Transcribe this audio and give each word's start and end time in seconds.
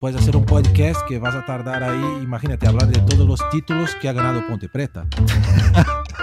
puedes 0.00 0.18
hacer 0.18 0.34
un 0.34 0.46
podcast 0.46 1.02
que 1.06 1.18
vas 1.18 1.34
a 1.34 1.44
tardar 1.44 1.84
ahí, 1.84 2.22
imagínate, 2.22 2.66
hablar 2.66 2.88
de 2.88 2.98
todos 3.00 3.28
los 3.28 3.50
títulos 3.50 3.94
que 4.00 4.08
ha 4.08 4.14
ganado 4.14 4.42
Ponte 4.46 4.66
Preta. 4.66 5.06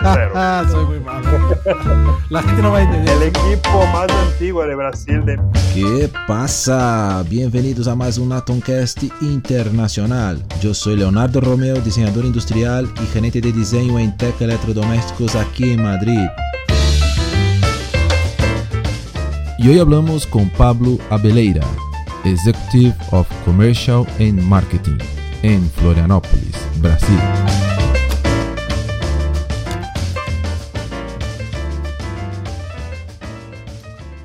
Soy 0.72 0.86
muy 0.88 1.00
malo. 1.00 1.30
La 2.32 2.42
gente 2.42 2.64
no 2.64 2.72
va 2.72 2.80
a 2.80 2.82
entender. 2.82 3.16
El 3.18 3.24
equipo 3.30 3.86
más 3.94 4.10
antiguo 4.10 4.66
de 4.66 4.74
Brasil 4.74 5.24
de... 5.26 5.40
¿Qué 5.76 6.10
pasa? 6.28 7.24
Bienvenidos 7.30 7.88
a 7.88 7.94
más 7.94 8.18
un 8.18 8.34
Atoncast 8.34 9.04
internacional. 9.22 10.44
Yo 10.60 10.74
soy 10.74 10.96
Leonardo 10.96 11.40
Romeo, 11.40 11.76
diseñador 11.76 12.26
industrial 12.26 12.92
y 13.04 13.06
gerente 13.06 13.42
de 13.42 13.52
diseño 13.52 14.00
en 14.00 14.18
Tech 14.18 14.42
Electrodomésticos 14.42 15.36
aquí 15.36 15.74
en 15.74 15.84
Madrid. 15.84 16.26
Y 19.60 19.70
hoy 19.70 19.80
hablamos 19.80 20.26
con 20.26 20.50
Pablo 20.50 20.98
Abeleira, 21.12 21.62
Executive 22.26 22.96
of 23.12 23.28
Commercial 23.46 24.06
and 24.20 24.42
Marketing 24.44 24.98
en 25.44 25.70
Florianópolis, 25.72 26.56
Brasil. 26.82 27.20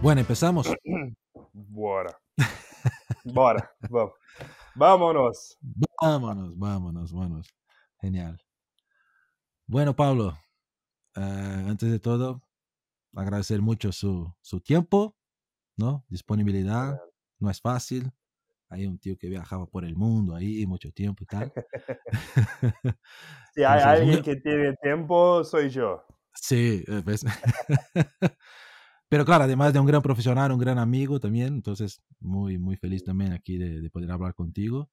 Bueno, 0.00 0.20
empezamos. 0.20 0.68
Bora. 1.52 2.18
Bora. 3.24 3.70
Vamos. 3.88 4.12
Vámonos. 4.74 5.58
Vámonos, 6.00 6.58
vámonos, 6.58 7.12
vámonos. 7.12 7.54
Genial. 8.00 8.42
Bueno, 9.66 9.94
Pablo, 9.94 10.36
eh, 11.14 11.20
antes 11.68 11.90
de 11.90 12.00
todo, 12.00 12.42
agradecer 13.14 13.62
mucho 13.62 13.92
su, 13.92 14.34
su 14.40 14.60
tiempo, 14.60 15.14
¿no? 15.76 16.04
Disponibilidad 16.08 16.98
no 17.42 17.50
es 17.50 17.60
fácil. 17.60 18.10
Hay 18.68 18.86
un 18.86 18.98
tío 18.98 19.18
que 19.18 19.28
viajaba 19.28 19.66
por 19.66 19.84
el 19.84 19.94
mundo 19.96 20.34
ahí 20.34 20.64
mucho 20.66 20.90
tiempo 20.92 21.22
y 21.24 21.26
tal. 21.26 21.52
si 23.54 23.64
hay 23.64 23.80
alguien 23.80 24.22
que 24.22 24.36
tiene 24.36 24.74
tiempo, 24.82 25.44
soy 25.44 25.68
yo. 25.68 26.06
Sí, 26.34 26.82
pues 27.04 27.24
pero 29.08 29.24
claro, 29.26 29.44
además 29.44 29.74
de 29.74 29.80
un 29.80 29.86
gran 29.86 30.00
profesional, 30.00 30.50
un 30.52 30.58
gran 30.58 30.78
amigo 30.78 31.20
también, 31.20 31.48
entonces 31.54 32.00
muy, 32.20 32.56
muy 32.56 32.76
feliz 32.76 33.04
también 33.04 33.32
aquí 33.32 33.58
de, 33.58 33.90
poder 33.90 34.10
hablar 34.10 34.34
contigo. 34.34 34.90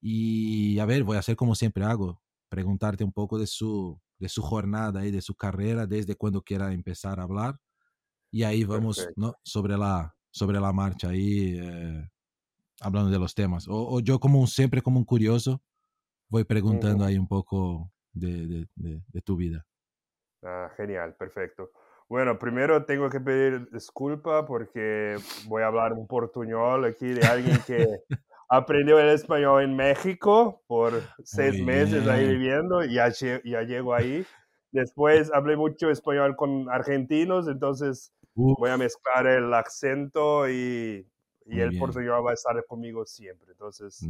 Y 0.00 0.78
a 0.78 0.84
ver, 0.84 1.02
voy 1.02 1.16
a 1.16 1.20
hacer 1.20 1.34
como 1.34 1.56
siempre 1.56 1.84
hago, 1.84 2.22
preguntarte 2.48 3.02
un 3.02 3.12
poco 3.12 3.38
de 3.38 3.48
su, 3.48 4.00
de 4.18 4.28
su 4.28 4.42
jornada 4.42 5.04
y 5.04 5.10
de 5.10 5.22
su 5.22 5.34
carrera, 5.34 5.86
desde 5.86 6.14
cuando 6.14 6.42
quiera 6.42 6.72
empezar 6.72 7.18
a 7.18 7.24
hablar. 7.24 7.58
Y 8.30 8.44
ahí 8.44 8.64
vamos 8.64 9.08
¿no? 9.16 9.34
sobre 9.42 9.76
la, 9.76 10.14
sobre 10.34 10.58
la 10.58 10.72
marcha 10.72 11.10
ahí, 11.10 11.56
eh, 11.60 12.10
hablando 12.80 13.08
de 13.08 13.18
los 13.20 13.34
temas. 13.34 13.66
O, 13.68 14.00
yo 14.00 14.18
como 14.18 14.44
siempre 14.48 14.82
como 14.82 14.98
un 14.98 15.04
curioso, 15.04 15.62
voy 16.28 16.42
preguntando 16.42 17.04
ahí 17.04 17.16
un 17.16 17.28
poco 17.28 17.92
de, 18.12 18.66
de, 18.74 19.22
tu 19.22 19.36
vida. 19.36 19.64
Ah, 20.42 20.68
genial, 20.76 21.14
perfecto. 21.14 21.70
Bueno, 22.08 22.36
primero 22.36 22.84
tengo 22.84 23.08
que 23.08 23.20
pedir 23.20 23.70
disculpa 23.70 24.44
porque 24.44 25.16
voy 25.46 25.62
a 25.62 25.68
hablar 25.68 25.92
un 25.92 26.06
portuñol 26.08 26.84
aquí 26.84 27.06
de 27.06 27.24
alguien 27.24 27.58
que 27.64 27.86
aprendió 28.48 28.98
el 28.98 29.10
español 29.10 29.62
en 29.62 29.76
México 29.76 30.62
por 30.66 31.00
seis 31.22 31.62
meses 31.62 32.08
ahí 32.08 32.26
viviendo 32.26 32.84
y 32.84 32.94
ya, 32.94 33.08
ya 33.10 33.62
llego 33.62 33.94
ahí. 33.94 34.26
Después 34.72 35.32
hablé 35.32 35.56
mucho 35.56 35.88
español 35.90 36.34
con 36.34 36.68
argentinos, 36.68 37.46
entonces 37.46 38.12
Voy 38.34 38.70
a 38.70 38.76
mezclar 38.76 39.26
el 39.26 39.52
acento 39.54 40.48
y, 40.48 41.06
y 41.46 41.60
el 41.60 41.78
portugués 41.78 42.10
va 42.10 42.30
a 42.30 42.34
estar 42.34 42.64
conmigo 42.66 43.06
siempre. 43.06 43.52
Entonces, 43.52 44.00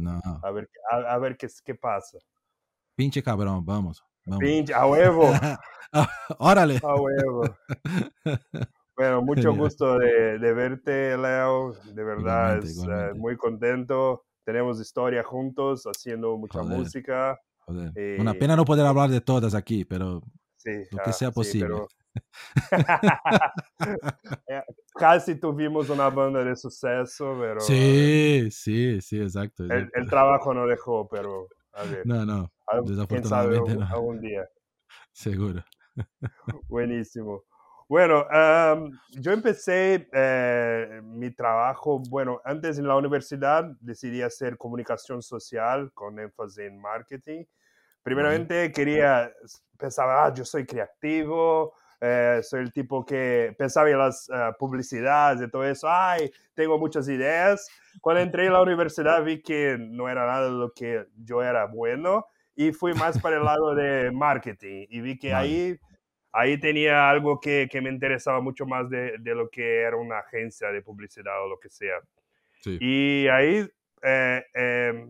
a 0.41 0.51
ver, 0.51 0.69
a, 0.91 1.17
ver 1.17 1.37
qué, 1.37 1.47
qué 1.63 1.75
pasa. 1.75 2.17
Pinche 2.95 3.21
cabrón, 3.21 3.63
vamos. 3.65 4.03
Pinche, 4.39 4.73
a 4.73 4.87
huevo. 4.87 5.29
Órale. 6.39 6.79
A 6.83 6.95
huevo. 6.95 7.43
Bueno, 8.97 9.21
mucho 9.21 9.53
gusto 9.53 9.99
de, 9.99 10.39
de, 10.39 10.53
verte, 10.53 11.17
Leo. 11.17 11.73
De 11.93 12.01
verdad, 12.01 12.59
es 12.59 12.77
eh, 12.77 13.11
muy 13.13 13.35
contento. 13.35 14.23
Tenemos 14.45 14.79
historia 14.79 15.21
juntos, 15.21 15.83
haciendo 15.83 16.37
mucha 16.37 16.63
música. 16.63 17.37
Una 17.67 18.33
pena 18.35 18.55
no 18.55 18.63
poder 18.63 18.85
hablar 18.85 19.09
de 19.09 19.19
todas 19.19 19.53
aquí, 19.53 19.83
pero 19.83 20.21
lo 20.63 21.03
que 21.03 21.11
sea 21.11 21.31
posible. 21.31 21.75
Eh, 21.75 21.87
casi 24.95 25.35
tuvimos 25.39 25.89
una 25.89 26.09
banda 26.09 26.43
de 26.43 26.55
suceso, 26.55 27.37
pero... 27.39 27.59
Sí, 27.61 28.49
sí, 28.51 29.01
sí, 29.01 29.21
exacto. 29.21 29.63
El, 29.65 30.09
trabajo 30.09 30.53
no 30.53 30.67
dejó, 30.67 31.07
pero... 31.07 31.47
A 31.73 31.83
ver, 31.83 32.05
no, 32.05 32.25
no, 32.25 32.51
desafortunadamente 32.85 33.75
no. 33.75 33.87
algún 33.87 34.21
día. 34.21 34.47
Seguro. 35.11 35.63
Buenísimo. 36.69 37.43
Bueno, 37.87 38.25
yo 39.11 39.31
empecé 39.31 40.09
eh, 40.11 41.01
mi 41.03 41.29
trabajo, 41.29 42.01
bueno, 42.09 42.41
antes 42.43 42.79
en 42.79 42.87
la 42.87 42.95
universidad 42.95 43.63
decidí 43.79 44.23
hacer 44.23 44.57
comunicación 44.57 45.21
social 45.21 45.91
con 45.93 46.19
énfasis 46.19 46.59
en 46.59 46.81
marketing. 46.81 47.45
Primeramente 48.01 48.71
quería, 48.71 49.31
pensaba, 49.77 50.25
ah, 50.25 50.33
yo 50.33 50.43
soy 50.43 50.65
creativo, 50.65 51.73
eh, 52.07 52.43
soy 52.43 52.61
el 52.61 52.71
tipo 52.71 53.03
que 53.03 53.55
pensaba 53.57 53.89
en 53.89 53.97
las 53.97 54.29
uh, 54.29 54.55
publicidades 54.59 55.41
y 55.41 55.49
todo 55.49 55.65
eso. 55.65 55.87
Ay, 55.89 56.31
tengo 56.53 56.77
muchas 56.77 57.09
ideas. 57.09 57.67
Cuando 57.99 58.21
entré 58.21 58.45
en 58.45 58.53
la 58.53 58.61
universidad 58.61 59.23
vi 59.23 59.41
que 59.41 59.75
no 59.79 60.07
era 60.07 60.27
nada 60.27 60.45
de 60.45 60.51
lo 60.51 60.71
que 60.71 61.07
yo 61.15 61.41
era 61.41 61.65
bueno 61.65 62.27
y 62.55 62.71
fui 62.71 62.93
más 62.93 63.19
para 63.19 63.37
el 63.37 63.43
lado 63.43 63.73
de 63.73 64.11
marketing 64.11 64.85
y 64.87 65.01
vi 65.01 65.17
que 65.17 65.33
ahí, 65.33 65.79
ahí 66.31 66.59
tenía 66.59 67.09
algo 67.09 67.39
que, 67.39 67.67
que 67.71 67.81
me 67.81 67.89
interesaba 67.89 68.39
mucho 68.39 68.67
más 68.67 68.87
de, 68.87 69.17
de, 69.19 69.33
lo 69.33 69.49
que 69.49 69.81
era 69.81 69.97
una 69.97 70.19
agencia 70.19 70.71
de 70.71 70.83
publicidad 70.83 71.43
o 71.43 71.49
lo 71.49 71.59
que 71.59 71.69
sea. 71.69 71.99
Sí. 72.61 72.77
Y 72.79 73.27
ahí, 73.29 73.67
eh, 74.03 74.45
eh, 74.53 75.07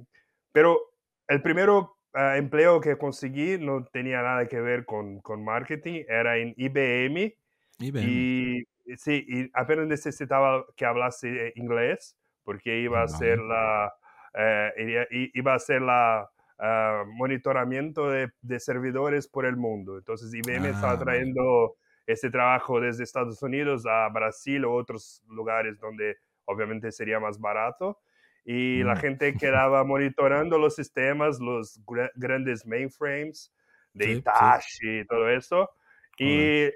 pero 0.54 0.80
el 1.28 1.42
primero 1.42 1.95
Ah, 2.18 2.38
empleo 2.38 2.80
que 2.80 2.98
conseguí 2.98 3.58
no 3.58 3.84
tenía 3.84 4.22
nada 4.22 4.48
que 4.48 4.62
ver 4.62 4.86
con, 4.86 5.20
con 5.20 5.44
marketing, 5.44 6.06
era 6.08 6.38
en 6.38 6.54
IBM. 6.56 7.36
IBM. 7.80 8.06
Y 8.08 8.64
sí, 8.96 9.26
y 9.28 9.50
apenas 9.54 9.86
necesitaba 9.88 10.66
que 10.78 10.86
hablase 10.86 11.52
inglés, 11.58 12.18
porque 12.46 12.80
iba 12.80 13.04
a 13.04 13.08
ser 13.10 13.40
la, 13.40 13.94
eh, 14.34 15.30
iba 15.34 15.56
a 15.56 15.60
ser 15.60 15.82
la 15.82 16.30
ah, 16.58 17.04
monitoramiento 17.06 18.10
de, 18.10 18.32
de, 18.42 18.60
servidores 18.62 19.28
por 19.28 19.46
el 19.46 19.58
mundo. 19.58 19.98
Entonces 19.98 20.34
IBM 20.34 20.70
estaba 20.70 20.94
ah, 20.94 21.00
trayendo 21.00 21.76
ese 22.08 22.30
trabajo 22.30 22.80
desde 22.80 23.04
Estados 23.04 23.42
Unidos 23.44 23.86
a 23.86 24.08
Brasil 24.08 24.64
o 24.64 24.74
otros 24.74 25.22
lugares 25.28 25.78
donde 25.82 26.16
obviamente 26.46 26.94
sería 26.94 27.20
más 27.20 27.42
barato 27.42 28.00
y 28.46 28.84
la 28.84 28.94
mm. 28.94 28.98
gente 28.98 29.34
quedaba 29.34 29.84
monitorando 29.84 30.58
los 30.60 30.76
sistemas, 30.76 31.40
los 31.40 31.82
grandes 32.16 32.66
mainframes 32.66 33.52
de 33.94 34.12
Itachi 34.14 35.00
y 35.00 35.06
todo 35.06 35.30
eso. 35.30 35.70
Y 36.18 36.62
eh, 36.62 36.74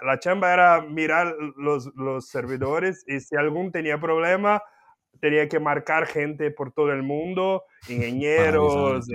la 0.00 0.18
chamba 0.18 0.52
era 0.52 0.80
mirar 0.80 1.36
los, 1.56 1.94
los 1.94 2.28
servidores 2.28 3.04
y 3.06 3.20
si 3.20 3.36
algún 3.36 3.70
tenía 3.70 4.00
problema, 4.00 4.62
tenía 5.20 5.48
que 5.48 5.60
marcar 5.60 6.06
gente 6.06 6.50
por 6.50 6.72
todo 6.72 6.90
el 6.92 7.02
mundo, 7.02 7.64
ingenieros, 7.88 9.06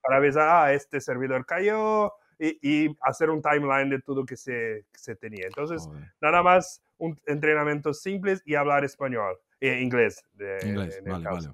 para 0.00 0.16
avisar, 0.16 0.48
ah, 0.48 0.72
este 0.72 1.00
servidor 1.00 1.44
cayó, 1.44 2.12
y, 2.38 2.58
y, 2.62 2.96
hacer 3.02 3.30
un 3.30 3.40
timeline 3.40 3.90
de 3.90 4.00
todo 4.00 4.24
que 4.24 4.36
se, 4.36 4.84
se 4.92 5.14
tenía. 5.14 5.46
Entonces, 5.46 5.88
nada 6.20 6.42
más 6.42 6.82
un 6.98 7.18
entrenamiento 7.26 7.92
simple 7.92 8.38
y 8.44 8.54
hablar 8.54 8.84
español. 8.84 9.38
Eh, 9.64 9.80
inglés. 9.80 10.22
De, 10.34 10.58
inglés, 10.66 11.00
vale, 11.06 11.24
vale. 11.24 11.48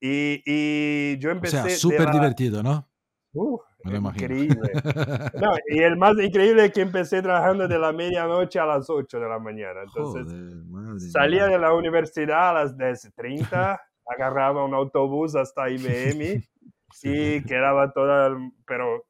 Y, 0.00 0.42
y, 0.44 1.18
yo 1.18 1.30
empecé... 1.30 1.58
O 1.58 1.62
sea, 1.62 1.76
súper 1.76 2.10
divertido, 2.10 2.62
¿no? 2.62 2.88
Uh, 3.34 3.60
increíble. 3.84 4.72
no, 5.40 5.52
y 5.68 5.78
el 5.78 5.96
más 5.96 6.16
increíble 6.18 6.64
es 6.64 6.72
que 6.72 6.80
empecé 6.80 7.22
trabajando 7.22 7.68
de 7.68 7.78
la 7.78 7.92
medianoche 7.92 8.58
a 8.58 8.66
las 8.66 8.90
8 8.90 9.20
de 9.20 9.28
la 9.28 9.38
mañana. 9.38 9.82
Entonces, 9.84 11.12
salía 11.12 11.46
de 11.46 11.58
la 11.58 11.72
universidad 11.72 12.50
a 12.50 12.64
las 12.64 12.76
10.30, 12.76 13.78
agarraba 14.06 14.64
un 14.64 14.74
autobús 14.74 15.36
hasta 15.36 15.70
IBM 15.70 16.42
y 17.02 17.42
quedaba 17.44 17.92
toda... 17.92 18.36
Pero 18.66 19.04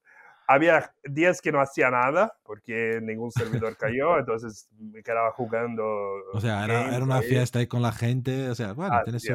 había 0.46 0.92
días 1.04 1.40
que 1.40 1.52
no 1.52 1.60
hacía 1.60 1.90
nada 1.90 2.36
porque 2.44 3.00
ningún 3.02 3.30
servidor 3.30 3.76
cayó, 3.76 4.18
entonces 4.18 4.68
me 4.78 5.02
quedaba 5.02 5.30
jugando. 5.32 5.84
O 6.32 6.40
sea, 6.40 6.64
era, 6.64 6.94
era 6.94 7.04
una 7.04 7.22
fiesta 7.22 7.58
ahí 7.58 7.66
con 7.66 7.82
la 7.82 7.92
gente, 7.92 8.48
o 8.48 8.54
sea, 8.54 8.72
bueno, 8.72 8.96
tienes 9.04 9.22
su, 9.22 9.34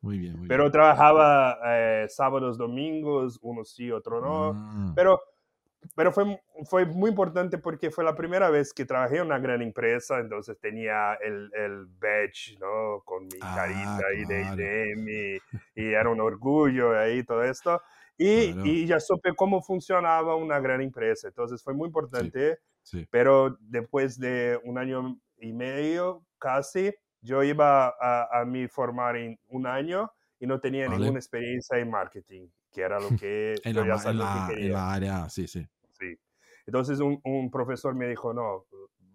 Muy 0.00 0.18
bien, 0.18 0.38
muy 0.38 0.48
Pero 0.48 0.70
trabajaba 0.70 1.58
eh, 1.66 2.06
sábados, 2.08 2.58
domingos, 2.58 3.38
uno 3.42 3.64
sí, 3.64 3.90
otro 3.90 4.20
no. 4.20 4.52
Ah. 4.54 4.92
Pero 4.94 5.20
pero 5.96 6.12
fue, 6.12 6.40
fue 6.64 6.84
muy 6.84 7.10
importante 7.10 7.58
porque 7.58 7.90
fue 7.90 8.04
la 8.04 8.14
primera 8.14 8.50
vez 8.50 8.72
que 8.72 8.84
trabajé 8.84 9.16
en 9.16 9.26
una 9.26 9.38
gran 9.38 9.62
empresa, 9.62 10.18
entonces 10.18 10.58
tenía 10.60 11.14
el, 11.14 11.50
el 11.54 11.86
badge, 11.86 12.58
¿no? 12.60 13.02
Con 13.04 13.24
mi 13.24 13.38
Ah, 13.40 13.54
carita 13.56 14.00
ahí 14.08 14.24
de. 14.26 14.42
IBM 14.42 15.10
y, 15.10 15.38
y 15.88 15.94
era 15.94 16.10
un 16.10 16.20
orgullo 16.20 16.98
ahí 16.98 17.22
todo 17.24 17.42
esto. 17.44 17.80
Y, 18.22 18.52
Claro. 18.52 18.66
y 18.66 18.86
ya 18.86 19.00
supe 19.00 19.34
cómo 19.34 19.62
funcionaba 19.62 20.36
una 20.36 20.60
gran 20.60 20.82
empresa, 20.82 21.28
entonces 21.28 21.62
fue 21.62 21.72
muy 21.72 21.86
importante, 21.86 22.58
Sí. 22.82 23.06
pero 23.10 23.56
después 23.60 24.18
de 24.18 24.60
un 24.64 24.76
año 24.76 25.18
y 25.38 25.54
medio 25.54 26.22
casi, 26.38 26.92
yo 27.22 27.42
iba 27.42 27.88
a, 27.98 28.40
a 28.40 28.44
me 28.44 28.68
formar 28.68 29.16
en 29.16 29.38
un 29.48 29.66
año 29.66 30.10
y 30.38 30.46
no 30.46 30.60
tenía 30.60 30.86
Vale. 30.86 30.98
ninguna 30.98 31.18
experiencia 31.18 31.78
en 31.78 31.90
marketing, 31.90 32.48
que 32.70 32.82
era 32.82 33.00
lo 33.00 33.08
que 33.24 33.54
En 33.64 33.72
yo 33.74 33.84
la, 33.84 33.86
ya 33.86 33.94
ma- 33.94 33.96
en, 33.96 34.02
sabía 34.02 34.24
la, 34.24 34.46
que 34.48 34.52
en 34.52 34.58
quería. 34.58 34.72
la 34.74 34.92
área, 34.92 35.28
sí, 35.30 35.46
sí. 35.46 35.66
Sí. 35.98 36.14
Entonces 36.66 37.00
un, 37.00 37.18
un 37.24 37.50
profesor 37.50 37.94
me 37.94 38.06
dijo, 38.06 38.34
no, 38.34 38.66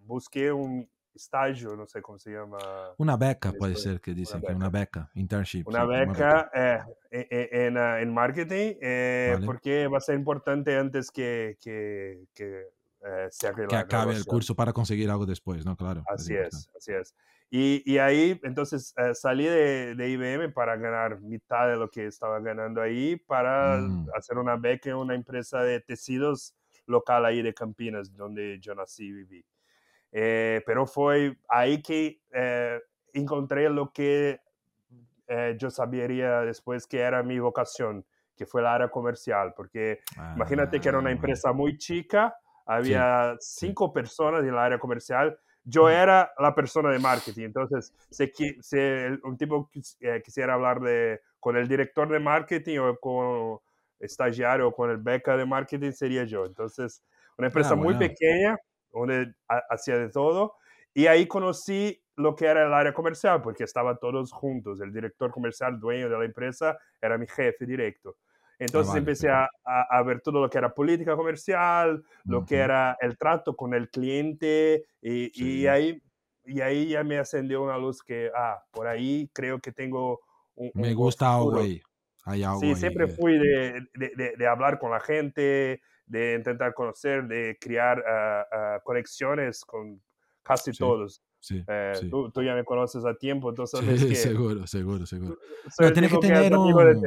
busqué 0.05 0.51
un 0.51 0.89
estágio, 1.15 1.75
no 1.75 1.85
sé 1.87 2.01
cómo 2.01 2.19
se 2.19 2.31
llama, 2.31 2.57
Una 2.97 3.15
beca 3.17 3.51
puede 3.53 3.73
español, 3.73 3.93
ser 3.95 4.01
que 4.01 4.13
dicen, 4.13 4.41
que 4.41 4.51
una 4.53 4.69
beca, 4.69 5.09
internship. 5.15 5.67
una 5.67 5.85
beca 5.85 6.51
eh, 6.53 6.79
e- 7.11 7.27
e- 7.51 7.65
en, 7.67 7.77
ah, 7.77 8.01
en 8.01 8.13
marketing, 8.13 8.75
eh, 8.81 9.31
Vale. 9.35 9.45
porque 9.45 9.87
va 9.87 9.97
a 9.97 10.01
ser 10.01 10.15
importante 10.15 10.77
antes 10.77 11.09
que, 11.11 11.57
que, 11.61 12.25
que 12.33 12.67
eh, 13.05 13.27
se 13.29 13.47
haga 13.47 13.67
Que 13.67 13.75
acabe 13.75 13.85
el 13.85 13.87
graduación. 13.87 14.25
curso 14.25 14.55
para 14.55 14.73
conseguir 14.73 15.09
algo 15.09 15.25
después, 15.25 15.65
¿no? 15.65 15.75
Claro. 15.77 16.03
Así 16.07 16.33
importante. 16.33 16.57
es, 16.57 16.69
así 16.75 16.91
es. 16.93 17.15
Y, 17.51 17.83
y 17.85 17.99
ahí, 17.99 18.39
entonces, 18.43 18.93
eh, 18.97 19.13
salí 19.13 19.45
de, 19.45 19.93
de 19.95 20.09
IBM 20.09 20.49
para 20.51 20.75
ganar 20.75 21.21
mitad 21.21 21.69
de 21.69 21.77
lo 21.77 21.89
que 21.89 22.07
estaba 22.07 22.39
ganando 22.39 22.81
ahí, 22.81 23.15
para 23.15 23.77
Mm. 23.77 24.07
hacer 24.17 24.37
una 24.37 24.55
beca 24.57 24.89
en 24.89 24.95
una 24.97 25.13
empresa 25.15 25.61
de 25.61 25.79
tejidos 25.79 26.55
local 26.87 27.23
ahí 27.25 27.41
de 27.43 27.53
Campinas, 27.53 28.13
donde 28.15 28.59
yo 28.59 28.73
nací 28.75 29.05
y 29.05 29.11
viví. 29.11 29.45
Eh, 30.11 30.61
pero 30.65 30.85
fue 30.85 31.37
ahí 31.49 31.81
que 31.81 32.21
eh, 32.33 32.79
encontré 33.13 33.69
lo 33.69 33.91
que 33.91 34.39
eh, 35.27 35.55
yo 35.59 35.69
sabía 35.69 36.41
después 36.41 36.87
que 36.87 36.99
era 36.99 37.23
mi 37.23 37.39
vocación, 37.39 38.05
que 38.35 38.45
fue 38.45 38.61
el 38.61 38.67
área 38.67 38.89
comercial, 38.89 39.53
porque 39.55 39.99
imagínate 40.35 40.79
que 40.79 40.89
era 40.89 40.99
Ah, 40.99 40.99
una 40.99 41.11
vale. 41.11 41.11
empresa 41.11 41.51
muy 41.53 41.77
chica, 41.77 42.35
había 42.65 43.35
cinco 43.39 43.91
personas 43.93 44.41
en 44.43 44.49
el 44.49 44.57
área 44.57 44.79
comercial, 44.79 45.37
yo 45.63 45.89
era 45.89 46.31
la 46.37 46.53
persona 46.53 46.91
de 46.91 46.99
marketing, 46.99 47.45
entonces 47.45 47.93
si, 48.09 48.31
si 48.61 48.77
un 49.23 49.37
tipo 49.37 49.69
quis- 49.73 49.97
quisiera 50.23 50.53
hablar 50.53 50.79
de, 50.79 51.21
con 51.39 51.57
el 51.57 51.67
director 51.67 52.07
de 52.09 52.19
marketing 52.19 52.77
o 52.79 52.97
con 52.99 53.59
estagiario 53.99 54.67
o 54.67 54.71
con 54.73 54.91
el 54.91 54.97
beca 54.97 55.35
de 55.37 55.45
marketing 55.45 55.91
sería 55.91 56.23
yo. 56.25 56.45
Entonces, 56.45 57.03
una 57.37 57.47
empresa 57.47 57.75
muy 57.75 57.95
bueno. 57.95 57.95
pequeña, 57.95 58.57
donde 58.95 59.33
ha- 59.47 59.63
hacía 59.69 59.97
de 59.97 60.09
todo, 60.09 60.55
y 60.93 61.07
ahí 61.07 61.27
conocí 61.27 62.01
lo 62.15 62.35
que 62.35 62.45
era 62.45 62.65
el 62.65 62.73
área 62.73 62.93
comercial, 62.93 63.41
porque 63.41 63.65
estaban 63.65 63.97
todos 63.99 64.31
juntos. 64.31 64.79
El 64.79 64.93
director 64.93 65.31
comercial, 65.31 65.79
dueño 65.79 66.09
de 66.09 66.17
la 66.17 66.25
empresa, 66.25 66.77
era 67.01 67.17
mi 67.17 67.27
jefe 67.27 67.65
directo. 67.65 68.15
Entonces 68.57 68.87
vale, 68.93 68.99
empecé 68.99 69.29
a, 69.29 69.49
a- 69.65 70.01
ver 70.03 70.21
todo 70.21 70.39
lo 70.41 70.49
que 70.49 70.57
era 70.57 70.73
política 70.73 71.17
comercial, 71.17 72.05
lo 72.23 72.45
que 72.45 72.55
era 72.55 72.95
el 73.01 73.17
trato 73.17 73.53
con 73.53 73.73
el 73.73 73.89
cliente, 73.89 74.85
y, 75.01 75.25
y 75.25 75.29
Sí. 75.61 75.67
ahí, 75.67 76.01
y 76.45 76.61
ahí 76.61 76.87
ya 76.89 77.03
me 77.03 77.17
ascendió 77.17 77.63
una 77.63 77.77
luz 77.77 78.01
que, 78.01 78.31
ah, 78.33 78.63
por 78.71 78.87
ahí 78.87 79.29
creo 79.33 79.59
que 79.59 79.73
tengo 79.73 80.21
un, 80.55 80.67
un 80.67 80.71
Me 80.75 80.81
buen 80.83 80.95
gusta 80.95 81.35
algo 81.35 81.59
ahí. 81.59 81.81
Hay 82.23 82.43
algo 82.43 82.59
Sí, 82.61 82.67
ahí 82.67 82.75
siempre 82.75 83.07
fui 83.07 83.37
de, 83.37 83.87
de- 83.93 84.11
de- 84.15 84.33
de 84.37 84.47
hablar 84.47 84.79
con 84.79 84.91
la 84.91 85.01
gente, 85.01 85.81
de 86.05 86.35
intentar 86.35 86.73
conocer, 86.73 87.27
de 87.27 87.57
crear 87.59 88.03
ah, 88.07 88.45
ah, 88.51 88.79
conexiones 88.83 89.63
con 89.65 90.01
casi 90.43 90.71
Sí, 90.71 90.77
todos. 90.79 91.21
Sí, 91.39 91.63
Eh, 91.67 91.93
sí. 91.99 92.09
tú, 92.09 92.31
tú 92.31 92.43
ya 92.43 92.53
me 92.55 92.63
conoces 92.63 93.05
a 93.05 93.15
tiempo, 93.15 93.49
entonces 93.49 93.79
Sí, 93.79 93.85
sabes 93.85 94.05
que 94.07 94.15
seguro, 94.15 94.67
seguro, 94.67 95.05
seguro. 95.05 95.37
soy 95.71 95.85
No, 95.85 95.87
el 95.87 95.93
tiene 95.93 96.09
que 96.09 96.17
tener 96.17 96.49
de 96.51 96.57
un-. 96.57 97.03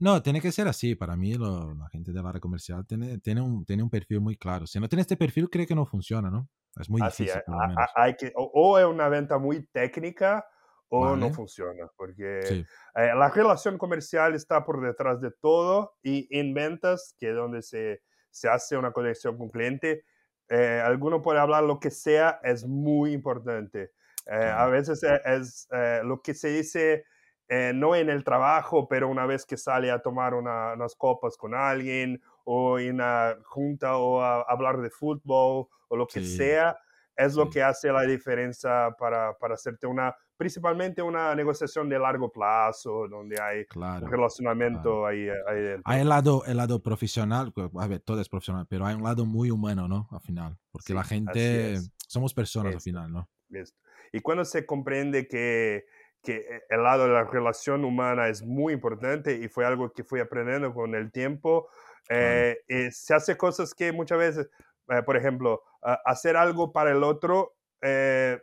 No, 0.00 0.22
tiene 0.22 0.40
que 0.40 0.52
ser 0.52 0.68
así. 0.68 0.94
Para 0.94 1.16
mí, 1.16 1.34
lo- 1.34 1.74
la 1.74 1.88
gente 1.88 2.12
del 2.12 2.24
área 2.26 2.40
comercial 2.40 2.86
tiene, 2.86 3.18
tiene, 3.18 3.40
un, 3.40 3.64
tiene 3.64 3.82
un 3.82 3.90
perfil 3.90 4.20
muy 4.20 4.36
claro. 4.36 4.66
Si 4.66 4.78
no 4.78 4.88
tiene 4.88 5.02
este 5.02 5.16
perfil, 5.16 5.48
creo 5.50 5.66
que 5.66 5.74
no 5.74 5.86
funciona, 5.86 6.30
¿no? 6.30 6.48
Es 6.80 6.88
muy 6.88 7.02
Así, 7.02 7.24
difícil, 7.24 7.42
hay- 7.76 7.86
hay- 7.96 8.14
que, 8.16 8.32
o, 8.36 8.50
o 8.54 8.78
es 8.78 8.86
una 8.86 9.08
venta 9.08 9.38
muy 9.38 9.66
técnica 9.72 10.46
o 10.88 11.16
no 11.16 11.26
Vale. 11.26 11.34
funciona, 11.34 11.86
porque 11.96 12.40
Sí, 12.44 12.54
eh, 12.94 13.12
la 13.14 13.28
relación 13.30 13.76
comercial 13.76 14.34
está 14.34 14.64
por 14.64 14.80
detrás 14.80 15.20
de 15.20 15.30
todo 15.32 15.94
y 16.02 16.28
en 16.38 16.54
ventas, 16.54 17.14
que 17.18 17.30
es 17.30 17.34
donde 17.34 17.60
se, 17.62 18.00
se 18.38 18.48
hace 18.48 18.76
una 18.76 18.92
conexión 18.92 19.36
con 19.38 19.48
cliente, 19.50 20.04
eh, 20.48 20.80
alguno 20.84 21.22
puede 21.22 21.40
hablar 21.40 21.64
lo 21.64 21.78
que 21.80 21.90
sea, 21.90 22.40
es 22.42 22.64
muy 22.66 23.12
importante. 23.12 23.92
Eh, 24.26 24.34
A 24.54 24.66
veces 24.66 25.02
e- 25.02 25.20
es, 25.24 25.68
eh, 25.72 26.00
lo 26.04 26.22
que 26.22 26.34
se 26.34 26.48
dice, 26.48 27.04
eh, 27.48 27.72
no 27.74 27.94
en 27.96 28.10
el 28.10 28.24
trabajo, 28.24 28.88
pero 28.88 29.08
una 29.08 29.26
vez 29.26 29.46
que 29.46 29.56
sale 29.56 29.90
a 29.90 30.00
tomar 30.00 30.34
una- 30.34 30.74
unas 30.74 30.94
copas 30.96 31.36
con 31.36 31.54
alguien 31.54 32.22
o 32.44 32.78
en 32.78 32.94
una 32.96 33.36
junta 33.44 33.96
o 33.96 34.20
a 34.22 34.42
hablar 34.42 34.78
de 34.80 34.90
fútbol 34.90 35.68
o 35.88 35.96
lo 35.96 36.10
que 36.10 36.20
Sí, 36.20 36.22
sea, 36.22 36.78
es 37.16 37.34
lo 37.34 37.48
sí. 37.48 37.50
que 37.50 37.62
hace 37.62 37.90
la 37.92 38.02
diferencia 38.02 38.90
para, 38.98 39.36
para 39.38 39.54
hacerte 39.54 39.86
una, 39.86 40.14
principalmente 40.38 41.02
una 41.02 41.34
negociación 41.34 41.88
de 41.88 41.98
largo 41.98 42.30
plazo, 42.30 43.08
donde 43.08 43.38
hay 43.42 43.58
un 43.58 43.64
claro. 43.64 44.06
relacionamiento 44.06 45.04
ahí, 45.04 45.28
ahí 45.48 45.60
dentro. 45.60 45.82
Hay 45.84 46.00
el 46.00 46.08
lado, 46.08 46.44
el 46.46 46.56
lado 46.56 46.80
profesional, 46.80 47.52
a 47.78 47.86
ver, 47.88 48.00
todo 48.00 48.20
es 48.20 48.28
profesional, 48.28 48.64
pero 48.70 48.86
hay 48.86 48.94
un 48.94 49.02
lado 49.02 49.26
muy 49.26 49.50
humano, 49.50 49.88
¿no? 49.88 50.08
Al 50.12 50.20
final. 50.20 50.56
Porque 50.70 50.86
Sí, 50.86 50.94
la 50.94 51.02
gente, 51.02 51.78
somos 52.06 52.32
personas 52.32 52.70
al 52.70 52.76
Esto. 52.78 52.84
final, 52.84 53.12
¿no? 53.12 53.28
Listo. 53.48 53.76
Y 54.12 54.20
cuando 54.20 54.44
se 54.44 54.64
comprende 54.64 55.26
que, 55.26 55.86
que 56.22 56.62
el 56.70 56.82
lado 56.84 57.08
de 57.08 57.12
la 57.14 57.24
relación 57.24 57.84
humana 57.84 58.28
es 58.28 58.42
muy 58.42 58.72
importante 58.72 59.36
y 59.36 59.48
fue 59.48 59.66
algo 59.66 59.92
que 59.92 60.04
fui 60.04 60.20
aprendiendo 60.20 60.72
con 60.72 60.94
el 60.94 61.10
tiempo, 61.10 61.68
eh, 62.08 62.58
eh, 62.68 62.90
se 62.92 63.12
hace 63.12 63.36
cosas 63.36 63.74
que 63.74 63.90
muchas 63.92 64.18
veces, 64.18 64.50
eh, 64.88 65.02
por 65.02 65.16
ejemplo, 65.16 65.62
hacer 65.82 66.36
algo 66.36 66.72
para 66.72 66.92
el 66.92 67.02
otro 67.02 67.56
eh, 67.82 68.40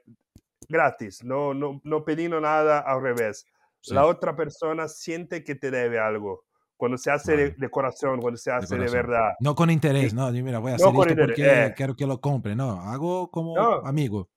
gratis, 0.68 1.24
no, 1.24 1.54
no, 1.54 1.82
no 1.84 2.04
pidiendo 2.06 2.40
nada 2.40 2.80
al 2.80 3.02
revés. 3.02 3.46
Sí, 3.82 3.94
La 3.94 4.06
otra 4.06 4.36
persona 4.36 4.88
siente 4.88 5.44
que 5.44 5.56
te 5.56 5.70
debe 5.72 6.00
algo. 6.00 6.44
Cuando 6.78 6.98
se 6.98 7.10
hace 7.10 7.38
de, 7.38 7.44
Vale. 7.46 7.56
de 7.58 7.70
corazón, 7.70 8.20
cuando 8.20 8.38
se 8.38 8.52
hace 8.52 8.76
de, 8.78 8.90
verdad. 8.90 9.34
No 9.40 9.56
con 9.56 9.70
interés, 9.70 10.14
no, 10.14 10.30
mira, 10.32 10.60
voy 10.60 10.74
a 10.74 10.78
no 10.78 10.84
hacer 10.84 10.94
con 10.94 11.10
esto 11.10 11.22
porque 11.26 11.66
eh. 11.66 11.74
quiero 11.76 11.96
que 11.96 12.06
lo 12.06 12.20
compre, 12.20 12.56
no, 12.56 12.82
hago 12.82 13.32
como 13.32 13.56
No. 13.56 13.76
amigo. 13.86 14.30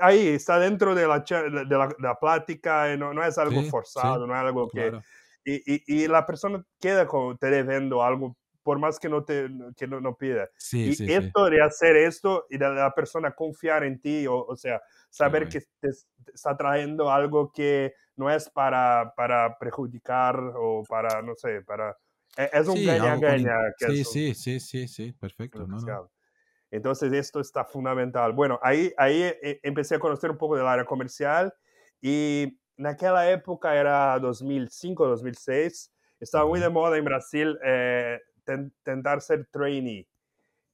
Ahí 0.00 0.28
está 0.28 0.58
dentro 0.58 0.94
de 0.94 1.06
la, 1.06 1.20
de 1.20 1.94
la, 1.98 2.18
plática, 2.20 2.92
eh, 2.92 2.96
no, 2.96 3.12
no 3.14 3.24
es 3.24 3.36
algo 3.38 3.62
Sí, 3.62 3.70
forzado, 3.70 4.26
no 4.26 4.34
es 4.34 4.40
algo 4.40 4.68
que... 4.68 4.90
Claro. 4.90 5.02
Y, 5.44 5.74
y, 5.74 6.02
y 6.02 6.08
la 6.08 6.26
persona 6.26 6.62
queda 6.80 7.06
con, 7.06 7.38
te 7.38 7.48
debiendo 7.50 8.02
algo, 8.02 8.36
por 8.68 8.78
más 8.78 8.98
que 8.98 9.08
no, 9.08 9.24
te, 9.24 9.48
que 9.78 9.86
no, 9.86 9.98
no 9.98 10.14
pida. 10.14 10.46
Sí, 10.58 10.90
y 10.90 10.92
sí, 10.92 11.08
sí. 11.08 11.32
esto 11.32 11.48
de 11.48 11.62
hacer 11.62 11.96
esto 11.96 12.44
y 12.50 12.58
de 12.58 12.68
la 12.68 12.92
persona 12.94 13.32
confiar 13.34 13.82
en 13.82 13.98
ti, 13.98 14.26
o, 14.26 14.44
o 14.44 14.56
sea, 14.56 14.82
saber 15.08 15.48
que 15.48 15.60
te, 15.80 15.88
te 16.22 16.32
está 16.34 16.54
trayendo 16.54 17.10
algo 17.10 17.50
que 17.50 17.94
no 18.16 18.30
es 18.30 18.50
para, 18.50 19.14
para 19.16 19.56
perjudicar 19.56 20.38
o 20.54 20.82
para, 20.86 21.22
no 21.22 21.34
sé, 21.34 21.62
para... 21.62 21.96
e- 22.36 22.50
Es 22.52 22.68
un 22.68 22.74
Sí, 22.74 22.84
con 22.84 22.98
gaña-gaña. 22.98 23.54
que 23.78 23.86
Sí, 23.86 24.04
sí, 24.04 24.34
sí, 24.34 24.60
sí, 24.60 24.86
sí, 24.86 25.12
perfecto. 25.14 25.66
No, 25.66 25.80
no. 25.80 26.10
Entonces 26.70 27.12
esto 27.12 27.40
está 27.40 27.64
fundamental. 27.64 28.32
Bueno, 28.32 28.58
ahí, 28.62 28.92
ahí 28.98 29.22
eh, 29.22 29.60
empecé 29.62 29.96
a 29.96 29.98
conocer 29.98 30.30
un 30.30 30.38
poco 30.38 30.56
del 30.56 30.66
área 30.66 30.84
comercial 30.84 31.54
y 32.00 32.58
en 32.76 32.86
aquella 32.86 33.30
época 33.30 33.74
era 33.76 34.18
2005, 34.18 35.06
2006, 35.08 35.92
estaba 36.20 36.46
muy 36.46 36.60
de 36.60 36.68
moda 36.68 36.98
en 36.98 37.04
Brasil 37.04 37.58
eh, 37.64 38.20
ten- 38.48 38.72
tentar 38.82 39.20
ser 39.20 39.46
trainee, 39.52 40.06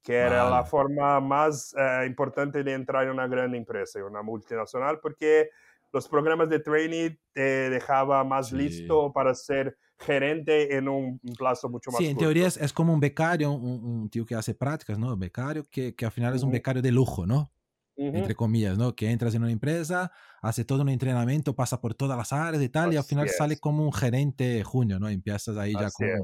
que 0.04 0.14
era 0.14 0.48
la 0.48 0.64
forma 0.64 1.18
más 1.20 1.74
eh, 1.76 2.06
importante 2.06 2.62
de 2.62 2.72
entrar 2.72 3.04
en 3.04 3.10
una 3.10 3.26
gran 3.26 3.52
empresa, 3.54 3.98
en 3.98 4.04
una 4.04 4.22
multinacional, 4.22 5.00
porque 5.00 5.50
los 5.92 6.08
programas 6.08 6.48
de 6.48 6.60
trainee 6.60 7.18
te 7.32 7.70
dejaba 7.70 8.22
más 8.22 8.50
Sí. 8.50 8.56
listo 8.56 9.12
para 9.12 9.34
ser 9.34 9.76
gerente 9.98 10.76
en 10.76 10.88
un, 10.88 11.20
plazo 11.36 11.68
mucho 11.68 11.90
más 11.90 11.98
Sí, 11.98 12.06
en 12.06 12.12
corto. 12.12 12.24
teoría 12.26 12.46
es, 12.46 12.56
es 12.58 12.72
como 12.72 12.92
un 12.92 13.00
becario, 13.00 13.50
un, 13.50 13.84
un 13.84 14.10
tío 14.10 14.24
que 14.26 14.34
hace 14.36 14.54
prácticas, 14.54 14.98
¿no? 14.98 15.16
Becario, 15.16 15.64
que, 15.70 15.94
que 15.94 16.04
al 16.04 16.12
final 16.12 16.34
es 16.34 16.42
un 16.42 16.50
becario 16.52 16.82
de 16.82 16.92
lujo, 16.92 17.26
¿no? 17.26 17.52
Ujú. 17.96 18.16
Entre 18.16 18.34
comillas, 18.34 18.76
¿no? 18.78 18.94
Que 18.94 19.10
entras 19.10 19.34
en 19.34 19.42
una 19.42 19.52
empresa, 19.52 20.12
hace 20.42 20.64
todo 20.64 20.82
un 20.82 20.88
entrenamiento, 20.90 21.54
pasa 21.54 21.80
por 21.80 21.94
todas 21.94 22.18
las 22.18 22.32
áreas 22.32 22.62
y 22.62 22.68
tal, 22.68 22.92
y 22.92 22.96
al 22.96 23.00
Así 23.00 23.08
final 23.08 23.28
sale 23.28 23.54
es. 23.54 23.60
como 23.60 23.84
un 23.84 23.92
gerente 23.92 24.62
junio, 24.64 24.98
¿no? 25.00 25.08
Empiezas 25.08 25.56
ahí 25.56 25.72
ya 25.72 25.86
Así 25.86 26.04
es. 26.04 26.22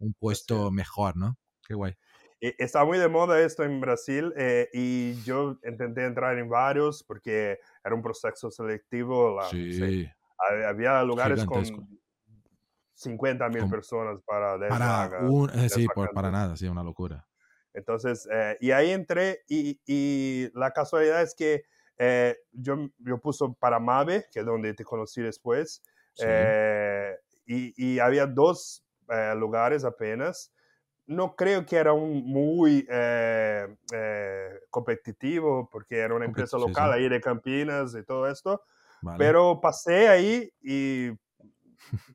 Un 0.00 0.14
puesto 0.14 0.70
mejor, 0.70 1.16
¿no? 1.16 1.36
Qué 1.66 1.74
guay. 1.74 1.94
Eh, 2.40 2.54
Está 2.58 2.84
muy 2.84 2.98
de 2.98 3.08
moda 3.08 3.40
esto 3.40 3.64
en 3.64 3.80
Brasil 3.80 4.32
eh, 4.36 4.68
y 4.72 5.22
yo 5.24 5.58
intenté 5.64 6.04
entrar 6.04 6.38
en 6.38 6.48
varios 6.48 7.02
porque 7.04 7.58
era 7.84 7.94
un 7.94 8.02
proceso 8.02 8.50
selectivo. 8.50 9.36
la- 9.36 9.48
Sí, 9.50 10.06
hab- 10.38 10.64
había 10.66 11.02
lugares 11.04 11.44
con 11.44 11.62
Gigantesco. 11.62 12.00
50 12.94 13.48
mil 13.48 13.68
personas 13.68 14.20
para 14.26 14.58
10 14.58 14.68
para 14.68 15.08
un, 15.28 15.50
eh, 15.50 15.52
10 15.56 15.72
sí, 15.74 15.86
por, 15.88 16.10
para 16.12 16.30
nada, 16.30 16.56
sí, 16.56 16.66
una 16.66 16.82
locura. 16.82 17.26
Entonces, 17.72 18.28
eh, 18.30 18.56
y 18.60 18.72
ahí 18.72 18.90
entré 18.90 19.40
y, 19.48 19.80
y, 19.86 20.50
la 20.54 20.72
casualidad 20.72 21.22
es 21.22 21.34
que 21.34 21.62
eh, 21.98 22.36
yo, 22.52 22.88
yo 22.98 23.18
puso 23.20 23.54
para 23.54 23.78
Mave, 23.78 24.24
que 24.32 24.40
es 24.40 24.46
donde 24.46 24.74
te 24.74 24.84
conocí 24.84 25.22
después, 25.22 25.82
Sí. 26.14 26.24
eh, 26.26 27.14
y, 27.46 27.72
y 27.94 27.98
había 28.00 28.26
dos 28.26 28.84
eh, 29.10 29.34
lugares 29.36 29.84
apenas. 29.84 30.52
No 31.06 31.34
creo 31.34 31.66
que 31.66 31.76
era 31.76 31.92
un 31.92 32.24
muy 32.24 32.86
eh, 32.88 33.76
eh, 33.92 34.50
competitivo 34.70 35.68
porque 35.70 35.98
era 35.98 36.14
una 36.14 36.26
empresa 36.26 36.56
local 36.58 36.92
ahí 36.92 37.08
de 37.08 37.20
Campinas 37.20 37.94
y 37.94 38.04
todo 38.04 38.28
esto, 38.28 38.62
Vale. 39.02 39.18
pero 39.18 39.60
pasé 39.60 40.08
ahí 40.08 40.52
y 40.62 41.10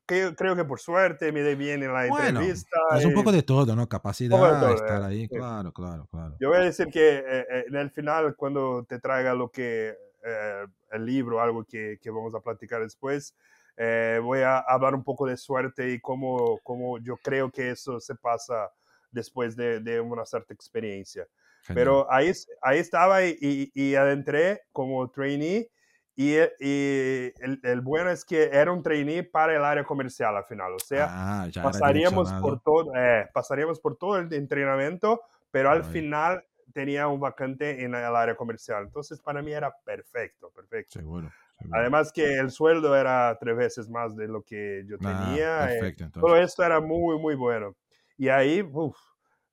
creo, 0.06 0.34
creo 0.34 0.56
que 0.56 0.64
por 0.64 0.80
suerte 0.80 1.32
me 1.32 1.42
di 1.42 1.54
bien 1.54 1.82
en 1.82 1.92
la 1.92 2.06
bueno, 2.08 2.40
entrevista. 2.40 2.78
es 2.96 3.04
un 3.04 3.10
y- 3.10 3.14
poco 3.14 3.32
de 3.32 3.42
todo, 3.42 3.76
¿no? 3.76 3.88
Capacidad, 3.88 4.60
todo, 4.60 4.74
estar 4.74 5.02
eh, 5.02 5.06
ahí, 5.06 5.28
claro, 5.28 5.72
claro, 5.72 6.06
claro. 6.06 6.36
Yo 6.38 6.48
voy 6.48 6.58
a 6.58 6.60
decir 6.60 6.86
que 6.88 7.18
eh, 7.18 7.46
eh, 7.50 7.64
en 7.68 7.76
el 7.76 7.90
final, 7.90 8.34
cuando 8.36 8.84
te 8.84 8.98
traiga 8.98 9.34
lo 9.34 9.50
que 9.50 9.96
eh, 10.24 10.66
el 10.90 11.06
libro, 11.06 11.40
algo 11.40 11.64
que, 11.64 11.98
que 12.00 12.10
vamos 12.10 12.34
a 12.34 12.40
platicar 12.40 12.82
después, 12.82 13.34
eh, 13.76 14.18
voy 14.22 14.40
a 14.40 14.58
hablar 14.58 14.94
un 14.94 15.04
poco 15.04 15.26
de 15.26 15.36
suerte 15.36 15.90
y 15.90 16.00
cómo, 16.00 16.58
cómo 16.62 16.98
yo 16.98 17.16
creo 17.16 17.50
que 17.50 17.70
eso 17.70 18.00
se 18.00 18.14
pasa 18.14 18.70
después 19.10 19.56
de, 19.56 19.80
de 19.80 20.00
una 20.00 20.24
cierta 20.24 20.54
experiencia. 20.54 21.26
Genial. 21.62 21.84
Pero 21.84 22.12
ahí, 22.12 22.32
ahí 22.62 22.78
estaba 22.78 23.24
y, 23.24 23.36
y, 23.40 23.70
y 23.74 23.94
adentré 23.94 24.62
como 24.72 25.10
trainee 25.10 25.70
y, 26.14 26.36
y 26.60 27.32
el, 27.40 27.60
el 27.62 27.80
bueno 27.82 28.10
es 28.10 28.24
que 28.24 28.44
era 28.44 28.72
un 28.72 28.82
trainee 28.82 29.22
para 29.22 29.54
el 29.54 29.62
área 29.62 29.84
comercial 29.84 30.34
al 30.34 30.44
final, 30.44 30.72
o 30.72 30.78
sea, 30.78 31.08
ah, 31.10 31.48
pasaríamos 31.62 32.32
por 32.40 32.60
todo, 32.62 32.90
eh, 32.96 33.28
pasaríamos 33.34 33.80
por 33.80 33.98
todo 33.98 34.16
el 34.18 34.32
entrenamiento, 34.32 35.20
pero 35.50 35.70
al 35.70 35.80
Vaya. 35.80 35.92
final 35.92 36.44
tenía 36.72 37.08
un 37.08 37.20
vacante 37.20 37.84
en 37.84 37.94
el 37.94 38.16
área 38.16 38.34
comercial. 38.34 38.84
Entonces 38.84 39.20
para 39.20 39.42
mí 39.42 39.52
era 39.52 39.74
perfecto, 39.84 40.50
perfecto. 40.50 40.92
Seguro. 40.92 41.28
seguro. 41.28 41.45
Además 41.70 42.12
que 42.12 42.38
el 42.38 42.50
sueldo 42.50 42.96
era 42.96 43.36
tres 43.40 43.56
veces 43.56 43.88
más 43.90 44.16
de 44.16 44.28
lo 44.28 44.42
que 44.42 44.84
yo 44.86 44.98
Ah, 45.00 45.00
tenía. 45.00 45.72
eh, 45.72 45.78
perfecto, 45.78 46.04
todo 46.18 46.36
entonces. 46.36 46.44
esto 46.44 46.62
era 46.64 46.80
muy, 46.80 47.18
muy 47.18 47.34
bueno. 47.34 47.76
Y 48.16 48.28
ahí 48.28 48.62
uf, 48.62 48.96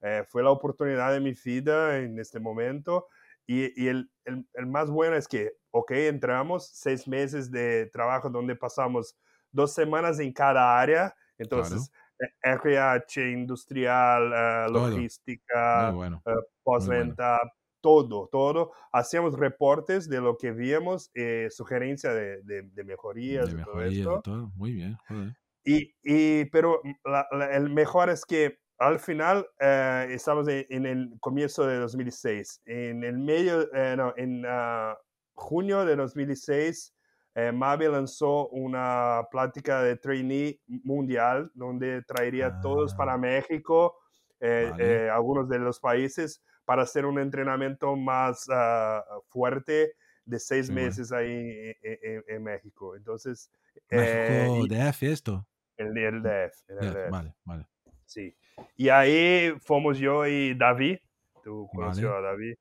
eh, 0.01 0.23
fue 0.27 0.43
la 0.43 0.51
oportunidad 0.51 1.11
de 1.13 1.19
mi 1.19 1.33
vida 1.33 1.99
en 1.99 2.19
este 2.19 2.39
momento. 2.39 3.07
Y, 3.45 3.83
y 3.83 3.87
el, 3.89 4.09
el, 4.25 4.47
el 4.53 4.65
más 4.67 4.89
bueno 4.89 5.15
es 5.17 5.27
que, 5.27 5.51
ok, 5.71 5.91
entramos 5.91 6.69
seis 6.73 7.07
meses 7.07 7.51
de 7.51 7.87
trabajo 7.91 8.29
donde 8.29 8.55
pasamos 8.55 9.17
dos 9.51 9.73
semanas 9.73 10.19
en 10.19 10.31
cada 10.33 10.79
área. 10.79 11.13
Entonces, 11.37 11.91
eh, 12.19 12.27
RH, 12.43 13.31
industrial, 13.31 14.31
eh, 14.33 14.71
Todo. 14.71 14.89
logística, 14.93 15.91
bueno. 15.91 16.23
eh, 16.25 16.31
postventa, 16.63 17.39
todo, 17.83 18.29
todo. 18.31 18.71
Hacíamos 18.93 19.37
reportes 19.37 20.07
de 20.09 20.21
lo 20.21 20.37
que 20.37 20.51
víamos, 20.51 21.11
eh, 21.13 21.49
sugerencia 21.51 22.13
de, 22.13 22.41
de, 22.43 22.61
de 22.63 22.83
mejorías, 22.85 23.51
De 23.51 23.57
de 23.57 23.63
todo 23.65 23.75
mejorías 23.75 23.99
esto. 23.99 24.21
todo. 24.23 24.51
Muy 24.55 24.73
bien, 24.73 24.97
joder. 25.07 25.35
Y, 25.65 25.93
y, 26.01 26.45
pero 26.45 26.81
la- 27.05 27.27
la- 27.31 27.51
el 27.55 27.69
mejor 27.69 28.09
es 28.09 28.25
que 28.25 28.57
al 28.79 28.99
final 28.99 29.45
eh, 29.59 30.07
estamos 30.11 30.47
en, 30.47 30.65
en 30.69 30.85
el 30.85 31.09
comienzo 31.19 31.67
de 31.67 31.77
2006. 31.77 32.61
En 32.65 33.03
el 33.03 33.17
medio, 33.19 33.67
eh, 33.73 33.95
no, 33.97 34.13
en 34.17 34.43
ah, 34.47 34.97
junio 35.35 35.85
de 35.85 35.95
2006, 35.97 36.93
eh, 37.35 37.51
Mavi 37.51 37.87
lanzó 37.87 38.47
una 38.49 39.23
plática 39.31 39.81
de 39.81 39.95
trainee 39.97 40.59
mundial 40.67 41.51
donde 41.53 42.01
traería 42.03 42.47
a 42.47 42.61
todos 42.61 42.93
Ah. 42.93 42.97
para 42.97 43.17
México, 43.17 43.95
eh, 44.39 44.67
Vale. 44.71 45.05
eh, 45.05 45.09
algunos 45.09 45.47
de 45.49 45.59
los 45.59 45.79
países, 45.79 46.43
para 46.65 46.83
hacer 46.83 47.05
un 47.05 47.19
entrenamiento 47.19 47.95
más 47.95 48.47
ah, 48.51 49.03
fuerte 49.29 49.93
de 50.25 50.39
seis 50.39 50.69
bueno. 50.69 50.87
meses 50.87 51.11
ahí 51.11 51.75
en, 51.81 51.99
en- 52.01 52.23
en 52.27 52.43
México. 52.43 52.95
Entonces, 52.95 53.51
eh, 53.89 54.47
México 54.47 54.65
y- 54.65 54.69
DF 54.69 55.03
esto. 55.11 55.45
en 55.77 55.97
el 55.97 56.21
DF, 56.21 56.63
en 56.69 56.77
el 56.77 56.89
DF, 56.93 56.97
DF, 57.05 57.09
Vale, 57.11 57.33
vale. 57.43 57.67
sí. 58.05 58.35
Y 58.77 58.89
ahí 58.89 59.53
fuimos 59.59 59.97
yo 59.97 60.25
y 60.27 60.53
David, 60.53 60.99
tú 61.43 61.67
conoció 61.73 62.11
Vale. 62.13 62.27
a 62.27 62.31
David, 62.31 62.55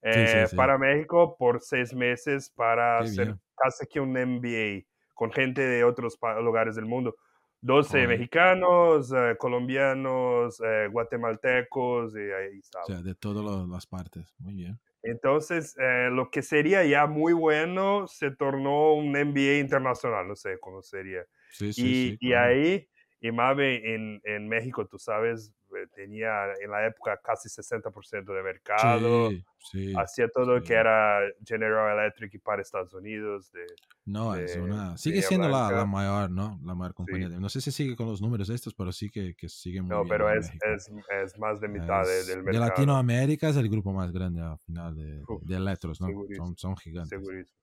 Sí, 0.00 0.12
sí, 0.12 0.36
eh, 0.38 0.46
sí. 0.48 0.56
para 0.56 0.78
México 0.78 1.36
por 1.36 1.60
seis 1.60 1.92
meses 1.94 2.50
para 2.50 2.98
Qué 3.00 3.04
hacer 3.08 3.24
bien. 3.26 3.40
casi 3.56 3.86
que 3.86 3.98
un 4.00 4.12
MBA 4.12 4.84
con 5.14 5.32
gente 5.32 5.60
de 5.62 5.82
otros 5.82 6.16
lugares 6.40 6.76
del 6.76 6.84
mundo. 6.86 7.16
12 7.60 7.90
Joder. 7.90 8.08
mexicanos, 8.08 9.12
eh, 9.12 9.36
colombianos, 9.38 10.60
eh, 10.60 10.88
guatemaltecos, 10.90 12.14
y 12.14 12.20
ahí 12.20 12.58
estaba. 12.58 12.84
O 12.84 12.86
sea, 12.86 13.02
de 13.02 13.14
todas 13.14 13.68
las 13.68 13.86
partes. 13.86 14.34
Muy 14.38 14.54
bien. 14.54 14.78
Entonces, 15.02 15.76
eh, 15.78 16.08
lo 16.10 16.30
que 16.30 16.42
sería 16.42 16.84
ya 16.84 17.06
muy 17.06 17.32
bueno 17.32 18.06
se 18.06 18.30
tornó 18.32 18.94
un 18.94 19.10
MBA 19.12 19.58
internacional, 19.58 20.26
no 20.26 20.36
sé 20.36 20.58
cómo 20.60 20.82
sería. 20.82 21.24
Sí, 21.50 21.72
sí, 21.72 21.82
y, 21.82 22.08
sí. 22.10 22.16
y 22.20 22.30
claro. 22.30 22.48
ahí, 22.48 22.88
Imave 23.20 23.94
en, 23.94 24.20
en 24.24 24.48
México, 24.48 24.86
tú 24.86 24.98
sabes, 24.98 25.52
eh, 25.76 25.86
tenía 25.94 26.52
en 26.62 26.70
la 26.70 26.86
época 26.86 27.20
casi 27.22 27.48
60% 27.48 28.32
de 28.32 28.42
mercado, 28.42 29.30
Sí, 29.30 29.44
sí. 29.58 29.92
hacía 29.96 30.28
todo 30.28 30.46
lo 30.54 30.60
sí. 30.60 30.68
que 30.68 30.74
era 30.74 31.18
General 31.44 31.98
Electric 31.98 32.34
y 32.34 32.38
para 32.38 32.62
Estados 32.62 32.94
Unidos. 32.94 33.50
De, 33.52 33.66
No, 34.04 34.34
es 34.36 34.54
de 34.54 34.60
una... 34.60 34.74
Línea 34.82 34.96
Sigue 34.96 35.22
siendo 35.22 35.48
la, 35.48 35.70
la 35.72 35.84
mayor, 35.84 36.30
¿no? 36.30 36.60
La 36.62 36.74
mayor 36.76 36.94
compañía. 36.94 37.28
De- 37.28 37.40
No 37.40 37.48
sé 37.48 37.60
si 37.60 37.72
sigue 37.72 37.96
con 37.96 38.06
los 38.06 38.22
números 38.22 38.48
estos, 38.50 38.72
pero 38.74 38.92
sí 38.92 39.10
que, 39.10 39.34
que 39.34 39.48
sigue 39.48 39.82
muy 39.82 39.90
No, 39.90 40.04
bien 40.04 40.08
pero 40.10 40.32
es, 40.32 40.50
es, 40.64 40.90
es 41.24 41.38
más 41.38 41.60
de 41.60 41.68
mitad 41.68 42.04
de- 42.04 42.20
Es- 42.20 42.26
del 42.28 42.38
de 42.38 42.42
mercado. 42.44 42.68
Latinoamérica 42.68 43.48
es 43.48 43.56
el 43.56 43.68
grupo 43.68 43.92
más 43.92 44.12
grande 44.12 44.40
al 44.42 44.58
final 44.60 44.94
de, 44.94 45.22
Uf, 45.26 45.42
de 45.42 45.56
electros, 45.56 46.00
¿no? 46.00 46.08
Son, 46.36 46.56
son 46.56 46.76
gigantes. 46.76 47.18
Segurísimo. 47.18 47.58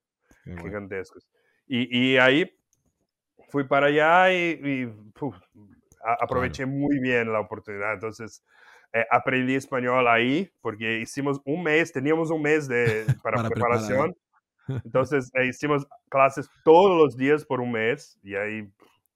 Gigantescos. 0.62 1.28
Y, 1.68 1.98
y 2.14 2.18
ahí 2.18 2.46
fui 3.50 3.64
para 3.66 3.88
allá 3.88 4.32
y, 4.32 4.60
y, 4.64 4.86
puf, 5.14 5.36
aproveché 6.20 6.66
muy 6.66 7.00
bien 7.00 7.32
la 7.32 7.40
oportunidad. 7.40 7.94
Entonces, 7.94 8.44
eh, 8.94 9.06
aprendí 9.12 9.56
español 9.56 10.08
ahí 10.08 10.52
porque 10.62 11.00
hicimos 11.00 11.42
un 11.46 11.64
mes, 11.64 11.92
teníamos 11.92 12.32
un 12.32 12.42
mes 12.42 12.68
de, 12.68 13.06
para, 13.24 13.38
Para 13.38 13.50
preparar. 13.50 13.80
preparación. 13.80 14.16
Entonces, 14.86 15.32
eh, 15.36 15.48
hicimos 15.48 15.86
clases 16.10 16.50
todos 16.64 16.98
los 16.98 17.16
días 17.18 17.46
por 17.46 17.62
un 17.62 17.72
mes 17.72 18.18
y 18.24 18.36
ahí 18.36 18.68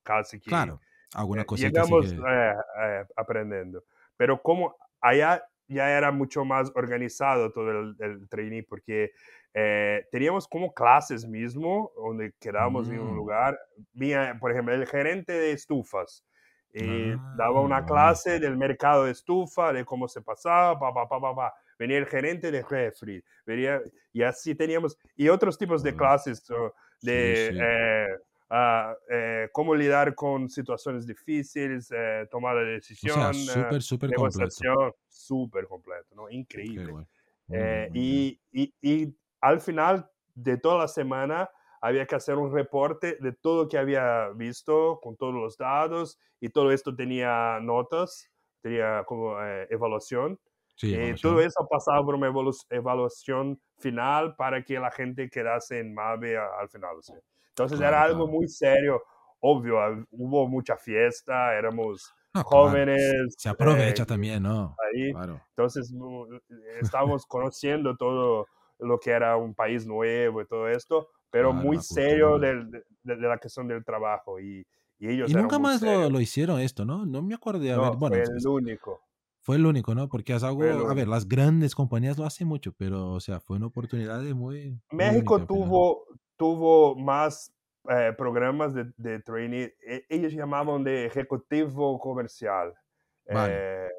casi 0.03 0.39
que 0.39 0.49
Claro, 0.49 0.79
alguna 1.13 1.43
eh, 1.43 1.45
llegamos 1.55 2.11
que... 2.11 2.19
eh, 2.19 2.53
eh, 2.83 3.05
aprendiendo. 3.15 3.83
Pero 4.17 4.41
como 4.41 4.75
allá 5.01 5.43
ya 5.67 5.95
era 5.95 6.11
mucho 6.11 6.43
más 6.45 6.71
organizado 6.75 7.51
todo 7.51 7.69
el, 7.71 7.95
el 7.99 8.27
trainee, 8.27 8.63
porque 8.63 9.11
eh, 9.53 10.05
teníamos 10.11 10.47
como 10.47 10.73
clases 10.73 11.27
mismo, 11.27 11.91
donde 11.95 12.33
quedábamos 12.39 12.89
en 12.89 12.99
un 13.01 13.13
Mm. 13.13 13.15
lugar. 13.15 13.59
Venía, 13.93 14.37
por 14.39 14.51
ejemplo, 14.51 14.73
el 14.73 14.85
gerente 14.87 15.33
de 15.33 15.51
estufas. 15.51 16.25
Y 16.71 17.13
Ah, 17.13 17.17
daba 17.31 17.61
una 17.61 17.81
vale. 17.81 17.85
clase 17.85 18.39
del 18.39 18.55
mercado 18.55 19.05
de 19.05 19.11
estufa, 19.11 19.73
de 19.73 19.83
cómo 19.85 20.07
se 20.07 20.21
pasaba, 20.21 20.79
pa, 20.79 20.93
pa, 20.93 21.07
pa, 21.09 21.35
pa. 21.35 21.53
Venía 21.79 21.97
el 21.97 22.05
gerente 22.05 22.51
de 22.51 22.61
refri, 22.61 23.23
venía, 23.45 23.81
y 24.13 24.21
así 24.21 24.53
teníamos, 24.53 24.97
y 25.15 25.29
otros 25.29 25.57
tipos 25.57 25.81
de 25.81 25.91
Joder. 25.91 25.95
clases, 25.95 26.47
o 26.51 26.73
Sí, 26.99 27.07
de 27.07 27.35
sí. 27.35 27.55
eh, 27.59 28.07
ah, 28.49 28.93
eh, 29.09 29.49
cómo 29.53 29.73
lidiar 29.75 30.13
con 30.13 30.49
situaciones 30.49 31.07
difíciles, 31.07 31.89
eh, 31.95 32.27
tomar 32.29 32.55
la 32.57 32.63
O 32.63 32.73
decisión, 32.73 33.09
sea, 33.09 33.31
eh, 33.31 33.33
súper, 33.33 33.81
súper 33.81 34.13
completo. 34.13 34.67
negociación, 34.67 34.93
súper 35.07 35.65
completo, 35.67 36.15
¿no? 36.15 36.29
Increíble. 36.29 36.97
Muy 37.47 37.65
bien, 37.65 37.81
Eh, 37.81 37.89
y, 37.93 38.39
y, 38.51 38.73
y 38.81 39.15
al 39.41 39.61
final 39.61 40.09
de 40.35 40.57
toda 40.57 40.77
la 40.79 40.87
semana 40.87 41.49
había 41.81 42.05
que 42.05 42.15
hacer 42.15 42.35
un 42.35 42.51
reporte 42.53 43.17
de 43.19 43.31
todo 43.31 43.63
lo 43.63 43.69
que 43.69 43.77
había 43.77 44.29
visto, 44.35 44.99
con 45.01 45.15
todos 45.15 45.33
los 45.33 45.57
datos, 45.57 46.19
y 46.41 46.49
todo 46.49 46.71
esto 46.71 46.95
tenía 46.95 47.59
notas, 47.61 48.29
tenía 48.61 49.03
como 49.05 49.41
eh, 49.41 49.67
evaluación. 49.69 50.39
Sí, 50.75 50.93
Eh, 50.95 51.15
todo 51.21 51.41
eso 51.41 51.67
pasaba 51.69 52.03
por 52.03 52.15
una 52.15 52.31
evaluación 52.69 53.61
final 53.79 54.35
para 54.35 54.63
que 54.63 54.79
la 54.79 54.91
gente 54.91 55.29
quedase 55.29 55.79
en 55.79 55.93
MAVE 55.93 56.37
al 56.37 56.69
final. 56.69 56.95
Entonces 57.49 57.77
Claro, 57.79 57.95
era 57.95 58.03
algo 58.03 58.23
claro. 58.25 58.31
muy 58.37 58.47
serio, 58.47 59.03
obvio, 59.41 59.77
hubo 60.11 60.47
mucha 60.47 60.77
fiesta, 60.77 61.53
éramos 61.55 62.13
No, 62.33 62.43
claro. 62.43 62.45
jóvenes. 62.67 63.35
Se 63.37 63.49
aprovecha 63.49 64.03
eh, 64.03 64.05
también, 64.05 64.43
¿no? 64.43 64.75
ahí. 64.93 65.11
Claro. 65.11 65.41
Entonces 65.49 65.91
mu- 65.91 66.27
estábamos 66.81 67.25
conociendo 67.25 67.95
todo 67.97 68.45
lo 68.79 68.99
que 68.99 69.11
era 69.11 69.35
un 69.37 69.53
país 69.53 69.85
nuevo 69.85 70.41
y 70.41 70.47
todo 70.47 70.67
esto, 70.67 71.09
pero 71.29 71.51
Claro, 71.51 71.65
muy 71.65 71.77
serio 71.81 72.39
del- 72.39 72.71
de, 72.71 72.83
de 73.03 73.27
la 73.27 73.37
cuestión 73.37 73.67
del 73.67 73.83
trabajo. 73.83 74.39
Y, 74.39 74.65
y 74.97 75.09
ellos 75.09 75.29
Y 75.29 75.33
nunca 75.33 75.59
más 75.59 75.81
lo, 75.81 76.19
hicieron 76.19 76.59
esto, 76.59 76.85
¿no? 76.85 77.05
No 77.05 77.21
me 77.21 77.35
acuerdo 77.35 77.59
de 77.59 77.71
haber... 77.71 77.91
No, 77.91 77.97
Bueno, 77.97 78.15
fue 78.25 78.35
el 78.37 78.47
único. 78.47 79.01
fue 79.41 79.55
el 79.57 79.65
único, 79.65 79.95
¿no? 79.95 80.09
Porque 80.09 80.33
es 80.33 80.43
algo... 80.43 80.63
A 80.63 80.93
ver, 80.93 81.07
las 81.07 81.27
grandes 81.27 81.75
compañías 81.75 82.17
lo 82.17 82.25
hacen 82.25 82.47
mucho, 82.47 82.73
pero, 82.73 83.11
o 83.13 83.19
sea, 83.19 83.39
fue 83.39 83.57
una 83.57 83.67
oportunidad 83.67 84.21
de 84.21 84.33
muy... 84.33 84.71
muy 84.71 84.79
México 84.91 85.35
única 85.35 85.47
tuvo, 85.47 86.05
tuvo 86.35 86.95
más 86.95 87.53
eh, 87.89 88.13
programas 88.17 88.73
de, 88.73 88.91
de 88.97 89.19
trainee. 89.21 89.75
e- 89.87 90.05
Ellos 90.09 90.33
llamaban 90.33 90.83
de 90.83 91.05
ejecutivo 91.05 91.99
comercial. 91.99 92.73
Vale. 93.31 93.53
Eh, 93.55 93.89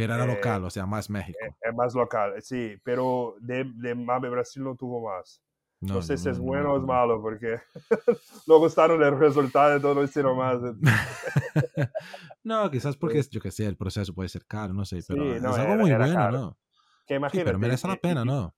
Pero 0.00 0.14
era 0.14 0.26
local, 0.26 0.64
o 0.64 0.70
sea, 0.70 0.86
más 0.86 1.10
México. 1.10 1.38
Es 1.60 1.74
más 1.74 1.94
local, 1.94 2.34
sí, 2.40 2.76
pero 2.82 3.36
de, 3.40 3.64
de 3.74 3.94
Mabe 3.94 4.30
Brasil 4.30 4.62
no 4.62 4.74
tuvo 4.76 5.08
más. 5.08 5.42
No, 5.82 5.94
no 5.94 6.02
sé 6.02 6.18
si 6.18 6.28
es 6.28 6.38
bueno 6.38 6.74
o 6.74 6.76
es 6.76 6.82
malo, 6.82 7.22
porque 7.22 7.58
no 8.46 8.58
gustaron 8.58 9.02
el 9.02 9.18
resultado, 9.18 9.76
entonces 9.76 9.96
no 9.96 10.04
hicieron 10.04 10.36
más. 10.36 10.58
no, 12.44 12.70
quizás 12.70 12.96
porque, 12.98 13.22
yo 13.30 13.40
que 13.40 13.50
sé, 13.50 13.64
el 13.64 13.78
proceso 13.78 14.14
puede 14.14 14.28
ser 14.28 14.44
caro, 14.44 14.74
no 14.74 14.84
sé, 14.84 15.00
pero 15.08 15.34
es 15.34 15.42
algo 15.42 15.76
muy 15.76 15.90
bueno, 15.90 16.30
¿no? 16.30 16.58
Que 17.06 17.14
imagínate, 17.14 17.46
pero 17.46 17.58
merece 17.58 17.88
la 17.88 17.96
pena, 17.96 18.26
¿no? 18.26 18.54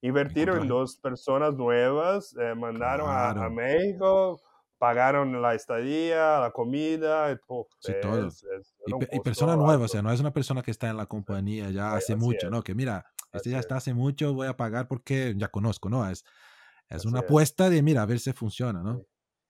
Invertieron 0.00 0.62
en 0.62 0.68
dos 0.68 0.96
personas 0.96 1.54
nuevas, 1.54 2.36
eh, 2.36 2.54
mandaron 2.54 3.08
a, 3.10 3.48
México, 3.48 4.40
pagaron 4.84 5.40
la 5.40 5.54
estadía, 5.54 6.38
la 6.40 6.50
comida, 6.50 7.32
y, 7.32 7.36
todo. 8.02 8.28
y, 9.12 9.20
persona 9.20 9.56
nueva, 9.56 9.86
o 9.86 9.88
sea, 9.88 10.02
no 10.02 10.12
es 10.12 10.20
una 10.20 10.30
persona 10.30 10.60
que 10.60 10.70
está 10.70 10.90
en 10.90 10.98
la 10.98 11.06
compañía 11.06 11.70
ya 11.70 11.94
hace 11.94 12.16
mucho, 12.16 12.50
¿no? 12.50 12.62
Que 12.62 12.74
mira, 12.74 13.06
este 13.32 13.48
ya 13.48 13.60
está 13.60 13.76
hace 13.76 13.94
mucho, 13.94 14.34
voy 14.34 14.46
a 14.46 14.58
pagar 14.58 14.86
porque 14.86 15.32
ya 15.38 15.48
conozco, 15.48 15.88
¿no? 15.88 16.06
Es, 16.06 16.26
es 16.90 17.06
una 17.06 17.20
apuesta 17.20 17.70
de, 17.70 17.80
mira, 17.80 18.02
a 18.02 18.06
ver 18.06 18.20
si 18.20 18.30
funciona, 18.34 18.82
¿no? 18.82 19.00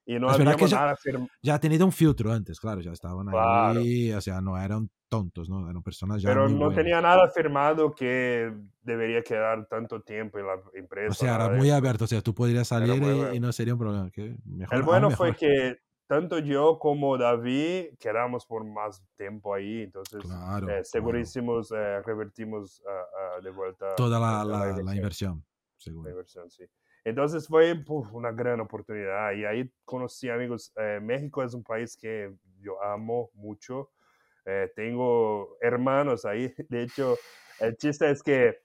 Y 0.06 0.18
no 0.18 0.28
había 0.28 0.54
ya, 0.56 0.94
ya 1.42 1.54
ha 1.54 1.60
tenido 1.60 1.86
un 1.86 1.92
filtro 1.92 2.30
antes, 2.30 2.60
claro, 2.60 2.80
ya 2.82 2.92
estaban 2.92 3.28
ahí, 3.32 4.12
o 4.12 4.20
sea, 4.20 4.40
no 4.42 4.58
eran 4.58 4.90
tontos, 5.08 5.48
¿no? 5.48 5.68
Eran 5.70 5.82
personas 5.82 6.20
ya 6.20 6.28
Pero 6.28 6.48
no 6.48 6.72
tenía 6.72 7.00
nada 7.00 7.30
firmado 7.30 7.94
que 7.94 8.52
debería 8.82 9.22
quedar 9.22 9.66
tanto 9.66 10.02
tiempo 10.02 10.38
en 10.38 10.46
la 10.46 10.60
empresa. 10.74 11.10
O 11.10 11.14
sea, 11.14 11.34
era 11.36 11.48
muy 11.50 11.70
abierto, 11.70 12.04
o 12.04 12.06
sea, 12.06 12.20
tú 12.20 12.34
podrías 12.34 12.68
salir 12.68 13.02
y, 13.32 13.40
no 13.40 13.50
sería 13.52 13.74
un 13.74 13.80
problema. 13.80 14.10
el 14.70 14.82
bueno 14.82 15.10
fue 15.10 15.34
que 15.34 15.78
tanto 16.06 16.38
yo 16.38 16.78
como 16.78 17.16
David 17.16 17.96
quedamos 17.98 18.44
por 18.44 18.64
más 18.64 19.02
tiempo 19.16 19.54
ahí, 19.54 19.82
entonces 19.84 20.22
eh, 20.68 20.80
segurísimos 20.82 21.72
eh, 21.72 22.02
revertimos 22.02 22.82
de 23.42 23.50
vuelta 23.50 23.94
toda 23.94 24.20
la, 24.20 24.44
la, 24.44 24.94
inversión. 24.94 25.44
La 25.86 26.10
inversión, 26.10 26.50
sí. 26.50 26.64
Entonces 27.04 27.46
fue 27.46 27.74
una 28.12 28.32
gran 28.32 28.60
oportunidad 28.60 29.32
y 29.32 29.44
ahí 29.44 29.70
conocí 29.84 30.30
amigos. 30.30 30.72
Eh, 30.76 31.00
México 31.02 31.42
es 31.42 31.54
un 31.54 31.62
país 31.62 31.96
que 31.96 32.32
yo 32.60 32.82
amo 32.82 33.30
mucho. 33.34 33.90
tengo 34.74 35.56
hermanos 35.60 36.24
ahí. 36.24 36.52
De 36.68 36.82
hecho, 36.82 37.16
el 37.60 37.76
chiste 37.76 38.10
es 38.10 38.22
que 38.22 38.58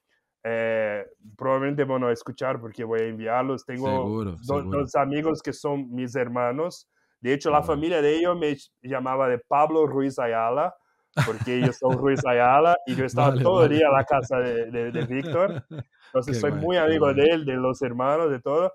probablemente 1.38 1.84
van 1.84 2.04
a 2.06 2.12
escuchar 2.12 2.62
porque 2.62 2.84
voy 2.84 3.02
a 3.02 3.08
enviarlos. 3.08 3.66
Tengo 3.66 4.24
dos 4.46 4.96
amigos 4.96 5.42
que 5.42 5.54
son 5.54 5.94
mis 5.94 6.16
hermanos 6.16 6.90
de 7.22 7.34
hecho, 7.34 7.52
la 7.52 7.62
familia 7.62 8.02
de 8.02 8.16
ellos 8.16 8.38
me 8.38 8.56
llamaba 8.82 9.28
de 9.28 9.40
Pablo 9.40 9.86
Ruiz 9.86 10.18
Ayala, 10.20 10.74
porque 11.26 11.58
ellos 11.58 11.78
son 11.78 11.98
Ruiz 11.98 12.26
Ayala 12.26 12.78
y 12.86 12.96
yo 12.96 13.06
estaba 13.06 13.36
todo 13.36 13.66
el 13.66 13.72
día 13.72 13.88
en 13.88 13.94
la 13.94 14.04
casa 14.04 14.40
de, 14.40 14.92
de, 14.92 15.06
Víctor. 15.06 15.66
Entonces, 16.08 16.40
soy 16.40 16.52
muy 16.52 16.78
amigo 16.78 17.14
de 17.14 17.24
él, 17.24 17.46
de 17.46 17.56
los 17.56 17.82
hermanos, 17.82 18.32
de 18.32 18.40
todo. 18.40 18.74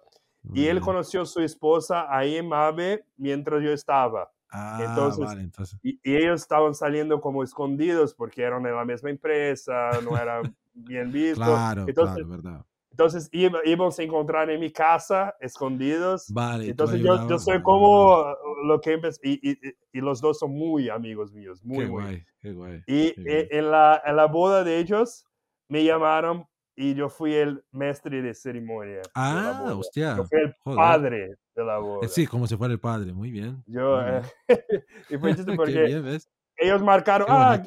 y 0.52 0.66
él 0.66 0.80
conoció 0.80 1.22
a 1.22 1.26
su 1.26 1.40
esposa 1.40 2.06
ahí 2.08 2.36
en 2.36 2.48
Mabe 2.48 3.04
mientras 3.16 3.62
yo 3.62 3.72
estaba. 3.72 4.30
Ah, 4.50 4.78
entonces, 4.80 5.32
entonces. 5.36 5.78
Y, 5.82 5.98
ellos 6.04 6.42
estaban 6.42 6.74
saliendo 6.74 7.20
como 7.20 7.42
escondidos 7.42 8.14
porque 8.14 8.42
eran 8.42 8.62
de 8.62 8.70
la 8.70 8.84
misma 8.84 9.10
empresa, 9.10 9.90
no 10.04 10.16
eran 10.16 10.54
bien 10.72 11.10
vistos. 11.10 11.44
Claro, 11.44 11.84
entonces, 11.88 12.24
claro, 12.24 12.28
verdad. 12.28 12.66
Entonces 12.94 13.28
íbamos 13.32 13.98
a 13.98 14.02
encontrar 14.04 14.48
en 14.50 14.60
mi 14.60 14.70
casa, 14.70 15.34
escondidos. 15.40 16.32
Vale, 16.32 16.68
Entonces 16.68 17.00
yo, 17.00 17.28
yo, 17.28 17.40
soy 17.40 17.60
como 17.60 18.24
lo 18.66 18.80
que 18.80 18.92
empecé, 18.92 19.18
y, 19.24 19.50
y, 19.50 19.58
y, 19.92 20.00
los 20.00 20.20
dos 20.20 20.38
son 20.38 20.52
muy 20.52 20.88
amigos 20.88 21.32
míos, 21.32 21.64
muy, 21.64 21.86
qué 21.86 21.90
muy. 21.90 22.02
Guay, 22.02 22.24
qué 22.40 22.52
guay, 22.52 22.82
y 22.86 23.12
qué 23.14 23.48
en, 23.50 23.72
la, 23.72 24.00
en 24.06 24.14
la 24.14 24.26
boda 24.26 24.62
de 24.62 24.78
ellos 24.78 25.26
me 25.68 25.82
llamaron 25.82 26.46
y 26.76 26.94
yo 26.94 27.08
fui 27.08 27.34
el 27.34 27.64
maestre 27.72 28.22
de 28.22 28.32
ceremonia. 28.32 29.02
Ah, 29.12 29.64
de 29.66 29.72
hostia. 29.72 30.16
Yo 30.16 30.24
fui 30.26 30.38
el 30.40 30.54
padre 30.62 31.34
de 31.56 31.64
la 31.64 31.78
boda. 31.78 32.06
Sí, 32.06 32.28
como 32.28 32.46
si 32.46 32.56
fuera 32.56 32.72
el 32.72 32.80
padre, 32.80 33.12
muy 33.12 33.32
bien. 33.32 33.60
Yo, 33.66 33.96
muy 33.96 34.04
bien. 34.04 34.22
Eh, 34.46 34.84
y 35.10 35.18
fue 35.18 35.34
porque 35.56 35.82
bien, 35.82 36.18
ellos 36.58 36.80
marcaron, 36.80 37.26
ah, 37.28 37.60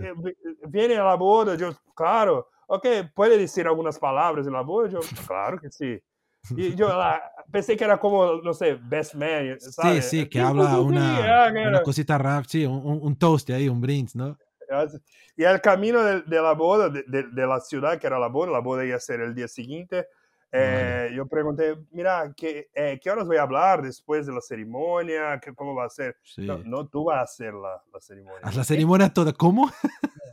viene 0.69 0.95
a 0.95 1.03
la 1.03 1.15
boda, 1.15 1.55
yo, 1.55 1.71
claro 1.93 2.47
ok, 2.67 2.85
puede 3.13 3.37
decir 3.37 3.65
algunas 3.65 3.97
palabras 3.97 4.45
en 4.45 4.53
la 4.53 4.61
voz, 4.61 4.91
yo, 4.91 4.99
claro 5.25 5.59
que 5.59 5.71
sí. 5.71 5.99
Y 6.55 6.75
yo 6.75 6.87
la, 6.87 7.21
pensé 7.51 7.75
que 7.75 7.83
era 7.83 7.97
como, 7.97 8.35
no 8.41 8.53
sé, 8.53 8.75
best 8.75 9.15
man, 9.15 9.59
¿sabes? 9.59 10.09
Sí, 10.09 10.19
sí, 10.19 10.29
que 10.29 10.39
habla 10.39 10.79
una, 10.79 11.51
una 11.67 11.83
cosita 11.83 12.17
rap, 12.17 12.45
sí, 12.47 12.65
un, 12.65 12.99
un 13.01 13.15
toast 13.17 13.49
ahí, 13.49 13.67
un 13.67 13.81
brindis, 13.81 14.15
¿no? 14.15 14.37
Y 15.35 15.43
al 15.43 15.61
camino 15.61 16.03
de, 16.03 16.21
de 16.21 16.41
la 16.41 16.53
boda, 16.53 16.89
de, 16.89 17.03
de, 17.07 17.23
de, 17.23 17.47
la 17.47 17.59
ciudad 17.59 17.99
que 17.99 18.07
era 18.07 18.19
la 18.19 18.27
boda, 18.27 18.51
la 18.51 18.59
boda 18.59 18.85
iba 18.85 18.95
a 18.95 18.99
ser 18.99 19.21
el 19.21 19.33
día 19.33 19.47
siguiente, 19.47 20.07
eh, 20.51 21.11
yo 21.13 21.27
pregunté, 21.27 21.75
mira, 21.91 22.33
¿qué, 22.35 22.69
eh, 22.73 22.99
¿qué 23.01 23.11
horas 23.11 23.27
voy 23.27 23.37
a 23.37 23.41
hablar 23.41 23.81
después 23.81 24.25
de 24.25 24.33
la 24.33 24.41
ceremonia? 24.41 25.39
¿Qué, 25.41 25.53
¿Cómo 25.53 25.75
va 25.75 25.85
a 25.85 25.89
ser? 25.89 26.17
Sí. 26.23 26.45
No, 26.45 26.57
no, 26.59 26.87
tú 26.87 27.05
vas 27.05 27.17
a 27.17 27.21
hacer 27.23 27.53
la, 27.53 27.81
la 27.93 27.99
ceremonia. 27.99 28.39
¿Haz 28.43 28.55
la 28.55 28.63
ceremonia 28.63 29.13
toda? 29.13 29.33
¿Cómo? 29.33 29.69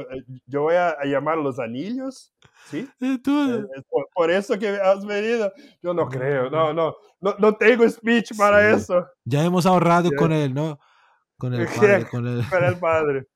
Eh, 0.00 0.24
yo 0.46 0.62
voy 0.62 0.74
a, 0.74 0.96
llamar 1.04 1.38
los 1.38 1.58
anillos, 1.58 2.34
¿sí? 2.66 2.88
Tú... 3.22 3.66
Por, 3.88 4.08
por, 4.14 4.30
eso 4.30 4.58
que 4.58 4.68
has 4.68 5.04
venido. 5.04 5.52
Yo 5.82 5.94
no 5.94 6.08
creo, 6.08 6.50
no, 6.50 6.72
no, 6.72 6.94
no, 7.20 7.34
no 7.38 7.56
tengo 7.56 7.88
speech 7.88 8.36
para 8.36 8.70
sí. 8.70 8.82
eso. 8.82 9.06
Ya 9.24 9.44
hemos 9.44 9.66
ahorrado 9.66 10.10
con 10.16 10.32
él, 10.32 10.54
¿no? 10.54 10.78
Con 11.38 11.54
el 11.54 11.66
padre. 11.76 12.06
Con 12.08 12.26
el, 12.26 12.48
con 12.48 12.64
el 12.64 12.78
padre. 12.78 13.26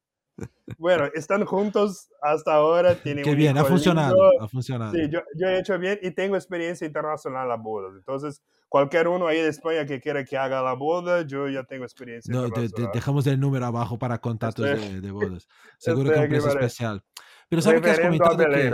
Bueno, 0.78 1.04
están 1.14 1.44
juntos 1.44 2.08
hasta 2.22 2.54
ahora. 2.54 2.94
Tienen 3.02 3.24
Qué 3.24 3.34
bien, 3.34 3.58
ha 3.58 3.64
funcionado, 3.64 4.16
ha 4.40 4.48
funcionado. 4.48 4.92
Sí, 4.92 5.08
yo, 5.10 5.20
yo, 5.36 5.48
he 5.48 5.58
hecho 5.58 5.78
bien 5.78 5.98
y 6.02 6.10
tengo 6.12 6.36
experiencia 6.36 6.86
internacional 6.86 7.44
en 7.44 7.48
la 7.48 7.56
boda. 7.56 7.88
Entonces, 7.96 8.42
cualquier 8.70 9.08
uno 9.08 9.26
ahí 9.26 9.38
de 9.38 9.48
España 9.48 9.84
que 9.84 10.00
quiera 10.00 10.24
que 10.24 10.38
haga 10.38 10.62
la 10.62 10.74
boda, 10.74 11.26
yo 11.26 11.48
ya 11.48 11.64
tengo 11.64 11.84
experiencia. 11.84 12.32
No, 12.32 12.48
te, 12.50 12.68
te 12.68 12.86
dejamos 12.94 13.26
el 13.26 13.38
número 13.38 13.66
abajo 13.66 13.98
para 13.98 14.18
contactos 14.18 14.64
de, 14.64 15.00
de, 15.00 15.10
bodas. 15.10 15.46
Seguro 15.76 16.12
que 16.12 16.20
un 16.20 16.28
precio 16.28 16.48
especial. 16.50 17.04
Pero 17.48 17.60
sabes 17.60 17.82
que 17.82 17.90
has 17.90 18.00
comentado 18.00 18.38
que, 18.38 18.72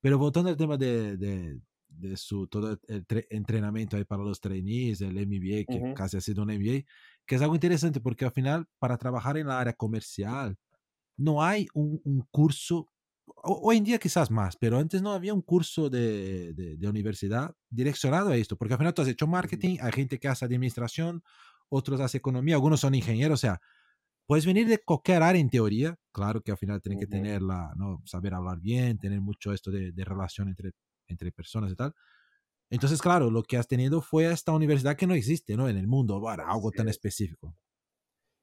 pero 0.00 0.18
voltando 0.18 0.50
al 0.50 0.56
tema 0.56 0.76
de, 0.76 1.16
de, 1.16 1.60
de 1.88 2.16
su 2.16 2.48
todo 2.48 2.76
el 2.88 3.06
entrenamiento 3.30 3.96
ahí 3.96 4.04
para 4.04 4.24
los 4.24 4.40
trainees, 4.40 5.00
el 5.00 5.14
MBA, 5.14 5.64
que 5.64 5.78
uh 5.78 5.86
-huh. 5.86 5.94
casi 5.94 6.16
ha 6.16 6.20
sido 6.20 6.42
un 6.42 6.48
MBA, 6.48 6.84
que 7.24 7.36
es 7.36 7.40
algo 7.40 7.54
interesante 7.54 8.00
porque 8.00 8.24
al 8.24 8.32
final 8.32 8.66
para 8.80 8.98
trabajar 8.98 9.38
en 9.38 9.46
la 9.46 9.60
área 9.60 9.72
comercial 9.74 10.56
no 11.16 11.40
hay 11.40 11.68
un, 11.72 12.00
un 12.04 12.26
curso 12.32 12.90
hoy 13.26 13.78
en 13.78 13.84
día 13.84 13.98
quizás 13.98 14.30
más, 14.30 14.56
pero 14.56 14.78
antes 14.78 15.02
no 15.02 15.12
había 15.12 15.34
un 15.34 15.42
curso 15.42 15.90
de, 15.90 16.52
de, 16.54 16.76
de, 16.76 16.88
universidad 16.88 17.54
direccionado 17.70 18.30
a 18.30 18.36
esto, 18.36 18.56
porque 18.56 18.74
al 18.74 18.78
final 18.78 18.94
tú 18.94 19.02
has 19.02 19.08
hecho 19.08 19.26
marketing, 19.26 19.78
hay 19.80 19.92
gente 19.92 20.18
que 20.18 20.28
hace 20.28 20.44
administración, 20.44 21.22
otros 21.68 22.00
hace 22.00 22.18
economía, 22.18 22.54
algunos 22.54 22.80
son 22.80 22.94
ingenieros, 22.94 23.40
o 23.40 23.40
sea, 23.40 23.60
puedes 24.26 24.46
venir 24.46 24.68
de 24.68 24.78
cualquier 24.78 25.22
área 25.22 25.40
en 25.40 25.50
teoría, 25.50 25.98
claro 26.12 26.42
que 26.42 26.50
al 26.50 26.58
final 26.58 26.80
tienes 26.80 27.00
que 27.00 27.06
tener 27.06 27.42
la, 27.42 27.72
¿no? 27.76 28.02
saber 28.04 28.34
hablar 28.34 28.60
bien, 28.60 28.98
tener 28.98 29.20
mucho 29.20 29.52
esto 29.52 29.70
de, 29.70 29.92
de 29.92 30.04
relación 30.04 30.48
entre, 30.48 30.72
entre 31.08 31.32
personas 31.32 31.72
y 31.72 31.76
tal. 31.76 31.94
Entonces, 32.70 33.00
claro, 33.00 33.30
lo 33.30 33.42
que 33.42 33.56
has 33.56 33.68
tenido 33.68 34.00
fue 34.00 34.30
esta 34.32 34.52
universidad 34.52 34.96
que 34.96 35.06
no 35.06 35.14
existe, 35.14 35.56
¿no? 35.56 35.68
En 35.68 35.76
el 35.76 35.86
mundo, 35.86 36.18
bueno, 36.18 36.44
algo 36.46 36.70
tan 36.70 36.88
específico. 36.88 37.54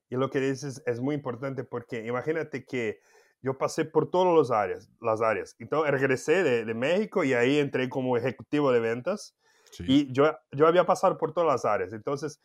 Y 0.10 0.16
lo 0.16 0.30
que 0.30 0.40
dices 0.40 0.82
es 0.86 1.00
muy 1.02 1.16
importante 1.16 1.64
porque 1.64 2.06
imagínate 2.06 2.64
que 2.66 3.00
yo 3.42 3.58
pasé 3.58 3.86
por 3.86 4.10
todas 4.10 4.38
las 4.38 4.52
áreas, 4.56 4.90
las 5.02 5.22
áreas. 5.22 5.56
Entonces 5.60 5.92
regresé 5.92 6.44
de, 6.44 6.66
de 6.66 6.74
México 6.74 7.24
y 7.24 7.34
ahí 7.34 7.58
entré 7.58 7.90
como 7.90 8.18
ejecutivo 8.18 8.72
de 8.72 8.80
ventas. 8.80 9.36
Sí. 9.72 9.84
Y 9.88 10.12
yo, 10.12 10.38
yo 10.52 10.68
había 10.68 10.86
pasado 10.86 11.18
por 11.18 11.34
todas 11.34 11.50
las 11.50 11.66
áreas. 11.66 11.94
Entonces 11.94 12.42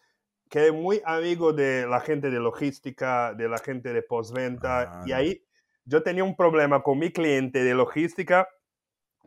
quedé 0.48 0.72
muy 0.72 1.02
amigo 1.04 1.52
de 1.52 1.86
la 1.86 2.00
gente 2.00 2.30
de 2.30 2.38
logística, 2.38 3.34
de 3.34 3.48
la 3.48 3.58
gente 3.58 3.92
de 3.92 4.02
postventa. 4.02 4.80
Ah, 4.80 5.02
y 5.06 5.12
ahí 5.12 5.44
yo 5.84 6.02
tenía 6.02 6.24
un 6.24 6.36
problema 6.36 6.82
con 6.82 6.98
mi 6.98 7.12
cliente 7.12 7.62
de 7.62 7.74
logística. 7.74 8.48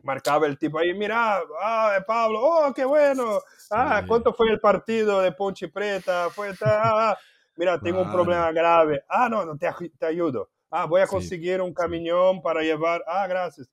Marcaba 0.02 0.46
el 0.46 0.58
tipo 0.58 0.78
ahí, 0.78 0.94
mira, 0.94 1.40
ah, 1.62 1.98
Pablo, 2.06 2.40
oh, 2.42 2.72
qué 2.74 2.84
bueno. 2.84 3.40
Ah. 3.70 4.02
¿cuánto 4.08 4.32
fue 4.32 4.50
el 4.50 4.58
partido 4.58 5.20
de 5.20 5.30
Ponche 5.32 5.68
Preta? 5.68 6.30
Fue, 6.30 6.52
ah, 6.62 7.16
mira, 7.56 7.78
tengo 7.78 8.00
un 8.00 8.10
problema 8.10 8.50
grave. 8.50 9.04
Ah, 9.08 9.28
no, 9.28 9.44
no 9.44 9.58
te, 9.58 9.68
te 9.98 10.06
ayudo. 10.06 10.48
Ah, 10.70 10.86
voy 10.86 11.00
a 11.00 11.06
conseguir 11.06 11.56
sí, 11.56 11.60
un 11.60 11.74
camión 11.74 12.36
sí. 12.36 12.40
para 12.42 12.62
llevar. 12.62 13.02
Ah, 13.06 13.26
gracias. 13.26 13.70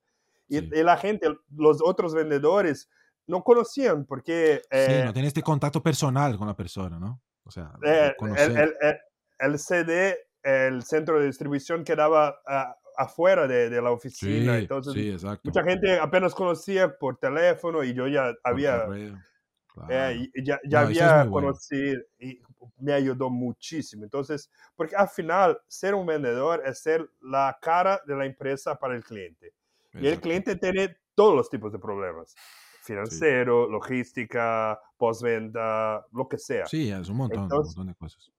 Y, 0.48 0.58
sí. 0.58 0.70
y, 0.72 0.82
la 0.82 0.96
gente, 0.96 1.28
los 1.54 1.80
otros 1.82 2.14
vendedores, 2.14 2.88
no 3.28 3.44
conocían 3.44 4.04
porque... 4.04 4.62
Eh, 4.70 5.02
no 5.04 5.12
tiene 5.12 5.28
este 5.28 5.42
contacto 5.42 5.82
personal 5.82 6.36
con 6.36 6.48
la 6.48 6.56
persona, 6.56 6.98
¿no? 6.98 7.20
O 7.44 7.50
sea, 7.50 7.72
eh, 7.84 8.14
el, 8.20 8.36
el, 8.36 8.76
el, 8.80 8.98
el, 9.38 9.58
CD, 9.58 10.16
el 10.42 10.82
centro 10.82 11.20
de 11.20 11.26
distribución 11.26 11.84
quedaba 11.84 12.40
uh, 12.46 12.74
afuera 12.96 13.46
de, 13.46 13.70
de, 13.70 13.80
la 13.80 13.90
oficina. 13.90 14.58
Entonces, 14.58 15.22
mucha 15.44 15.62
gente 15.62 15.98
apenas 15.98 16.34
conocía 16.34 16.98
por 16.98 17.18
teléfono 17.18 17.84
y 17.84 17.94
yo 17.94 18.08
ya 18.08 18.34
había... 18.42 18.86
Claro. 18.86 19.90
Eh, 19.90 20.30
ya, 20.44 20.58
ya 20.64 20.80
no, 20.80 20.86
había 20.86 21.28
conocido, 21.30 22.00
y 22.18 22.40
me 22.78 22.92
ayudó 22.92 23.30
muchísimo. 23.30 24.04
Entonces, 24.04 24.50
porque 24.76 24.96
al 24.96 25.08
final, 25.08 25.60
ser 25.66 25.94
un 25.94 26.06
vendedor 26.06 26.62
es 26.64 26.80
ser 26.80 27.08
la 27.20 27.58
cara 27.60 28.00
de 28.06 28.16
la 28.16 28.26
empresa 28.26 28.78
para 28.78 28.94
el 28.94 29.04
cliente. 29.04 29.52
Y 29.94 30.06
el 30.06 30.20
cliente 30.20 30.56
tiene 30.56 30.96
todos 31.14 31.34
los 31.34 31.50
tipos 31.50 31.72
de 31.72 31.78
problemas. 31.78 32.34
Financiero, 32.82 33.68
logística, 33.68 34.80
postventa, 34.96 36.06
lo 36.12 36.28
que 36.28 36.38
sea. 36.38 36.66
Sí, 36.66 36.90
es 36.90 37.08
un 37.08 37.16
montón, 37.16 37.42
un 37.42 37.48
montón 37.48 37.86
de 37.88 37.94
cosas. 37.94 38.30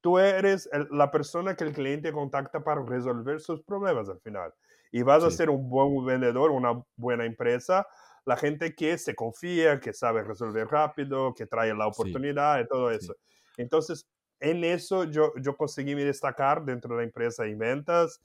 Tú 0.00 0.18
eres 0.18 0.68
la 0.90 1.10
persona 1.10 1.54
que 1.54 1.64
el 1.64 1.72
cliente 1.72 2.12
contacta 2.12 2.62
para 2.62 2.82
resolver 2.82 3.40
sus 3.40 3.62
problemas 3.62 4.08
al 4.08 4.20
final. 4.20 4.54
Y 4.92 5.02
vas 5.02 5.22
a 5.22 5.30
ser 5.30 5.50
un 5.50 5.68
buen 5.68 6.04
vendedor, 6.04 6.50
una 6.50 6.82
buena 6.96 7.24
empresa, 7.24 7.86
la 8.24 8.36
gente 8.36 8.74
que 8.74 8.96
se 8.98 9.14
confía, 9.14 9.80
que 9.80 9.92
sabe 9.92 10.22
resolver 10.22 10.66
rápido, 10.68 11.34
que 11.34 11.46
trae 11.46 11.74
la 11.74 11.86
oportunidad 11.86 12.60
y 12.60 12.66
todo 12.66 12.90
eso. 12.90 13.14
Entonces, 13.60 14.06
en 14.40 14.64
eso 14.64 15.04
yo, 15.04 15.32
yo 15.40 15.56
conseguí 15.56 15.94
me 15.94 16.04
destacar 16.04 16.64
dentro 16.64 16.94
de 16.94 17.02
la 17.02 17.04
empresa 17.04 17.44
en 17.46 17.58
ventas 17.58 18.20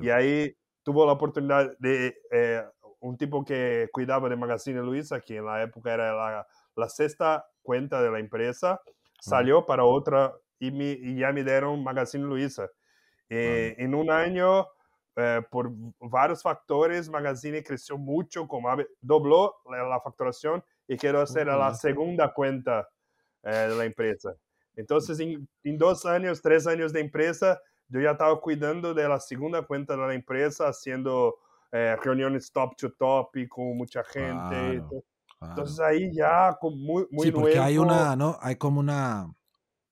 y 0.00 0.10
ahí 0.10 0.56
tuvo 0.82 1.04
la 1.04 1.12
oportunidad 1.12 1.76
de 1.78 2.16
eh, 2.30 2.64
un 3.00 3.16
tipo 3.16 3.44
que 3.44 3.88
cuidaba 3.92 4.28
de 4.28 4.36
Magazine 4.36 4.80
Luiza, 4.80 5.20
que 5.20 5.36
en 5.36 5.46
la 5.46 5.62
época 5.62 5.92
era 5.92 6.14
la, 6.14 6.46
la 6.76 6.88
sexta 6.88 7.46
cuenta 7.62 8.00
de 8.00 8.10
la 8.10 8.20
empresa, 8.20 8.80
salió 9.20 9.66
para 9.66 9.84
otra 9.84 10.34
y, 10.58 10.68
y, 10.82 11.18
ya 11.18 11.32
me 11.32 11.42
dieron 11.42 11.82
Magazine 11.82 12.24
Luiza. 12.24 12.68
Eh, 13.28 13.74
en 13.78 13.94
un 13.94 14.10
año 14.10 14.66
eh, 15.16 15.42
por 15.50 15.70
varios 15.98 16.42
factores, 16.42 17.08
Magazine 17.08 17.62
creció 17.62 17.96
mucho, 17.96 18.46
como 18.46 18.68
dobló 19.00 19.56
la, 19.68 20.00
facturación 20.00 20.62
y 20.86 20.96
quiero 20.96 21.20
hacer 21.20 21.46
la 21.46 21.74
segunda 21.74 22.32
cuenta 22.32 22.88
eh, 23.42 23.50
de 23.50 23.74
la 23.74 23.84
empresa. 23.86 24.34
Entonces, 24.76 25.18
en, 25.20 25.48
dos 25.78 26.06
años, 26.06 26.40
tres 26.40 26.66
años 26.66 26.92
de 26.92 27.00
empresa, 27.00 27.60
yo 27.88 28.00
ya 28.00 28.12
estaba 28.12 28.40
cuidando 28.40 28.94
de 28.94 29.08
la 29.08 29.18
segunda 29.18 29.62
cuenta 29.62 29.96
de 29.96 30.06
la 30.06 30.14
empresa, 30.14 30.68
haciendo 30.68 31.36
eh, 31.72 31.96
reuniones 32.02 32.52
top 32.52 32.76
to 32.76 32.92
top 32.92 33.36
y 33.36 33.48
con 33.48 33.76
mucha 33.76 34.04
gente. 34.04 34.82
Entonces 35.40 35.80
ahí 35.80 36.10
ya 36.14 36.56
muy, 36.62 37.06
muy 37.10 37.26
sí, 37.26 37.32
porque 37.32 37.58
hay 37.58 37.78
una, 37.78 38.16
¿no? 38.16 38.38
Hay 38.40 38.56
como 38.56 38.80
una, 38.80 39.32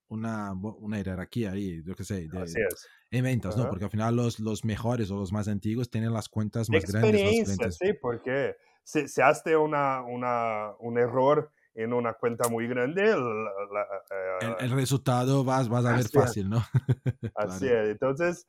una, 0.09 0.53
una 0.53 0.97
jerarquía 0.97 1.53
ahí, 1.53 1.83
yo 1.85 1.95
qué 1.95 2.05
sé. 2.05 2.29
De, 2.29 2.43
Así 2.43 2.61
es 2.61 2.89
en 3.19 3.25
ventas, 3.25 3.57
¿no? 3.57 3.69
Porque 3.69 3.85
al 3.85 3.91
final 3.91 4.17
los, 4.17 4.41
los 4.41 4.65
mejores 4.65 5.11
o 5.11 5.17
los 5.17 5.33
más 5.33 5.49
antiguos 5.49 5.91
tienen 5.91 6.13
las 6.13 6.29
cuentas 6.29 6.69
más 6.69 6.85
grandes. 6.85 7.21
Experiencia, 7.21 7.71
sí, 7.71 7.93
porque 8.01 8.57
si, 8.83 9.09
si 9.09 9.21
hace 9.21 9.57
una, 9.57 10.03
una, 10.03 10.73
un 10.81 10.99
error 10.99 11.51
en 11.75 11.93
una 11.93 12.15
cuenta 12.15 12.49
muy 12.49 12.69
grande, 12.69 13.11
el, 13.11 14.57
el, 14.61 14.71
resultado 14.71 15.45
vas, 15.45 15.69
vas 15.69 15.85
a 15.85 15.97
ver 15.97 16.09
fácil, 16.09 16.49
¿no? 16.49 16.59
Así 17.35 17.67
es. 17.67 17.89
Entonces, 17.89 18.47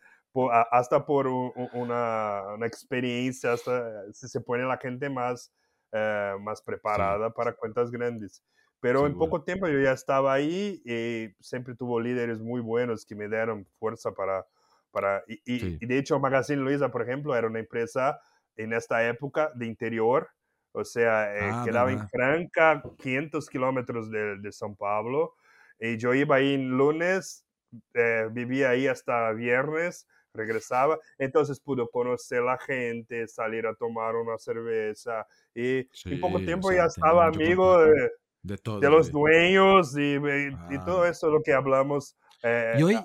hasta 0.72 1.06
por 1.06 1.28
una, 1.28 2.44
una, 2.54 2.68
experiencia, 2.68 3.54
hasta 3.54 4.12
se 4.14 4.42
pone 4.42 4.64
la 4.64 4.78
gente 4.78 5.10
más, 5.10 5.52
eh, 5.92 6.36
más 6.42 6.62
preparada 6.62 7.32
para 7.32 7.54
cuentas 7.54 7.90
grandes. 7.90 8.44
Pero 8.82 9.08
en 9.08 9.18
poco 9.18 9.44
tiempo 9.44 9.68
yo 9.68 9.80
ya 9.80 9.94
estaba 9.94 10.34
ahí 10.34 10.82
y 10.86 11.34
siempre 11.40 11.76
tuvo 11.76 12.00
líderes 12.00 12.40
muy 12.40 12.62
buenos 12.62 13.06
que 13.06 13.16
me 13.16 13.28
dieron 13.28 13.66
fuerza 13.80 14.12
para... 14.12 14.46
para 14.92 15.24
y, 15.28 15.84
de 15.84 15.98
hecho 15.98 16.20
Magazine 16.20 16.62
Luiza, 16.62 16.92
por 16.92 17.02
ejemplo, 17.02 17.36
era 17.36 17.48
una 17.48 17.60
empresa 17.60 18.20
en 18.58 18.74
esta 18.74 19.08
época 19.08 19.52
de 19.56 19.66
interior, 19.66 20.30
o 20.76 20.84
sea, 20.84 21.36
eh, 21.36 21.50
ah, 21.52 21.64
quedaba 21.66 21.92
en 21.92 22.08
Franca, 22.10 22.84
500 23.02 23.50
kilómetros 23.50 24.12
de, 24.12 24.38
de 24.38 24.50
São 24.50 24.76
Paulo, 24.76 25.34
y 25.80 25.98
yo 25.98 26.14
iba 26.14 26.36
ahí 26.36 26.54
en 26.54 26.78
lunes, 26.78 27.46
eh, 27.94 28.28
vivía 28.32 28.70
ahí 28.70 28.88
hasta 28.88 29.32
viernes, 29.32 30.08
regresaba, 30.34 31.00
entonces 31.18 31.60
pude 31.60 31.88
conocer 31.92 32.42
la 32.42 32.58
gente, 32.58 33.28
salir 33.28 33.66
a 33.68 33.76
tomar 33.76 34.16
una 34.16 34.38
cerveza, 34.38 35.26
y 35.54 35.88
en 36.06 36.20
poco 36.20 36.40
tiempo 36.40 36.72
ya 36.72 36.86
estaba 36.86 37.28
amigo 37.28 37.80
de 37.80 38.12
de, 38.46 38.90
los 38.90 39.12
dueños 39.12 39.98
y, 39.98 40.16
y, 40.16 40.80
todo 40.86 41.04
ah. 41.04 41.10
eso 41.10 41.30
lo 41.30 41.42
que 41.42 41.54
hablamos. 41.54 42.16
Eh, 42.48 42.76
y 42.78 42.84
hoy, 42.84 42.96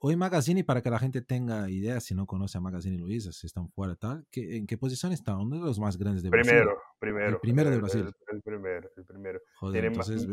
hoy 0.00 0.16
Magazine, 0.16 0.64
para 0.64 0.80
que 0.80 0.88
la 0.88 0.98
gente 0.98 1.20
tenga 1.20 1.68
idea, 1.68 2.00
si 2.00 2.14
no 2.14 2.26
conoce 2.26 2.56
a 2.56 2.62
Magazine 2.62 2.96
Luisa, 2.96 3.30
si 3.30 3.46
están 3.46 3.68
fuera 3.68 3.94
tal, 3.94 4.26
¿qué, 4.30 4.56
¿en 4.56 4.66
qué 4.66 4.78
posición 4.78 5.12
está? 5.12 5.36
Uno 5.36 5.56
de 5.56 5.62
los 5.62 5.78
más 5.78 5.98
grandes 5.98 6.22
de 6.22 6.30
Brasil. 6.30 6.50
Primero, 6.50 6.78
primero. 6.98 7.28
El 7.28 7.40
primero 7.40 7.70
de 7.70 7.76
Brasil. 7.76 8.10
El, 8.32 8.40
primero, 8.40 8.90
el 8.96 9.04
primero. 9.04 9.40
Tiene 9.70 9.88
entonces, 9.88 10.26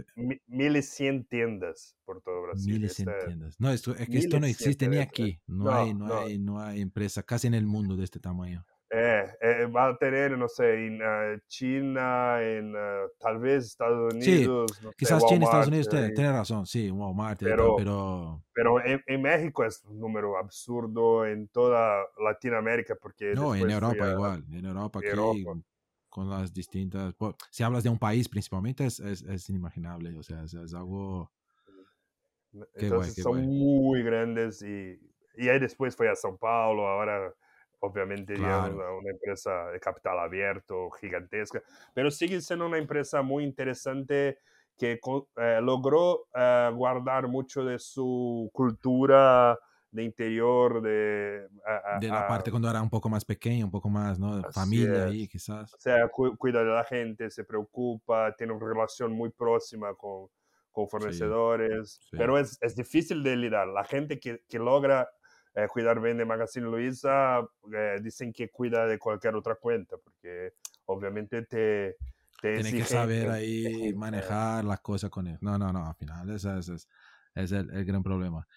mil 0.48 0.78
y 0.78 0.82
cien 0.82 1.26
tiendas 1.26 1.98
por 2.06 2.22
todo 2.22 2.42
Brasil. 2.44 2.72
Mil 2.72 2.86
y 2.86 2.90
cien 2.90 3.10
tiendas. 3.26 3.60
No, 3.60 3.70
esto, 3.70 3.94
es 3.96 4.08
que 4.08 4.18
esto 4.18 4.40
no 4.40 4.46
existe 4.46 4.88
ni 4.88 4.98
aquí. 4.98 5.42
No, 5.46 5.70
hay, 5.70 5.94
no, 5.94 6.20
Hay, 6.20 6.40
no 6.40 6.62
hay 6.62 6.80
empresa 6.80 7.22
casi 7.22 7.48
en 7.48 7.56
el 7.56 7.66
mundo 7.66 7.98
de 7.98 8.06
este 8.06 8.22
tamaño. 8.22 8.66
Eh, 8.96 9.28
eh, 9.42 9.66
va 9.66 9.88
a 9.88 9.98
tener, 9.98 10.38
no 10.38 10.48
sé, 10.48 10.86
en 10.86 11.02
uh, 11.02 11.40
China, 11.48 12.40
en 12.44 12.76
uh, 12.76 13.10
tal 13.18 13.40
vez 13.40 13.66
Estados 13.66 14.14
Unidos. 14.14 14.72
Sí, 14.72 14.86
no 14.86 14.92
quizás 14.92 15.24
sé, 15.24 15.30
China, 15.30 15.46
Estados 15.46 15.68
Unidos, 15.68 15.90
tiene, 15.90 16.10
tiene, 16.12 16.32
razón, 16.32 16.68
sí, 16.68 16.92
Walmart, 16.92 17.40
pero, 17.40 17.76
pero, 17.76 18.44
pero 18.54 18.86
en, 18.86 19.04
en, 19.08 19.22
México 19.24 19.66
es 19.66 19.84
un 19.86 20.00
número 20.00 20.38
absurdo, 20.38 21.26
en 21.26 21.48
toda 21.48 22.04
Latinoamérica, 22.24 22.96
porque... 23.02 23.34
No, 23.34 23.56
en 23.56 23.68
Europa 23.68 24.06
a, 24.06 24.12
igual, 24.12 24.46
en 24.52 24.64
Europa, 24.64 25.00
aquí, 25.00 25.08
Europa. 25.08 25.60
con 26.08 26.30
las 26.30 26.54
distintas... 26.54 27.16
Si 27.50 27.64
hablas 27.64 27.84
de 27.84 27.90
un 27.90 27.98
país 27.98 28.30
principalmente, 28.30 28.86
es, 28.86 29.00
es, 29.00 29.24
es 29.24 29.50
inimaginable, 29.50 30.16
o 30.16 30.22
sea, 30.22 30.44
es, 30.44 30.54
es 30.54 30.74
algo... 30.76 31.32
Entonces 32.76 33.16
guay, 33.16 33.24
son 33.24 33.38
guay. 33.38 33.48
muy 33.48 34.04
grandes 34.04 34.62
y, 34.62 35.00
y 35.36 35.50
ahí 35.50 35.60
después 35.60 35.96
fue 35.96 36.10
a 36.10 36.14
São 36.14 36.38
Paulo, 36.38 36.88
ahora 36.88 37.34
obviamente 37.84 38.34
claro. 38.36 38.74
una, 38.74 38.92
una, 38.92 39.10
empresa 39.12 39.68
de 39.72 39.80
capital 39.80 40.18
abierto, 40.20 40.90
gigantesca, 40.92 41.62
pero 41.94 42.10
sigue 42.10 42.40
siendo 42.42 42.66
una 42.66 42.78
empresa 42.78 43.22
muy 43.22 43.44
interesante 43.44 44.40
que 44.78 45.00
eh, 45.38 45.60
logró 45.62 46.28
eh, 46.34 46.72
guardar 46.74 47.28
mucho 47.28 47.64
de 47.64 47.78
su 47.78 48.50
cultura 48.54 49.60
de 49.92 50.04
interior, 50.04 50.82
de... 50.82 51.48
A, 51.66 51.96
a, 51.96 52.00
de 52.00 52.08
la 52.08 52.28
parte 52.28 52.50
cuando 52.50 52.70
era 52.70 52.82
un 52.82 52.90
poco 52.90 53.10
más 53.10 53.24
pequeño, 53.24 53.66
un 53.66 53.72
poco 53.72 53.90
más, 53.90 54.18
¿no? 54.18 54.42
Familia 54.52 55.06
ahí, 55.06 55.28
quizás. 55.28 55.72
O 55.72 55.78
sea, 55.80 56.08
cu 56.08 56.36
cuida 56.36 56.64
de 56.64 56.72
la 56.72 56.84
gente, 56.84 57.30
se 57.30 57.44
preocupa, 57.44 58.34
tiene 58.36 58.54
una 58.54 58.66
relación 58.66 59.12
muy 59.12 59.30
próxima 59.30 59.94
con, 59.94 60.30
con 60.72 60.88
fornecedores, 60.88 61.94
sí, 61.94 62.08
sí. 62.10 62.18
pero 62.18 62.40
es, 62.40 62.58
es, 62.62 62.76
difícil 62.76 63.22
de 63.22 63.36
lidiar. 63.36 63.68
La 63.68 63.84
gente 63.84 64.20
que, 64.20 64.42
que 64.50 64.58
logra 64.58 65.08
eh, 65.56 65.68
cuidar 65.68 66.02
bien 66.02 66.18
de 66.18 66.26
Magazine 66.26 66.66
Luiza, 66.66 67.40
eh, 67.74 68.00
dicen 68.02 68.34
que 68.34 68.50
cuida 68.50 68.86
de 68.88 68.98
cualquier 68.98 69.36
otra 69.36 69.56
cuenta, 69.56 69.98
porque 69.98 70.54
obviamente 70.86 71.44
te... 71.44 71.98
te 72.42 72.56
Tiene 72.56 72.72
que 72.72 72.86
saber 72.86 73.30
ahí 73.30 73.94
manejar 73.96 74.64
las 74.64 74.80
cosas 74.82 75.10
con 75.10 75.28
él. 75.28 75.38
No, 75.42 75.58
no, 75.58 75.72
no, 75.72 75.88
al 75.88 75.96
final 75.96 76.30
ese, 76.32 76.58
ese 76.58 76.76
es, 76.76 76.88
es 77.36 77.52
el, 77.52 77.70
el, 77.72 77.86
gran 77.86 78.02
problema. 78.02 78.48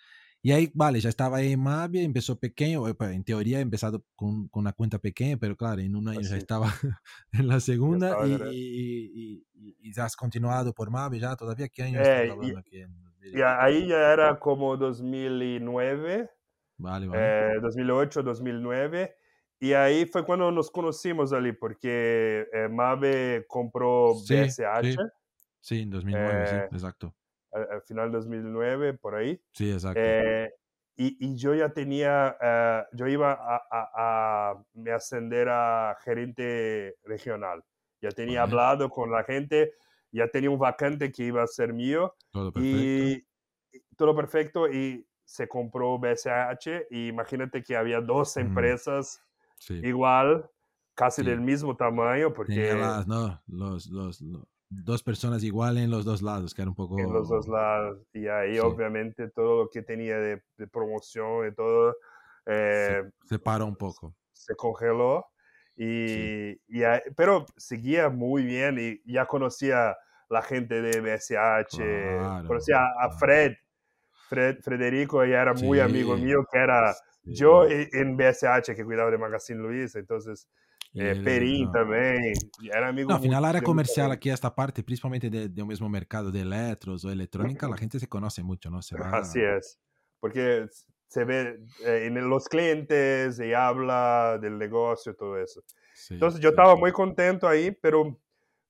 Y 0.42 0.52
ahí, 0.52 0.70
vale, 0.74 1.00
ya 1.00 1.08
estaba 1.08 1.38
ahí 1.38 1.52
en 1.52 1.60
Mavia, 1.60 2.02
empezó 2.02 2.38
pequeño, 2.38 2.82
pues, 2.94 3.10
en 3.10 3.24
teoría 3.24 3.60
empezado 3.60 4.04
con, 4.14 4.48
con, 4.48 4.60
una 4.60 4.72
cuenta 4.72 4.98
pequeña, 4.98 5.36
pero 5.36 5.56
claro, 5.56 5.80
en 5.80 5.96
un 5.96 6.08
año 6.08 6.20
Así. 6.20 6.30
ya 6.30 6.36
estaba 6.36 6.72
en 7.32 7.48
la 7.48 7.58
segunda 7.58 8.10
estaba 8.10 8.26
y, 8.26 9.10
y, 9.12 9.46
y, 9.54 9.76
y, 9.80 10.00
has 10.00 10.14
continuado 10.14 10.72
por 10.72 10.90
Mavia 10.90 11.20
ya 11.20 11.36
todavía, 11.36 11.68
¿qué 11.68 11.82
año 11.82 11.98
eh, 11.98 12.02
estás 12.02 12.30
hablando 12.30 12.58
aquí? 12.58 12.80
En 12.80 13.06
y 13.32 13.42
ahí 13.42 13.88
ya 13.88 14.12
era 14.12 14.38
como 14.38 14.76
2009, 14.76 16.30
Vale, 16.78 17.08
vale. 17.08 17.56
Eh, 17.56 17.60
2008, 17.60 18.22
2009. 18.22 19.14
Y 19.58 19.72
ahí 19.72 20.04
fue 20.04 20.24
cuando 20.24 20.50
nos 20.50 20.70
conocimos 20.70 21.32
ali, 21.32 21.52
porque 21.52 22.46
eh, 22.52 22.68
Mave 22.68 23.46
compró 23.48 24.14
sí, 24.14 24.34
BSH. 24.34 24.82
Sí, 24.82 24.96
sí, 25.60 25.80
en 25.82 25.90
2009, 25.90 26.42
eh, 26.42 26.46
sí, 26.46 26.76
exacto. 26.76 27.14
Al, 27.52 27.68
al, 27.70 27.82
final 27.82 28.12
2009, 28.12 28.94
por 28.94 29.14
ahí. 29.14 29.40
Sí, 29.52 29.72
exacto. 29.72 30.00
Eh, 30.02 30.52
y, 30.98 31.16
y, 31.26 31.36
yo 31.36 31.54
ya 31.54 31.70
tenía, 31.70 32.36
uh, 32.40 32.96
yo 32.96 33.06
iba 33.06 33.32
a, 33.32 33.56
a, 33.70 33.90
a, 34.50 34.64
me 34.74 34.92
ascender 34.92 35.48
a 35.48 35.96
gerente 36.02 36.96
regional. 37.04 37.62
Ya 38.00 38.10
tenía 38.10 38.40
vale. 38.42 38.52
hablado 38.52 38.90
con 38.90 39.10
la 39.10 39.24
gente, 39.24 39.72
ya 40.10 40.28
tenía 40.28 40.50
un 40.50 40.58
vacante 40.58 41.12
que 41.12 41.24
iba 41.24 41.42
a 41.42 41.46
ser 41.46 41.72
mío. 41.72 42.14
Todo 42.30 42.52
perfecto. 42.52 42.78
Y 42.78 43.26
todo 43.96 44.16
perfecto. 44.16 44.70
Y 44.70 45.06
se 45.26 45.48
compró 45.48 45.98
BSH 45.98 46.86
y 46.90 47.08
imagínate 47.08 47.62
que 47.62 47.76
había 47.76 48.00
dos 48.00 48.36
empresas 48.36 49.22
sí. 49.58 49.74
igual, 49.82 50.48
casi 50.94 51.22
sí. 51.22 51.28
del 51.28 51.40
mismo 51.40 51.76
tamaño, 51.76 52.32
porque... 52.32 52.72
Las, 52.72 53.06
no, 53.06 53.42
los, 53.48 53.86
los, 53.88 54.22
los, 54.22 54.48
dos 54.68 55.02
personas 55.02 55.42
igual 55.42 55.78
en 55.78 55.90
los 55.90 56.04
dos 56.04 56.22
lados, 56.22 56.54
que 56.54 56.62
era 56.62 56.70
un 56.70 56.76
poco... 56.76 56.98
En 56.98 57.12
los 57.12 57.28
dos 57.28 57.46
lados, 57.48 57.98
y 58.14 58.28
ahí 58.28 58.54
sí. 58.54 58.60
obviamente 58.60 59.28
todo 59.28 59.64
lo 59.64 59.68
que 59.68 59.82
tenía 59.82 60.16
de, 60.16 60.42
de 60.56 60.66
promoción 60.66 61.48
y 61.48 61.54
todo... 61.54 61.96
Eh, 62.46 63.02
se, 63.22 63.28
se, 63.28 63.38
paró 63.40 63.66
un 63.66 63.76
poco. 63.76 64.14
Se 64.32 64.54
congeló, 64.54 65.26
y, 65.76 66.52
y, 66.68 66.82
pero 67.16 67.44
seguía 67.56 68.08
muy 68.08 68.44
bien 68.44 68.78
y 68.78 69.12
ya 69.12 69.26
conocía 69.26 69.96
la 70.28 70.42
gente 70.42 70.80
de 70.80 71.00
BSH, 71.00 71.76
claro, 71.76 72.48
conocía 72.48 72.86
a 72.98 73.10
Fred, 73.10 73.54
Frederico 74.28 75.24
ya 75.24 75.42
era 75.42 75.54
muy 75.54 75.80
amigo 75.80 76.16
mío, 76.16 76.46
que 76.50 76.58
era 76.58 76.94
yo 77.24 77.66
en 77.66 78.16
BSH, 78.16 78.74
que 78.74 78.84
cuidaba 78.84 79.10
de 79.10 79.18
Magazine 79.18 79.60
Luis, 79.60 79.94
entonces 79.96 80.48
eh, 80.94 81.20
Perim 81.22 81.70
también, 81.72 82.32
era 82.62 82.88
amigo. 82.88 83.10
No, 83.10 83.16
al 83.16 83.22
final, 83.22 83.42
la 83.42 83.48
área 83.50 83.62
comercial 83.62 84.10
aquí, 84.12 84.30
esta 84.30 84.54
parte, 84.54 84.82
principalmente 84.82 85.28
de, 85.28 85.48
de, 85.48 85.62
un 85.62 85.68
mismo 85.68 85.88
mercado 85.88 86.30
de 86.30 86.40
electros 86.40 87.04
o 87.04 87.10
electrónica, 87.10 87.68
la 87.68 87.76
gente 87.76 87.98
se 87.98 88.08
conoce 88.08 88.42
mucho, 88.42 88.70
¿no? 88.70 88.80
Se 88.80 88.96
va... 88.98 89.10
Así 89.10 89.40
es, 89.40 89.78
porque 90.20 90.66
se 91.08 91.24
ve 91.24 91.60
eh, 91.84 92.06
en 92.06 92.28
los 92.28 92.48
clientes 92.48 93.38
y 93.38 93.52
habla 93.52 94.38
del 94.40 94.58
negocio, 94.58 95.14
todo 95.14 95.38
eso. 95.38 95.62
Entonces 96.10 96.40
yo 96.40 96.50
estaba 96.50 96.76
muy 96.76 96.92
contento 96.92 97.48
ahí, 97.48 97.70
pero 97.70 98.18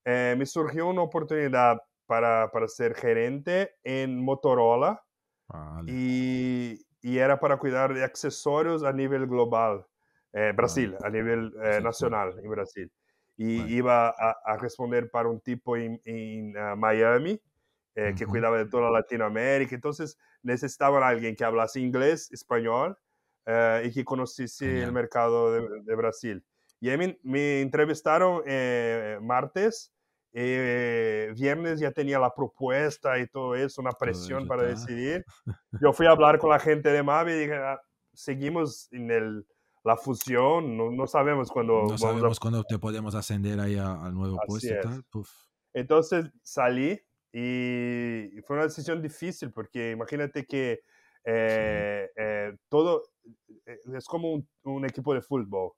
eh, 0.05 0.35
me 0.37 0.47
surgió 0.47 0.89
una 0.89 1.03
oportunidad 1.03 1.79
para, 2.07 2.51
para 2.51 2.69
ser 2.69 2.95
gerente 2.95 3.77
en 3.83 4.23
Motorola 4.23 5.03
y, 5.87 6.81
y, 7.01 7.19
era 7.19 7.39
para 7.39 7.57
cuidar 7.57 7.95
de 7.95 8.05
accesorios 8.05 8.83
a 8.83 8.93
nivel 8.93 9.27
global, 9.27 9.87
eh, 10.33 10.53
Brasil, 10.55 10.97
a 11.03 11.11
nivel 11.11 11.53
eh, 11.63 11.81
nacional 11.81 12.35
en 12.43 12.51
Brasil. 12.51 12.93
Y 13.37 13.75
iba 13.75 14.09
a, 14.09 14.57
responder 14.57 15.11
para 15.11 15.29
un 15.29 15.41
tipo 15.41 15.77
en, 15.77 16.01
en 16.05 16.57
ah, 16.57 16.75
Miami 16.75 17.41
que 17.95 18.27
cuidaba 18.27 18.59
de 18.59 18.67
toda 18.67 18.91
Latinoamérica. 18.91 19.75
Entonces 19.75 20.19
necesitaban 20.43 21.03
a 21.03 21.09
alguien 21.09 21.35
que 21.35 21.45
hablase 21.45 21.81
inglés, 21.81 22.31
español 22.31 22.99
y 23.83 23.91
que 23.91 24.05
conociese 24.05 24.83
el 24.83 24.93
mercado 24.93 25.53
de, 25.53 25.83
de 25.83 25.95
Brasil. 25.95 26.45
Y 26.81 26.91
ahí 26.91 27.17
me, 27.23 27.61
entrevistaron 27.61 28.43
eh, 28.47 29.19
martes, 29.23 29.93
eh, 30.39 31.33
viernes 31.35 31.81
ya 31.81 31.91
tenía 31.93 32.19
la 32.19 32.35
propuesta 32.35 33.19
y 33.19 33.27
todo 33.27 33.55
eso, 33.55 33.81
una 33.81 33.93
presión 33.93 34.47
para 34.47 34.65
decidir. 34.65 35.25
Yo 35.81 35.95
fui 35.95 36.07
a 36.07 36.11
hablar 36.11 36.39
con 36.39 36.51
la 36.51 36.59
gente 36.59 36.91
de 36.91 37.03
Mavi 37.03 37.33
y 37.33 37.39
dije, 37.39 37.55
ah, 37.55 37.81
seguimos 38.13 38.93
en 38.93 39.11
el, 39.11 39.47
la 39.83 39.97
fusión, 39.97 40.77
no, 40.77 40.91
no 40.91 41.07
sabemos 41.07 41.51
cuándo... 41.51 41.85
No 41.85 41.97
sabemos 41.97 42.39
cuándo 42.39 42.63
te 42.65 42.79
podemos 42.79 43.15
ascender 43.15 43.59
ahí 43.59 43.79
al 43.79 44.13
nuevo 44.13 44.39
puesto. 44.47 44.75
Entonces 45.73 46.27
salí 46.43 47.01
y 47.33 48.39
fue 48.47 48.57
una 48.57 48.65
decisión 48.65 49.01
difícil 49.01 49.51
porque 49.53 49.93
imagínate 49.93 50.45
que 50.45 50.81
eh, 51.25 52.55
todo 52.69 53.05
es 53.65 54.05
como 54.05 54.35
un, 54.35 54.49
un 54.65 54.85
equipo 54.85 55.15
de 55.15 55.23
fútbol 55.23 55.73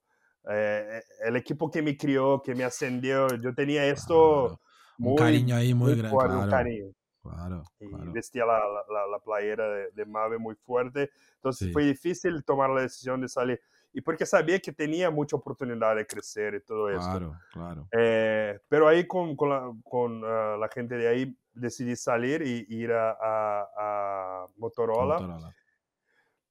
eh, 0.49 1.03
el 1.25 1.37
equipo 1.37 1.71
que 1.71 1.83
me 1.83 1.97
crió, 1.97 2.43
que 2.43 2.55
me 2.55 2.65
ascendió, 2.65 3.29
yo 3.37 3.55
tenía 3.55 3.87
esto 3.87 4.61
muy... 4.97 5.13
Un 5.13 5.17
cariño 5.19 5.57
ahí 5.57 5.75
muy, 5.75 5.95
grande. 5.95 6.17
claro, 6.17 6.51
cariño. 6.51 6.93
Claro, 7.23 7.63
y 7.79 7.87
vestía 8.11 8.47
la, 8.47 8.59
la, 8.59 9.07
la 9.07 9.19
playera 9.19 9.69
de, 9.69 9.91
de, 9.91 10.07
Mave 10.07 10.39
muy 10.39 10.55
fuerte. 10.55 11.11
Entonces 11.35 11.73
fue 11.73 11.85
difícil 11.85 12.43
tomar 12.45 12.71
la 12.71 12.83
decisión 12.83 13.21
de 13.21 13.29
salir. 13.29 13.61
Y 13.93 14.01
porque 14.01 14.25
sabía 14.25 14.59
que 14.61 14.73
tenía 14.73 15.11
mucha 15.11 15.37
oportunidad 15.37 15.97
de 15.97 16.07
crecer 16.07 16.55
y 16.55 16.61
todo 16.61 16.89
eso. 16.89 17.01
Claro, 17.01 17.39
claro. 17.53 17.89
Eh, 17.93 18.59
pero 18.69 18.89
ahí 18.89 19.07
con, 19.07 19.37
con, 19.37 19.49
la, 19.51 19.73
con 19.85 20.23
ah, 20.25 20.57
la, 20.59 20.69
gente 20.69 20.97
de 20.97 21.09
ahí 21.09 21.37
decidí 21.53 21.97
salir 21.97 22.43
y 22.43 22.67
ir 22.69 22.93
a, 22.93 23.11
a, 23.11 23.69
a 23.77 24.47
Motorola. 24.57 25.19
Motorola. 25.19 25.55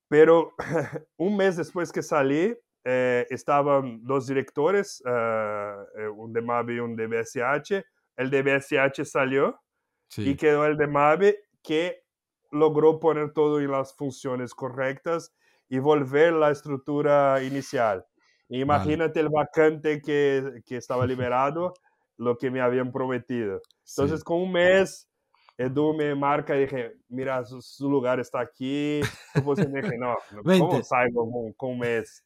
Pero 0.07 0.53
un 1.17 1.37
mes 1.37 1.57
después 1.57 1.91
que 1.91 2.01
salí, 2.01 2.55
eh, 2.89 3.27
estaban 3.29 4.01
dos 4.01 4.27
directores, 4.27 5.03
uh, 5.05 6.09
un 6.15 6.31
de 6.31 6.41
MAVE 6.41 6.75
y 6.75 6.79
un 6.79 6.95
de 6.95 7.07
BSH. 7.07 7.83
El 8.15 8.29
de 8.29 8.41
BSH 8.43 9.03
salió 9.03 9.59
sí. 10.07 10.29
y 10.29 10.35
quedó 10.37 10.65
el 10.65 10.77
de 10.77 10.87
MAVE 10.87 11.37
que 11.61 12.05
logró 12.49 12.97
poner 13.01 13.33
todo 13.33 13.59
en 13.59 13.71
las 13.71 13.93
funciones 13.93 14.53
correctas 14.53 15.35
y 15.67 15.79
volver 15.79 16.31
la 16.31 16.49
estructura 16.49 17.43
inicial. 17.43 18.05
Imagínate 18.47 19.19
vale. 19.21 19.27
el 19.27 19.29
vacante 19.33 20.01
que, 20.01 20.61
que 20.65 20.77
estaba 20.77 21.05
liberado, 21.05 21.73
lo 22.15 22.37
que 22.37 22.49
me 22.49 22.61
habían 22.61 22.93
prometido. 22.93 23.61
Entonces, 23.85 24.19
sí. 24.19 24.23
con 24.23 24.43
un 24.43 24.53
mes, 24.53 25.09
Edu 25.57 25.93
me 25.93 26.15
marca 26.15 26.55
y 26.55 26.61
dije, 26.61 26.93
mira, 27.09 27.43
su, 27.43 27.61
su 27.61 27.89
lugar 27.89 28.21
está 28.21 28.39
aquí. 28.39 29.01
Pues 29.43 29.67
me 29.67 29.81
dije, 29.81 29.97
no, 29.97 30.15
¿cómo 30.57 30.81
salgo 30.83 31.29
con, 31.29 31.51
con 31.51 31.71
un 31.71 31.79
mes? 31.79 32.23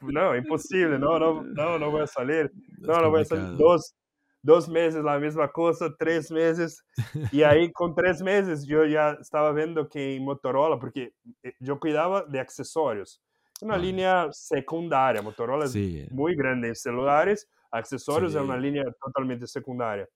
No, 0.00 0.36
imposible, 0.36 0.98
no, 0.98 1.18
no, 1.18 1.42
no, 1.42 1.78
no 1.78 1.90
voy 1.90 2.02
a 2.02 2.06
salir, 2.06 2.50
no, 2.78 3.00
no 3.00 3.10
voy 3.10 3.22
a 3.22 3.24
salir, 3.24 3.56
dos, 3.56 3.94
dos 4.42 4.68
meses 4.68 5.02
la 5.02 5.18
misma 5.18 5.50
cosa, 5.50 5.94
tres 5.98 6.30
meses, 6.30 6.84
y 7.30 7.42
ahí 7.42 7.72
con 7.72 7.94
tres 7.94 8.22
meses 8.22 8.66
yo 8.66 8.84
ya 8.84 9.16
estaba 9.20 9.52
viendo 9.52 9.88
que 9.88 10.16
en 10.16 10.24
Motorola, 10.24 10.78
porque 10.78 11.12
eh, 11.42 11.52
yo 11.60 11.78
cuidaba 11.78 12.24
de 12.24 12.40
accesorios, 12.40 13.22
una 13.60 13.76
línea 13.76 14.28
secundaria, 14.32 15.22
Motorola 15.22 15.68
sí. 15.68 16.00
es 16.00 16.10
muy 16.10 16.34
grande 16.34 16.68
en 16.68 16.74
celulares, 16.74 17.48
accesorios 17.70 18.32
sí. 18.32 18.38
es 18.38 18.44
una 18.44 18.56
línea 18.56 18.84
totalmente 19.00 19.46
secundaria, 19.46 20.08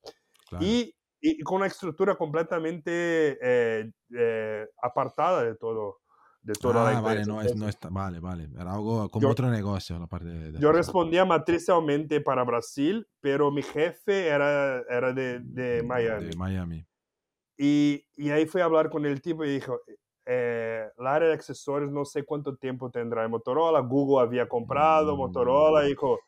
claro. 0.48 0.64
y, 0.64 0.92
y, 1.20 1.40
con 1.42 1.58
una 1.58 1.66
estructura 1.66 2.16
completamente 2.16 3.38
eh, 3.40 3.90
eh, 4.16 4.66
apartada 4.82 5.44
de 5.44 5.54
todo 5.54 5.98
de 6.46 6.52
toda 6.54 6.88
ah, 6.88 6.92
la 6.92 7.00
vale, 7.00 7.24
no, 7.24 7.42
es, 7.42 7.56
no 7.56 7.68
está, 7.68 7.88
vale, 7.88 8.20
vale. 8.20 8.48
Era 8.54 8.72
algo 8.72 9.08
como 9.10 9.24
yo, 9.24 9.30
otro 9.30 9.50
negocio 9.50 9.98
la 9.98 10.06
parte 10.06 10.28
de, 10.28 10.52
de 10.52 10.60
Yo 10.60 10.70
respondía 10.70 11.24
matricialmente 11.24 12.20
para 12.20 12.44
Brasil, 12.44 13.04
pero 13.20 13.50
mi 13.50 13.62
jefe 13.62 14.28
era, 14.28 14.80
era 14.88 15.12
de, 15.12 15.40
de 15.40 15.82
Miami. 15.82 16.26
De 16.26 16.36
Miami. 16.36 16.86
Y, 17.58 18.06
y, 18.16 18.30
ahí 18.30 18.46
fui 18.46 18.60
a 18.60 18.66
hablar 18.66 18.90
con 18.90 19.04
el 19.06 19.20
tipo 19.20 19.44
y 19.44 19.54
dijo, 19.54 19.80
eh, 20.24 20.88
área 20.98 21.28
de 21.28 21.34
accesorios 21.34 21.90
no 21.90 22.04
sé 22.04 22.24
cuánto 22.24 22.54
tiempo 22.56 22.90
tendrá 22.90 23.24
en 23.24 23.30
Motorola, 23.32 23.80
Google 23.80 24.22
había 24.22 24.48
comprado 24.48 25.16
mm. 25.16 25.18
Motorola, 25.18 25.82
dijo, 25.82 26.20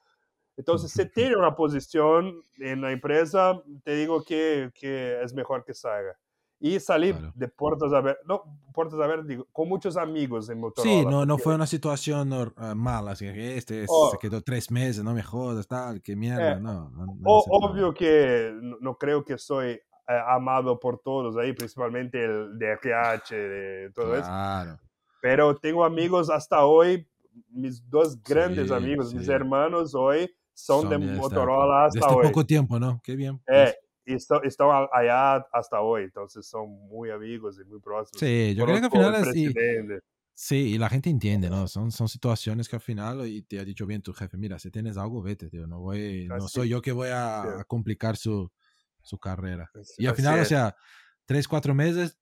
entonces 0.57 0.91
si 0.91 1.09
tiene 1.13 1.37
una 1.37 1.55
posición 1.55 2.43
en 2.57 2.81
la 2.81 2.91
empresa, 2.91 3.63
te 3.85 3.95
digo 3.95 4.25
que, 4.25 4.73
que 4.75 5.23
es 5.23 5.33
mejor 5.33 5.65
que 5.65 5.75
salga 5.75 6.19
y 6.61 6.81
salí 6.81 7.13
claro. 7.13 7.33
de 7.35 7.49
puertas 7.49 7.93
a 7.93 8.01
ver, 8.01 8.19
no, 8.27 8.43
puertas 8.75 8.99
a 9.01 9.07
ver, 9.07 9.25
digo, 9.25 9.47
con 9.53 9.69
muchos 9.69 9.97
amigos 9.97 10.49
en 10.51 10.61
Motorola. 10.61 10.93
Sí, 10.93 11.07
no, 11.07 11.25
no 11.25 11.39
fue 11.39 11.55
una 11.55 11.67
situación 11.67 12.33
uh, 12.33 12.75
mala, 12.75 13.13
así 13.13 13.27
que 13.27 13.57
este 13.57 13.85
es, 13.85 13.91
oh. 13.91 14.11
se 14.11 14.19
quedó 14.19 14.41
tres 14.43 14.71
meses, 14.71 15.05
no 15.05 15.15
me 15.15 15.23
jodas, 15.23 15.69
tal, 15.69 16.03
qué 16.03 16.17
mierda, 16.17 16.53
eh, 16.53 16.61
no. 16.61 16.91
no, 16.91 17.07
no 17.07 17.21
obvio 17.23 17.95
que 17.95 18.53
no, 18.81 18.97
creo 18.97 19.25
que 19.25 19.39
soy 19.39 19.71
eh, 19.71 19.81
amado 20.27 20.81
por 20.81 20.99
todos 20.99 21.37
ahí, 21.37 21.53
principalmente 21.53 22.25
el 22.25 22.59
DRH, 22.59 23.35
de 23.35 23.91
todo 23.95 24.15
claro. 24.15 24.73
eso. 24.73 24.83
Pero 25.21 25.57
tengo 25.57 25.85
amigos 25.85 26.29
hasta 26.29 26.65
hoy, 26.65 27.07
mis 27.51 27.89
dos 27.89 28.21
grandes 28.23 28.69
sí, 28.69 28.75
amigos, 28.75 29.11
sí. 29.11 29.17
mis 29.17 29.29
hermanos 29.29 29.95
hoy, 29.95 30.29
son, 30.55 30.83
son 30.83 30.91
de 30.91 30.99
Motorola 30.99 31.85
hasta, 31.85 32.01
hasta 32.01 32.15
hoy. 32.17 32.27
poco 32.27 32.45
tiempo, 32.45 32.81
¿no? 32.81 33.01
Qué 33.05 33.15
bien. 33.15 33.41
Eh, 33.47 33.75
y 34.09 34.15
están, 34.15 34.41
están 34.45 34.89
allá 34.93 35.37
hasta 35.53 35.81
hoy, 35.81 36.05
entonces 36.05 36.47
son 36.47 36.71
muy 36.89 37.11
amigos 37.11 37.61
y 37.61 37.65
muy 37.69 37.79
próximos. 37.79 38.19
Sí, 38.19 38.55
yo 38.55 38.65
creo 38.65 38.79
que 38.79 38.85
al 38.87 38.91
final 38.91 39.15
es, 39.15 39.29
sí, 39.33 39.55
sí, 40.33 40.57
y 40.75 40.79
la 40.79 40.89
gente 40.89 41.11
entiende, 41.11 41.51
¿no? 41.51 41.69
Son, 41.69 41.93
son 41.93 42.09
situaciones 42.09 42.69
que 42.69 42.77
al 42.77 42.83
final, 42.83 43.27
y 43.27 43.43
te 43.43 43.61
ha 43.61 43.65
dicho 43.65 43.87
bien 43.87 44.01
tu 44.01 44.15
jefe, 44.15 44.39
mira, 44.39 44.59
si 44.59 44.71
tienes 44.71 44.97
algo, 44.97 45.23
vete, 45.23 45.51
tío, 45.51 45.67
no, 45.67 45.81
voy, 45.81 46.27
no 46.27 46.37
Así, 46.37 46.49
soy 46.49 46.69
yo 46.71 46.81
que 46.81 46.93
voy 46.93 47.11
a, 47.13 47.43
sí. 47.43 47.61
a 47.61 47.65
complicar 47.65 48.17
su, 48.17 48.51
su 49.03 49.19
carrera. 49.19 49.71
y 49.99 50.07
al 50.07 50.17
final, 50.17 50.41
o 50.41 50.45
sea, 50.47 50.75
tres, 51.27 51.47
cuatro 51.47 51.75
meses, 51.75 52.19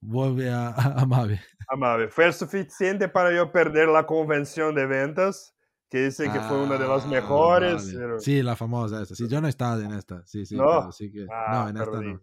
vuelve 0.00 0.48
a, 0.48 0.68
a, 0.68 0.72
a 1.02 1.06
Mave. 1.06 1.40
A 1.68 1.76
Mave. 1.76 2.08
Fue 2.08 2.32
suficiente 2.32 3.08
para 3.08 3.34
yo 3.36 3.52
perder 3.52 3.88
la 3.88 4.06
convención 4.06 4.74
de 4.74 4.86
ventas 4.86 5.54
que 5.90 6.04
dice 6.04 6.28
ah, 6.28 6.32
que 6.32 6.40
fue 6.40 6.62
una 6.62 6.78
de 6.78 6.86
las 6.86 7.06
mejores. 7.06 7.86
Vale. 7.86 7.98
Pero... 7.98 8.20
Sí, 8.20 8.42
la 8.42 8.56
famosa 8.56 9.02
esta. 9.02 9.14
Sí, 9.14 9.28
yo 9.28 9.40
no 9.40 9.48
he 9.48 9.50
estado 9.50 9.82
en 9.82 9.92
esta. 9.92 10.24
Sí, 10.24 10.46
sí. 10.46 10.56
No, 10.56 10.88
que... 10.96 11.26
ah, 11.30 11.64
no 11.64 11.68
en 11.70 11.76
esta 11.76 12.00
no. 12.00 12.20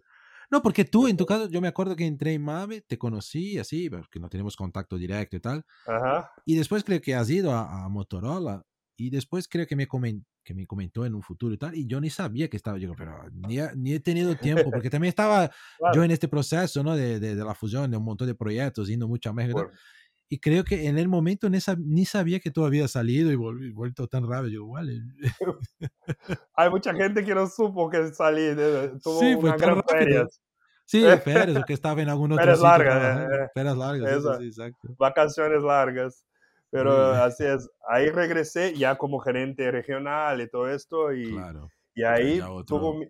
No, 0.49 0.61
porque 0.61 0.85
tú, 0.85 1.09
en 1.09 1.17
tu 1.17 1.25
caso, 1.25 1.49
yo 1.49 1.59
me 1.59 1.67
acuerdo 1.67 1.93
que 1.97 2.05
entré 2.05 2.33
en 2.33 2.41
Mave, 2.41 2.79
te 2.79 2.97
conocí 2.97 3.59
así, 3.59 3.89
porque 3.89 4.17
no 4.17 4.29
tenemos 4.29 4.55
contacto 4.55 4.97
directo 4.97 5.35
y 5.35 5.39
tal. 5.41 5.65
Ajá. 5.85 6.31
Y 6.45 6.55
después 6.55 6.85
creo 6.85 7.01
que 7.01 7.15
has 7.15 7.29
ido 7.29 7.51
a, 7.51 7.83
a 7.83 7.89
Motorola 7.89 8.63
y 8.95 9.09
después 9.09 9.49
creo 9.49 9.67
que 9.67 9.75
me, 9.75 9.87
coment, 9.87 10.23
que 10.43 10.53
me 10.53 10.65
comentó 10.65 11.05
en 11.05 11.13
un 11.13 11.21
futuro 11.21 11.53
y 11.53 11.57
tal, 11.57 11.75
y 11.75 11.85
yo 11.85 11.99
ni 11.99 12.09
sabía 12.09 12.49
que 12.49 12.55
estaba, 12.57 12.77
yo, 12.77 12.93
pero 12.95 13.29
ni, 13.31 13.57
ni 13.75 13.93
he 13.93 13.99
tenido 13.99 14.35
tiempo, 14.35 14.71
porque 14.71 14.89
también 14.89 15.09
estaba 15.09 15.51
claro. 15.77 15.93
yo 15.93 16.03
en 16.03 16.11
este 16.11 16.29
proceso, 16.29 16.81
¿no? 16.81 16.95
De, 16.95 17.19
de, 17.19 17.35
de, 17.35 17.43
la 17.43 17.53
fusión 17.53 17.91
de 17.91 17.97
un 17.97 18.05
montón 18.05 18.27
de 18.27 18.33
proyectos, 18.33 18.87
yendo 18.87 19.07
mucho 19.07 19.29
a 19.29 19.33
México. 19.33 19.63
Bueno. 19.63 19.77
Y 20.29 20.39
creo 20.39 20.63
que 20.63 20.87
en 20.87 20.97
el 20.97 21.07
momento 21.07 21.49
ni, 21.49 21.59
ni 21.79 22.05
sabía 22.05 22.39
que 22.39 22.51
tú 22.51 22.65
habías 22.65 22.91
salido 22.91 23.31
y 23.31 23.35
volví, 23.35 23.71
vuelto 23.71 24.07
tan 24.07 24.27
rápido. 24.27 24.49
Yo, 24.49 24.67
vale. 24.67 25.01
Hay 26.55 26.69
mucha 26.69 26.93
gente 26.93 27.23
que 27.23 27.33
no 27.33 27.47
supo 27.47 27.89
que 27.89 28.13
salí. 28.13 28.53
Tuvo 29.01 29.19
sí, 29.19 29.37
fue 29.39 29.55
gran 29.57 29.81
feria. 29.83 30.27
Sí, 30.85 31.01
ferias, 31.23 31.63
que 31.65 31.73
estaba 31.73 32.01
en 32.01 32.09
algún 32.09 32.33
otro 32.33 32.43
ferias 32.43 32.59
sitio. 32.59 32.69
Largas, 32.69 33.29
eh, 33.29 33.49
ferias 33.53 33.77
largas, 33.77 34.11
eso, 34.11 34.37
sí, 34.37 34.47
exacto. 34.47 34.95
Vacaciones 34.97 35.63
largas. 35.63 36.25
Pero 36.69 37.13
sí. 37.13 37.21
así 37.21 37.45
es. 37.45 37.69
Ahí 37.87 38.09
regresé 38.09 38.73
ya 38.75 38.97
como 38.97 39.19
gerente 39.19 39.71
regional 39.71 40.41
y 40.41 40.49
todo 40.49 40.69
esto. 40.69 41.13
Y, 41.13 41.31
claro. 41.31 41.69
y 41.95 42.03
ahí 42.03 42.41
tuvo 42.65 43.01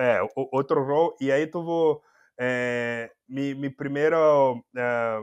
eh, 0.00 0.18
otro 0.34 0.84
rol. 0.84 1.14
Y 1.20 1.30
ahí 1.30 1.48
tuvo 1.48 2.02
eh, 2.36 3.10
mi, 3.28 3.54
mi 3.54 3.68
primero 3.68 4.64
eh, 4.74 5.20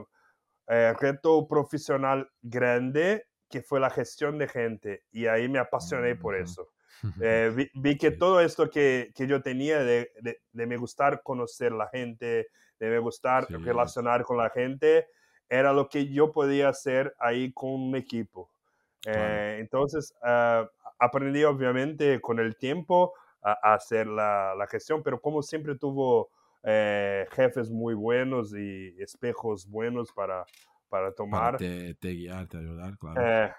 eh, 0.70 0.94
reto 1.00 1.48
profesional 1.48 2.32
grande 2.42 3.26
que 3.50 3.62
fue 3.62 3.80
la 3.80 3.90
gestión 3.90 4.38
de 4.38 4.48
gente 4.48 5.04
y 5.12 5.26
ahí 5.28 5.50
me 5.50 5.60
apasioné 5.60 6.16
por 6.16 6.36
Ujú. 6.36 6.44
eso. 6.44 6.70
Eh, 7.22 7.52
vi, 7.56 7.70
vi 7.76 7.98
que 7.98 8.12
todo 8.12 8.40
esto 8.42 8.70
que, 8.70 9.12
que 9.16 9.28
yo 9.28 9.42
tenía 9.42 9.80
de, 9.80 10.12
de, 10.22 10.42
de 10.52 10.68
me 10.68 10.78
gustar 10.78 11.22
conocer 11.24 11.72
la 11.72 11.88
gente, 11.88 12.48
de 12.80 12.90
me 12.90 13.00
gustar 13.00 13.48
sí, 13.48 13.54
relacionar 13.62 14.24
con 14.24 14.38
la 14.38 14.50
gente, 14.50 15.08
era 15.50 15.74
lo 15.74 15.90
que 15.90 16.08
yo 16.12 16.32
podía 16.32 16.70
hacer 16.70 17.16
ahí 17.20 17.52
con 17.54 17.72
un 17.72 17.96
equipo. 17.96 18.52
Eh, 19.06 19.58
entonces, 19.60 20.14
ah, 20.24 20.70
aprendí 21.00 21.44
obviamente 21.44 22.20
con 22.22 22.40
el 22.40 22.58
tiempo 22.58 23.14
a, 23.42 23.72
a 23.72 23.74
hacer 23.76 24.08
la, 24.08 24.54
la 24.56 24.68
gestión, 24.68 25.02
pero 25.04 25.22
como 25.22 25.42
siempre 25.42 25.76
tuvo 25.78 26.30
eh, 26.64 27.28
jefes 27.32 27.70
muy 27.72 27.94
buenos 27.96 28.54
y 28.56 28.96
espejos 29.02 29.68
buenos 29.70 30.12
para, 30.14 30.48
para 30.90 31.14
Para 31.28 31.52
tomar, 31.52 31.56
te, 31.56 31.96
te 31.96 32.14
guiar, 32.14 32.48
te 32.48 32.58
ayudar, 32.58 32.98
claro. 33.00 33.26
eh, 33.26 33.52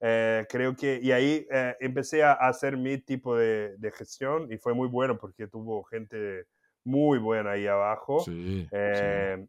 eh, 0.00 0.46
creo 0.48 0.76
que, 0.76 0.98
y 1.02 1.12
ahí 1.12 1.46
eh, 1.50 1.74
empecé 1.80 2.22
a 2.22 2.32
hacer 2.34 2.76
mi 2.76 2.98
tipo 2.98 3.36
de, 3.36 3.76
de 3.78 3.90
gestión 3.92 4.50
y 4.52 4.58
fue 4.58 4.74
muy 4.74 4.88
bueno 4.88 5.18
porque 5.18 5.46
tuvo 5.48 5.82
gente 5.84 6.44
muy 6.84 7.18
buena 7.18 7.52
ahí 7.52 7.66
abajo. 7.66 8.34
Sí, 8.36 8.68
sí, 8.92 9.06
Eh, 9.10 9.46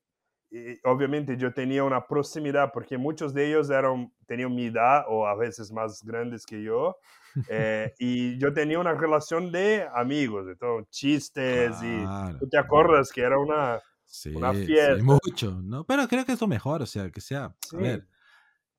y 0.50 0.80
obviamente 0.88 1.36
yo 1.38 1.54
tenía 1.54 1.84
una 1.84 2.08
proximidad 2.08 2.72
porque 2.74 2.98
muchos 2.98 3.34
de 3.34 3.48
ellos 3.50 3.70
eran, 3.70 4.14
tenían 4.28 4.56
mi 4.56 4.68
edad 4.68 5.04
o 5.10 5.28
a 5.28 5.36
veces 5.36 5.72
más 5.72 6.02
grandes 6.04 6.46
que 6.46 6.64
yo. 6.64 6.98
Eh, 7.48 7.94
y 8.00 8.38
yo 8.40 8.54
tenía 8.54 8.80
una 8.80 8.94
relación 8.94 9.52
de 9.52 9.88
amigos, 9.94 10.46
de 10.48 10.56
todo, 10.56 10.84
chistes 10.90 11.82
y 11.82 12.10
tú 12.40 12.48
te 12.50 12.58
acuerdas 12.58 13.12
que 13.12 13.22
era 13.22 13.40
una, 13.40 13.82
Sí, 14.06 14.32
una 14.34 14.54
sí, 14.54 14.66
fiesta. 14.66 15.04
mucho, 15.04 15.62
¿no? 15.62 15.86
Pero 15.86 16.08
creo 16.08 16.26
que 16.26 16.32
es 16.32 16.40
lo 16.42 16.48
mejor, 16.48 16.82
o 16.82 16.86
sea, 16.86 17.12
que 17.12 17.20
sea, 17.20 17.56
a 17.74 17.78
Sí, 17.78 17.78
ver, 17.82 18.08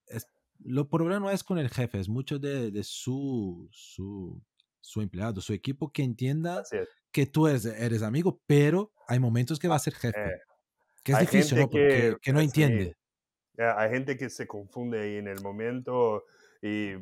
es, 0.06 0.26
lo 0.60 0.88
problema 0.88 1.20
no 1.20 1.30
es 1.30 1.44
con 1.44 1.58
el 1.58 1.70
jefe, 1.70 2.00
es 2.00 2.08
mucho 2.08 2.38
de, 2.38 2.70
de 2.72 2.84
su, 2.84 3.68
su, 3.72 4.42
su 4.80 5.02
empleado, 5.02 5.40
su 5.42 5.52
equipo 5.54 5.92
que 5.92 6.02
entienda 6.04 6.68
que 7.12 7.26
tú 7.26 7.46
eres, 7.48 7.66
eres 7.66 8.02
amigo, 8.02 8.42
pero 8.46 8.92
hay 9.08 9.20
momentos 9.20 9.58
que 9.58 9.68
va 9.68 9.76
a 9.76 9.80
ser 9.80 9.94
jefe, 9.94 10.18
Eh, 10.18 10.38
que 11.04 11.12
es 11.12 11.20
difícil, 11.20 11.58
¿no? 11.58 11.70
Porque 11.70 11.88
que, 11.88 12.16
que 12.22 12.32
no 12.32 12.40
eh, 12.40 12.44
sí, 12.48 12.62
entiende. 12.62 12.96
Hay 13.58 13.90
gente 13.90 14.16
que 14.16 14.30
se 14.30 14.46
confunde 14.46 15.00
ahí 15.00 15.16
en 15.16 15.28
el 15.28 15.40
momento 15.42 16.24
y 16.62 16.94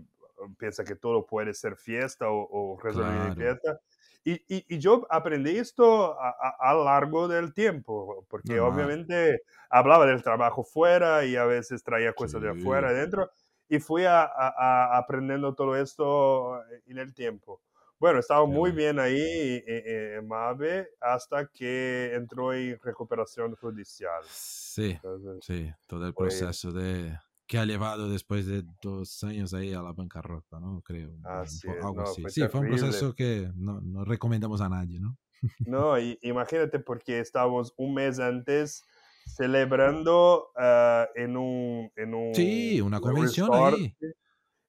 piensa 0.59 0.85
que 0.85 0.97
todo 0.97 1.27
puede 1.27 1.55
ser 1.55 1.77
fiesta 1.77 2.29
o, 2.31 2.47
o 2.75 2.79
resolver 2.81 3.17
en 3.17 3.33
Claro, 3.33 3.35
fiesta. 3.35 3.81
Y, 4.25 4.35
y, 4.55 4.65
y 4.69 4.79
yo 4.79 5.07
aprendí 5.11 5.57
esto 5.59 6.21
a, 6.21 6.31
a, 6.31 6.71
a 6.71 6.75
lo 6.75 6.85
largo 6.85 7.29
del 7.29 7.55
tiempo, 7.55 8.27
porque 8.29 8.59
obviamente 8.61 9.43
hablaba 9.71 10.07
del 10.07 10.23
trabajo 10.23 10.65
fuera 10.65 11.25
y 11.25 11.37
a 11.37 11.45
veces 11.45 11.83
traía 11.85 12.13
cosas 12.13 12.43
de 12.43 12.51
afuera 12.51 12.89
Sí, 12.89 12.91
adentro 12.91 13.31
y 13.69 13.79
fui 13.81 14.05
a, 14.05 14.25
a- 14.25 14.97
aprendiendo 14.99 15.55
todo 15.55 15.77
esto 15.77 16.61
en 16.87 16.99
el 16.99 17.15
tiempo. 17.15 17.63
Bueno, 17.99 18.19
estaba 18.19 18.45
muy 18.47 18.73
bien 18.73 18.99
ahí 18.99 19.17
eh, 19.19 19.65
eh, 19.67 20.17
en 20.19 20.29
Mave 20.29 20.91
hasta 21.01 21.47
que 21.49 22.13
entró 22.15 22.53
en 22.53 22.79
recuperación 22.81 23.55
judicial. 23.57 24.25
Sí, 24.29 24.99
Entonces, 25.03 25.41
sí, 25.41 25.73
todo 25.87 26.07
el 26.07 26.15
proceso 26.15 26.73
de 26.73 27.19
que 27.47 27.59
ha 27.59 27.65
llevado 27.65 28.09
después 28.09 28.47
de 28.47 28.65
dos 28.83 29.23
años 29.25 29.55
ahí 29.55 29.73
a 29.73 29.83
la 29.83 29.93
bancarrota, 29.93 30.59
¿no? 30.61 30.83
Creo, 30.83 31.13
así 31.25 31.69
es, 31.69 31.85
algo 31.85 32.01
no, 32.01 32.03
así. 32.03 32.23
fue 32.23 32.31
Sí, 32.31 32.41
fue 32.49 32.61
un 32.61 32.67
terrible. 32.67 32.89
proceso 32.89 33.15
que 33.15 33.51
no, 33.55 33.81
no 33.81 34.05
recomendamos 34.05 34.61
a 34.61 34.69
nadie, 34.69 35.01
¿no? 35.01 35.17
No, 35.67 35.99
y, 35.99 36.19
imagínate 36.23 36.79
porque 36.79 37.21
estábamos 37.21 37.73
un 37.77 37.95
mes 37.95 38.19
antes 38.19 38.85
celebrando 39.27 40.51
ah, 40.57 41.09
en 41.15 41.37
un, 41.37 41.91
en 41.97 42.15
Sí, 42.35 42.81
un 42.81 42.87
una 42.87 43.01
convención 43.01 43.49
resort, 43.49 43.75
ahí. 43.77 43.97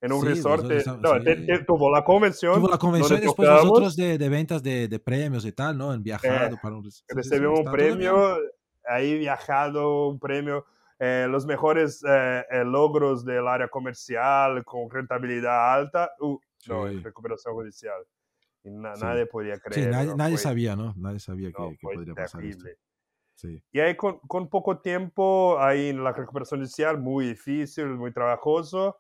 en 0.01 0.11
un 0.11 0.21
Sí, 0.21 0.27
resort. 0.27 0.63
nosotros 0.63 0.99
no, 1.01 1.23
te- 1.23 1.35
te- 1.35 1.57
sí. 1.59 1.65
tuvo 1.65 1.91
la 1.91 2.03
convención 2.03 2.61
Tuvo 2.61 2.69
la 2.69 2.77
convención 2.77 3.17
y 3.17 3.21
después 3.21 3.47
tocamos, 3.47 3.63
nosotros 3.65 3.95
de, 3.95 4.17
de 4.17 4.29
ventas 4.29 4.63
de, 4.63 4.87
de 4.87 4.99
premios 4.99 5.45
y 5.45 5.51
tal, 5.51 5.77
¿no? 5.77 5.93
En 5.93 5.99
eh, 5.99 6.03
viajado 6.03 6.57
para 6.57 6.75
un... 6.77 6.91
Sí, 6.91 7.01
sí, 7.01 7.05
sí, 7.07 7.15
recibimos 7.15 7.59
un 7.59 7.71
premio, 7.71 8.37
ahí 8.85 9.17
viajado, 9.19 10.09
un 10.09 10.19
premio, 10.19 10.65
eh, 10.99 11.27
los 11.29 11.45
mejores 11.45 12.03
eh, 12.07 12.45
eh, 12.49 12.63
logros 12.65 13.23
del 13.25 13.47
área 13.47 13.67
comercial 13.67 14.63
con 14.65 14.89
rentabilidad 14.89 15.73
alta, 15.73 16.09
uh, 16.19 16.37
no, 16.67 16.87
Sí, 16.87 16.99
recuperación 17.01 17.53
judicial. 17.53 18.03
Y 18.63 18.71
na- 18.71 18.93
sí. 18.95 19.01
nadie 19.05 19.25
podía 19.27 19.55
Sí, 19.55 19.61
creer, 19.61 19.91
nadie, 19.91 20.07
no, 20.07 20.15
nadie 20.17 20.35
fue, 20.35 20.43
sabía, 20.43 20.75
¿no? 20.75 20.93
Nadie 20.97 21.19
sabía 21.19 21.51
no, 21.57 21.69
que, 21.69 21.77
que 21.77 21.87
podría 21.87 22.15
pasar 22.15 22.43
esto. 22.43 22.67
Sí, 23.35 23.63
Y 23.71 23.79
ahí 23.79 23.95
con, 23.95 24.19
con 24.21 24.49
poco 24.49 24.79
tiempo, 24.79 25.57
ahí 25.59 25.89
en 25.89 26.03
la 26.03 26.11
recuperación 26.11 26.61
judicial, 26.61 26.97
muy 26.99 27.27
difícil, 27.27 27.85
muy 27.87 28.11
trabajoso, 28.11 28.97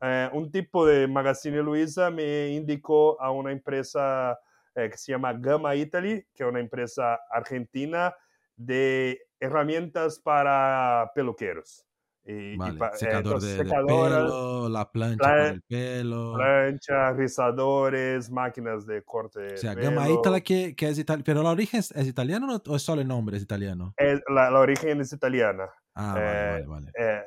eh, 0.00 0.28
un 0.32 0.50
tipo 0.50 0.84
de 0.86 1.08
Magazine 1.08 1.62
Luiza 1.62 2.10
me 2.10 2.50
indicó 2.50 3.20
a 3.20 3.30
una 3.30 3.50
empresa 3.50 4.38
eh, 4.74 4.90
que 4.90 4.96
se 4.98 5.12
llama 5.12 5.32
Gamma 5.32 5.74
Italy, 5.74 6.24
que 6.34 6.44
es 6.44 6.48
una 6.48 6.60
empresa 6.60 7.18
argentina 7.30 8.14
de 8.56 9.18
herramientas 9.40 10.18
para 10.18 11.10
peluqueros. 11.14 11.84
Y, 12.24 12.52
y 12.54 12.56
vale. 12.58 12.78
pa- 12.78 12.88
eh, 12.88 12.96
Secador 12.98 13.34
entonces, 13.34 13.50
de, 13.56 13.64
de 13.64 13.70
secadoras, 13.70 14.24
pelo, 14.24 14.68
la 14.68 14.90
plancha 14.92 15.18
para 15.18 15.36
plan- 15.36 15.54
el 15.54 15.62
pelo. 15.62 16.34
planchas, 16.34 17.16
rizadores, 17.16 18.30
máquinas 18.30 18.86
de 18.86 19.02
corte 19.02 19.40
O 19.40 19.42
de 19.44 19.56
sea, 19.56 19.74
Gamma 19.74 20.08
Italia 20.10 20.40
pelo. 20.40 20.44
que, 20.44 20.76
que 20.76 20.88
es 20.88 20.98
italiano. 20.98 21.24
Pero 21.24 21.42
la 21.42 21.50
origen 21.50 21.80
es, 21.80 21.90
es 21.92 22.06
italiano 22.06 22.46
¿no? 22.46 22.62
o 22.66 22.76
es 22.76 22.82
solo 22.82 23.00
el 23.00 23.08
nombre 23.08 23.36
es 23.38 23.42
italiano? 23.42 23.94
Es- 23.96 24.20
la, 24.28 24.50
la 24.50 24.58
origen 24.60 25.00
es 25.00 25.12
italiana. 25.12 25.70
Ah, 25.94 26.14
vale, 26.14 26.26
Eh, 26.26 26.50
vale, 26.50 26.66
vale. 26.66 26.92
eh, 26.98 27.22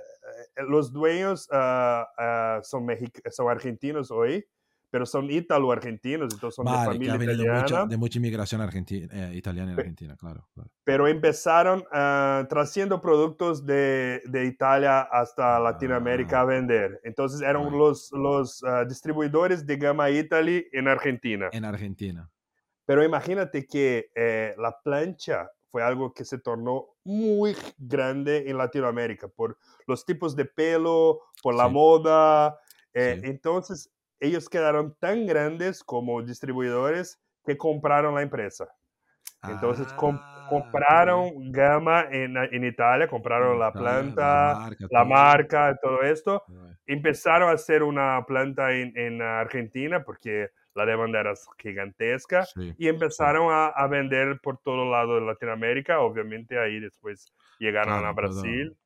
eh, 0.58 0.64
los 0.68 0.92
dueños 0.94 1.48
ah, 1.52 2.08
ah, 2.18 2.60
son, 2.64 2.86
son 3.32 3.50
argentinos 3.50 4.12
hoy, 4.12 4.46
pero 4.92 5.06
son 5.06 5.32
ítalo-argentinos, 5.32 6.34
entonces 6.34 6.56
son 6.56 6.66
de 6.66 6.72
Vale, 6.72 6.84
que 6.84 6.94
familia 6.94 7.14
ha 7.14 7.18
venido 7.18 7.46
mucha, 7.46 7.60
italiana, 7.66 7.86
de 7.88 7.98
mucha 7.98 8.20
inmigración 8.20 8.62
argentina, 8.62 9.08
eh, 9.12 9.36
italiana 9.36 9.72
en 9.72 9.80
Argentina, 9.80 10.16
claro. 10.18 10.48
claro. 10.54 10.70
pero 10.84 11.08
empezaron 11.08 11.84
ah, 11.94 12.46
trayendo 12.50 13.02
productos 13.02 13.66
de, 13.66 14.22
de 14.26 14.46
Italia 14.46 15.02
hasta 15.02 15.60
Latinoamérica 15.60 16.40
Ah, 16.40 16.42
a 16.42 16.46
vender. 16.46 17.00
Entonces 17.04 17.42
eran 17.42 17.64
right. 17.64 17.74
los, 17.74 18.12
los 18.12 18.64
ah, 18.64 18.84
distribuidores 18.86 19.66
de 19.66 19.78
Gamma 19.78 20.10
Italy 20.10 20.68
en 20.74 20.88
Argentina. 20.88 21.50
En 21.54 21.66
Argentina. 21.66 22.30
Pero 22.86 23.04
imagínate 23.04 23.66
que 23.66 24.12
eh, 24.14 24.54
la 24.58 24.78
plancha 24.84 25.50
fue 25.70 25.82
algo 25.84 26.14
que 26.14 26.26
se 26.26 26.38
tornó 26.38 26.88
muy 27.06 27.56
grande 27.78 28.50
en 28.50 28.58
Latinoamérica 28.58 29.30
por 29.30 29.58
los 29.88 30.06
tipos 30.06 30.36
de 30.36 30.44
pelo, 30.44 31.22
por 31.42 31.56
la 31.56 31.68
Sí, 31.68 31.72
moda. 31.74 32.60
eh, 32.94 33.20
sí. 33.22 33.28
entonces, 33.30 33.90
ellos 34.22 34.50
quedaron 34.50 34.96
tan 35.00 35.28
grandes 35.28 35.84
como 35.84 36.24
distribuidores 36.24 37.22
que 37.46 37.58
compraron 37.58 38.16
la 38.16 38.24
empresa. 38.24 38.70
Entonces, 39.46 39.94
Ah, 39.94 40.22
compraron 40.46 41.52
Gama 41.52 42.08
en, 42.12 42.38
en 42.38 42.64
Italia, 42.66 43.08
compraron 43.08 43.60
la 43.60 43.76
planta, 43.76 44.60
marca, 44.60 44.88
la 44.90 45.06
marca, 45.06 45.78
todo 45.82 46.04
esto. 46.04 46.44
Empezaron 46.86 47.50
a 47.50 47.54
hacer 47.54 47.84
una 47.84 48.24
planta 48.28 48.72
en, 48.74 48.98
en 48.98 49.22
Argentina 49.22 50.04
porque 50.04 50.50
la 50.76 50.86
demanda 50.86 51.20
era 51.22 51.34
gigantesca 51.58 52.50
Sí, 52.54 52.74
y 52.78 52.88
sí. 52.88 52.90
empezaron 52.90 53.52
a, 53.52 53.68
a 53.68 53.88
vender 53.88 54.40
por 54.42 54.58
todo 54.60 54.90
lado 54.90 55.16
de 55.16 55.22
Latinoamérica. 55.22 56.00
Obviamente 56.02 56.60
ahí 56.60 56.80
después 56.80 57.34
llegaron 57.60 58.06
a 58.06 58.12
Claro. 58.12 58.14
Brasil. 58.14 58.78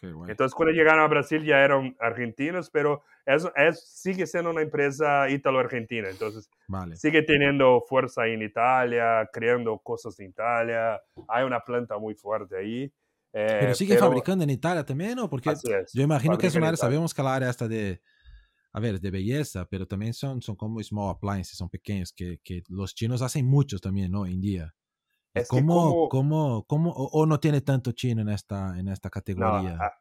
Guay. 0.00 0.30
Entonces 0.30 0.54
cuando 0.54 0.72
llegaron 0.72 1.02
a 1.02 1.08
Brasil 1.08 1.44
ya 1.44 1.64
eran 1.64 1.96
argentinos, 2.00 2.70
pero 2.70 3.02
eso 3.26 3.52
es, 3.56 3.82
sigue 3.88 4.26
siendo 4.26 4.50
una 4.50 4.62
empresa 4.62 5.28
ítalo-argentina. 5.28 6.08
Entonces 6.08 6.48
Vale. 6.66 6.96
sigue 6.96 7.22
teniendo 7.22 7.82
fuerza 7.88 8.26
en 8.26 8.42
Italia, 8.42 9.28
creando 9.32 9.78
cosas 9.78 10.18
en 10.20 10.30
Italia. 10.30 11.00
Hay 11.28 11.44
una 11.44 11.60
planta 11.60 11.98
muy 11.98 12.14
fuerte 12.14 12.56
ahí. 12.56 12.92
Pero 13.30 13.72
eh, 13.72 13.74
sigue 13.74 13.94
pero 13.94 14.06
fabricando 14.06 14.44
en 14.44 14.50
Italia 14.50 14.84
también, 14.84 15.16
¿no? 15.16 15.28
Porque 15.28 15.50
es, 15.50 15.62
yo 15.92 16.02
imagino 16.02 16.38
que 16.38 16.46
es 16.46 16.54
fabrican 16.54 16.62
un 16.62 16.64
en 16.64 16.68
área, 16.68 16.76
sabemos 16.76 17.14
que 17.14 17.22
la 17.22 17.34
área 17.34 17.50
está 17.50 17.68
de, 17.68 18.00
a 18.72 18.80
ver, 18.80 19.00
de 19.00 19.10
belleza, 19.10 19.66
pero 19.66 19.86
también 19.86 20.14
son, 20.14 20.40
son 20.40 20.56
como 20.56 20.82
small 20.82 21.10
appliances, 21.10 21.56
son 21.56 21.68
pequeños, 21.68 22.12
que, 22.12 22.38
que 22.42 22.62
los 22.68 22.94
chinos 22.94 23.22
hacen 23.22 23.46
muchos 23.46 23.80
también, 23.80 24.10
¿no? 24.10 24.26
En 24.26 24.40
día. 24.40 24.74
¿Y 25.34 25.42
Es 25.42 25.52
que 25.52 25.64
cómo, 25.64 25.66
como, 25.66 26.08
cómo, 26.08 26.64
cómo, 26.66 26.90
o, 26.92 27.06
o 27.22 27.26
no 27.26 27.40
tiene 27.40 27.60
tanto 27.62 27.92
chino 27.92 28.20
en 28.22 28.28
esta, 28.28 28.78
en 28.78 28.88
esta 28.88 29.10
no, 29.34 29.46
categoría? 29.50 29.74
a- 29.78 29.92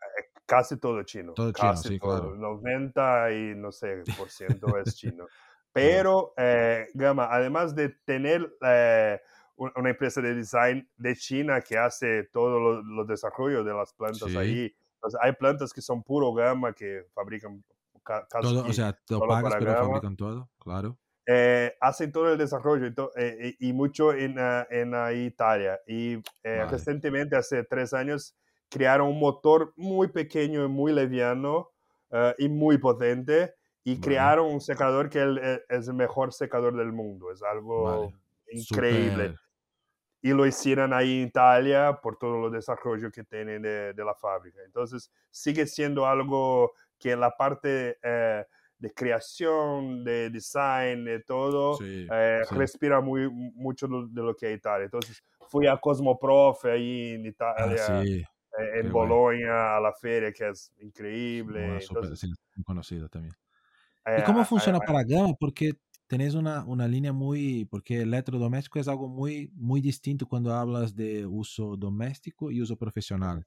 casi 0.46 0.78
todo 0.78 1.04
chino, 1.04 1.38
Todo 1.38 1.54
chino, 1.54 1.82
casi 1.82 1.84
sí, 1.84 2.00
todo, 2.02 2.34
claro. 2.34 2.36
90 2.36 3.32
y 3.32 3.54
no 3.56 3.72
sé, 3.72 4.08
por 4.16 4.32
ciento 4.32 4.78
es 4.78 4.96
chino. 4.96 5.32
Pero 5.74 6.34
eh, 6.38 6.88
Gama, 6.94 7.28
además 7.32 7.76
de 7.76 7.90
tener 8.06 8.56
eh, 8.62 9.20
un- 9.58 9.72
una 9.76 9.90
empresa 9.92 10.22
de 10.22 10.34
design 10.36 10.90
de 10.98 11.16
China 11.16 11.62
que 11.62 11.78
hace 11.78 12.24
todo 12.26 12.60
lo, 12.60 12.82
lo 12.84 13.06
desarrollo 13.06 13.64
de 13.64 13.74
las 13.74 13.94
plantas 13.94 14.36
Sí. 14.36 14.38
ahí, 14.38 14.76
entonces, 14.96 15.20
hay 15.22 15.34
plantas 15.34 15.74
que 15.74 15.82
son 15.82 16.02
puro 16.04 16.34
Gama 16.34 16.74
que 16.74 17.04
fabrican 17.14 17.64
ca- 18.04 18.28
casi 18.30 18.56
Todo, 18.56 18.66
o 18.68 18.74
sea, 18.74 19.00
solo 19.06 19.26
pagas, 19.26 19.56
pero 19.56 19.76
Gama. 19.76 20.02
fabrican 20.02 20.16
todo, 20.16 20.52
claro. 20.60 21.00
Eh, 21.28 21.76
hacen 21.82 22.12
todo 22.12 22.32
el 22.32 22.38
desarrollo 22.38 22.88
y, 22.88 22.96
eh, 23.18 23.56
y- 23.60 23.70
y 23.70 23.74
mucho 23.74 24.14
en, 24.14 24.40
ah, 24.40 24.66
en 24.72 24.96
ah, 24.96 25.14
Italia. 25.14 25.80
Y 25.88 26.16
eh, 26.44 26.66
Vale. 26.66 26.72
recientemente, 26.72 27.36
hace 27.36 27.64
tres 27.66 27.94
años, 27.94 28.36
crearon 28.70 29.10
un 29.10 29.20
motor 29.20 29.74
muy 29.76 30.08
pequeño 30.10 30.66
y 30.66 30.70
muy 30.70 30.94
liviano 30.94 31.72
ah, 32.12 32.34
y 32.38 32.50
muy 32.50 32.78
potente. 32.78 33.54
Y 33.84 33.96
Vale. 33.96 34.02
crearon 34.02 34.48
un 34.54 34.62
secador 34.62 35.10
que 35.10 35.20
el- 35.22 35.40
eh, 35.44 35.62
es 35.70 35.88
el 35.88 35.94
mejor 35.96 36.34
secador 36.34 36.76
del 36.78 36.92
mundo. 36.94 37.32
Es 37.32 37.44
algo 37.44 37.84
Vale. 37.84 38.16
increíble. 38.52 39.28
Súper. 39.28 39.40
Y 40.22 40.32
lo 40.34 40.46
hicieron 40.48 40.94
ahí 40.94 41.22
en 41.22 41.28
Italia 41.28 42.00
por 42.02 42.18
todo 42.18 42.48
el 42.48 42.52
desarrollo 42.54 43.12
que 43.12 43.24
tienen 43.24 43.62
de, 43.62 43.94
de 43.94 44.04
la 44.06 44.16
fábrica. 44.16 44.60
Entonces, 44.66 45.12
sigue 45.30 45.68
siendo 45.68 46.06
algo 46.08 46.74
que 47.00 47.16
la 47.16 47.32
parte 47.38 47.98
eh, 48.02 48.46
de 48.80 48.94
creación, 48.94 50.04
de 50.04 50.30
design, 50.30 51.06
de 51.06 51.22
todo, 51.22 51.78
Sí, 51.78 52.12
eh, 52.12 52.42
sí. 52.42 52.56
respira 52.56 53.02
muy, 53.02 53.30
mucho 53.30 53.88
de 53.88 54.22
lo 54.22 54.36
que 54.36 54.52
es 54.54 54.58
Italia. 54.58 54.86
Entonces, 54.86 55.24
fui 55.48 55.68
a 55.68 55.78
Cosmoprof 55.78 56.66
ahí 56.66 57.12
en 57.16 57.26
Ah, 57.58 57.76
Italia, 57.76 57.78
sí. 57.78 58.24
eh, 58.60 58.80
en. 58.80 58.92
Bologna, 58.92 59.78
a 59.78 59.80
la 59.82 59.94
feria, 59.94 60.32
que 60.34 60.50
es 60.50 60.72
increíble. 60.80 61.82
Súper, 61.82 62.10
Entonces, 62.10 62.22
conocido 62.66 63.08
también. 63.10 63.36
eh, 64.06 64.12
¿Y 64.16 64.24
cómo 64.24 64.46
funciona 64.46 64.82
para 64.82 65.04
Gama? 65.04 65.34
Porque 65.40 65.74
tenés 66.08 66.36
una, 66.36 66.66
una 66.66 66.88
línea 66.88 67.14
muy, 67.14 67.66
porque 67.66 68.02
electrodoméstico 68.04 68.80
es 68.80 68.88
algo 68.88 69.10
muy, 69.10 69.52
muy 69.56 69.82
distinto 69.82 70.28
cuando 70.28 70.54
hablas 70.54 70.96
de 70.96 71.26
uso 71.28 71.78
doméstico 71.78 72.52
y 72.52 72.62
uso 72.62 72.78
profesional. 72.78 73.46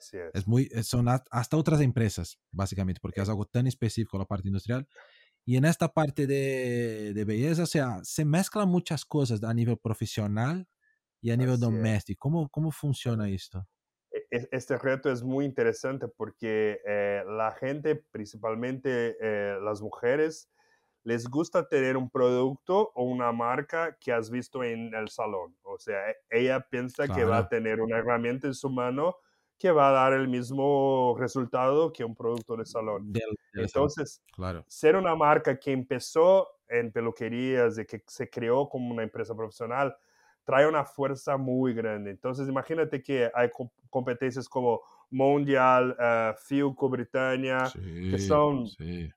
Así 0.00 0.16
es. 0.18 0.30
Es 0.34 0.46
muy, 0.46 0.68
es- 0.72 0.86
son 0.88 1.08
ha- 1.08 1.24
hasta 1.30 1.56
otras 1.56 1.80
empresas, 1.80 2.38
básicamente, 2.52 3.00
porque 3.00 3.20
es 3.20 3.28
algo 3.28 3.46
tan 3.46 3.66
específico 3.66 4.18
la 4.18 4.26
parte 4.26 4.48
industrial. 4.48 4.88
Y 5.46 5.56
en 5.56 5.64
esta 5.66 5.88
parte 5.88 6.26
de, 6.26 7.12
de 7.14 7.24
belleza, 7.24 7.64
o 7.64 7.66
sea, 7.66 8.00
se 8.04 8.24
mezclan 8.24 8.68
muchas 8.68 9.04
cosas 9.04 9.42
a 9.44 9.54
nivel 9.54 9.78
profesional 9.78 10.68
y 11.22 11.30
a 11.32 11.36
nivel 11.38 11.54
Así 11.54 11.60
es. 11.60 11.60
doméstico. 11.60 12.20
¿Cómo, 12.30 12.48
¿Cómo 12.50 12.72
funciona 12.72 13.28
esto? 13.30 13.66
e- 14.10 14.26
e- 14.30 14.48
este 14.52 14.78
reto 14.78 15.10
es 15.10 15.22
muy 15.22 15.44
interesante 15.44 16.08
porque 16.08 16.80
eh, 16.86 17.22
la 17.26 17.52
gente, 17.52 17.96
principalmente 17.96 19.16
eh, 19.20 19.58
las 19.62 19.80
mujeres, 19.82 20.50
les 21.02 21.26
gusta 21.28 21.66
tener 21.68 21.96
un 21.96 22.10
producto 22.10 22.92
o 22.94 23.04
una 23.04 23.32
marca 23.32 23.96
que 24.00 24.12
has 24.12 24.30
visto 24.30 24.62
en 24.64 24.94
el 24.94 25.08
salón. 25.08 25.56
O 25.62 25.78
sea, 25.78 26.10
e- 26.10 26.16
ella 26.30 26.60
piensa 26.70 27.08
que 27.08 27.24
va 27.24 27.38
a 27.38 27.46
Claro. 27.46 27.48
tener 27.48 27.80
una 27.80 27.98
herramienta 27.98 28.46
en 28.46 28.54
su 28.54 28.68
mano 28.70 29.16
que 29.60 29.70
va 29.70 29.90
a 29.90 29.92
dar 29.92 30.14
el 30.14 30.26
mismo 30.26 31.14
resultado 31.18 31.92
que 31.92 32.02
un 32.02 32.16
producto 32.16 32.56
de 32.56 32.64
salón. 32.64 33.12
Del- 33.12 33.22
del 33.52 33.68
salón. 33.68 33.88
Entonces, 33.88 34.22
Claro, 34.32 34.64
ser 34.66 34.96
una 34.96 35.14
marca 35.14 35.58
que 35.60 35.70
empezó 35.70 36.48
en 36.66 36.90
peluquerías 36.90 37.78
y 37.78 37.84
que 37.84 38.02
se 38.06 38.30
creó 38.30 38.68
como 38.70 38.90
una 38.94 39.02
empresa 39.02 39.36
profesional, 39.36 39.94
trae 40.44 40.66
una 40.66 40.84
fuerza 40.86 41.36
muy 41.36 41.74
grande. 41.74 42.10
Entonces, 42.10 42.48
imagínate 42.48 43.02
que 43.02 43.30
hay 43.34 43.50
com- 43.50 43.68
competencias 43.90 44.48
como 44.48 44.80
Mondial, 45.10 45.94
eh, 46.00 46.32
Filco, 46.38 46.88
Britannia, 46.88 47.66
sí, 47.66 48.08
que 48.10 48.18
son, 48.18 48.66
sí. 48.66 49.12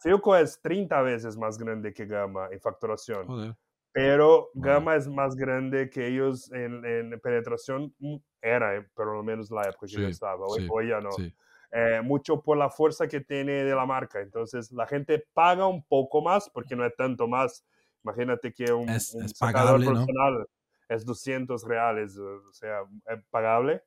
Filco 0.00 0.36
es 0.36 0.60
30 0.62 1.02
veces 1.02 1.36
más 1.36 1.58
grande 1.58 1.92
que 1.92 2.06
Gama 2.06 2.48
en 2.52 2.60
facturación, 2.60 3.26
Joder, 3.26 3.56
pero. 3.92 4.50
Gama 4.54 4.96
es 4.96 5.08
más 5.08 5.36
grande 5.36 5.90
que 5.90 6.06
ellos 6.08 6.50
en, 6.52 6.84
en 6.84 7.20
penetración, 7.20 7.94
mm, 7.98 8.16
era, 8.42 8.76
eh, 8.76 8.86
pero 8.96 9.18
al 9.18 9.24
menos 9.24 9.50
la 9.50 9.68
época 9.68 9.86
que 9.88 10.00
yo 10.00 10.08
estaba, 10.08 10.46
hoy, 10.46 10.60
sí, 10.60 10.68
hoy 10.68 10.88
ya 10.88 11.00
no 11.00 11.24
sí, 11.24 11.34
eh, 11.72 12.00
mucho 12.02 12.40
por 12.42 12.56
la 12.56 12.70
fuerza 12.70 13.08
que 13.08 13.20
tiene 13.20 13.64
de 13.64 13.74
la 13.74 13.86
marca. 13.86 14.20
Entonces 14.20 14.72
la 14.72 14.86
gente 14.86 15.24
paga 15.34 15.66
un 15.66 15.84
poco 15.84 16.22
más 16.22 16.48
porque 16.50 16.76
no 16.76 16.84
es 16.86 16.94
tanto 16.96 17.28
más. 17.28 17.66
Imagínate 18.04 18.52
que 18.52 18.72
un, 18.72 18.96
Es- 18.96 19.10
un 19.10 19.32
es 19.32 19.42
profesional 19.82 20.46
es 20.88 21.04
200 21.04 21.64
reales, 21.66 22.16
o 22.18 22.52
sea, 22.52 22.80
es 23.08 23.22
pagable 23.30 23.82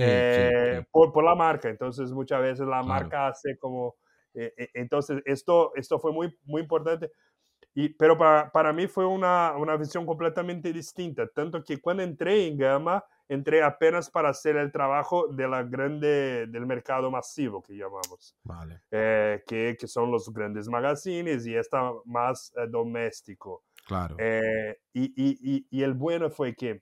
eh, 0.00 0.82
Por, 0.90 1.12
por 1.12 1.24
la 1.24 1.34
marca. 1.34 1.68
Entonces 1.68 2.12
muchas 2.12 2.40
veces 2.42 2.66
la 2.66 2.82
Claro. 2.82 2.84
marca 2.84 3.28
hace 3.28 3.56
como... 3.58 3.96
eh, 4.34 4.52
eh, 4.56 4.68
entonces 4.74 5.22
esto, 5.24 5.72
esto 5.76 5.98
fue 5.98 6.12
muy, 6.12 6.36
muy 6.44 6.62
importante. 6.62 7.10
Y, 7.78 7.90
pero 7.90 8.16
para, 8.16 8.50
para 8.50 8.72
mí 8.72 8.86
fue 8.86 9.04
una, 9.04 9.54
una 9.54 9.76
visión 9.76 10.06
completamente 10.06 10.72
distinta, 10.72 11.26
tanto 11.26 11.62
que 11.62 11.78
cuando 11.78 12.02
entré 12.02 12.46
en 12.46 12.56
Gama, 12.56 13.04
entré 13.28 13.62
apenas 13.62 14.08
para 14.08 14.30
hacer 14.30 14.56
el 14.56 14.72
trabajo 14.72 15.28
de 15.28 15.46
la 15.46 15.62
grande, 15.62 16.46
del 16.48 16.64
mercado 16.64 17.10
masivo 17.10 17.62
que 17.62 17.76
llamamos, 17.76 18.34
Vale, 18.44 18.80
eh, 18.90 19.42
que, 19.46 19.76
que 19.78 19.86
son 19.86 20.10
los 20.10 20.32
grandes 20.32 20.70
magazines 20.70 21.46
y 21.46 21.54
está 21.54 21.92
más 22.06 22.50
eh, 22.56 22.66
doméstico. 22.66 23.62
claro. 23.86 24.16
Eh, 24.18 24.78
y, 24.94 25.12
y, 25.14 25.66
y, 25.68 25.82
el 25.82 25.92
bueno 25.92 26.30
fue 26.30 26.54
que 26.54 26.80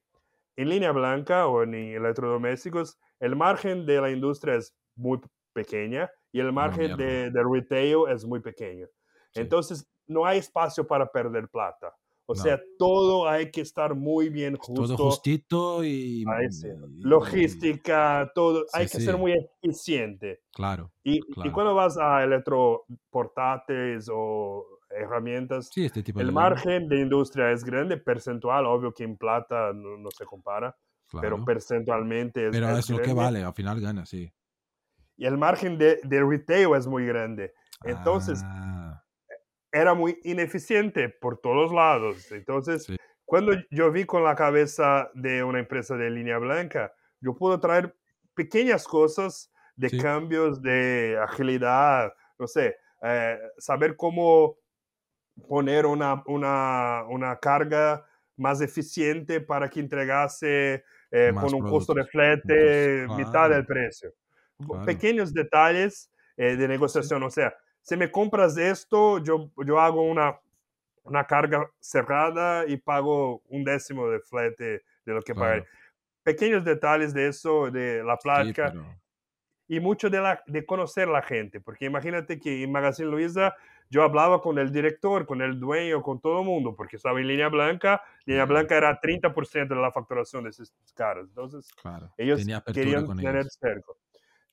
en 0.54 0.68
línea 0.68 0.92
blanca 0.92 1.48
o 1.48 1.64
en 1.64 1.74
electrodomésticos, 1.74 3.00
el 3.18 3.34
margen 3.34 3.84
de 3.84 4.00
la 4.00 4.12
industria 4.12 4.54
es 4.54 4.72
muy 4.94 5.20
pequeña 5.52 6.08
y 6.30 6.38
el 6.38 6.52
margen 6.52 6.96
de, 6.96 7.32
de 7.32 7.42
retail 7.42 8.04
es 8.10 8.24
muy 8.24 8.38
pequeño. 8.38 8.86
Sí. 9.32 9.40
Entonces, 9.40 9.84
no 10.06 10.24
hay 10.26 10.38
espacio 10.38 10.86
para 10.86 11.06
perder 11.10 11.48
plata. 11.48 11.94
O 12.26 12.34
No. 12.34 12.42
sea, 12.42 12.58
todo 12.78 13.28
hay 13.28 13.50
que 13.50 13.60
estar 13.60 13.94
muy 13.94 14.30
bien 14.30 14.56
justo. 14.56 14.96
Todo 14.96 14.96
justito 15.10 15.84
y, 15.84 16.24
Logística, 17.00 18.30
todo. 18.34 18.64
hay 18.72 18.88
Sí, 18.88 18.96
que 18.96 19.04
ser 19.04 19.18
muy 19.18 19.34
eficiente. 19.62 20.40
Claro, 20.52 20.90
Y, 21.02 21.20
cuando 21.52 21.74
vas 21.74 21.98
a 21.98 22.24
electroportátiles 22.24 24.08
o 24.12 24.64
herramientas, 24.88 25.68
sí, 25.72 25.84
este 25.84 26.02
tipo 26.02 26.20
el 26.20 26.26
de 26.26 26.32
margen 26.32 26.88
de 26.88 27.00
industria 27.00 27.50
es 27.50 27.62
grande, 27.64 27.98
percentual, 27.98 28.64
obvio 28.66 28.92
que 28.94 29.04
en 29.04 29.16
plata 29.16 29.72
no, 29.74 29.98
no 29.98 30.10
se 30.10 30.24
compara, 30.24 30.74
pero 31.20 31.44
percentualmente 31.44 32.46
es, 32.46 32.52
Pero 32.52 32.70
es 32.70 32.78
es 32.78 32.90
lo 32.90 32.98
que 33.02 33.12
vale, 33.12 33.42
al 33.42 33.52
final 33.54 33.80
gana, 33.80 34.06
sí. 34.06 34.32
Y 35.16 35.26
el 35.26 35.36
margen 35.36 35.76
de, 35.78 36.00
de 36.04 36.24
retail 36.24 36.74
es 36.74 36.86
muy 36.86 37.06
grande. 37.06 37.52
Entonces, 37.84 38.40
Ah, 38.44 38.73
era 39.74 39.92
muy 39.94 40.18
ineficiente 40.22 41.08
por 41.10 41.38
todos 41.38 41.72
lados. 41.72 42.30
Entonces, 42.32 42.84
sí, 42.84 42.96
cuando 43.24 43.52
yo 43.70 43.90
vi 43.90 44.04
con 44.04 44.22
la 44.22 44.36
cabeza 44.36 45.10
de 45.14 45.42
una 45.42 45.58
empresa 45.58 45.96
de 45.96 46.10
línea 46.10 46.38
blanca, 46.38 46.94
yo 47.20 47.34
puedo 47.34 47.58
traer 47.58 47.94
pequeñas 48.34 48.86
cosas 48.86 49.52
de 49.76 49.88
Sí. 49.90 49.98
cambios 49.98 50.62
de 50.62 51.18
agilidad, 51.20 52.12
no 52.38 52.46
sé, 52.46 52.76
eh, 53.02 53.38
saber 53.58 53.96
cómo 53.96 54.56
poner 55.48 55.86
una, 55.86 56.22
una, 56.26 57.04
una 57.08 57.36
carga 57.40 58.06
más 58.36 58.60
eficiente 58.60 59.40
para 59.40 59.68
que 59.68 59.80
entregase 59.80 60.84
eh, 61.10 61.32
con 61.34 61.54
un 61.54 61.62
costo 61.62 61.94
de 61.94 62.04
productos, 62.04 62.10
flete 62.12 63.00
puntos, 63.06 63.18
mitad 63.18 63.32
claro. 63.32 63.54
del 63.54 63.66
precio. 63.66 64.12
Claro. 64.66 64.84
Pequeños 64.84 65.32
detalles 65.32 66.10
eh, 66.36 66.56
de 66.56 66.68
negociación, 66.68 67.22
o 67.24 67.30
sea, 67.30 67.54
si 67.84 67.96
me 67.96 68.10
compras 68.10 68.56
esto, 68.56 69.18
yo, 69.22 69.50
yo 69.64 69.78
hago 69.78 70.02
una, 70.02 70.40
una 71.04 71.24
carga 71.26 71.70
cerrada 71.78 72.66
y 72.66 72.76
pago 72.78 73.42
un 73.48 73.62
décimo 73.64 74.08
de 74.08 74.20
flete 74.20 74.82
de 75.06 75.12
lo 75.12 75.22
que 75.22 75.34
pagué. 75.34 75.62
claro. 75.62 75.66
Pequeños 76.22 76.64
detalles 76.64 77.12
de 77.14 77.28
eso, 77.28 77.70
de 77.70 78.02
la 78.02 78.16
Sí, 78.16 78.22
plática 78.24 78.72
pero 78.72 78.84
y 79.66 79.80
mucho 79.80 80.10
de, 80.10 80.20
la, 80.20 80.42
de 80.46 80.66
conocer 80.66 81.08
la 81.08 81.22
gente, 81.22 81.60
porque 81.60 81.86
imagínate 81.86 82.38
que 82.38 82.62
en 82.62 82.72
Magazine 82.72 83.08
Luiza 83.10 83.54
yo 83.88 84.02
hablaba 84.02 84.40
con 84.42 84.58
el 84.58 84.70
director, 84.72 85.26
con 85.26 85.40
el 85.40 85.58
dueño, 85.58 86.02
con 86.02 86.20
todo 86.20 86.40
el 86.40 86.46
mundo, 86.46 86.74
porque 86.76 86.96
estaba 86.96 87.20
en 87.20 87.28
línea 87.28 87.48
blanca, 87.48 88.02
línea 88.26 88.44
Sí. 88.44 88.52
blanca 88.52 88.76
era 88.76 89.00
30% 89.00 89.74
de 89.74 89.80
la 89.80 89.92
facturación 89.92 90.44
de 90.44 90.50
esos 90.50 90.74
caras, 90.94 91.26
entonces 91.28 91.70
claro. 91.80 92.12
ellos 92.18 92.44
querían 92.72 93.06
tener 93.16 93.36
ellos. 93.36 93.58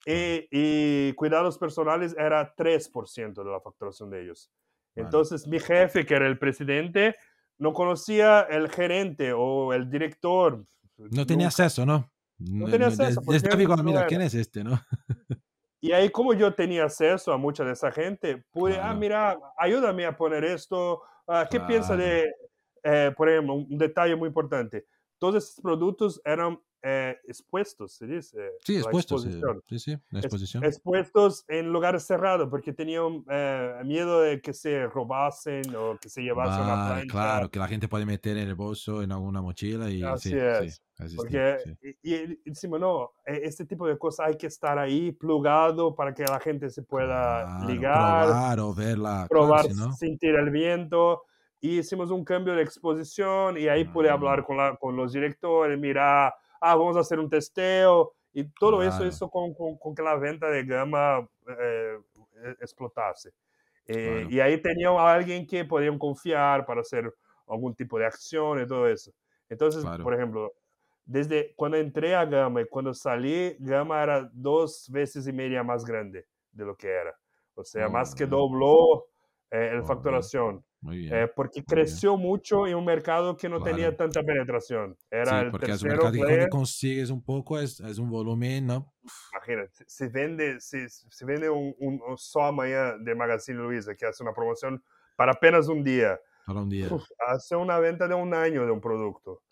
Y, 0.05 0.47
y 0.51 1.13
cuidados 1.13 1.57
personales 1.57 2.15
era 2.17 2.55
3% 2.55 3.43
de 3.43 3.51
la 3.51 3.59
facturación 3.61 4.09
de 4.09 4.23
ellos. 4.23 4.51
Vale. 4.95 5.05
Entonces 5.05 5.47
mi 5.47 5.59
jefe, 5.59 6.05
que 6.05 6.15
era 6.15 6.27
el 6.27 6.39
presidente, 6.39 7.15
no 7.59 7.73
conocía 7.73 8.41
el 8.41 8.69
gerente 8.69 9.33
o 9.33 9.73
el 9.73 9.89
director. 9.89 10.65
No 10.97 11.25
tenía 11.25 11.45
nunca. 11.45 11.63
acceso, 11.63 11.85
¿no? 11.85 12.11
No 12.39 12.67
tenía 12.69 12.87
acceso, 12.87 13.21
digo, 13.55 13.75
no 13.75 13.83
mira. 13.83 14.07
¿quién 14.07 14.21
es 14.21 14.33
este, 14.33 14.63
no? 14.63 14.79
Y 15.83 15.93
ahí 15.93 16.11
como 16.11 16.35
yo 16.35 16.53
tenía 16.53 16.83
acceso 16.83 17.33
a 17.33 17.37
mucha 17.37 17.63
de 17.63 17.71
esa 17.73 17.91
gente, 17.91 18.43
pude, 18.51 18.75
ah, 18.77 18.81
Claro. 18.81 18.99
mira, 18.99 19.39
ayúdame 19.57 20.05
a 20.05 20.15
poner 20.15 20.43
esto, 20.43 21.01
ah, 21.27 21.47
¿qué 21.49 21.59
piensa 21.59 21.95
Claro. 21.95 22.03
de, 22.03 22.33
eh, 22.83 23.11
por 23.17 23.27
ejemplo, 23.27 23.55
un 23.55 23.77
detalle 23.79 24.15
muy 24.15 24.27
importante? 24.27 24.85
Todos 25.17 25.43
estos 25.43 25.59
productos 25.63 26.21
eran 26.23 26.59
eh, 26.83 27.17
expuestos, 27.27 27.93
se 27.93 28.07
dice. 28.07 28.37
Sí, 28.63 28.73
la 28.73 28.79
expuestos. 28.79 29.21
sí, 29.23 29.29
exposición. 29.29 29.63
Sí, 29.69 29.79
sí, 29.79 29.91
la 30.11 30.19
Es- 30.19 30.25
exposición. 30.25 30.63
expuestos 30.63 31.45
en 31.47 31.71
lugares 31.71 32.03
cerrados 32.03 32.47
porque 32.49 32.73
tenían 32.73 33.23
eh, 33.29 33.81
miedo 33.85 34.21
de 34.21 34.41
que 34.41 34.53
se 34.53 34.85
robasen 34.87 35.75
o 35.75 35.97
que 35.99 36.09
se 36.09 36.21
llevasen 36.21 36.63
una 36.65 36.75
Vale, 36.77 37.05
plancha. 37.05 37.11
claro, 37.11 37.49
que 37.51 37.59
la 37.59 37.67
gente 37.67 37.87
puede 37.87 38.05
meter 38.05 38.37
en 38.37 38.47
el 38.47 38.55
bolso, 38.55 39.01
en 39.03 39.11
alguna 39.11 39.41
mochila 39.41 39.89
y 39.89 40.01
Así 40.03 40.29
sí, 40.29 40.35
es, 40.37 40.81
sí, 40.95 41.15
Porque, 41.17 41.57
sí. 41.57 41.77
y, 41.81 42.13
y 42.13 42.39
decimos, 42.45 42.79
no, 42.79 43.11
e- 43.25 43.41
este 43.43 43.65
tipo 43.65 43.87
de 43.87 43.97
cosas 43.97 44.27
hay 44.27 44.37
que 44.37 44.47
estar 44.47 44.77
ahí 44.79 45.11
plugado 45.11 45.95
para 45.95 46.13
que 46.13 46.23
la 46.23 46.39
gente 46.39 46.69
se 46.69 46.83
pueda 46.83 47.43
Claro, 47.43 47.67
ligar, 47.67 47.91
probar 47.91 48.59
o 48.59 48.73
verla, 48.73 49.27
probar, 49.27 49.65
sentir 49.99 50.35
el 50.35 50.49
viento. 50.51 51.23
y 51.59 51.79
hicimos 51.79 52.09
un 52.11 52.23
cambio 52.25 52.55
de 52.55 52.63
exposición 52.63 53.57
y 53.57 53.67
ahí 53.67 53.85
pude 53.85 54.09
hablar 54.09 54.43
con, 54.43 54.57
la, 54.57 54.75
con 54.77 54.95
los 54.95 55.13
directores, 55.13 55.77
mira, 55.79 56.33
ah, 56.61 56.75
vamos 56.75 56.95
a 56.95 57.01
hacer 57.01 57.19
un 57.19 57.29
testeo 57.29 58.13
y 58.33 58.45
todo 58.45 58.81
eso, 58.81 59.03
eso 59.03 59.29
con, 59.29 59.53
con, 59.53 59.93
que 59.93 60.01
la 60.01 60.15
venta 60.15 60.49
de 60.49 60.63
gama 60.63 61.27
eh, 61.59 61.97
e, 62.43 62.49
explotase. 62.61 63.33
Eh, 63.87 64.27
y 64.29 64.39
ahí 64.39 64.61
tenía 64.61 64.89
a 64.89 65.13
alguien 65.13 65.45
que 65.45 65.65
podían 65.65 65.97
confiar 65.97 66.65
para 66.65 66.81
hacer 66.81 67.13
algún 67.47 67.75
tipo 67.75 67.99
de 67.99 68.05
acción 68.05 68.61
y 68.61 68.67
todo 68.67 68.87
eso. 68.87 69.11
Entonces, 69.49 69.83
por 70.01 70.13
ejemplo, 70.13 70.53
desde 71.03 71.53
cuando 71.55 71.77
entré 71.77 72.15
a 72.15 72.23
Gama 72.23 72.61
y 72.61 72.67
cuando 72.67 72.93
salí, 72.93 73.57
Gama 73.59 74.01
era 74.01 74.29
dos 74.31 74.89
veces 74.89 75.27
y 75.27 75.33
media 75.33 75.61
más 75.61 75.83
grande 75.83 76.25
de 76.53 76.65
lo 76.65 76.77
que 76.77 76.87
era. 76.87 77.13
O 77.55 77.63
sea, 77.63 77.89
más 77.89 78.15
que 78.15 78.25
dobló 78.25 79.07
eh, 79.49 79.71
el 79.73 79.83
facturación. 79.83 80.63
Eh, 80.89 81.31
porque 81.35 81.63
creció 81.63 82.17
mucho 82.17 82.65
en 82.65 82.75
un 82.75 82.83
mercado 82.83 83.37
que 83.37 83.47
no 83.47 83.61
tenía 83.61 83.95
tanta 83.95 84.23
penetración. 84.23 84.97
Era 85.11 85.41
el 85.41 85.51
porque 85.51 85.71
es 85.71 85.83
un 85.83 85.89
mercado 85.89 86.11
que 86.11 86.17
cuando 86.17 86.49
consigues 86.49 87.11
un 87.11 87.23
poco 87.23 87.59
es, 87.59 87.79
es, 87.81 87.99
un 87.99 88.09
volumen, 88.09 88.65
¿no? 88.65 88.91
Imagínate, 89.31 89.83
se 89.85 90.07
vende, 90.07 90.59
se, 90.59 90.89
se 90.89 91.25
vende 91.25 91.51
un, 91.51 91.75
un, 91.77 92.01
un 92.01 92.17
só 92.17 92.51
de 92.51 93.15
Magazine 93.15 93.59
Luiza 93.59 93.93
que 93.95 94.07
hace 94.07 94.23
una 94.23 94.33
promoción 94.33 94.83
para 95.15 95.33
apenas 95.33 95.67
un 95.67 95.83
día. 95.83 96.19
Para 96.47 96.61
un 96.61 96.69
día. 96.69 96.89
hace 97.27 97.55
una 97.55 97.77
venta 97.77 98.07
de 98.07 98.15
un 98.15 98.33
año 98.33 98.65
de 98.65 98.71
un 98.71 98.81
producto. 98.81 99.43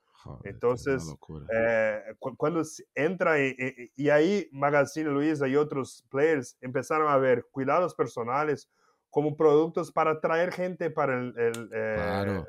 Entonces, 0.43 1.15
eh, 1.53 2.01
cuando 2.17 2.61
entra 2.93 3.39
y, 3.39 3.55
y, 3.95 4.09
ahí 4.09 4.49
Magazine 4.51 5.09
Luiza 5.09 5.47
y 5.47 5.55
otros 5.55 6.05
players 6.09 6.57
empezaron 6.59 7.09
a 7.09 7.17
ver 7.17 7.45
cuidados 7.51 7.95
personales 7.95 8.69
como 9.09 9.35
productos 9.35 9.91
para 9.91 10.11
atraer 10.11 10.51
gente 10.51 10.89
para 10.89 11.19
el, 11.19 11.33
eh, 11.73 12.43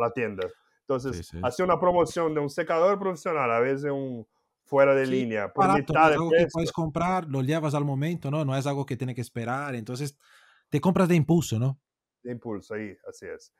la, 0.00 0.10
tienda. 0.12 0.46
Entonces, 0.80 1.30
hace 1.42 1.62
una 1.62 1.78
promoción 1.78 2.34
de 2.34 2.40
un 2.40 2.50
secador 2.50 2.98
profesional, 2.98 3.50
a 3.50 3.60
veces 3.60 3.90
un 3.90 4.26
fuera 4.64 4.94
de 4.94 5.06
línea, 5.06 5.52
por 5.52 5.72
mitad 5.74 6.08
de 6.08 6.14
algo 6.14 6.30
que 6.30 6.46
puedes 6.50 6.72
comprar, 6.72 7.26
lo 7.28 7.42
llevas 7.42 7.74
al 7.74 7.84
momento, 7.84 8.30
¿no? 8.30 8.44
No 8.44 8.56
es 8.56 8.66
algo 8.66 8.86
que 8.86 8.96
tiene 8.96 9.14
que 9.14 9.20
esperar, 9.20 9.74
entonces 9.74 10.16
te 10.70 10.80
compras 10.80 11.08
de 11.08 11.16
impulso, 11.16 11.58
¿no? 11.58 11.78
De 12.22 12.32
impulso, 12.32 12.74
ahí, 12.74 12.96
así 13.08 13.26
es. 13.26 13.52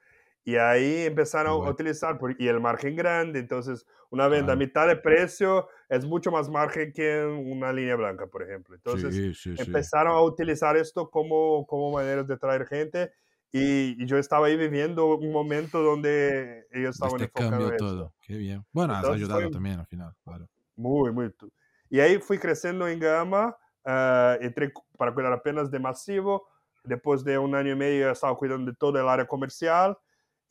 Y 0.44 0.56
ahí 0.56 1.02
empezaron 1.02 1.64
a 1.64 1.70
utilizar, 1.70 2.18
y 2.38 2.48
el 2.48 2.60
margen 2.60 2.96
grande, 2.96 3.38
entonces 3.38 3.86
una 4.10 4.26
venta 4.26 4.52
a 4.52 4.56
mitad 4.56 4.88
de 4.88 4.96
precio 4.96 5.68
es 5.88 6.04
mucho 6.04 6.32
más 6.32 6.48
margen 6.48 6.92
que 6.92 7.24
una 7.24 7.72
línea 7.72 7.94
blanca, 7.94 8.26
por 8.26 8.42
ejemplo. 8.42 8.74
Entonces 8.74 9.46
empezaron 9.58 10.12
a 10.12 10.20
utilizar 10.20 10.76
esto 10.76 11.08
como, 11.08 11.64
como 11.66 11.92
manera 11.92 12.24
de 12.24 12.36
traer 12.36 12.66
gente 12.66 13.12
y, 13.52 14.04
yo 14.06 14.16
estaba 14.16 14.46
ahí 14.46 14.56
viviendo 14.56 15.14
un 15.14 15.30
momento 15.30 15.82
donde 15.82 16.66
ellos 16.72 16.94
estaban 16.94 17.20
este 17.20 17.30
cambio 17.30 17.76
todo, 17.76 18.14
qué 18.22 18.36
bien. 18.36 18.64
Bueno, 18.72 18.94
has 18.94 19.04
ayudado 19.04 19.48
también 19.50 19.78
al 19.78 19.86
final, 19.86 20.14
claro. 20.24 20.48
Muy, 20.74 21.12
muy. 21.12 21.30
Y 21.90 22.00
ahí 22.00 22.18
fui 22.18 22.38
creciendo 22.38 22.88
en 22.88 22.98
gama, 22.98 23.56
uh, 23.84 24.42
entré 24.42 24.72
para 24.96 25.12
cuidar 25.12 25.34
apenas 25.34 25.70
de 25.70 25.78
masivo, 25.78 26.48
después 26.82 27.22
de 27.22 27.36
un 27.36 27.54
año 27.54 27.72
y 27.72 27.76
medio 27.76 28.10
estaba 28.10 28.34
cuidando 28.36 28.70
de 28.70 28.76
todo 28.76 28.98
el 28.98 29.06
área 29.06 29.26
comercial 29.26 29.98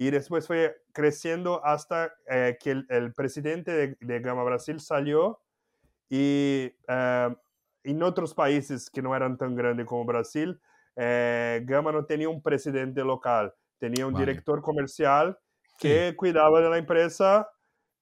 y 0.01 0.09
después 0.09 0.47
fue 0.47 0.81
creciendo 0.93 1.63
hasta 1.63 2.11
eh, 2.27 2.57
que 2.59 2.71
el, 2.71 3.13
presidente 3.13 3.95
de, 3.99 4.19
Gama 4.19 4.43
Brasil 4.43 4.79
salió 4.79 5.39
y 6.09 6.71
eh, 6.87 7.35
en 7.83 8.01
otros 8.01 8.33
países 8.33 8.89
que 8.89 9.03
no 9.03 9.15
eran 9.15 9.37
tan 9.37 9.53
grandes 9.53 9.85
como 9.85 10.03
Brasil, 10.03 10.59
eh, 10.95 11.61
Gama 11.65 11.91
no 11.91 12.05
tenía 12.05 12.29
un 12.29 12.41
presidente 12.41 13.03
local, 13.03 13.53
tenía 13.77 14.07
un 14.07 14.15
director 14.15 14.63
comercial 14.63 15.37
que 15.77 16.15
cuidaba 16.17 16.61
de 16.61 16.69
la 16.71 16.79
empresa 16.79 17.47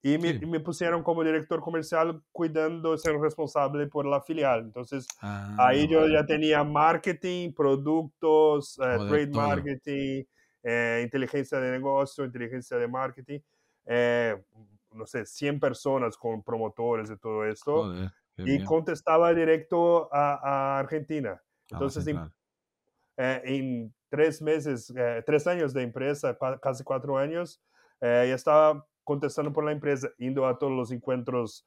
y 0.02 0.16
me, 0.16 0.60
pusieron 0.60 1.02
como 1.02 1.22
director 1.22 1.60
comercial 1.60 2.22
cuidando, 2.32 2.96
ser 2.96 3.18
responsable 3.18 3.88
por 3.88 4.06
la 4.06 4.22
filial. 4.22 4.60
Entonces, 4.60 5.06
ahí 5.58 5.86
yo 5.86 6.08
ya 6.08 6.24
tenía 6.24 6.64
marketing, 6.64 7.52
productos, 7.52 8.76
trade 8.76 9.32
marketing, 9.34 10.24
eh, 10.62 11.00
inteligencia 11.02 11.58
de 11.58 11.70
negocio, 11.70 12.24
inteligencia 12.24 12.76
de 12.76 12.86
marketing, 12.86 13.40
eh, 13.86 14.36
no 14.92 15.06
sé, 15.06 15.24
100 15.24 15.58
personas 15.58 16.16
con 16.18 16.42
promotores 16.42 17.08
de 17.08 17.16
todo 17.16 17.46
esto, 17.46 17.94
y 18.36 18.62
contestaba 18.64 19.32
directo 19.32 20.08
a, 20.12 20.78
Argentina. 20.78 21.40
Entonces, 21.70 22.06
eh, 23.16 23.42
en, 23.44 23.94
tres 24.08 24.42
meses, 24.42 24.92
tres 25.24 25.46
años 25.46 25.72
de 25.72 25.82
empresa, 25.82 26.36
casi 26.60 26.82
cuatro 26.82 27.16
años, 27.16 27.62
ya 28.00 28.34
estaba 28.34 28.84
contestando 29.04 29.52
por 29.52 29.64
la 29.64 29.70
empresa, 29.70 30.08
indo 30.18 30.46
a 30.46 30.58
todos 30.58 30.72
los 30.72 30.90
encuentros 30.90 31.64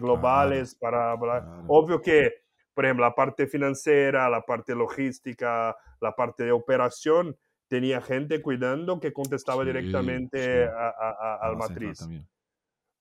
globales 0.00 0.74
para 0.74 1.12
hablar. 1.12 1.46
Obvio 1.68 2.02
que, 2.02 2.42
por 2.74 2.84
ejemplo, 2.84 3.04
la 3.04 3.14
parte 3.14 3.46
financiera, 3.46 4.28
la 4.28 4.42
parte 4.42 4.74
logística, 4.74 5.76
la 6.00 6.16
parte 6.16 6.44
de 6.44 6.50
operación, 6.50 7.36
tenía 7.68 8.00
gente 8.00 8.40
cuidando 8.42 9.00
que 9.00 9.12
contestaba 9.12 9.64
directamente 9.64 10.66
A, 10.66 11.38
al 11.42 11.56
matriz. 11.56 12.08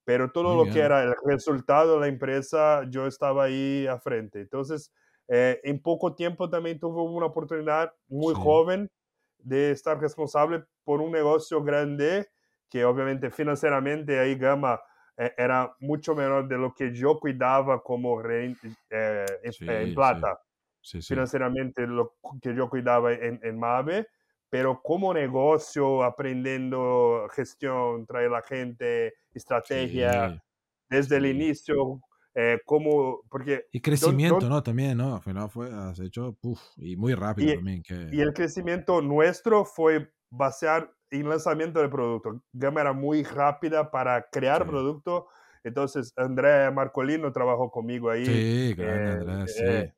Pero 0.04 0.32
todo 0.32 0.56
lo 0.56 0.72
que 0.72 0.80
era 0.80 1.04
el 1.04 1.16
resultado 1.26 1.96
de 1.96 2.00
la 2.02 2.08
empresa, 2.08 2.84
yo 2.90 3.08
estaba 3.08 3.46
ahí 3.46 3.88
a 3.88 3.98
frente. 3.98 4.42
Entonces, 4.42 4.94
eh, 5.28 5.60
en 5.64 5.82
poco 5.82 6.14
tiempo 6.14 6.50
también 6.50 6.80
tuve 6.80 7.02
una 7.02 7.26
oportunidad 7.26 7.92
muy 8.08 8.36
joven 8.36 8.92
de 9.40 9.72
estar 9.72 10.00
responsable 10.00 10.64
por 10.84 11.02
un 11.02 11.12
negocio 11.12 11.64
grande 11.64 12.28
que 12.70 12.86
obviamente 12.86 13.32
financieramente 13.32 14.20
ahí 14.20 14.36
Gama 14.36 14.80
eh, 15.18 15.34
era 15.38 15.76
mucho 15.80 16.14
menor 16.14 16.48
de 16.48 16.58
lo 16.58 16.74
que 16.74 16.94
yo 16.94 17.20
cuidaba 17.20 17.82
como 17.82 18.22
eh, 18.30 18.54
en, 18.90 19.96
plata. 19.96 20.40
Financieramente 20.84 21.88
lo 21.88 22.16
que 22.42 22.54
yo 22.56 22.70
cuidaba 22.70 23.14
en, 23.14 23.40
en 23.42 23.58
MAVE 23.58 24.08
pero 24.50 24.82
como 24.82 25.14
negocio, 25.14 26.04
aprendiendo 26.04 27.28
gestión, 27.32 28.06
traer 28.06 28.32
la 28.32 28.42
gente, 28.42 29.14
estrategia, 29.34 30.42
desde 30.90 31.18
el 31.18 31.26
inicio, 31.26 32.02
eh, 32.34 32.60
como, 32.66 33.22
porque... 33.30 33.66
Y 33.72 33.82
crecimiento, 33.82 34.48
¿no? 34.50 34.62
También, 34.62 34.98
¿no? 34.98 35.16
Al 35.16 35.22
final 35.22 35.50
fue, 35.50 35.70
has 35.72 36.00
hecho, 36.00 36.38
y 36.78 36.96
muy 36.96 37.14
rápido 37.16 37.56
también. 37.56 37.82
Que... 37.82 38.10
Y 38.12 38.22
el 38.22 38.34
crecimiento 38.34 39.02
nuestro 39.02 39.66
fue 39.66 40.12
basear 40.30 40.92
en 41.12 41.30
lanzamiento 41.30 41.80
del 41.80 41.90
producto. 41.90 42.42
Gama 42.54 42.82
era 42.82 42.94
muy 42.94 43.24
rápida 43.24 43.90
para 43.90 44.28
crear 44.30 44.66
producto. 44.66 45.28
Entonces, 45.64 46.14
André 46.18 46.70
Marcolino 46.72 47.32
trabajó 47.32 47.72
conmigo 47.72 48.10
ahí. 48.10 48.26
Sí, 48.26 48.74
grande, 48.76 49.12
eh, 49.12 49.34
André, 49.34 49.48
sí. 49.48 49.64
Eh, 49.64 49.94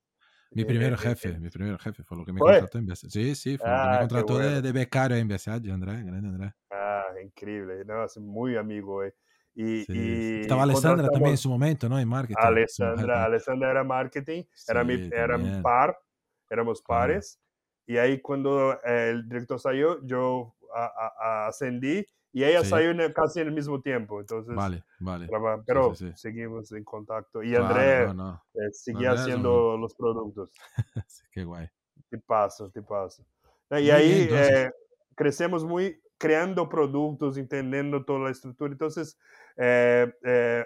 mi 0.52 0.66
primer 0.66 0.98
jefe, 0.98 1.38
mi 1.40 1.50
primer 1.50 1.78
jefe 1.80 2.04
fue 2.04 2.18
lo 2.18 2.26
que 2.26 2.34
me 2.34 2.40
contrató 2.40 2.78
en 2.78 2.86
BSH. 2.86 3.10
Sí, 3.10 3.36
sí, 3.36 3.58
fue 3.58 3.70
lo 3.70 3.76
que 3.76 3.88
me 3.88 3.96
ah, 3.96 4.00
contrató 4.00 4.38
de, 4.38 4.62
de, 4.62 4.72
becario 4.72 5.18
en 5.18 5.28
BSH, 5.28 5.72
André, 5.72 6.04
grande 6.04 6.28
André. 6.28 6.54
Ah, 6.72 7.06
increíble, 7.24 7.84
no, 7.86 8.06
es 8.06 8.18
muy 8.18 8.56
amigo, 8.56 9.04
eh. 9.04 9.14
Y, 9.54 9.92
y, 9.92 10.42
Estaba 10.42 10.64
Alessandra 10.64 11.10
también 11.10 11.32
en 11.32 11.38
su 11.38 11.50
momento, 11.50 11.90
¿no? 11.90 11.98
En 12.00 12.08
marketing. 12.08 12.40
Alessandra, 12.40 13.24
Alessandra 13.24 13.72
era 13.72 13.84
marketing, 13.84 14.44
era 14.68 14.84
mi, 14.84 15.10
era 15.12 15.38
mi 15.38 15.62
par, 15.64 15.98
éramos 16.50 16.82
pares. 16.84 17.40
Y 17.88 17.98
ahí 17.98 18.22
cuando 18.22 18.80
el 18.84 19.28
director 19.28 19.60
salió, 19.60 20.06
yo 20.06 20.56
ascendí 21.48 22.06
y 22.38 22.44
ella 22.44 22.64
salió 22.64 22.94
casi 23.16 23.40
en 23.40 23.48
el 23.48 23.54
mismo 23.56 23.82
tiempo, 23.82 24.20
entonces... 24.20 24.54
Vale, 24.54 24.84
vale. 25.00 25.28
Pero 25.66 25.96
seguimos 25.96 26.72
en 26.72 26.84
contacto. 26.84 27.42
Y 27.42 27.56
André 27.56 28.04
eh, 28.04 28.72
seguía 28.74 29.14
haciendo 29.14 29.76
los 29.76 29.96
productos. 29.96 30.52
qué 31.32 31.44
guay. 31.44 31.68
Te 32.12 32.20
paso, 32.20 32.70
te 32.70 32.84
paso. 32.84 33.26
Y 33.72 33.90
ahí 33.90 34.28
eh, 34.30 34.70
crecemos 35.16 35.66
muy 35.66 36.00
creando 36.20 36.70
productos, 36.70 37.40
entendiendo 37.40 38.06
toda 38.06 38.20
la 38.20 38.30
estructura. 38.30 38.72
Entonces, 38.72 39.18
eh, 39.56 40.64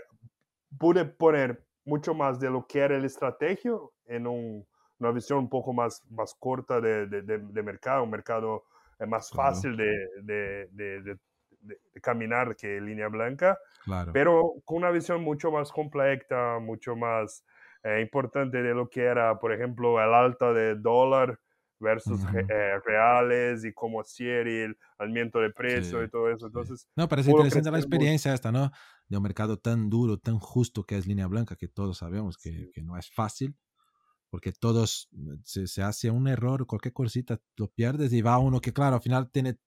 pude 0.78 1.06
poner 1.06 1.66
mucho 1.86 2.14
más 2.14 2.38
de 2.38 2.50
lo 2.50 2.68
que 2.68 2.80
era 2.80 2.98
el 2.98 3.06
estrategio 3.06 3.94
en 4.08 4.28
una 4.28 5.12
visión 5.14 5.40
un 5.40 5.50
poco 5.50 5.72
más, 5.72 6.04
más 6.10 6.36
corta 6.38 6.82
de, 6.82 7.08
de, 7.08 7.22
de 7.22 7.64
mercado, 7.64 8.04
un 8.04 8.10
mercado 8.10 8.66
más 9.08 9.30
fácil 9.32 9.78
de, 9.78 11.18
de, 11.62 11.80
caminar 12.02 12.56
que 12.56 12.82
línea 12.82 13.08
blanca, 13.08 13.58
pero 14.14 14.56
con 14.66 14.78
una 14.78 14.92
visión 14.92 15.24
mucho 15.24 15.52
más 15.52 15.72
compleja, 15.72 16.60
mucho 16.60 16.96
más 16.96 17.44
eh, 17.84 18.02
importante 18.02 18.62
de 18.62 18.74
lo 18.74 18.90
que 18.90 19.02
era, 19.02 19.40
por 19.40 19.54
ejemplo, 19.54 20.02
el 20.02 20.14
alta 20.14 20.54
de 20.54 20.76
dólar 20.76 21.40
versus 21.80 22.22
eh, 22.26 22.80
reales 22.86 23.66
y 23.66 23.74
cómo 23.74 24.02
hacer 24.02 24.48
el 24.48 24.78
aumento 25.00 25.40
de 25.40 25.50
precio 25.50 26.04
y 26.04 26.10
todo 26.10 26.30
eso. 26.30 26.46
Entonces, 26.46 26.88
no, 26.96 27.08
parece 27.10 27.32
interesante 27.32 27.72
la 27.72 27.80
experiencia 27.80 28.34
esta, 28.34 28.52
¿no? 28.52 28.72
De 29.08 29.18
un 29.18 29.24
mercado 29.24 29.58
tan 29.58 29.90
duro, 29.90 30.18
tan 30.18 30.40
justo 30.40 30.84
que 30.84 30.96
es 30.96 31.08
línea 31.08 31.28
blanca, 31.28 31.56
que 31.56 31.68
todos 31.68 31.98
sabemos 31.98 32.38
que, 32.38 32.70
que 32.72 32.84
no 32.84 32.98
es 32.98 33.10
fácil, 33.12 33.56
porque 34.30 34.52
todos, 34.52 35.10
se, 35.44 35.68
se, 35.68 35.82
hace 35.82 36.12
un 36.12 36.28
error, 36.28 36.66
cualquier 36.66 36.94
cosita 36.94 37.42
lo 37.58 37.68
pierdes 37.68 38.14
y 38.14 38.22
va 38.22 38.38
uno 38.38 38.62
que, 38.62 38.72
claro, 38.72 38.96
al 38.96 39.02
final 39.02 39.30
tiene 39.32 39.58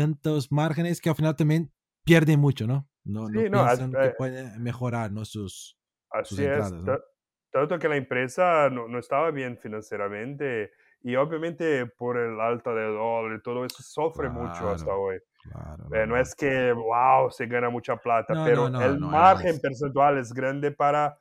tantos 0.00 0.50
márgenes 0.50 1.00
que 1.00 1.10
al 1.10 1.14
final 1.16 1.36
también 1.36 1.70
pierden 2.04 2.40
mucho, 2.40 2.66
¿no? 2.66 2.88
No, 3.04 3.28
no 3.28 3.42
Sí, 3.42 3.50
no, 3.50 3.62
as- 3.62 3.78
piensan 3.78 3.90
que 4.00 4.06
eh, 4.06 4.14
pueden 4.16 4.62
mejorar 4.62 5.12
¿no? 5.12 5.24
sus, 5.24 5.76
sus 6.24 6.38
Así 6.38 6.44
es, 6.44 6.54
entradas, 6.54 6.72
¿no? 6.72 6.84
ta- 6.86 7.04
tanto 7.52 7.78
que 7.78 7.88
la 7.88 7.96
empresa 7.96 8.70
no, 8.70 8.88
no 8.88 8.98
estaba 8.98 9.30
bien 9.30 9.58
financieramente 9.58 10.70
y 11.02 11.16
obviamente 11.16 11.86
por 11.86 12.16
el 12.18 12.40
alta 12.40 12.72
del 12.74 12.94
dólar 12.94 13.38
y 13.38 13.42
todo 13.42 13.64
eso 13.64 13.82
sufre 13.82 14.28
mucho 14.28 14.70
hasta 14.70 14.84
Claro, 14.84 15.02
hoy. 15.02 15.18
claro. 15.42 15.84
Eh, 15.94 16.06
no 16.06 16.16
es 16.16 16.34
que, 16.34 16.72
wow, 16.72 17.30
se 17.30 17.46
gana 17.46 17.68
mucha 17.70 17.96
plata, 17.96 18.34
No, 18.34 18.44
pero 18.44 18.68
no, 18.70 18.78
no, 18.80 18.86
el 18.86 18.98
no, 19.00 19.08
margen 19.08 19.56
es- 19.56 19.60
percentual 19.60 20.18
es 20.18 20.32
grande 20.32 20.70
para, 20.70 21.18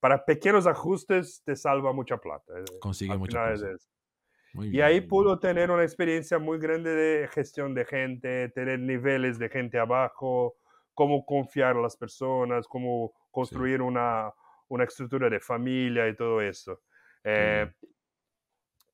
para 0.00 0.24
pequeños 0.24 0.66
ajustes, 0.66 1.42
te 1.44 1.56
salva 1.56 1.92
mucha 1.92 2.16
plata. 2.18 2.52
eh, 2.58 2.64
Consigue 2.80 3.16
mucha 3.16 3.52
es 3.52 3.62
eso. 3.62 3.88
Muy 4.52 4.70
Y 4.70 4.80
bien, 4.80 4.84
ahí 4.84 5.00
muy 5.00 5.00
bien. 5.00 5.08
pudo 5.08 5.38
tener 5.38 5.70
una 5.70 5.82
experiencia 5.82 6.38
muy 6.38 6.58
grande 6.58 6.90
de 6.94 7.28
gestión 7.28 7.74
de 7.74 7.84
gente, 7.84 8.48
tener 8.50 8.78
niveles 8.80 9.38
de 9.38 9.48
gente 9.48 9.78
abajo, 9.78 10.56
cómo 10.94 11.24
confiar 11.24 11.76
a 11.76 11.80
las 11.80 11.96
personas, 11.96 12.66
cómo 12.68 13.12
construir 13.30 13.82
una, 13.82 14.32
una 14.68 14.84
estructura 14.84 15.28
de 15.30 15.40
familia 15.40 16.08
y 16.08 16.16
todo 16.16 16.40
eso. 16.40 16.80
Eh, 17.24 17.70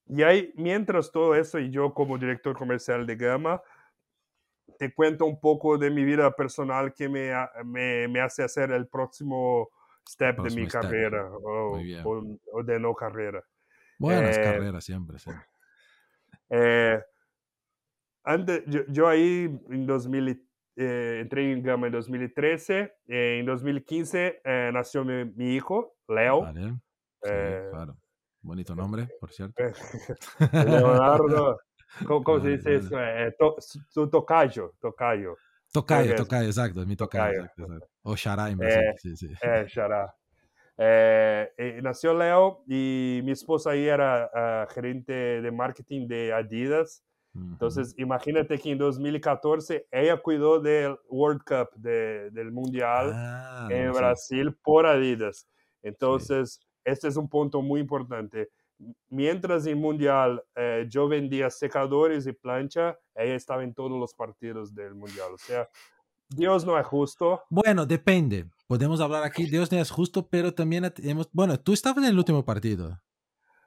y 0.09 0.23
ahí, 0.23 0.53
mientras 0.57 1.11
todo 1.11 1.35
eso, 1.35 1.59
y 1.59 1.71
yo 1.71 1.93
como 1.93 2.17
director 2.19 2.57
comercial 2.57 3.07
de 3.07 3.17
Gama, 3.17 3.61
te 4.79 4.93
cuento 4.95 5.25
un 5.27 5.41
poco 5.41 5.79
de 5.79 5.91
mi 5.91 6.05
vida 6.05 6.31
personal 6.35 6.93
que 6.93 7.09
me, 7.09 7.33
me, 7.65 8.09
me 8.09 8.21
hace 8.21 8.43
hacer 8.43 8.71
el 8.73 8.89
próximo 8.89 9.71
step 10.09 10.37
de 10.37 10.37
próximo 10.37 10.65
mi 10.65 10.69
step. 10.69 10.83
carrera 10.83 11.31
o, 11.33 11.79
o- 12.03 12.39
o 12.53 12.63
de 12.63 12.79
no 12.79 12.95
carrera. 12.95 13.43
Buenas 13.99 14.37
eh, 14.39 14.43
carreras 14.43 14.85
siempre, 14.85 15.19
siempre. 15.19 15.45
Eh, 16.51 17.01
antes, 18.25 18.63
yo, 18.67 18.81
yo 18.89 19.09
ahí 19.09 19.45
en 19.71 19.87
2000, 19.87 20.29
y- 20.29 20.47
eh, 20.77 21.21
entré 21.23 21.51
en 21.53 21.63
Gama 21.63 21.87
en 21.87 21.93
2013. 21.93 22.95
eh, 23.09 23.39
en 23.41 23.47
2015 23.47 24.41
eh, 24.45 24.71
nació 24.73 25.05
mi, 25.05 25.25
mi 25.25 25.55
hijo, 25.55 25.97
Leo. 26.09 26.43
Vale. 26.43 26.73
Sí, 27.23 27.31
eh, 27.33 27.69
claro. 27.71 27.97
Bonito 28.43 28.75
nombre, 28.75 29.09
por 29.21 29.33
cierto. 29.33 29.63
Leonardo, 30.53 31.59
¿cómo, 32.07 32.23
cómo 32.23 32.39
se 32.41 32.45
Vale, 32.45 32.57
dice 32.59 32.97
vale. 32.97 33.27
eso? 33.29 33.35
To- 33.39 33.57
su 33.89 34.11
tocayo, 34.11 34.75
tocayo. 34.81 35.37
Tocayo, 35.73 36.15
tocayo, 36.15 36.47
exacto, 36.47 36.87
mi 36.87 36.97
tocayo. 36.97 37.25
Tocayo. 37.25 37.43
exacto, 37.43 37.63
exacto. 37.65 37.89
O 38.03 38.17
Shara 38.17 38.51
en 38.51 38.59
Brasil, 38.59 38.95
sí, 38.97 39.17
sí. 39.17 39.33
Eh, 39.43 39.67
Xará. 39.69 40.15
Eh, 40.79 41.51
eh, 41.57 41.81
nació 41.83 42.13
Leo 42.15 42.63
y 42.67 43.21
mi 43.25 43.33
esposa 43.33 43.71
ahí 43.71 43.87
era 43.87 44.31
ah, 44.35 44.67
gerente 44.71 45.13
de 45.41 45.51
marketing 45.51 46.07
de 46.07 46.33
Adidas. 46.33 47.03
Ujú. 47.35 47.45
Entonces, 47.53 47.95
imagínate 47.99 48.59
que 48.59 48.71
en 48.73 48.79
2014 48.79 49.87
ella 49.91 50.17
cuidó 50.19 50.61
del 50.61 50.97
World 51.09 51.43
Cup, 51.45 51.71
de- 51.77 52.31
del 52.31 52.51
Mundial 52.53 53.13
Ah, 53.15 53.69
en. 53.71 53.93
Brasil 53.93 54.55
por 54.63 54.87
Adidas. 54.87 55.49
Entonces, 55.83 56.61
este 56.85 57.09
es 57.09 57.17
un 57.17 57.29
punto 57.29 57.63
muy 57.63 57.81
importante. 57.81 58.49
Mientras 59.09 59.67
en 59.67 59.79
Mundial 59.79 60.43
eh, 60.55 60.87
yo 60.91 61.09
vendía 61.09 61.49
secadores 61.49 62.27
y 62.27 62.33
plancha, 62.33 62.99
ella 63.15 63.35
estaba 63.35 63.65
en 63.65 63.73
todos 63.73 63.93
los 63.99 64.13
partidos 64.13 64.75
del 64.75 64.95
Mundial. 64.95 65.33
O 65.33 65.39
sea, 65.39 65.67
Dios 66.29 66.67
no 66.67 66.79
es 66.79 66.87
justo. 66.87 67.43
Bueno, 67.49 67.87
depende. 67.87 68.45
Podemos 68.69 69.01
hablar 69.01 69.23
aquí, 69.23 69.45
Dios 69.47 69.71
no 69.71 69.79
es 69.79 69.91
justo, 69.91 70.29
pero 70.29 70.53
también 70.53 70.93
hemos... 70.99 71.29
Bueno, 71.33 71.59
tú 71.61 71.73
estabas 71.73 71.99
en 71.99 72.11
el 72.11 72.19
último 72.19 72.45
partido. 72.45 73.01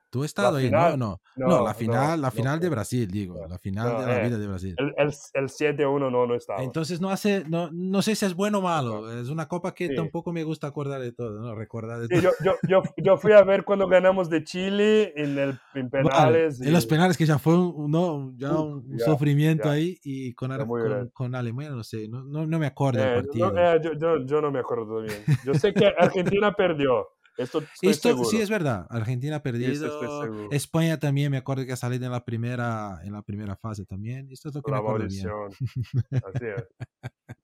Tú 0.10 0.22
has 0.24 0.26
estado 0.28 0.57
ahí, 0.57 0.66
final, 0.68 0.97
¿no? 0.97 1.22
No, 1.36 1.45
no, 1.47 1.47
no, 1.60 1.64
la 1.66 1.70
no, 1.70 1.74
final, 1.76 2.22
la 2.22 2.28
no 2.28 2.32
final 2.32 2.60
de 2.60 2.68
fue. 2.68 2.76
Brasil, 2.76 3.07
digo, 3.07 3.36
No, 3.39 3.47
la 3.47 3.57
final 3.60 3.89
no, 3.89 4.01
de 4.01 4.07
la 4.07 4.20
vida 4.28 4.38
de 4.38 4.47
Brasil. 4.47 4.76
El, 4.78 4.93
el, 4.97 5.14
el 5.34 5.49
7-1 5.49 6.10
no, 6.12 6.26
no 6.26 6.36
estaba. 6.36 6.64
Entonces 6.64 6.99
no 6.99 7.10
hace, 7.10 7.43
no, 7.47 7.70
no 7.72 8.01
sé 8.01 8.16
si 8.16 8.26
es 8.26 8.34
bueno 8.34 8.57
o 8.57 8.62
malo. 8.62 9.12
Es 9.12 9.30
una 9.30 9.47
copa 9.47 9.74
que 9.76 9.88
Sí. 9.88 9.95
tampoco 9.95 10.32
me 10.34 10.43
gusta 10.43 10.68
acordar 10.68 10.99
de 11.01 11.12
todo, 11.12 11.39
¿no? 11.39 11.53
Recordar 11.55 11.99
de 11.99 12.07
Sí, 12.07 12.16
todo. 12.22 12.24
yo, 12.24 12.32
yo, 12.43 12.82
yo, 12.84 12.84
yo 12.97 13.18
fui 13.18 13.34
a 13.34 13.43
ver 13.43 13.64
cuando 13.64 13.88
ganamos 13.88 14.30
de 14.30 14.43
Chile 14.43 15.14
en, 15.16 15.38
el, 15.38 15.60
en 15.76 15.89
Vale, 15.91 16.01
penales. 16.10 16.62
En 16.62 16.74
los 16.74 16.86
y- 16.86 16.88
penales 16.89 17.16
que 17.18 17.26
ya 17.26 17.38
fue 17.38 17.55
un, 17.57 17.91
no, 17.91 18.34
ya 18.36 18.60
un 18.60 18.97
ya, 18.97 19.05
sufrimiento 19.05 19.68
ya. 19.68 19.74
ahí 19.74 19.99
y 20.03 20.34
con, 20.34 20.49
con, 20.57 21.10
con 21.14 21.36
Alemania, 21.36 21.70
no 21.72 21.84
sé, 21.84 22.07
no, 22.07 22.24
no, 22.24 22.47
no 22.47 22.57
me 22.60 22.66
acuerdo 22.66 22.99
del 22.99 23.10
Eh, 23.10 23.22
partido. 23.24 23.51
no, 23.51 23.60
eh, 23.76 23.80
yo, 23.84 23.91
yo, 23.93 24.26
yo 24.26 24.41
no 24.41 24.51
me 24.51 24.60
acuerdo 24.60 25.01
bien. 25.01 25.28
Yo 25.43 25.53
sé 25.53 25.76
que 25.76 25.86
Argentina 25.97 26.51
perdió. 26.53 27.07
Esto 27.38 27.64
Esto 27.82 28.24
sí 28.26 28.38
es 28.42 28.50
verdad, 28.50 28.86
Argentina 28.90 29.38
ha 29.38 29.44
perdido. 29.44 30.50
España 30.52 31.00
también 31.00 31.32
me 31.32 31.38
acuerdo 31.38 31.66
que 31.66 31.72
ha 31.72 31.78
salido 31.78 32.06
en 32.06 32.12
la 32.12 32.26
primera, 32.26 33.00
en 33.04 33.14
la 33.14 33.22
primera 33.22 33.56
fase 33.56 33.86
también. 33.86 34.30
Esto 34.32 34.50
es 34.50 34.56
lo 34.56 34.62
que 34.62 34.72
la 34.72 34.82
me 34.82 34.88
acuerdo 34.88 35.08
bien. 35.08 35.28
Así 35.30 36.46
es. 36.46 36.68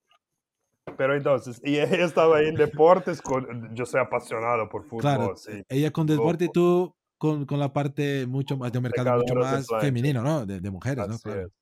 Pero 0.97 1.15
entonces, 1.15 1.59
y 1.63 1.79
ella 1.79 2.05
estaba 2.05 2.37
ahí 2.37 2.47
en 2.47 2.55
deportes, 2.55 3.21
con, 3.21 3.73
yo 3.75 3.85
soy 3.85 4.01
apasionado 4.01 4.69
por 4.69 4.83
fútbol. 4.83 5.01
Claro, 5.01 5.35
sí. 5.35 5.63
ella 5.67 5.91
con 5.91 6.05
deporte, 6.07 6.45
loco. 6.45 6.53
tú 6.53 6.95
con, 7.17 7.45
con 7.45 7.59
la 7.59 7.73
parte 7.73 8.25
mucho 8.27 8.55
más 8.57 8.71
de 8.71 8.77
un 8.77 8.83
mercado 8.83 9.17
mucho 9.17 9.33
de 9.33 9.39
más 9.39 9.67
plancha. 9.67 9.85
femenino, 9.85 10.21
¿no? 10.21 10.45
De, 10.45 10.59
de 10.59 10.71
mujeres, 10.71 11.07
¿no? 11.07 11.15
Así 11.15 11.23
Claro. 11.23 11.47
es. 11.47 11.53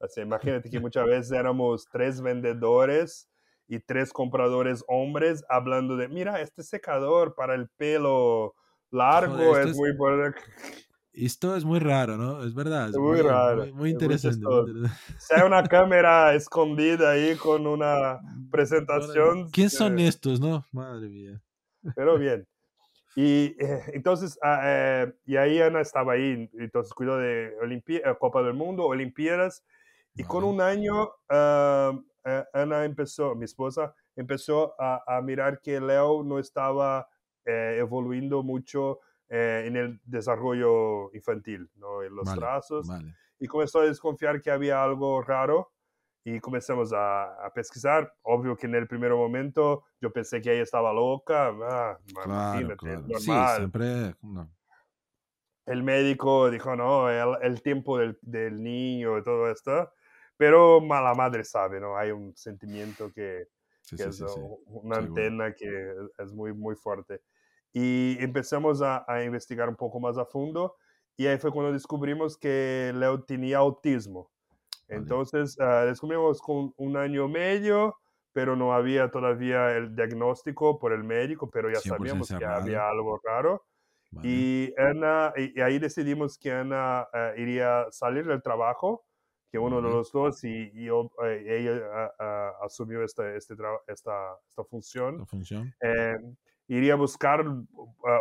Así, 0.00 0.20
imagínate 0.20 0.70
que 0.70 0.80
muchas 0.80 1.06
veces 1.06 1.32
éramos 1.32 1.86
tres 1.90 2.20
vendedores 2.20 3.28
y 3.68 3.80
tres 3.80 4.12
compradores 4.12 4.84
hombres 4.88 5.44
hablando 5.48 5.96
de, 5.96 6.08
mira, 6.08 6.40
este 6.40 6.62
secador 6.62 7.34
para 7.34 7.54
el 7.54 7.68
pelo 7.68 8.54
largo 8.90 9.36
Joder, 9.38 9.62
es 9.68 9.70
es- 9.70 9.76
muy 9.76 9.96
bueno. 9.96 10.34
Esto 11.12 11.54
es 11.54 11.64
muy 11.64 11.78
raro, 11.78 12.16
¿no? 12.16 12.42
Es 12.42 12.54
verdad. 12.54 12.88
Es 12.88 12.96
Es 12.96 12.98
muy 12.98 13.22
raro, 13.22 13.62
Muy, 13.62 13.72
muy 13.72 13.90
es 13.90 13.92
muy 13.92 13.92
interesante. 13.92 14.46
muy 14.46 14.90
hay 15.30 15.42
una 15.46 15.62
cámara 15.68 16.34
escondida 16.34 17.12
ahí 17.12 17.36
con 17.36 17.66
una 17.66 18.18
presentación. 18.50 19.48
¿Quién 19.50 19.70
son 19.70 19.98
eh, 19.98 20.08
estos, 20.08 20.40
no? 20.40 20.64
Madre 20.72 21.08
mía. 21.08 21.40
Pero 21.94 22.18
bien. 22.18 22.46
Y 23.16 23.56
eh, 23.64 23.82
entonces, 23.94 24.38
ah, 24.42 24.60
eh, 24.64 25.14
y 25.26 25.36
ahí 25.36 25.60
Ana 25.60 25.80
estaba 25.80 26.14
ahí, 26.14 26.50
entonces 26.58 26.92
cuidó 26.94 27.18
de 27.18 27.56
Olimpi- 27.62 28.02
eh, 28.04 28.16
Copa 28.18 28.42
del 28.42 28.54
Mundo, 28.54 28.86
Olimpiadas, 28.86 29.64
y 30.16 30.24
con 30.24 30.44
Vale. 30.44 30.54
un 30.54 30.60
año 30.60 31.10
ah, 31.28 31.92
eh, 32.24 32.44
Ana 32.52 32.84
empezó, 32.84 33.34
mi 33.34 33.44
esposa, 33.44 33.94
empezó 34.16 34.74
a, 34.80 35.02
a 35.06 35.20
mirar 35.22 35.60
que 35.60 35.80
Leo 35.80 36.22
no 36.22 36.38
estaba 36.38 37.08
eh, 37.44 37.76
evoluyendo 37.80 38.42
mucho 38.42 39.00
eh, 39.28 39.64
en 39.66 39.76
el 39.76 40.00
desarrollo 40.04 41.12
infantil, 41.14 41.70
¿no? 41.76 42.02
en 42.02 42.14
los 42.14 42.26
Vale, 42.26 42.40
brazos, 42.40 42.86
Vale. 42.88 43.14
y 43.38 43.46
comenzó 43.46 43.80
a 43.80 43.84
desconfiar 43.86 44.40
que 44.40 44.50
había 44.50 44.82
algo 44.82 45.20
raro 45.22 45.72
y 46.26 46.40
comenzamos 46.40 46.92
a, 46.94 47.44
a 47.44 47.52
pesquisar. 47.52 48.14
Obvio 48.22 48.56
que 48.56 48.66
en 48.66 48.74
el 48.76 48.86
primer 48.86 49.12
momento 49.12 49.84
yo 50.00 50.10
pensé 50.12 50.40
que 50.40 50.52
ella 50.54 50.62
estaba 50.62 50.92
loca, 50.92 51.48
ah, 51.48 51.98
Claro, 52.14 52.30
imagínate, 52.60 52.76
claro. 52.76 53.04
es 53.08 53.22
Sí, 53.24 53.30
normal. 53.30 53.56
siempre. 53.56 54.14
no. 54.22 54.50
El 55.66 55.82
médico 55.82 56.50
dijo, 56.50 56.76
no, 56.76 57.08
el, 57.08 57.38
el 57.42 57.62
tiempo 57.62 57.98
del, 57.98 58.18
del 58.20 58.62
niño 58.62 59.16
y 59.18 59.22
todo 59.22 59.50
esto, 59.50 59.92
pero 60.36 60.80
ma- 60.80 61.00
la 61.00 61.14
madre 61.14 61.44
sabe, 61.44 61.80
¿no? 61.80 61.96
Hay 61.96 62.10
un 62.10 62.36
sentimiento 62.36 63.12
que, 63.12 63.48
Sí, 63.82 63.96
que 63.96 64.04
sí, 64.04 64.08
es 64.08 64.16
sí, 64.16 64.24
uh, 64.24 64.60
una 64.66 64.96
antena 64.96 65.54
que 65.54 65.94
es 66.18 66.32
muy, 66.32 66.52
muy 66.54 66.74
fuerte. 66.76 67.20
Y 67.72 68.16
empezamos 68.20 68.82
a, 68.82 69.04
a 69.06 69.24
investigar 69.24 69.68
un 69.68 69.76
poco 69.76 70.00
más 70.00 70.16
a 70.16 70.24
fondo 70.24 70.76
y 71.16 71.26
ahí 71.26 71.38
fue 71.38 71.52
cuando 71.52 71.72
descubrimos 71.72 72.36
que 72.38 72.92
Leo 72.94 73.22
tenía 73.24 73.58
autismo. 73.58 74.30
Vale. 74.88 75.00
Entonces, 75.02 75.58
ah, 75.60 75.84
descubrimos 75.84 76.40
con 76.40 76.72
un 76.76 76.96
año 76.96 77.26
y 77.26 77.32
medio, 77.32 77.96
pero 78.32 78.56
no 78.56 78.72
había 78.74 79.10
todavía 79.10 79.76
el 79.76 79.94
diagnóstico 79.94 80.78
por 80.78 80.92
el 80.92 81.04
médico, 81.04 81.50
pero 81.50 81.70
ya 81.70 81.80
100% 81.80 82.24
sabíamos 82.24 82.28
que 82.28 82.44
había 82.44 82.88
algo 82.88 83.20
raro. 83.24 83.64
Vale. 84.10 84.28
Y, 84.28 84.74
Ana, 84.78 85.32
y, 85.36 85.58
y 85.58 85.62
ahí 85.62 85.78
decidimos 85.78 86.38
que 86.38 86.52
Ana 86.52 87.08
eh, 87.12 87.34
iría 87.38 87.82
a 87.82 87.92
salir 87.92 88.26
del 88.26 88.42
trabajo, 88.42 89.04
que 89.54 89.58
uno 89.60 89.76
de 89.76 89.82
los 89.88 90.10
dos, 90.10 90.42
y, 90.42 90.48
y 90.74 90.86
yo, 90.86 91.12
eh, 91.24 91.44
ella 91.46 91.80
ah, 91.92 92.12
ah, 92.18 92.52
asumió 92.62 93.04
esta, 93.04 93.36
este 93.36 93.54
tra- 93.54 93.80
esta, 93.86 94.34
esta 94.48 94.64
función 94.64 95.18
¿La 95.20 95.26
función? 95.26 95.72
eh, 95.80 96.16
iría 96.66 96.94
a 96.94 96.96
buscar 96.96 97.46
uh, 97.46 97.68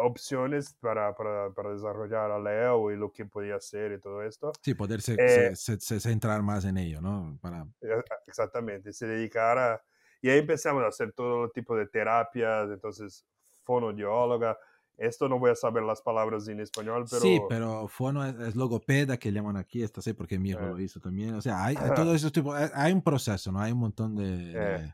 opciones 0.04 0.76
para, 0.80 1.16
para, 1.16 1.50
para 1.50 1.72
desarrollar 1.74 2.30
a 2.30 2.38
Leo 2.38 2.92
y 2.92 2.98
lo 2.98 3.12
que 3.12 3.26
podía 3.26 3.56
hacer 3.56 3.94
y 3.94 4.00
todo 4.00 4.22
esto. 4.22 4.52
Sí, 4.62 4.76
poder 4.76 5.02
se- 5.02 5.18
Eh, 5.18 5.50
se- 5.56 5.56
se- 5.56 5.80
se- 5.80 6.00
centrar 6.00 6.44
más 6.44 6.66
en 6.66 6.78
ello, 6.78 7.02
¿no? 7.02 7.40
Para, 7.42 7.66
Eh, 7.82 8.04
Exactamente, 8.28 8.94
se 8.94 9.08
dedicara. 9.08 9.82
Y 10.22 10.30
ahí 10.30 10.40
empezamos 10.40 10.84
a 10.84 10.88
hacer 10.88 11.14
todo 11.14 11.50
tipo 11.50 11.76
de 11.76 11.88
terapias, 11.88 12.70
entonces 12.70 13.26
fonoaudióloga. 13.64 14.58
Esto 14.98 15.28
no 15.28 15.40
voy 15.40 15.52
a 15.52 15.56
saber 15.56 15.84
las 15.84 16.02
palabras 16.02 16.48
en 16.48 16.60
español, 16.60 17.06
pero... 17.10 17.22
Sí, 17.22 17.42
pero 17.50 17.88
fono 17.88 18.24
es, 18.26 18.36
es 18.40 18.56
logopeda 18.56 19.18
que 19.18 19.32
llaman 19.32 19.58
aquí, 19.58 19.82
esta 19.84 20.02
sí, 20.02 20.14
porque 20.14 20.38
mi 20.38 20.50
hijo 20.52 20.60
Eh. 20.62 20.68
lo 20.70 20.80
hizo 20.80 21.00
también. 21.00 21.34
O 21.36 21.42
sea, 21.42 21.64
hay, 21.66 21.76
hay 21.78 21.92
todos 21.96 22.16
esos 22.16 22.32
tipos, 22.32 22.56
hay, 22.56 22.70
hay 22.74 22.94
un 22.94 23.02
proceso, 23.02 23.52
¿no? 23.52 23.60
Hay 23.60 23.72
un 23.72 23.80
montón 23.80 24.16
de, 24.16 24.24
de- 24.54 24.94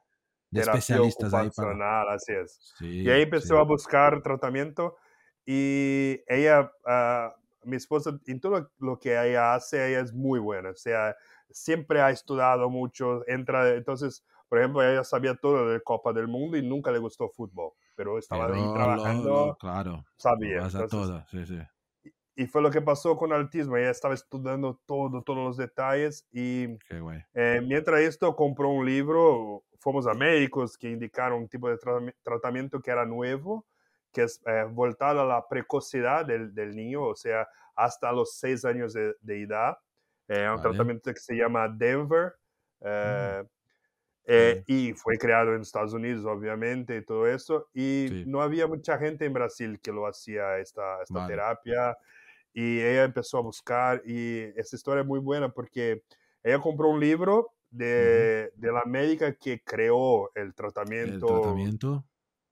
de 0.51 0.61
especialistas 0.61 1.33
ahí 1.33 1.49
para... 1.55 2.13
así 2.13 2.31
es. 2.33 2.73
Sí, 2.79 3.01
Y 3.03 3.09
ahí 3.09 3.21
empezó 3.23 3.55
sí. 3.55 3.59
a 3.59 3.63
buscar 3.63 4.21
tratamiento 4.23 4.95
y 5.45 6.21
ella, 6.27 6.71
ah, 6.85 7.35
mi 7.63 7.75
esposa, 7.75 8.17
en 8.25 8.39
todo 8.39 8.71
lo 8.79 8.99
que 8.99 9.11
ella 9.11 9.53
hace, 9.53 9.89
ella 9.89 9.99
es 10.01 10.13
muy 10.13 10.39
buena. 10.39 10.69
O 10.71 10.75
sea, 10.75 11.15
siempre 11.49 12.01
ha 12.01 12.09
estudiado 12.09 12.69
mucho, 12.69 13.27
entra, 13.27 13.69
entonces, 13.75 14.23
por 14.47 14.59
ejemplo, 14.59 14.81
ella 14.83 15.03
sabía 15.03 15.35
todo 15.35 15.69
de 15.69 15.81
Copa 15.81 16.13
del 16.13 16.27
Mundo 16.27 16.57
y 16.57 16.61
nunca 16.67 16.91
le 16.91 16.99
gustó 16.99 17.29
fútbol, 17.29 17.71
pero 17.99 18.17
estaba 18.17 18.45
ahí 18.45 18.73
trabajando, 18.73 19.57
claro, 19.59 20.05
sabía. 20.15 20.69
todo, 20.89 21.25
sí, 21.29 21.45
sí. 21.45 21.59
Y 22.33 22.47
fue 22.47 22.61
lo 22.61 22.71
que 22.71 22.81
pasó 22.81 23.17
con 23.17 23.33
autismo, 23.33 23.75
ella 23.75 23.89
estaba 23.89 24.13
estudiando 24.13 24.79
todo, 24.85 25.21
todos 25.21 25.39
los 25.39 25.57
detalles 25.57 26.25
y 26.31 26.77
eh, 27.33 27.61
mientras 27.61 27.99
esto 27.99 28.33
compró 28.37 28.69
un 28.69 28.85
libro, 28.85 29.65
fuimos 29.79 30.07
a 30.07 30.13
médicos 30.13 30.77
que 30.77 30.89
indicaron 30.89 31.39
un 31.39 31.49
tipo 31.49 31.69
de 31.69 31.77
tratamiento 32.23 32.79
que 32.81 32.89
era 32.89 33.05
nuevo, 33.05 33.67
que 34.13 34.23
es 34.23 34.41
eh, 34.45 34.63
voltado 34.71 35.19
a 35.19 35.25
la 35.25 35.45
precocidad 35.45 36.25
del, 36.25 36.55
del, 36.55 36.77
niño, 36.77 37.03
o 37.03 37.15
sea, 37.17 37.49
hasta 37.75 38.13
los 38.13 38.37
seis 38.37 38.63
años 38.63 38.93
de, 38.93 39.13
de 39.19 39.43
edad. 39.43 39.77
Eh, 40.29 40.49
un 40.49 40.61
tratamiento 40.61 41.13
que 41.13 41.19
se 41.19 41.35
llama 41.35 41.67
Denver. 41.67 42.33
Mm. 42.79 43.45
Eh, 44.31 44.57
eh, 44.57 44.63
y 44.67 44.93
fue 44.93 45.17
creado 45.17 45.55
en 45.55 45.61
Estados 45.61 45.93
Unidos, 45.93 46.23
obviamente, 46.25 46.97
y 46.97 47.03
todo 47.03 47.27
eso. 47.27 47.67
Y 47.73 48.25
no 48.27 48.43
había 48.43 48.67
mucha 48.67 48.99
gente 48.99 49.25
en 49.25 49.33
Brasil 49.33 49.79
que 49.81 49.91
lo 49.91 50.05
hacía, 50.05 50.59
esta, 50.59 51.01
esta 51.01 51.25
terapia. 51.25 51.97
Y 52.53 52.79
ella 52.79 53.05
empezó 53.05 53.39
a 53.39 53.41
buscar. 53.41 54.03
Y 54.05 54.41
esta 54.55 54.75
historia 54.75 55.01
es 55.01 55.07
muy 55.07 55.19
buena 55.19 55.49
porque 55.49 56.03
ella 56.43 56.59
compró 56.59 56.89
un 56.89 56.99
libro 56.99 57.55
de, 57.71 58.51
de 58.55 58.71
la 58.71 58.83
médica 58.85 59.33
que 59.33 59.63
creó 59.63 60.29
el 60.35 60.53
tratamiento. 60.53 61.27
¿El 61.27 61.41
tratamiento? 61.41 62.05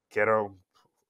Que 0.10 0.22
era 0.22 0.50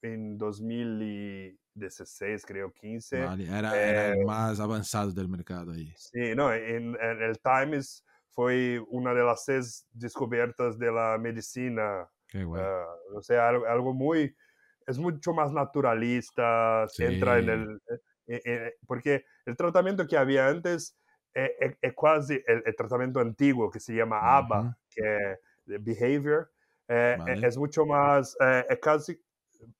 en 0.02 0.38
2016, 0.38 2.46
creo, 2.46 2.74
15. 2.74 3.20
era, 3.20 4.12
el 4.12 4.26
más 4.26 4.60
avanzado 4.60 5.14
del 5.14 5.30
mercado 5.30 5.72
ahí. 5.72 5.94
Sí, 5.96 6.36
no, 6.36 6.54
en, 6.54 6.98
el 7.00 7.40
Times 7.40 8.04
fue 8.38 8.80
una 8.90 9.16
de 9.16 9.24
las 9.24 9.46
seis 9.46 9.88
descubiertas 9.94 10.78
de 10.78 10.92
la 10.92 11.18
medicina. 11.18 12.08
Bueno. 12.32 12.64
Ah, 12.64 12.86
o 13.16 13.22
sea, 13.24 13.50
algo, 13.50 13.96
muy, 13.96 14.38
es 14.86 15.00
mucho 15.00 15.34
más 15.34 15.52
naturalista, 15.52 16.86
entra 17.00 17.40
en 17.40 17.50
el, 17.50 17.82
eh, 18.28 18.42
eh, 18.46 18.74
porque 18.86 19.26
el 19.44 19.58
tratamiento 19.58 20.06
que 20.06 20.18
había 20.18 20.50
antes 20.50 20.96
es, 21.34 21.96
casi 22.00 22.40
el, 22.46 22.76
tratamiento 22.76 23.20
antiguo 23.20 23.72
que 23.72 23.80
se 23.80 23.96
llama 23.96 24.20
ABA, 24.20 24.78
que 24.88 25.38
Behavior, 25.66 26.52
eh, 26.90 27.18
es 27.42 27.58
mucho 27.58 27.88
más, 27.88 28.38
es 28.70 28.80
casi 28.80 29.20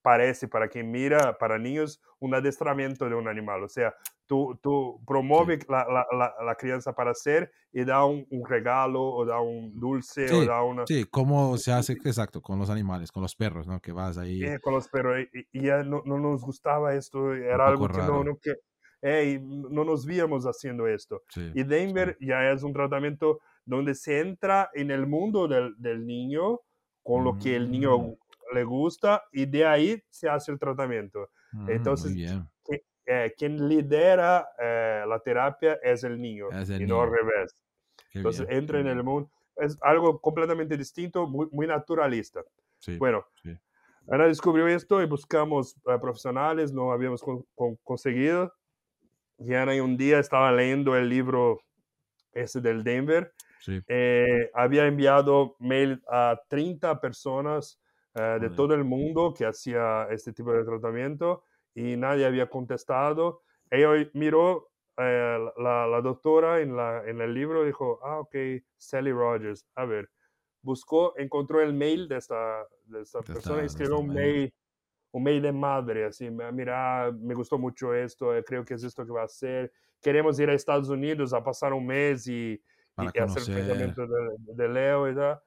parece 0.02 0.48
para 0.48 0.68
quien 0.68 0.92
mira, 0.92 1.38
para 1.38 1.58
niños, 1.58 2.02
un 2.20 2.34
adiestramiento 2.34 3.08
de 3.10 3.16
un 3.16 3.28
animal. 3.28 3.64
O 3.64 3.70
sea, 3.70 3.94
tú, 4.26 4.58
tú 4.62 5.02
promueves 5.06 5.68
la, 5.70 5.86
la, 5.86 6.34
la, 6.44 6.56
crianza 6.56 6.94
para 6.94 7.14
ser 7.14 7.52
y 7.72 7.84
da 7.84 8.06
un, 8.06 8.26
regalo 8.48 9.02
o 9.02 9.26
da 9.26 9.40
un 9.40 9.80
dulce 9.80 10.28
sí, 10.28 10.36
o 10.36 10.46
da 10.46 10.64
una... 10.64 10.86
Sí, 10.86 11.06
cómo 11.10 11.58
se 11.58 11.72
hace, 11.72 11.94
exacto, 11.94 12.42
con 12.42 12.60
los 12.60 12.70
animales, 12.70 13.12
con 13.12 13.24
los 13.24 13.36
perros, 13.36 13.68
¿no? 13.68 13.80
Que 13.80 13.92
vas 13.92 14.18
ahí... 14.18 14.42
con 14.62 14.74
los 14.74 14.88
perros. 14.88 15.26
Y, 15.52 15.62
ya 15.66 15.84
no, 15.84 16.04
no, 16.06 16.18
nos 16.20 16.44
gustaba 16.44 16.96
esto, 16.96 17.34
era 17.34 17.68
algo 17.68 17.88
que 17.88 17.98
no, 17.98 18.24
no, 18.24 18.38
que... 18.38 18.56
no 19.42 19.84
nos 19.84 20.06
víamos 20.06 20.46
haciendo 20.46 20.88
esto. 20.88 21.24
y 21.36 21.64
Denver 21.64 22.18
ya 22.20 22.52
es 22.52 22.64
un 22.64 22.74
tratamiento 22.74 23.40
donde 23.66 23.96
se 23.96 24.20
entra 24.20 24.70
en 24.74 24.92
el 24.92 25.08
mundo 25.08 25.48
del, 25.48 25.76
del 25.78 26.06
niño 26.06 26.62
con 27.04 27.24
lo 27.24 27.38
que 27.38 27.56
el 27.56 27.72
niño 27.72 27.98
mm 27.98 28.16
le 28.54 28.64
gusta 28.64 29.24
y 29.32 29.46
de 29.46 29.66
ahí 29.66 30.04
se 30.10 30.30
hace 30.30 30.52
el 30.52 30.60
tratamiento. 30.60 31.30
Mm, 31.52 31.70
Entonces, 31.70 32.16
eh, 33.10 33.34
quien 33.38 33.70
lidera 33.70 34.50
eh, 34.60 35.06
la 35.08 35.20
terapia 35.20 35.80
es 35.82 36.04
el 36.04 36.20
niño 36.20 36.48
y 36.78 36.86
no 36.86 37.02
al 37.02 37.10
revés. 37.12 37.56
Entonces, 38.14 38.46
entra 38.50 38.80
en 38.80 38.88
el 38.88 39.02
mundo. 39.02 39.32
Es 39.56 39.78
algo 39.82 40.20
completamente 40.20 40.76
distinto, 40.76 41.26
muy, 41.26 41.48
muy 41.52 41.68
naturalista. 41.68 42.44
bueno, 43.00 43.26
Ana 44.10 44.26
descubrió 44.26 44.68
esto 44.68 45.02
y 45.02 45.06
buscamos 45.06 45.76
eh, 45.88 45.98
profesionales, 46.00 46.74
no 46.74 46.92
habíamos 46.92 47.24
conseguido. 47.84 48.54
Y 49.40 49.54
Ana 49.54 49.82
un 49.82 49.98
día 49.98 50.20
estaba 50.20 50.52
leyendo 50.52 50.96
el 50.96 51.08
libro 51.08 51.60
ese 52.34 52.60
del 52.60 52.84
Denver. 52.84 53.34
había 54.54 54.86
enviado 54.86 55.56
mail 55.60 56.02
a 56.10 56.40
30 56.50 57.00
personas 57.00 57.80
eh, 58.20 58.40
de 58.42 58.50
todo 58.50 58.74
el 58.74 58.84
mundo 58.84 59.32
que 59.32 59.46
hacía 59.46 60.08
este 60.10 60.34
tipo 60.34 60.52
de 60.52 60.64
tratamiento 60.64 61.44
y 61.76 61.96
nadie 61.98 62.26
había 62.26 62.50
contestado. 62.50 63.44
Ella 63.70 64.10
miró 64.14 64.72
eh, 64.98 65.38
la, 65.58 65.86
la, 65.86 66.02
doctora 66.02 66.62
en, 66.62 66.76
la, 66.76 67.04
en 67.06 67.22
el 67.22 67.32
libro 67.32 67.62
y 67.62 67.68
dijo, 67.68 68.00
ah, 68.04 68.20
ok, 68.22 68.36
Sally 68.76 69.12
Rogers, 69.12 69.68
a 69.76 69.86
ver, 69.86 70.10
buscó, 70.64 71.14
encontró 71.18 71.62
el 71.62 71.74
mail 71.74 72.08
de 72.08 72.18
esta, 72.18 72.66
de 72.86 73.02
esta 73.02 73.22
persona 73.22 73.62
y 73.62 73.68
escribió 73.68 74.00
un 74.00 74.08
mail, 74.08 74.52
un 75.12 75.22
mail 75.22 75.40
de 75.44 75.52
madre, 75.52 76.06
así, 76.06 76.28
mira, 76.32 77.12
me 77.12 77.36
gustó 77.36 77.60
mucho 77.60 77.94
esto, 77.94 78.36
eh, 78.36 78.44
creo 78.44 78.66
que 78.66 78.74
es 78.74 78.84
esto 78.84 79.06
que 79.06 79.12
va 79.12 79.22
a 79.22 79.26
hacer, 79.26 79.72
queremos 80.02 80.40
ir 80.40 80.50
a 80.50 80.56
Estados 80.56 80.90
Unidos 80.90 81.34
a 81.34 81.44
pasar 81.44 81.74
un 81.74 81.86
mes 81.86 82.28
y, 82.28 82.60
y 82.98 83.20
hacer 83.20 83.56
el 83.56 83.66
tratamiento 83.68 84.08
de, 84.08 84.56
de 84.56 84.68
Leo 84.70 85.08
y 85.08 85.14
tal 85.14 85.40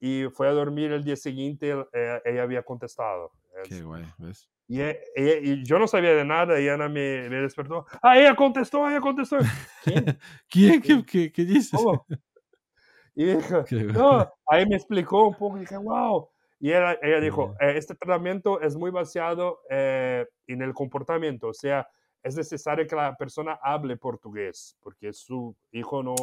y 0.00 0.24
fue 0.32 0.48
a 0.48 0.52
dormir 0.52 0.92
el 0.92 1.04
día 1.04 1.16
siguiente, 1.16 1.74
eh, 1.92 2.20
ella 2.24 2.42
había 2.42 2.62
contestado. 2.62 3.32
Qué 3.64 3.82
guay, 3.82 4.04
¿ves? 4.18 4.48
Y, 4.68 4.80
ella, 4.82 4.98
y, 5.16 5.64
yo 5.64 5.78
no 5.78 5.88
sabía 5.88 6.14
de 6.14 6.24
nada 6.24 6.60
y 6.60 6.68
Ana 6.68 6.88
me, 6.88 7.28
me 7.28 7.36
despertó. 7.36 7.86
Ah, 8.02 8.18
ella 8.18 8.36
contestó, 8.36 8.88
ella 8.88 9.00
contestó. 9.00 9.38
¿Quién? 9.82 10.18
¿Quién? 10.48 10.82
¿Qué, 10.82 11.04
qué, 11.04 11.32
qué 11.32 11.44
dices? 11.44 11.80
Y 13.20 13.24
dijo, 13.24 13.64
no, 13.94 14.32
ahí 14.46 14.64
me 14.64 14.76
explicó 14.76 15.26
un 15.26 15.34
poco 15.34 15.56
y 15.56 15.62
dije, 15.62 15.76
wow. 15.76 16.28
Y 16.60 16.68
ella, 16.68 16.96
ella 17.02 17.18
dijo, 17.18 17.52
eh, 17.58 17.72
este 17.76 17.96
tratamiento 17.96 18.60
es 18.60 18.76
muy 18.76 18.92
basado 18.92 19.58
eh, 19.68 20.24
en 20.46 20.62
el 20.62 20.72
comportamiento, 20.72 21.48
o 21.48 21.52
sea, 21.52 21.88
es 22.22 22.36
necesario 22.36 22.86
que 22.86 22.94
la 22.94 23.16
persona 23.16 23.58
hable 23.60 23.96
portugués, 23.96 24.76
porque 24.80 25.12
su 25.12 25.56
hijo 25.72 26.00
no, 26.00 26.14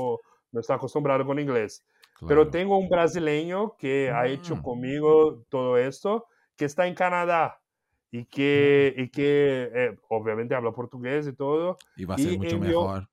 no 0.54 0.60
está 0.62 0.76
acostumbrado 0.76 1.26
con 1.26 1.38
inglés. 1.38 1.86
Pero 2.28 2.50
tengo 2.50 2.78
un 2.78 2.88
brasileño 2.88 3.76
que 3.78 4.10
ha 4.10 4.28
hecho 4.28 4.56
mm. 4.56 4.62
conmigo 4.62 5.44
todo 5.50 5.78
esto, 5.78 6.28
que 6.56 6.66
está 6.66 6.88
en 6.88 6.96
Canadá 6.96 7.60
y 8.12 8.26
que, 8.26 8.94
y 8.98 9.10
que 9.10 9.70
eh, 9.74 9.98
obviamente 10.10 10.56
habla 10.56 10.72
portugués 10.72 11.28
y 11.28 11.34
todo. 11.34 11.78
Y 11.98 12.06
va 12.06 12.16
a 12.16 12.18
ser 12.18 12.38
mucho 12.38 12.60
mejor. 12.60 13.10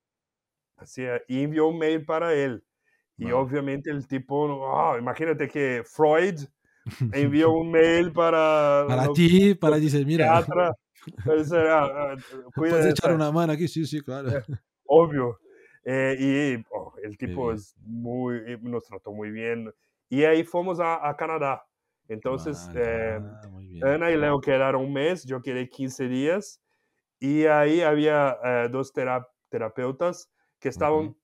Así, 0.76 1.02
y 1.28 1.42
envió 1.42 1.68
un 1.68 1.78
mail 1.78 2.04
para 2.04 2.32
él. 2.34 2.64
Y 3.18 3.30
obviamente 3.30 3.90
el 3.90 4.06
tipo, 4.06 4.66
ah, 4.74 4.96
imagínate 4.98 5.48
que 5.48 5.82
Freud 5.84 6.40
envió 7.12 7.52
un 7.52 7.70
mail 7.70 8.12
para... 8.12 8.84
Para 8.88 9.12
ti, 9.12 9.54
para 9.54 9.78
decir, 9.78 10.04
mira. 10.06 10.44
Pues, 11.24 11.52
ah, 11.54 12.16
Puedes 12.54 12.86
echar 12.86 13.14
una 13.14 13.30
mano 13.30 13.52
aquí, 13.52 13.68
sí, 13.68 13.86
sí, 13.86 14.00
claro. 14.00 14.30
Eh, 14.30 14.42
obvio. 14.86 15.38
Eh, 15.84 16.16
y 16.18 16.64
oh, 16.70 16.92
el 17.02 17.16
tipo 17.18 17.52
es 17.52 17.74
muy, 17.80 18.36
eh, 18.46 18.58
nos 18.62 18.84
trató 18.84 19.12
muy 19.12 19.30
bien. 19.30 19.72
Y 20.08 20.24
ahí 20.24 20.44
fuimos 20.44 20.80
a, 20.80 21.08
a 21.08 21.16
Canadá. 21.16 21.64
Entonces, 22.08 22.68
eh, 22.74 23.20
Ana 23.82 24.10
y 24.10 24.16
Leo 24.16 24.40
quedaron 24.40 24.84
un 24.84 24.92
mes, 24.92 25.24
yo 25.24 25.40
quedé 25.40 25.68
15 25.68 26.08
días. 26.08 26.60
Y 27.18 27.46
ahí 27.46 27.80
había 27.80 28.36
dos 28.70 28.92
terapeutas 29.48 30.28
que 30.58 30.68
estaban 30.68 31.14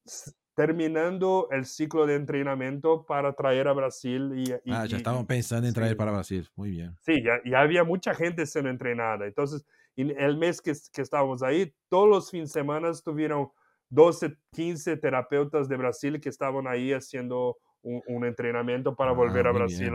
terminando 0.55 1.49
el 1.51 1.67
ciclo 1.67 2.07
de 2.07 2.15
entrenamiento 2.15 3.05
para 3.05 3.33
traer 3.33 3.69
a 3.69 3.73
Brasil. 3.73 4.33
Y, 4.37 4.73
ah, 4.73 4.87
ya 4.87 4.97
estaban 4.97 5.27
pensando 5.27 5.69
en 5.69 5.75
traer 5.75 5.97
para 5.97 6.13
Brasil. 6.13 6.49
Muy 6.57 6.71
bien. 6.71 6.97
Sí, 7.01 7.23
ya, 7.23 7.41
ya, 7.45 7.61
había 7.61 7.85
mucha 7.85 8.15
gente 8.15 8.47
siendo 8.47 8.71
entrenada. 8.71 9.27
Entonces, 9.27 9.65
en 9.97 10.11
el 10.19 10.37
mes 10.37 10.61
que, 10.61 10.73
que 10.93 11.03
estábamos 11.03 11.43
ahí, 11.43 11.73
todos 11.89 12.09
los 12.09 12.31
fines 12.31 12.53
de 12.53 12.61
semana 12.61 12.91
tuvieron 13.05 13.51
12, 13.91 14.37
15 14.53 14.97
terapeutas 14.97 15.69
de 15.69 15.77
Brasil 15.77 16.21
que 16.21 16.29
estaban 16.29 16.67
ahí 16.67 16.93
haciendo 16.93 17.57
un, 17.83 18.25
entrenamiento 18.25 18.95
para 18.95 19.13
volver 19.13 19.47
ah, 19.47 19.51
a 19.51 19.53
Brasil. 19.53 19.93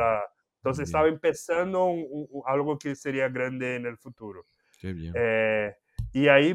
entonces 0.57 0.87
estaba 0.87 1.07
empezando 1.07 1.89
algo 2.45 2.77
que 2.77 2.95
sería 2.95 3.29
grande 3.29 3.75
en 3.75 3.85
el 3.85 3.97
futuro. 3.97 4.45
Qué 4.79 4.93
bien. 4.93 5.13
Eh, 5.15 5.73
y 6.11 6.27
ahí 6.27 6.53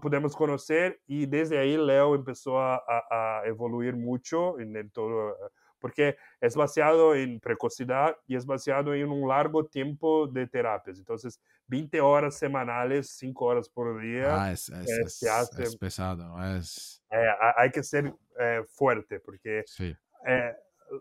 pudimos 0.00 0.34
conocer 0.34 1.00
y 1.06 1.26
desde 1.26 1.58
ahí 1.58 1.76
Leo 1.76 2.14
empezó 2.14 2.58
a, 2.58 3.42
evoluir 3.44 3.96
mucho 3.96 4.58
en 4.58 4.76
el 4.76 4.90
todo 4.90 5.36
porque 5.84 6.16
es 6.40 6.56
basado 6.56 7.14
en 7.14 7.38
precocidad 7.38 8.16
y 8.26 8.36
es 8.36 8.46
basado 8.46 8.94
en 8.94 9.10
un 9.10 9.28
largo 9.28 9.66
tiempo 9.66 10.26
de 10.26 10.46
terapias. 10.46 10.96
Entonces, 10.96 11.38
20 11.66 12.00
horas 12.00 12.38
semanales, 12.38 13.10
5 13.18 13.44
horas 13.44 13.68
por 13.68 14.00
día. 14.00 14.44
Ah, 14.44 14.50
es, 14.50 14.70
es, 14.70 15.22
eh, 15.22 15.62
es, 15.62 15.76
pesado. 15.76 16.42
Es... 16.56 17.04
Eh, 17.10 17.26
hay 17.58 17.70
que 17.70 17.82
ser 17.82 18.14
eh, 18.40 18.62
fuerte 18.66 19.20
porque 19.20 19.62
sí. 19.66 19.94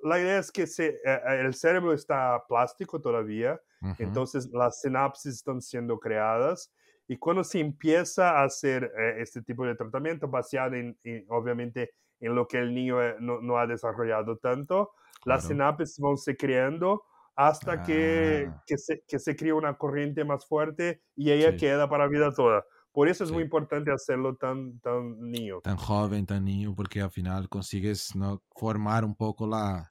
la 0.04 0.20
idea 0.20 0.40
es 0.40 0.52
que 0.52 0.68
se, 0.68 1.00
el 1.28 1.54
cerebro 1.54 1.94
está 1.94 2.44
plástico 2.46 3.00
todavía, 3.00 3.58
entonces 4.00 4.50
las 4.52 4.82
sinapsis 4.82 5.36
están 5.36 5.62
siendo 5.62 5.98
creadas. 5.98 6.70
Y 7.08 7.16
cuando 7.16 7.46
se 7.46 7.62
empieza 7.62 8.32
a 8.32 8.44
hacer 8.44 8.92
este 9.18 9.42
tipo 9.42 9.66
de 9.66 9.76
tratamiento 9.76 10.28
basado 10.28 10.76
en, 10.76 10.98
en 11.06 11.26
obviamente, 11.30 11.94
en 12.26 12.36
lo 12.36 12.48
que 12.48 12.60
el 12.60 12.74
niño 12.74 13.02
eh, 13.02 13.16
no, 13.20 13.42
no 13.42 13.58
ha 13.58 13.68
desarrollado 13.68 14.38
tanto, 14.38 14.92
las 15.26 15.46
sinapsis 15.46 16.00
van 16.00 16.18
se 16.18 16.36
creando 16.36 17.04
hasta 17.36 17.82
que, 17.82 18.48
Ah, 18.50 18.64
que, 18.68 18.78
se, 18.78 19.04
que 19.08 19.20
se 19.20 19.36
crea 19.36 19.56
una 19.56 19.78
corriente 19.78 20.24
más 20.24 20.46
fuerte 20.46 21.02
y 21.16 21.32
ella 21.32 21.52
sí, 21.52 21.58
queda 21.58 21.90
para 21.90 22.06
la 22.06 22.10
vida 22.10 22.32
toda. 22.34 22.66
Por 22.92 23.08
eso 23.08 23.24
es 23.24 23.32
muy 23.32 23.40
sí. 23.40 23.46
importante 23.46 23.92
hacerlo 23.92 24.36
tan, 24.36 24.80
tan 24.80 25.20
niño. 25.32 25.62
Tan 25.62 25.78
joven, 25.78 26.26
tan 26.28 26.46
niño, 26.46 26.76
porque 26.76 27.02
al 27.02 27.10
final 27.10 27.50
consigues 27.50 28.16
¿no? 28.16 28.44
formar 28.56 29.04
un 29.04 29.16
poco 29.16 29.48
la, 29.48 29.88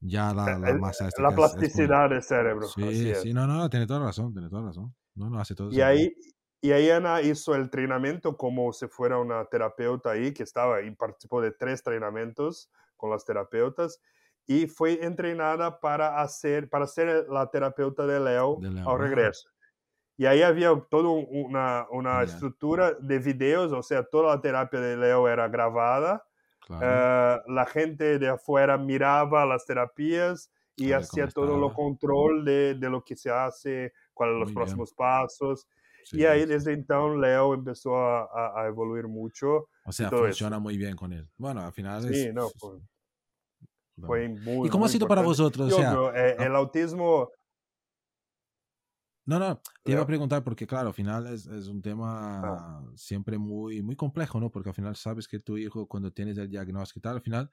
ya 0.00 0.34
la, 0.34 0.58
la 0.58 0.70
El- 0.70 0.80
masa 0.80 1.04
la 1.04 1.10
que 1.10 1.16
es- 1.18 1.20
es 1.20 1.26
muy- 1.26 1.36
plasticidad 1.36 2.10
del 2.10 2.22
cerebro. 2.22 2.66
Sí, 2.68 3.14
sí, 3.14 3.32
no, 3.32 3.46
no, 3.46 3.70
tiene 3.70 3.86
toda 3.86 4.00
la 4.00 4.06
razón, 4.06 4.32
tiene 4.32 4.48
toda 4.48 4.62
la 4.62 4.68
razón. 4.68 4.94
No, 5.14 5.30
no, 5.30 5.38
hace 5.38 5.54
todo 5.54 5.70
Y 5.70 5.80
ahí, 5.80 6.12
y 6.64 6.72
ahí 6.72 6.90
Ana 6.90 7.20
hizo 7.20 7.54
el 7.54 7.62
entrenamiento 7.62 8.36
como 8.36 8.72
si 8.72 8.86
fuera 8.88 9.18
una 9.18 9.44
terapeuta 9.46 10.12
ahí, 10.12 10.32
que 10.32 10.42
estaba 10.44 10.80
y 10.82 10.90
participó 10.92 11.40
de 11.42 11.50
tres 11.52 11.80
entrenamientos 11.80 12.70
con 12.96 13.10
las 13.10 13.24
terapeutas 13.24 14.00
y 14.46 14.66
fue 14.66 15.04
entrenada 15.04 15.78
para 15.80 16.20
hacer, 16.22 16.68
para 16.70 16.86
ser 16.86 17.26
la 17.28 17.50
terapeuta 17.50 18.06
de 18.06 18.18
Leo 18.20 18.56
De 18.60 18.70
Leo, 18.70 18.88
al 18.90 18.98
regreso. 18.98 19.48
Y 20.16 20.26
ahí 20.26 20.42
había 20.42 20.70
toda 20.90 21.08
una, 21.10 21.86
una 21.90 22.10
Genial. 22.20 22.24
estructura 22.24 22.92
de 22.94 23.18
videos, 23.18 23.72
o 23.72 23.82
sea, 23.82 24.04
toda 24.04 24.34
la 24.36 24.40
terapia 24.40 24.80
de 24.80 24.96
Leo 24.96 25.28
era 25.28 25.48
grabada. 25.48 26.24
Claro, 26.60 26.86
Eh, 26.86 27.42
la 27.48 27.66
gente 27.66 28.18
de 28.18 28.28
afuera 28.28 28.78
miraba 28.78 29.44
las 29.44 29.66
terapias 29.66 30.50
y 30.76 30.92
hacía 30.92 31.28
todo 31.28 31.58
estaba. 31.58 31.74
control 31.74 32.44
de, 32.44 32.74
de 32.74 32.90
lo 32.90 33.04
que 33.04 33.16
se 33.16 33.30
hace, 33.30 33.92
cuáles 34.14 34.34
son 34.34 34.40
los 34.40 34.48
bien. 34.50 34.54
próximos 34.54 34.92
pasos. 34.94 35.68
Sí, 36.04 36.18
y 36.18 36.24
ahí 36.24 36.42
sí. 36.42 36.46
desde 36.46 36.72
entonces 36.72 37.20
Leo 37.20 37.54
empezó 37.54 37.96
a, 37.96 38.62
a- 38.62 38.66
evoluir 38.66 39.08
mucho. 39.08 39.68
O 39.84 39.92
sea, 39.92 40.08
todo 40.10 40.20
eso. 40.20 40.26
funciona 40.28 40.58
muy 40.58 40.76
bien 40.76 40.96
con 40.96 41.12
él. 41.12 41.28
Bueno, 41.36 41.62
al 41.62 41.72
final 41.72 42.02
Sí, 42.02 42.26
es... 42.26 42.34
no, 42.34 42.48
bueno. 42.60 42.86
fue 44.06 44.28
muy 44.28 44.68
¿Y 44.68 44.70
cómo 44.70 44.84
ha 44.84 44.88
muy 44.88 44.92
sido 44.92 45.06
para 45.08 45.20
importante. 45.22 45.42
vosotros? 45.42 45.66
O 45.66 45.70
Yo 45.70 45.76
sea, 45.76 45.90
creo, 45.90 46.14
eh, 46.14 46.36
ah. 46.38 46.44
el 46.46 46.56
autismo, 46.56 47.30
No, 49.26 49.38
no, 49.38 49.58
te 49.82 49.92
iba 49.92 50.02
a 50.02 50.06
preguntar 50.06 50.44
porque, 50.44 50.66
claro, 50.66 50.88
al 50.88 50.94
final 50.94 51.26
es, 51.28 51.46
es 51.46 51.66
un 51.68 51.78
Ah. 51.78 51.82
tema 51.82 52.92
siempre 52.94 53.38
muy, 53.38 53.80
muy 53.82 53.96
complejo, 53.96 54.38
¿no? 54.38 54.50
Porque 54.50 54.68
al 54.68 54.74
final 54.74 54.96
sabes 54.96 55.26
que 55.26 55.40
tu 55.40 55.56
hijo, 55.56 55.86
cuando 55.86 56.12
tienes 56.12 56.36
el 56.36 56.50
diagnóstico 56.50 56.98
y 56.98 57.02
tal, 57.02 57.16
al 57.16 57.22
final 57.22 57.50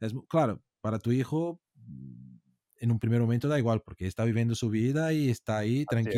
es, 0.00 0.12
claro, 0.28 0.60
para 0.80 0.98
tu 0.98 1.12
hijo, 1.12 1.60
en 2.76 2.90
un 2.90 2.98
primer 2.98 3.20
momento 3.20 3.46
da 3.46 3.56
igual, 3.58 3.82
porque 3.82 4.08
está 4.08 4.24
viviendo 4.24 4.56
su 4.56 4.68
vida 4.68 5.12
y 5.12 5.30
está 5.30 5.58
ahí 5.58 5.84
Así 5.88 6.08
es. 6.08 6.14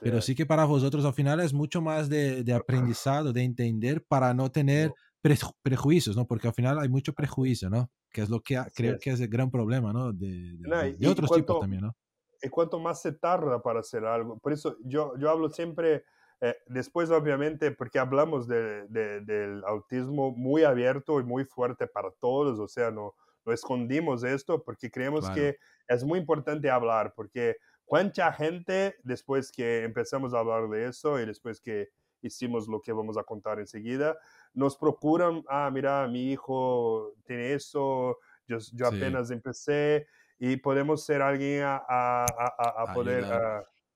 Pero 0.00 0.20
sí 0.20 0.34
que 0.34 0.46
para 0.46 0.64
vosotros 0.64 1.04
al 1.04 1.14
final 1.14 1.40
es 1.40 1.52
mucho 1.52 1.80
más 1.82 2.08
de, 2.08 2.42
de 2.42 2.52
aprendizado, 2.54 3.32
de 3.32 3.42
entender 3.42 4.04
para 4.06 4.32
no 4.34 4.50
tener 4.50 4.92
preju- 5.22 5.54
prejuicios, 5.62 6.16
¿no? 6.16 6.26
Porque 6.26 6.48
al 6.48 6.54
final 6.54 6.78
hay 6.78 6.88
mucho 6.88 7.12
prejuicio, 7.12 7.68
¿no? 7.70 7.90
Que 8.10 8.22
es 8.22 8.30
lo 8.30 8.40
que 8.40 8.56
Así 8.56 8.70
creo 8.74 8.94
es. 8.94 9.00
que 9.00 9.10
es 9.10 9.20
el 9.20 9.28
gran 9.28 9.50
problema, 9.50 9.92
¿no? 9.92 10.12
De, 10.12 10.54
de- 10.56 10.68
No, 10.68 10.78
de- 10.82 11.08
otros 11.08 11.30
tipos 11.30 11.44
cuánto- 11.46 11.58
también, 11.60 11.82
¿no? 11.82 11.96
y 12.42 12.48
cuanto 12.48 12.78
más 12.80 13.02
se 13.02 13.12
tarda 13.12 13.60
para 13.62 13.80
hacer 13.80 14.02
algo. 14.06 14.38
Por 14.38 14.54
eso 14.54 14.74
yo, 14.82 15.12
yo 15.18 15.28
hablo 15.28 15.50
siempre, 15.50 16.04
eh, 16.40 16.56
después 16.68 17.10
obviamente, 17.10 17.70
porque 17.70 17.98
hablamos 17.98 18.48
de- 18.48 18.86
de- 18.88 19.20
del 19.20 19.62
autismo 19.66 20.30
muy 20.34 20.64
abierto 20.64 21.20
y 21.20 21.24
muy 21.24 21.44
fuerte 21.44 21.86
para 21.86 22.10
todos, 22.18 22.58
o 22.58 22.66
sea, 22.66 22.90
no, 22.90 23.14
no 23.44 23.52
escondimos 23.52 24.24
esto 24.24 24.62
porque 24.64 24.90
creemos 24.90 25.20
Claro. 25.26 25.34
que 25.34 25.56
es 25.88 26.02
muy 26.02 26.18
importante 26.18 26.70
hablar, 26.70 27.12
porque 27.14 27.56
cuánta 27.90 28.32
gente 28.32 28.94
después 29.02 29.50
que 29.50 29.82
empezamos 29.82 30.32
a 30.32 30.38
hablar 30.38 30.68
de 30.68 30.86
eso 30.86 31.18
y 31.20 31.26
después 31.26 31.60
que 31.60 31.88
hicimos 32.22 32.68
lo 32.68 32.80
que 32.80 32.92
vamos 32.92 33.18
a 33.18 33.24
contar 33.24 33.58
enseguida, 33.58 34.16
nos 34.54 34.76
procuran, 34.76 35.42
ah, 35.48 35.68
mira, 35.72 36.06
mi 36.06 36.30
hijo 36.30 37.14
tiene 37.24 37.52
eso, 37.54 38.18
yo, 38.46 38.58
yo 38.74 38.90
Sí. 38.90 38.96
apenas 38.96 39.30
empecé 39.32 40.06
y 40.38 40.56
podemos 40.56 41.04
ser 41.04 41.20
alguien 41.20 41.64
a, 41.64 41.76
a- 41.88 42.26
a- 42.28 42.82
a- 42.84 42.94
poder 42.94 43.24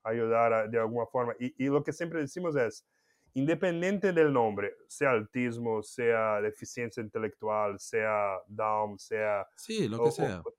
Ayudar. 0.02 0.68
de 0.70 0.78
alguna 0.78 1.06
forma. 1.06 1.34
Y, 1.38 1.54
y 1.64 1.68
lo 1.68 1.82
que 1.84 1.92
siempre 1.92 2.20
decimos 2.20 2.56
es, 2.56 2.84
independiente 3.32 4.12
del 4.12 4.32
nombre, 4.32 4.74
sea 4.88 5.12
autismo, 5.12 5.82
sea 5.82 6.40
deficiencia 6.40 7.00
intelectual, 7.02 7.78
sea 7.78 8.38
Down, 8.48 8.98
sea 8.98 9.46
Sí, 9.56 9.86
lo 9.88 9.98
que 10.02 10.08
o- 10.08 10.12
sea. 10.12 10.42
o 10.44 10.52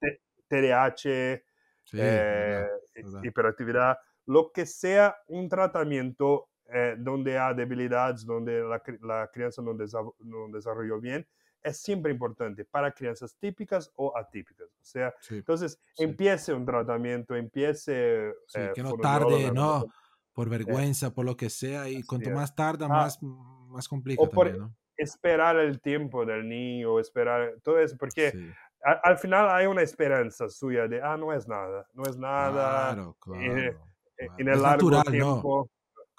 TDAH, 0.48 1.44
Sí, 1.86 1.98
eh, 2.02 2.64
verdad, 2.96 3.24
hiperactividad, 3.24 3.98
lo 4.26 4.52
que 4.52 4.66
sea 4.66 5.16
un 5.28 5.48
tratamiento 5.48 6.50
eh, 6.74 6.96
donde 6.98 7.38
hay 7.38 7.56
debilidades, 7.56 8.26
donde 8.26 8.62
la, 8.62 8.82
la 9.02 9.30
crianza 9.32 9.62
no, 9.62 9.74
desa- 9.76 10.14
no 10.20 10.48
desarrolló 10.52 11.00
bien, 11.00 11.28
es 11.62 11.78
siempre 11.78 12.12
importante 12.12 12.66
para 12.66 12.92
crianzas 12.92 13.36
típicas 13.38 13.92
o 13.96 14.16
atípicas. 14.18 14.68
O 14.68 14.84
sea, 14.84 15.14
Sí, 15.20 15.36
entonces 15.36 15.80
sí. 15.94 16.04
empiece 16.04 16.54
un 16.54 16.66
tratamiento, 16.66 17.36
empiece... 17.36 18.34
Sí, 18.48 18.60
eh, 18.62 18.72
que 18.76 18.84
no 18.84 18.96
tarde, 18.98 19.52
no, 19.52 19.86
por 20.34 20.50
vergüenza, 20.50 21.14
por 21.14 21.26
lo 21.26 21.38
que 21.38 21.50
sea, 21.50 21.88
y 21.90 22.04
cuanto 22.04 22.30
más 22.32 22.56
tarda, 22.56 22.88
Ah, 22.88 22.98
más, 22.98 23.20
más 23.22 23.88
complica 23.88 24.24
o 24.24 24.30
por- 24.30 24.48
también, 24.48 24.60
¿no? 24.60 24.76
Esperar 24.98 25.58
el 25.58 25.82
tiempo 25.82 26.26
del 26.26 26.48
niño, 26.48 27.00
esperar 27.02 27.56
todo 27.64 27.80
eso, 27.80 27.98
porque 28.00 28.32
Sí, 28.32 28.50
al 28.86 29.18
final 29.18 29.50
hay 29.50 29.66
una 29.66 29.82
esperanza 29.82 30.48
suya 30.50 30.88
de, 30.88 31.02
ah, 31.02 31.18
no 31.18 31.34
es 31.34 31.48
nada, 31.48 31.88
no 31.94 32.04
es 32.04 32.18
nada, 32.18 32.94
claro, 32.94 33.18
claro, 33.20 33.42
eh, 33.42 33.72
claro. 34.16 34.36
en 34.38 34.48
el 34.48 34.54
Es 34.54 34.62
largo 34.62 34.92
natural, 34.92 35.18
¿no? 35.18 35.34
tiempo. 35.34 35.70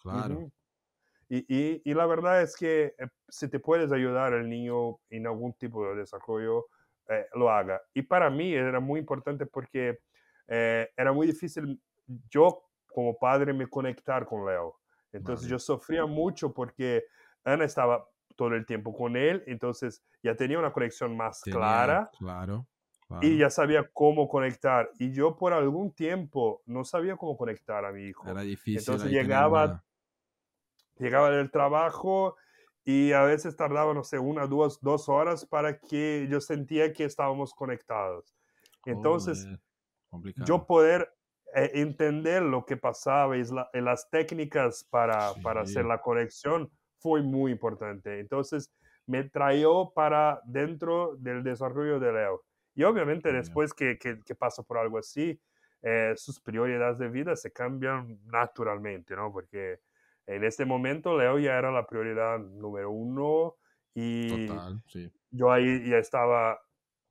Claro. 0.03 0.51
Y, 1.29 1.39
y, 1.49 1.83
y 1.85 1.95
la 1.95 2.07
verdad 2.07 2.43
es 2.43 2.57
que 2.57 2.95
eh, 2.99 3.09
si 3.29 3.49
te 3.49 3.59
puedes 3.59 3.93
ayudar 3.93 4.33
al 4.33 4.49
niño 4.49 4.99
en 5.11 5.27
algún 5.27 5.53
tipo 5.55 5.87
de 5.89 5.97
desarrollo, 5.97 6.67
eh, 7.09 7.27
lo 7.35 7.51
haga. 7.51 7.81
Y 7.95 8.03
para 8.03 8.31
mí 8.31 8.53
era 8.53 8.81
muy 8.81 9.01
importante 9.01 9.47
porque 9.47 10.01
eh, 10.49 10.89
era 10.97 11.13
muy 11.13 11.27
difícil 11.27 11.81
yo 12.31 12.65
como 12.93 13.19
padre 13.19 13.53
me 13.53 13.69
conectar 13.69 14.27
con 14.27 14.47
Leo. 14.47 14.77
Entonces 15.13 15.47
Vale. 15.47 15.51
yo 15.53 15.59
sufría 15.59 16.07
mucho 16.07 16.53
porque 16.53 17.05
Ana 17.45 17.65
estaba 17.65 18.09
todo 18.37 18.49
el 18.55 18.65
tiempo 18.67 18.95
con 18.95 19.17
él, 19.17 19.43
entonces 19.47 20.05
ya 20.23 20.37
tenía 20.37 20.59
una 20.59 20.73
conexión 20.73 21.17
más 21.17 21.41
tenía- 21.41 21.59
clara 21.59 22.11
Claro, 22.19 22.67
y 23.23 23.39
ya 23.39 23.51
sabía 23.51 23.89
cómo 23.93 24.29
conectar. 24.29 24.91
Y 24.99 25.13
yo 25.13 25.37
por 25.37 25.53
algún 25.53 25.93
tiempo 25.93 26.63
no 26.67 26.85
sabía 26.85 27.17
cómo 27.17 27.37
conectar 27.37 27.85
a 27.85 27.93
mi 27.93 28.05
hijo. 28.05 28.29
Era 28.29 28.43
difícil. 28.43 28.79
Entonces 28.79 29.11
llegaba 29.11 29.65
una- 29.65 29.85
llegaba 30.99 31.31
del 31.31 31.51
trabajo 31.51 32.37
y 32.85 33.13
a 33.13 33.23
veces 33.23 33.57
tardaba, 33.57 33.93
no 33.95 34.05
sé, 34.05 34.19
una, 34.19 34.47
dos, 34.47 34.81
dos 34.81 35.09
horas 35.09 35.45
para 35.47 35.79
que 35.79 36.27
yo 36.31 36.41
sentía 36.41 36.93
que 36.93 37.05
estábamos 37.05 37.53
conectados. 37.55 38.35
Entonces, 38.85 39.45
Joder, 39.45 39.61
complicado. 40.11 40.47
yo 40.47 40.67
poder 40.67 41.13
eh, 41.55 41.71
entender 41.75 42.43
lo 42.43 42.67
que 42.67 42.77
pasaba 42.77 43.37
y, 43.37 43.43
la- 43.45 43.71
y 43.73 43.81
las 43.81 44.11
técnicas 44.11 44.85
para, 44.91 45.33
para 45.43 45.63
hacer 45.63 45.85
la 45.85 46.01
conexión 46.03 46.71
fue 46.99 47.23
muy 47.23 47.53
importante. 47.53 48.21
Entonces, 48.21 48.73
me 49.07 49.25
trajo 49.25 49.93
para 49.95 50.41
dentro 50.45 51.17
del 51.17 51.43
desarrollo 51.43 52.01
de 52.01 52.13
Leo. 52.13 52.43
Y 52.75 52.83
obviamente 52.83 53.33
después 53.33 53.73
que, 53.73 53.99
que, 53.99 54.21
que 54.23 54.35
pasa 54.35 54.63
por 54.63 54.79
algo 54.79 54.99
así, 54.99 55.41
eh, 55.83 56.15
sus 56.17 56.41
prioridades 56.41 56.99
de 56.99 57.09
vida 57.09 57.37
se 57.37 57.53
cambian 57.53 58.19
naturalmente, 58.27 59.15
¿no? 59.15 59.33
Porque 59.33 59.81
en 60.27 60.45
este 60.45 60.65
momento 60.65 61.17
Leo 61.17 61.39
ya 61.39 61.57
era 61.57 61.71
la 61.71 61.87
prioridad 61.87 62.39
número 62.39 62.91
uno 62.91 63.55
y 63.95 64.49
Total, 64.49 64.83
sí. 64.89 65.11
yo 65.31 65.53
ahí 65.53 65.89
ya 65.89 65.99
estaba 65.99 66.61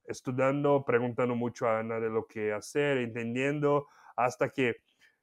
estudiando, 0.03 0.83
preguntando 0.85 1.35
mucho 1.35 1.67
a 1.67 1.79
Ana 1.79 1.99
de 1.99 2.09
lo 2.09 2.27
que 2.27 2.53
hacer, 2.53 2.97
entendiendo, 2.97 3.87
hasta 4.15 4.49
que 4.49 4.75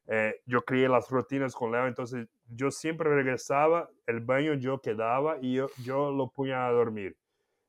eh, 0.06 0.40
yo 0.46 0.62
creé 0.64 0.88
las 0.88 1.08
rutinas 1.10 1.54
con 1.54 1.72
Leo, 1.72 1.86
entonces 1.86 2.26
yo 2.55 2.70
siempre 2.70 3.09
regresaba, 3.14 3.90
el 4.07 4.20
baño 4.20 4.55
yo 4.55 4.80
quedaba 4.80 5.38
y 5.40 5.55
yo, 5.55 5.68
yo 5.84 6.11
lo 6.12 6.30
ponía 6.30 6.66
a 6.66 6.72
dormir. 6.72 7.16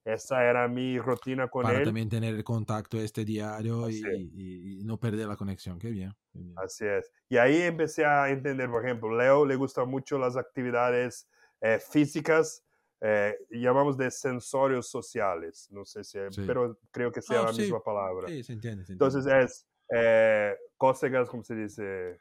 Esa 0.06 0.44
era 0.50 0.68
mi 0.68 1.00
rutina 1.00 1.48
con 1.50 1.64
Para 1.64 1.80
él. 1.80 1.86
también 1.86 2.10
tener 2.10 2.36
el 2.36 2.44
contacto 2.44 2.98
este 3.00 3.26
diario 3.26 3.90
y, 3.90 3.96
y- 4.34 4.80
y 4.82 4.84
no 4.84 5.00
perder 5.00 5.28
la 5.28 5.38
conexión. 5.38 5.80
Qué 5.80 5.90
bien. 5.92 6.14
qué 6.34 6.40
bien. 6.40 6.56
Así 6.58 6.86
es. 6.86 7.12
Y 7.30 7.38
ahí 7.38 7.62
empecé 7.62 8.06
a 8.06 8.30
entender, 8.30 8.70
por 8.70 8.86
ejemplo, 8.86 9.16
Leo 9.18 9.46
le 9.46 9.56
gustan 9.56 9.90
mucho 9.90 10.18
las 10.20 10.38
actividades 10.38 11.28
eh, 11.62 11.80
físicas, 11.80 12.64
eh, 13.02 13.38
llamamos 13.50 13.98
de 13.98 14.12
sensorios 14.12 14.88
sociales, 14.90 15.68
no 15.72 15.84
sé 15.86 16.04
si, 16.04 16.20
Sí. 16.30 16.42
pero 16.46 16.78
creo 16.92 17.12
que 17.12 17.22
sea 17.22 17.42
Ah, 17.42 17.46
la 17.46 17.52
sí. 17.54 17.62
misma 17.64 17.82
palabra. 17.82 18.28
Sí, 18.28 18.44
se 18.44 18.54
entiende. 18.54 18.86
se 18.86 18.92
Entonces 18.94 19.26
entiende. 19.26 19.46
es 19.46 19.68
eh, 19.96 20.56
cócegas, 20.78 21.30
¿cómo 21.30 21.44
se 21.44 21.56
dice? 21.56 22.20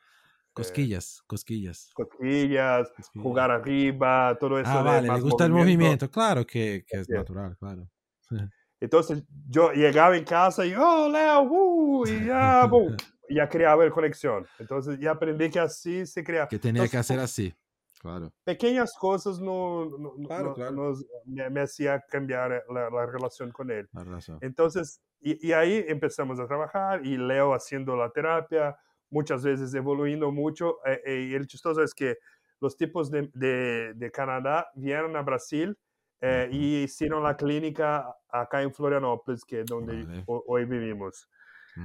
Eh, 0.52 0.54
Cosquillas, 0.54 1.22
cosquillas. 1.26 1.90
cosquillas, 1.94 2.92
jugar 3.14 3.50
arriba, 3.50 4.36
todo 4.38 4.58
eso. 4.60 4.70
Ah, 4.70 4.82
vale, 4.82 5.08
le 5.08 5.20
gusta 5.20 5.46
el 5.46 5.52
movimiento. 5.52 6.10
Claro 6.10 6.46
que, 6.46 6.84
que 6.86 7.00
es 7.00 7.08
natural, 7.08 7.56
claro. 7.58 7.88
Entonces 8.80 9.22
yo 9.48 9.72
llegaba 9.72 10.14
en 10.16 10.24
casa 10.24 10.66
y, 10.66 10.74
oh, 10.74 11.08
Leo, 11.08 11.42
uh, 11.42 12.06
y 12.06 12.26
ya, 12.26 12.66
boom, 12.66 12.96
ya 13.30 13.48
creaba 13.48 13.82
el 13.84 13.90
conexión. 13.92 14.44
Entonces 14.58 14.98
ya 15.00 15.12
aprendí 15.12 15.48
que 15.48 15.60
así 15.60 16.04
se 16.04 16.22
crea. 16.22 16.48
Que 16.48 16.58
tenía 16.58 16.86
que 16.86 16.98
hacer 16.98 17.18
así. 17.20 17.54
Claro. 18.00 18.32
Pequeñas 18.44 18.92
cosas 18.98 19.38
no, 19.38 19.84
no, 19.96 20.14
Claro, 20.26 20.48
no- 20.48 20.54
claro. 20.54 20.72
nos- 20.72 21.06
me, 21.24 21.48
me 21.48 21.60
hacía 21.60 22.02
cambiar 22.10 22.64
la, 22.68 22.90
la 22.90 23.06
relación 23.06 23.52
con 23.52 23.70
él. 23.70 23.88
La. 23.92 24.04
Entonces, 24.42 25.00
y, 25.20 25.48
y 25.48 25.52
ahí 25.52 25.84
empezamos 25.88 26.38
a 26.40 26.46
trabajar 26.48 27.06
y 27.06 27.16
Leo 27.16 27.54
haciendo 27.54 27.94
la 27.96 28.10
terapia, 28.10 28.76
muchas 29.12 29.44
veces 29.44 29.72
evoluyendo 29.74 30.32
mucho. 30.32 30.78
eh, 30.86 31.00
eh, 31.04 31.28
y 31.30 31.34
el 31.34 31.46
chistoso 31.46 31.82
es 31.82 31.94
que 31.94 32.16
los 32.60 32.76
tipos 32.76 33.10
de, 33.10 33.30
de- 33.34 33.92
de 33.94 34.10
Canadá 34.10 34.68
vinieron 34.74 35.14
a 35.16 35.22
Brasil 35.22 35.76
eh, 36.20 36.46
Ujú. 36.48 36.56
y 36.56 36.82
hicieron 36.84 37.22
la 37.22 37.36
clínica 37.36 38.06
acá 38.28 38.62
en 38.62 38.72
Florianópolis, 38.72 39.44
que 39.44 39.60
es 39.60 39.66
donde 39.66 40.04
Vale. 40.04 40.24
hoy 40.26 40.64
vivimos. 40.64 41.28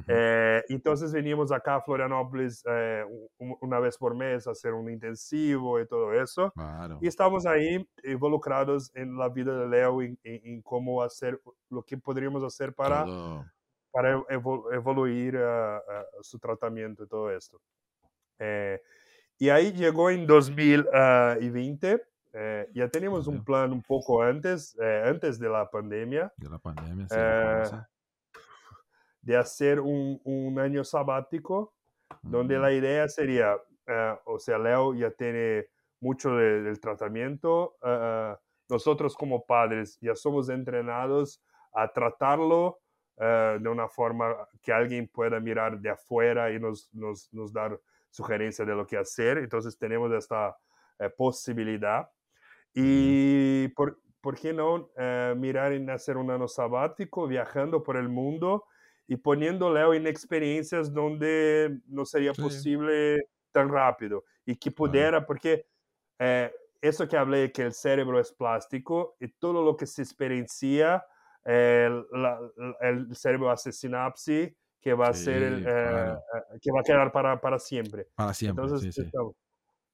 Eh, 0.06 0.64
entonces 0.68 1.14
veníamos 1.14 1.50
acá 1.52 1.76
a 1.76 1.82
Florianópolis 1.82 2.62
eh, 2.68 3.06
una 3.38 3.80
vez 3.80 3.98
por 3.98 4.14
mes 4.16 4.46
a 4.46 4.52
hacer 4.52 4.74
un 4.74 4.90
intensivo 4.92 5.80
y 5.80 5.88
todo 5.88 6.12
eso. 6.14 6.52
Claro. 6.52 7.00
Y 7.02 7.08
estamos 7.08 7.46
ahí 7.46 7.88
involucrados 8.04 8.92
en 8.96 9.18
la 9.18 9.30
vida 9.30 9.58
de 9.58 9.68
Leo, 9.68 10.02
en, 10.02 10.20
en- 10.24 10.42
en 10.46 10.62
cómo 10.62 11.02
hacer 11.02 11.40
lo 11.70 11.84
que 11.84 11.98
podríamos 11.98 12.44
hacer 12.44 12.74
para, 12.74 13.06
Todo. 13.06 13.46
Para 13.98 14.12
evo- 14.30 14.72
evoluir 14.72 15.36
ah, 15.38 15.82
ah, 15.90 16.06
su 16.22 16.38
tratamiento 16.38 17.04
y 17.04 17.08
todo 17.08 17.32
esto. 17.32 17.60
Eh, 18.38 18.80
y 19.40 19.50
ahí 19.50 19.72
llegó 19.74 20.12
en 20.12 20.28
2020. 20.28 22.04
eh, 22.34 22.70
ya 22.76 22.88
teníamos 22.90 23.26
un 23.26 23.44
plan 23.44 23.72
un 23.74 23.82
poco 23.82 24.22
antes, 24.22 24.78
eh, 24.80 25.04
antes 25.04 25.40
de 25.40 25.50
la 25.50 25.68
pandemia, 25.72 26.32
De 26.38 26.48
la 26.48 26.60
pandemia, 26.60 27.08
sí, 27.08 27.16
Eh, 27.18 27.72
de 29.22 29.36
hacer 29.36 29.80
un, 29.80 30.22
un 30.24 30.60
año 30.60 30.84
sabático 30.84 31.74
donde 32.22 32.60
la 32.60 32.72
idea 32.72 33.08
sería, 33.10 33.56
eh, 33.88 34.16
o 34.26 34.38
sea, 34.38 34.60
Leo 34.60 34.94
ya 34.94 35.10
tiene 35.10 35.66
mucho 36.00 36.36
de- 36.36 36.62
del 36.62 36.80
tratamiento, 36.80 37.76
eh, 37.84 38.36
nosotros 38.70 39.16
como 39.16 39.44
padres 39.44 39.98
ya 40.02 40.14
somos 40.16 40.50
entrenados 40.50 41.42
a 41.74 41.92
tratarlo 41.92 42.80
eh, 43.18 43.58
de 43.60 43.70
una 43.70 43.88
forma 43.88 44.36
que 44.62 44.72
alguien 44.72 45.08
pueda 45.08 45.40
mirar 45.40 45.80
de 45.80 45.90
afuera 45.90 46.52
y 46.52 46.60
nos, 46.60 46.94
nos, 46.94 47.34
nos 47.34 47.52
dar 47.52 47.80
sugerencia 48.10 48.66
de 48.66 48.76
lo 48.76 48.86
que 48.86 48.98
hacer, 48.98 49.38
entonces 49.40 49.78
tenemos 49.78 50.12
esta 50.14 50.58
eh, 51.00 51.10
posibilidad. 51.10 52.10
Y 52.74 53.70
por, 53.70 54.00
¿por 54.22 54.36
qué 54.40 54.54
no 54.54 54.92
eh, 54.98 55.34
mirar 55.38 55.74
en 55.74 55.90
hacer 55.90 56.18
un 56.18 56.30
año 56.32 56.48
sabático, 56.48 57.28
viajando 57.28 57.82
por 57.84 57.98
el 57.98 58.10
mundo 58.10 58.66
y 59.08 59.16
poniendo 59.18 59.74
Leo 59.74 59.94
en 59.94 60.06
experiencias 60.06 60.94
donde 60.94 61.80
no 61.88 62.06
sería 62.06 62.34
Sí. 62.34 62.42
posible 62.42 63.30
tan 63.52 63.70
rápido 63.70 64.26
y 64.46 64.56
que 64.56 64.70
pudiera, 64.72 65.26
porque 65.26 65.66
eh, 66.20 66.52
eso 66.82 67.08
que 67.08 67.18
hablé, 67.18 67.52
que 67.52 67.64
el 67.64 67.74
cerebro 67.74 68.20
es 68.20 68.32
plástico 68.32 69.16
y 69.20 69.30
todo 69.30 69.64
lo 69.64 69.76
que 69.76 69.88
se 69.88 70.02
experiencia, 70.04 71.04
la- 71.48 72.40
la- 72.58 72.76
el 72.82 73.16
cerebro 73.16 73.50
hace 73.52 73.72
sinapsis 73.72 74.52
que 74.82 74.94
va 74.94 75.08
a 75.10 75.14
ser, 75.14 75.42
el, 75.44 75.58
Sí, 75.60 75.64
eh, 75.64 75.72
claro. 75.72 76.14
eh, 76.54 76.60
que 76.62 76.72
va 76.72 76.80
a 76.82 76.84
quedar 76.84 77.12
para, 77.12 77.40
para 77.42 77.58
siempre. 77.60 78.08
Para 78.16 78.34
siempre, 78.34 78.64
Entonces, 78.66 78.94
sí, 78.94 79.10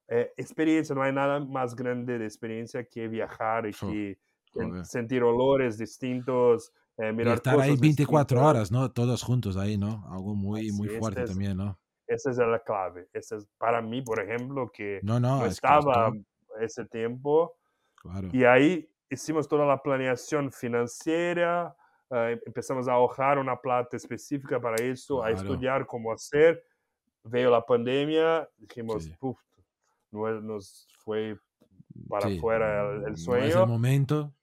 eh, 0.09 0.31
experiencia, 0.37 0.93
no 0.93 1.01
hay 1.03 1.13
nada 1.13 1.39
más 1.39 1.75
grande 1.75 2.17
de 2.19 2.25
experiencia 2.25 2.83
que 2.83 3.07
viajar 3.07 3.65
y 3.67 3.73
que, 3.73 4.17
que 4.51 4.83
sentir 4.83 5.23
olores 5.23 5.77
distintos, 5.77 6.71
eh, 6.97 7.09
Y 7.09 7.13
mirar 7.13 7.35
estar 7.35 7.53
ahí 7.59 7.69
cosas 7.69 7.81
24 7.81 8.37
distintas. 8.39 8.55
horas, 8.55 8.71
¿no? 8.71 8.91
Todos 8.91 9.23
juntos 9.23 9.57
ahí, 9.57 9.77
¿no? 9.77 10.05
Algo 10.11 10.35
muy, 10.35 10.71
muy 10.71 10.89
fuerte 10.89 11.21
este 11.21 11.23
es- 11.23 11.29
también, 11.31 11.57
¿no? 11.57 11.79
Esa 12.05 12.31
es 12.31 12.37
la 12.37 12.59
clave. 12.59 13.07
Esa 13.13 13.37
es 13.37 13.47
para 13.57 13.81
mí, 13.81 14.01
por 14.01 14.19
ejemplo, 14.19 14.69
que 14.71 14.99
No, 15.03 15.19
no, 15.19 15.39
no 15.39 15.45
es 15.45 15.59
que 15.61 15.67
estaba 15.67 16.11
ese 16.59 16.85
tiempo 16.85 17.55
claro. 17.95 18.27
y 18.31 18.43
ahí 18.43 18.89
hicimos 19.13 19.47
toda 19.47 19.65
la 19.65 19.81
planeación 19.81 20.51
financiera, 20.51 21.75
eh, 22.11 22.39
empezamos 22.45 22.87
a 22.87 22.93
ahorrar 22.93 23.37
una 23.39 23.59
plata 23.59 23.97
específica 23.97 24.59
para 24.61 24.75
eso, 24.83 25.23
a 25.23 25.27
Claro. 25.29 25.41
estudiar 25.41 25.85
cómo 25.87 26.11
hacer. 26.13 26.63
Veo 27.23 27.49
la 27.51 27.65
pandemia, 27.65 28.49
dijimos, 28.57 29.05
Sí. 29.05 29.15
"Puf, 29.19 29.39
nos 30.11 30.87
fue 30.99 31.37
para 32.09 32.27
Sí, 32.27 32.37
afuera 32.37 32.91
el, 32.91 32.95
el 32.97 33.01
no 33.01 33.07
es 33.07 33.11
el 33.11 33.17
sueño. 33.17 33.65
momento. 33.67 34.33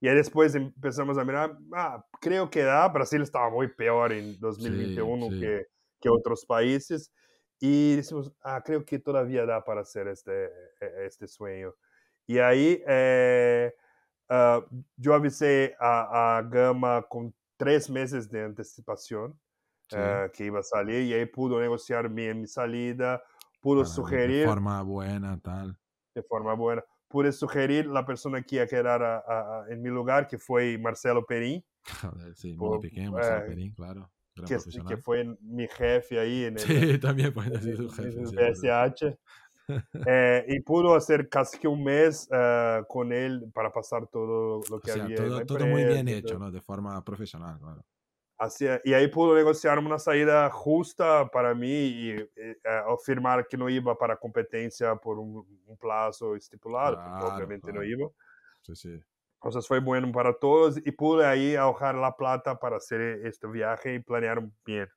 Y 0.00 0.08
después 0.08 0.54
empezamos 0.54 1.18
a 1.18 1.24
mirar, 1.24 1.58
ah, 1.74 2.04
creo 2.20 2.48
que 2.50 2.62
da, 2.62 2.88
Brasil 2.88 3.22
estaba 3.22 3.50
muy 3.50 3.68
peor 3.68 4.12
en 4.12 4.38
2021 4.40 5.28
sí. 5.30 5.40
Que, 5.40 5.66
que 6.00 6.08
otros 6.08 6.46
países. 6.46 7.12
Y 7.60 7.96
decimos, 7.96 8.32
ah, 8.42 8.62
creo 8.64 8.84
que 8.84 8.98
todavía 8.98 9.44
da 9.46 9.62
para 9.64 9.82
hacer 9.82 10.08
este, 10.08 10.46
eh, 10.46 11.04
este 11.06 11.28
sueño. 11.28 11.74
Y 12.30 12.38
ahí 12.38 12.80
eh, 12.86 13.74
ah, 14.28 14.64
yo 14.96 15.14
avisé 15.14 15.74
a, 15.80 16.36
a 16.38 16.42
Gama 16.42 17.02
con 17.08 17.34
tres 17.56 17.90
meses 17.90 18.30
de 18.30 18.44
anticipación 18.44 19.36
Sí. 19.88 19.96
eh, 19.98 20.30
que 20.32 20.44
iba 20.44 20.60
a 20.60 20.62
salir 20.62 21.02
y 21.02 21.12
ahí 21.14 21.26
pudo 21.26 21.60
negociar 21.60 22.08
bien 22.08 22.40
mi 22.40 22.46
salida, 22.46 23.20
pudo 23.60 23.78
para 23.80 23.88
de- 23.88 23.94
sugerir 23.96 24.40
De 24.42 24.46
forma 24.46 24.80
buena, 24.84 25.40
tal. 25.40 25.76
de 26.14 26.22
forma 26.22 26.54
buena. 26.54 26.84
Pude 27.08 27.32
sugerir 27.32 27.86
la 27.86 28.06
persona 28.06 28.40
que 28.40 28.54
iba 28.54 28.64
a 28.64 28.68
quedar 28.68 29.02
a- 29.02 29.18
a- 29.18 29.62
a- 29.62 29.66
en 29.68 29.82
mi 29.82 29.88
lugar, 29.88 30.28
que 30.28 30.38
fue 30.38 30.78
Marcelo 30.78 31.26
Perín, 31.26 31.64
Joder, 32.02 32.36
sí, 32.36 32.54
Por- 32.54 32.68
muy 32.78 32.88
pequeño, 32.88 33.10
Marcelo 33.10 33.38
eh, 33.38 33.48
Perín, 33.48 33.72
claro. 33.74 34.08
Que, 34.46 34.56
que 34.88 34.96
fue 34.96 35.24
mi 35.40 35.66
jefe 35.66 36.20
ahí 36.20 36.44
en 36.44 36.54
el, 36.54 36.60
Sí, 36.60 36.98
también 37.00 37.32
puede 37.34 37.60
ser 37.60 37.76
su 37.76 37.90
jefe. 37.90 38.16
en 38.16 38.26
el. 38.38 38.52
BSH. 38.54 39.18
Eh, 40.06 40.44
y 40.48 40.60
pudo 40.60 40.94
hacer 40.94 41.28
casi 41.28 41.58
que 41.58 41.68
un 41.68 41.84
mes 41.84 42.28
eh, 42.32 42.82
con 42.88 43.12
él 43.12 43.50
para 43.52 43.70
pasar 43.72 44.06
todo 44.08 44.60
lo 44.70 44.76
O 44.76 44.80
que 44.80 44.90
sea, 44.90 45.04
había. 45.04 45.16
todo, 45.16 45.44
todo 45.46 45.66
muy 45.66 45.84
bien 45.84 46.08
hecho. 46.08 46.38
¿no? 46.38 46.50
De 46.50 46.60
forma 46.60 47.02
profesional, 47.04 47.58
claro. 47.58 47.84
Así 48.38 48.66
y 48.84 48.94
ahí 48.94 49.08
pudo 49.08 49.34
negociar 49.34 49.78
una 49.78 49.98
salida 49.98 50.48
justa 50.50 51.30
para 51.30 51.54
mí 51.54 51.68
y, 51.68 52.10
eh, 52.12 52.30
eh, 52.36 52.56
afirmar 52.88 53.46
que 53.46 53.58
no 53.58 53.68
iba 53.68 53.96
para 53.98 54.16
competencia 54.16 54.96
por 54.96 55.18
un, 55.18 55.46
un 55.66 55.76
plazo 55.76 56.34
estipulado, 56.34 56.96
porque 56.96 57.10
Claro, 57.18 57.34
obviamente 57.36 57.66
no 57.68 57.80
claro. 57.80 57.86
iba. 57.86 58.08
Sí, 58.62 58.74
sí. 58.76 59.00
Entonces 59.42 59.66
fue 59.68 59.80
bueno 59.80 60.10
para 60.12 60.32
todos 60.38 60.78
y 60.78 60.90
pude 60.92 61.26
ahí 61.26 61.54
ahorrar 61.56 61.94
la 61.96 62.16
plata 62.16 62.58
para 62.58 62.76
hacer 62.76 63.00
este 63.26 63.46
viaje 63.46 63.94
y 63.94 63.98
planear 64.00 64.42
bien. 64.64 64.88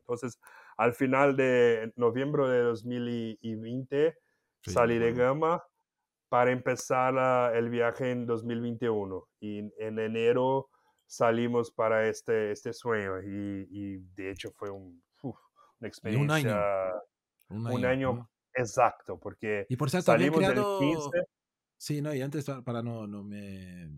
Entonces, 0.00 0.38
al 0.80 0.94
final 0.94 1.36
de 1.36 1.92
noviembre 1.96 2.48
de 2.48 2.60
2020, 2.62 4.16
Sí, 4.62 4.72
salí 4.72 4.98
de. 4.98 5.12
Gama 5.12 5.62
para 6.28 6.52
empezar 6.52 7.54
el 7.56 7.70
viaje 7.70 8.10
en 8.10 8.26
2021. 8.26 9.28
Y 9.40 9.58
en, 9.58 9.72
en 9.78 9.98
enero 9.98 10.68
salimos 11.06 11.70
para 11.72 12.08
este, 12.08 12.52
este 12.52 12.72
sueño 12.72 13.20
y, 13.22 13.66
y 13.70 13.96
de 14.14 14.30
hecho 14.30 14.50
fue 14.52 14.70
un, 14.70 15.02
uf, 15.22 15.36
una 15.80 15.88
Y 15.88 16.14
un 16.16 16.30
año, 16.30 16.50
experiencia, 16.50 16.92
Un 17.48 17.66
un 17.66 17.84
año. 17.84 18.30
exacto, 18.54 19.18
porque 19.18 19.66
Y 19.68 19.76
por 19.76 19.90
cierto, 19.90 20.12
salimos 20.12 20.38
el 20.42 20.52
creado. 20.52 20.78
15. 20.78 21.18
Sí, 21.78 22.02
no, 22.02 22.14
y 22.14 22.20
antes 22.22 22.44
pa- 22.44 22.62
para 22.62 22.82
no, 22.82 23.06
no 23.06 23.24
me 23.24 23.88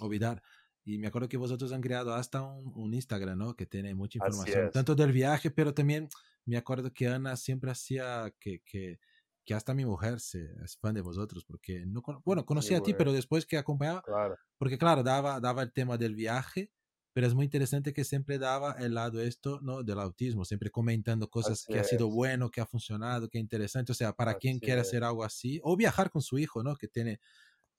olvidar. 0.00 0.42
Y 0.84 0.98
me 0.98 1.06
acuerdo 1.08 1.28
que 1.28 1.36
vosotros 1.36 1.72
han 1.72 1.80
creado 1.80 2.14
hasta 2.14 2.42
un, 2.42 2.72
un 2.74 2.94
Instagram, 2.94 3.38
¿no? 3.38 3.54
Que 3.54 3.66
tiene 3.66 3.94
mucha 3.94 4.18
información, 4.18 4.68
es. 4.68 4.72
tanto 4.72 4.94
del 4.94 5.12
viaje, 5.12 5.50
pero 5.50 5.74
también 5.74 6.08
me 6.44 6.56
acuerdo 6.56 6.92
que 6.92 7.08
Ana 7.08 7.36
siempre 7.36 7.70
hacía 7.70 8.34
que, 8.40 8.60
que, 8.64 8.98
que 9.44 9.54
hasta 9.54 9.74
mi 9.74 9.84
mujer 9.84 10.20
se 10.20 10.50
es 10.64 10.76
fan 10.78 10.94
de 10.94 11.00
vosotros, 11.02 11.44
porque 11.44 11.84
no, 11.86 12.02
bueno, 12.24 12.44
conocía 12.46 12.78
a 12.78 12.82
ti, 12.82 12.94
pero 12.94 13.12
después 13.12 13.46
que 13.46 13.58
acompañaba, 13.58 14.04
Claro. 14.04 14.36
porque 14.58 14.78
claro, 14.78 15.02
daba, 15.02 15.40
daba 15.40 15.62
el 15.62 15.72
tema 15.72 15.98
del 15.98 16.14
viaje, 16.16 16.72
pero 17.12 17.26
es 17.26 17.34
muy 17.34 17.44
interesante 17.44 17.92
que 17.92 18.04
siempre 18.04 18.38
daba 18.38 18.72
el 18.72 18.94
lado 18.94 19.20
esto, 19.20 19.60
¿no? 19.62 19.82
Del 19.82 20.00
autismo, 20.00 20.44
siempre 20.46 20.70
comentando 20.70 21.28
cosas 21.28 21.66
Así 21.66 21.72
que 21.72 21.78
ha 21.78 21.84
sido 21.84 22.08
es. 22.08 22.10
bueno, 22.10 22.50
que 22.50 22.60
ha 22.60 22.66
funcionado, 22.66 23.28
que 23.28 23.38
interesante, 23.38 23.92
o 23.92 23.94
sea, 23.94 24.14
para 24.14 24.34
quien 24.36 24.60
Así 24.60 24.60
quiera 24.60 24.80
es. 24.80 24.82
hacer 24.82 25.04
algo 25.04 25.22
así, 25.24 25.60
o 25.62 25.76
viajar 25.76 26.10
con 26.10 26.22
su 26.22 26.38
hijo, 26.38 26.62
¿no? 26.62 26.74
Que 26.76 26.88
tiene 26.88 27.20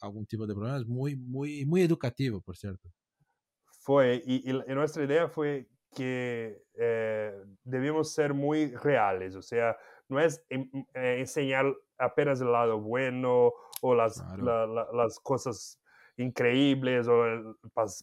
algún 0.04 0.26
tipo 0.26 0.46
de 0.48 0.54
problemas, 0.54 0.86
muy, 0.88 1.16
muy, 1.16 1.66
muy 1.66 1.82
educativo, 1.82 2.42
por 2.42 2.58
cierto. 2.58 2.90
Fue, 3.82 4.22
y, 4.26 4.50
y 4.50 4.54
nuestra 4.76 5.04
idea 5.04 5.28
fue 5.28 5.68
que 5.96 6.64
eh, 6.76 7.44
debíamos 7.64 8.14
ser 8.14 8.34
muy 8.34 8.74
reales, 8.76 9.36
o 9.36 9.42
sea, 9.42 9.78
no 10.08 10.20
es 10.20 10.44
eh, 10.50 10.70
enseñar 11.20 11.66
apenas 11.98 12.40
el 12.42 12.52
lado 12.52 12.80
bueno 12.80 13.52
o 13.82 13.96
las, 13.96 14.26
Claro. 14.26 14.38
la- 14.38 14.66
la- 14.66 14.88
las 14.94 15.20
cosas 15.20 15.82
increíbles 16.18 17.08
o 17.08 17.26
el 17.26 17.56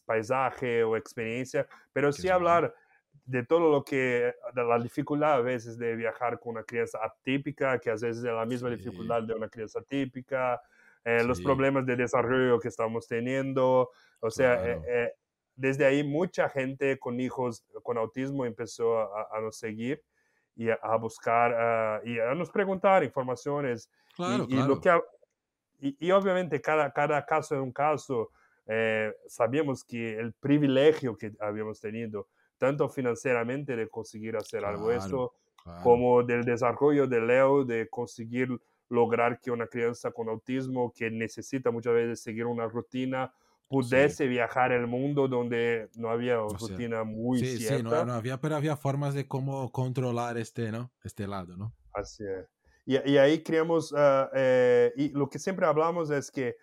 paisaje 0.04 0.84
o 0.84 0.96
experiencia, 0.96 1.66
pero 1.92 2.12
sí 2.12 2.28
hablar 2.28 2.74
de 3.24 3.44
todo 3.44 3.70
lo 3.70 3.84
que, 3.84 4.34
de 4.54 4.64
la 4.64 4.78
dificultad 4.80 5.34
a 5.34 5.40
veces 5.40 5.78
de 5.78 5.94
viajar 5.96 6.38
con 6.40 6.52
una 6.56 6.64
crianza 6.64 6.98
atípica, 7.02 7.78
que 7.78 7.90
a 7.90 7.94
veces 7.94 8.18
es 8.18 8.22
la 8.24 8.44
misma 8.46 8.68
Sí. 8.68 8.70
dificultad 8.70 9.22
de 9.22 9.34
una 9.34 9.48
crianza 9.48 9.80
típica, 9.82 10.60
eh, 11.04 11.24
los 11.24 11.38
Sí. 11.38 11.44
problemas 11.44 11.86
de 11.86 11.96
desarrollo 11.96 12.58
que 12.60 12.68
estamos 12.68 13.06
teniendo, 13.08 13.90
o 14.20 14.30
sea, 14.30 14.54
eh, 14.54 14.58
Claro. 14.78 14.82
eh, 14.88 15.12
desde 15.56 15.84
ahí 15.84 16.02
mucha 16.04 16.48
gente 16.48 16.98
con 16.98 17.20
hijos 17.20 17.64
con 17.82 17.98
autismo 17.98 18.44
empezó 18.46 18.98
a, 18.98 19.28
a 19.32 19.40
nos 19.40 19.58
seguir 19.58 20.02
y 20.56 20.68
a, 20.70 20.96
buscar 20.96 21.54
ah, 21.54 22.00
y 22.04 22.18
a 22.18 22.34
nos 22.34 22.50
preguntar 22.50 23.02
informaciones. 23.04 23.90
Claro, 24.14 24.46
y, 24.48 24.56
lo 24.62 24.80
que, 24.80 24.90
y, 25.80 26.10
obviamente 26.10 26.60
cada, 26.60 26.92
cada 26.92 27.24
caso 27.24 27.54
es 27.54 27.60
un 27.60 27.72
caso. 27.72 28.30
Eh, 28.66 29.12
sabíamos 29.26 29.84
que 29.84 30.18
el 30.18 30.32
privilegio 30.34 31.16
que 31.16 31.32
habíamos 31.40 31.80
tenido, 31.80 32.28
tanto 32.58 32.88
financieramente 32.88 33.74
de 33.76 33.88
conseguir 33.88 34.36
hacer 34.36 34.64
algo 34.64 34.90
eso, 34.92 35.34
como 35.82 36.22
del 36.22 36.44
desarrollo 36.44 37.06
de 37.06 37.20
Leo, 37.20 37.64
de 37.64 37.88
conseguir 37.88 38.48
lograr 38.90 39.40
que 39.40 39.50
una 39.50 39.66
crianza 39.66 40.10
con 40.10 40.28
autismo 40.28 40.92
que 40.92 41.10
necesita 41.10 41.70
muchas 41.70 41.94
veces 41.94 42.22
seguir 42.22 42.44
una 42.44 42.66
rutina 42.66 43.32
pudiese 43.68 44.26
viajar 44.26 44.72
el 44.72 44.88
mundo 44.88 45.28
donde 45.28 45.88
no 45.94 46.10
había 46.10 46.38
rutina 46.38 47.04
muy 47.04 47.38
sí, 47.38 47.58
cierta. 47.58 47.76
Sí, 47.76 47.82
no, 47.84 48.04
no, 48.04 48.14
había, 48.14 48.40
pero 48.40 48.56
había 48.56 48.76
formas 48.76 49.14
de 49.14 49.28
cómo 49.28 49.70
controlar 49.70 50.36
este, 50.38 50.72
¿no? 50.72 50.90
Este 51.04 51.28
lado, 51.28 51.56
¿no? 51.56 51.72
Así 51.94 52.24
es. 52.24 52.48
Y, 52.84 53.12
y 53.12 53.18
ahí 53.18 53.44
creamos, 53.44 53.94
ah, 53.96 54.28
eh, 54.34 54.92
y 54.96 55.10
lo 55.10 55.28
que 55.28 55.38
siempre 55.38 55.66
hablamos 55.66 56.10
es 56.10 56.32
que 56.32 56.56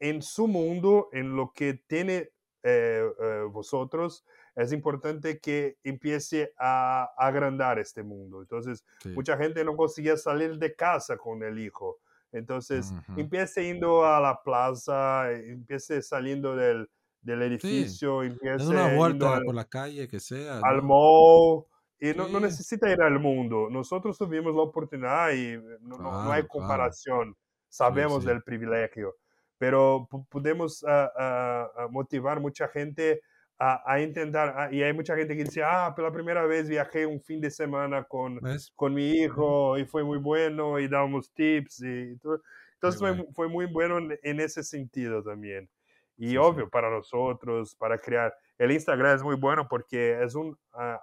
en 0.00 0.22
su 0.22 0.48
mundo, 0.48 1.08
en 1.12 1.36
lo 1.36 1.52
que 1.54 1.74
tiene 1.74 2.30
eh, 2.64 3.04
eh, 3.22 3.42
vosotros, 3.48 4.24
es 4.56 4.72
importante 4.72 5.38
que 5.40 5.76
empiece 5.82 6.52
a, 6.58 7.10
agrandar 7.16 7.78
este 7.78 8.02
mundo. 8.02 8.40
Entonces, 8.40 8.84
mucha 9.14 9.36
gente 9.36 9.64
no 9.64 9.76
conseguía 9.76 10.16
salir 10.16 10.58
de 10.58 10.74
casa 10.74 11.16
con 11.16 11.42
el 11.42 11.58
hijo. 11.58 11.98
Entonces, 12.32 12.92
empiece 13.16 13.64
yendo 13.64 14.04
a 14.04 14.20
la 14.20 14.42
plaza, 14.42 15.30
empiece 15.32 16.02
saliendo 16.02 16.56
del, 16.56 16.88
del 17.22 17.42
edificio, 17.42 18.22
sí. 18.22 18.28
empiece 18.28 18.66
una 18.66 18.94
vuelta 18.94 19.40
por 19.44 19.54
la 19.54 19.64
calle, 19.64 20.08
que 20.08 20.20
sea. 20.20 20.60
Al 20.60 20.82
mall. 20.82 21.64
Y 22.00 22.12
no, 22.12 22.28
no, 22.28 22.40
necesita 22.40 22.90
ir 22.90 23.00
al 23.00 23.18
mundo. 23.18 23.68
Nosotros 23.70 24.18
tuvimos 24.18 24.54
la 24.54 24.62
oportunidad 24.62 25.32
y 25.32 25.56
no, 25.80 25.96
no, 25.96 26.30
hay 26.30 26.46
comparación. 26.46 27.36
Sabemos 27.68 28.24
del 28.24 28.42
privilegio. 28.42 29.16
Pero 29.56 30.08
podemos 30.28 30.84
ah, 30.86 31.10
ah, 31.16 31.86
motivar 31.90 32.40
mucha 32.40 32.68
gente 32.68 33.22
a, 33.58 34.00
intentar, 34.00 34.72
y 34.72 34.82
hay 34.82 34.92
mucha 34.92 35.16
gente 35.16 35.36
que 35.36 35.44
dice, 35.44 35.62
ah, 35.62 35.92
por 35.94 36.04
la 36.04 36.12
primera 36.12 36.44
vez 36.44 36.68
viajé 36.68 37.06
un 37.06 37.20
fin 37.20 37.40
de 37.40 37.50
semana 37.50 38.04
con, 38.04 38.40
con 38.74 38.92
mi 38.92 39.10
hijo 39.10 39.78
y 39.78 39.84
fue 39.84 40.02
muy 40.02 40.18
bueno 40.18 40.78
y 40.78 40.88
damos 40.88 41.32
tips 41.32 41.82
y 41.82 42.16
todo. 42.18 42.42
Entonces 42.74 43.00
fue, 43.00 43.26
fue, 43.32 43.48
muy 43.48 43.66
bueno 43.66 43.98
en, 44.22 44.40
ese 44.40 44.62
sentido 44.62 45.22
también. 45.22 45.68
Y 46.16 46.36
obvio, 46.36 46.68
para 46.68 46.90
nosotros, 46.90 47.74
para 47.76 47.98
crear, 47.98 48.34
el 48.58 48.72
Instagram 48.72 49.16
es 49.16 49.22
muy 49.22 49.36
bueno 49.36 49.66
porque 49.68 50.22
es 50.22 50.34
un 50.34 50.56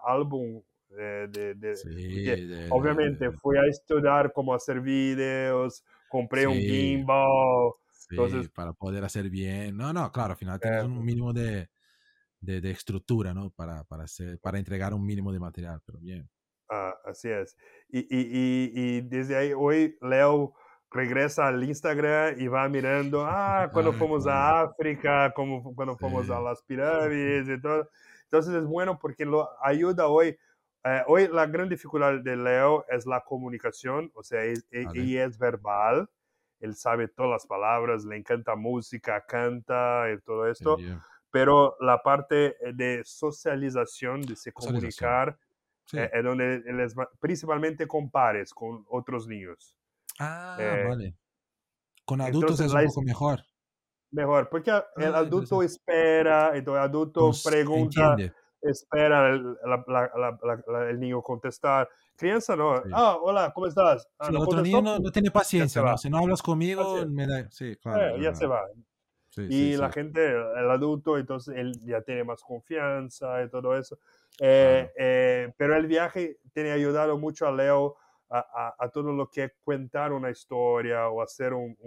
álbum 0.05 0.61
de, 0.89 1.55
de, 1.55 2.67
obviamente 2.69 3.31
fui 3.31 3.57
a 3.57 3.65
estudiar 3.65 4.33
cómo 4.33 4.53
hacer 4.53 4.81
videos, 4.81 5.83
compré 6.09 6.45
un 6.45 6.55
gimbal. 6.55 7.71
entonces, 8.09 8.49
para 8.49 8.73
poder 8.73 9.03
hacer 9.05 9.29
bien. 9.29 9.77
No, 9.77 9.93
no, 9.93 10.11
claro, 10.11 10.33
al 10.33 10.37
final 10.37 10.59
tienes 10.59 10.83
un 10.83 11.03
mínimo 11.03 11.33
de, 11.33 11.69
de, 12.41 12.71
estructura, 12.71 13.33
¿no? 13.33 13.51
Para, 13.51 13.83
para, 13.83 14.03
hacer, 14.03 14.39
para 14.39 14.57
entregar 14.57 14.93
un 14.93 15.05
mínimo 15.05 15.31
de 15.31 15.39
material, 15.39 15.81
pero 15.85 15.99
bien. 15.99 16.29
Ah, 16.69 16.95
así 17.05 17.29
es. 17.29 17.55
Y, 17.89 17.99
y, 17.99 18.71
y, 18.73 19.01
desde 19.01 19.35
ahí, 19.37 19.53
hoy 19.53 19.97
Leo 20.01 20.53
regresa 20.89 21.47
al 21.47 21.63
Instagram 21.63 22.39
y 22.39 22.47
va 22.47 22.67
mirando, 22.67 23.25
ah, 23.25 23.69
cuando 23.73 23.93
fuimos 23.93 24.27
a 24.27 24.61
África, 24.61 25.31
como, 25.33 25.75
cuando 25.75 25.97
fuimos 25.97 26.29
a 26.29 26.41
las 26.41 26.61
pirámides 26.63 27.47
y 27.57 27.61
todo. 27.61 27.89
Entonces 28.23 28.53
es 28.55 28.65
bueno 28.65 28.97
porque 28.99 29.25
lo 29.25 29.49
ayuda 29.63 30.07
hoy. 30.07 30.37
Eh, 30.83 31.03
hoy 31.07 31.27
la 31.27 31.45
gran 31.45 31.69
dificultad 31.69 32.19
de 32.23 32.35
Leo 32.35 32.85
es 32.89 33.05
la 33.05 33.21
comunicación, 33.21 34.09
o 34.15 34.23
sea, 34.23 34.43
es, 34.43 34.65
e, 34.71 34.87
y 34.95 35.17
es 35.17 35.37
verbal. 35.37 36.09
Él 36.59 36.75
sabe 36.75 37.07
todas 37.07 37.31
las 37.31 37.45
palabras, 37.45 38.03
le 38.03 38.17
encanta 38.17 38.55
música, 38.55 39.23
canta 39.27 40.11
y 40.11 40.19
todo 40.21 40.47
esto 40.47 40.77
pero 41.31 41.77
la 41.79 42.03
parte 42.03 42.57
eh, 42.61 42.73
de 42.73 43.01
socialización, 43.03 44.21
de 44.21 44.35
se 44.35 44.51
comunicar, 44.51 45.37
eh, 45.93 46.09
es 46.13 46.23
donde 46.23 46.59
les, 46.59 46.93
principalmente 47.19 47.87
compares 47.87 48.53
con 48.53 48.85
otros 48.89 49.27
niños. 49.27 49.77
Ah, 50.19 50.57
eh, 50.59 50.85
vale. 50.87 51.15
Con 52.05 52.21
adultos 52.21 52.59
es 52.59 52.73
un 52.73 52.85
poco 52.85 53.01
mejor. 53.01 53.39
Mejor, 54.11 54.49
porque 54.49 54.71
el 54.97 55.15
ah, 55.15 55.19
adulto 55.19 55.63
espera, 55.63 56.51
entonces 56.53 56.83
el 56.83 56.89
adulto 56.89 57.31
pregunta, 57.45 58.17
espera 58.61 59.29
el, 59.29 59.55
el, 60.89 60.99
niño 60.99 61.21
contestar. 61.21 61.89
Crianza 62.17 62.57
no, 62.57 62.83
ah, 62.91 63.17
hola, 63.21 63.53
¿cómo 63.53 63.67
estás? 63.67 64.05
Ah, 64.19 64.27
el 64.29 64.35
otro 64.35 64.61
niño 64.61 64.81
no, 64.81 65.11
tiene 65.11 65.31
paciencia, 65.31 65.81
¿no? 65.81 65.97
si 65.97 66.09
no 66.09 66.17
hablas 66.17 66.41
conmigo, 66.41 67.05
me 67.07 67.25
da... 67.25 67.49
Sí, 67.49 67.77
claro. 67.77 68.17
ya 68.17 68.35
se 68.35 68.45
va 68.45 68.61
y 69.37 69.77
la 69.77 69.91
gente, 69.91 70.29
el 70.29 70.69
adulto, 70.69 71.17
entonces 71.17 71.55
él 71.57 71.73
ya 71.83 72.01
tiene 72.01 72.23
más 72.23 72.41
confianza 72.41 73.43
y 73.43 73.49
todo 73.49 73.77
eso. 73.77 73.97
Eh, 74.39 74.91
eh, 74.97 75.53
pero 75.57 75.75
el 75.75 75.87
viaje 75.87 76.39
tiene 76.53 76.71
ayudado 76.71 77.17
mucho 77.17 77.47
a 77.47 77.51
Leo 77.51 77.95
a, 78.29 78.75
a, 78.79 78.89
todo 78.89 79.11
lo 79.11 79.29
que 79.29 79.43
es 79.43 79.51
contar 79.61 80.13
una 80.13 80.29
historia 80.29 81.09
o 81.09 81.21
hacer 81.21 81.53
un, 81.53 81.77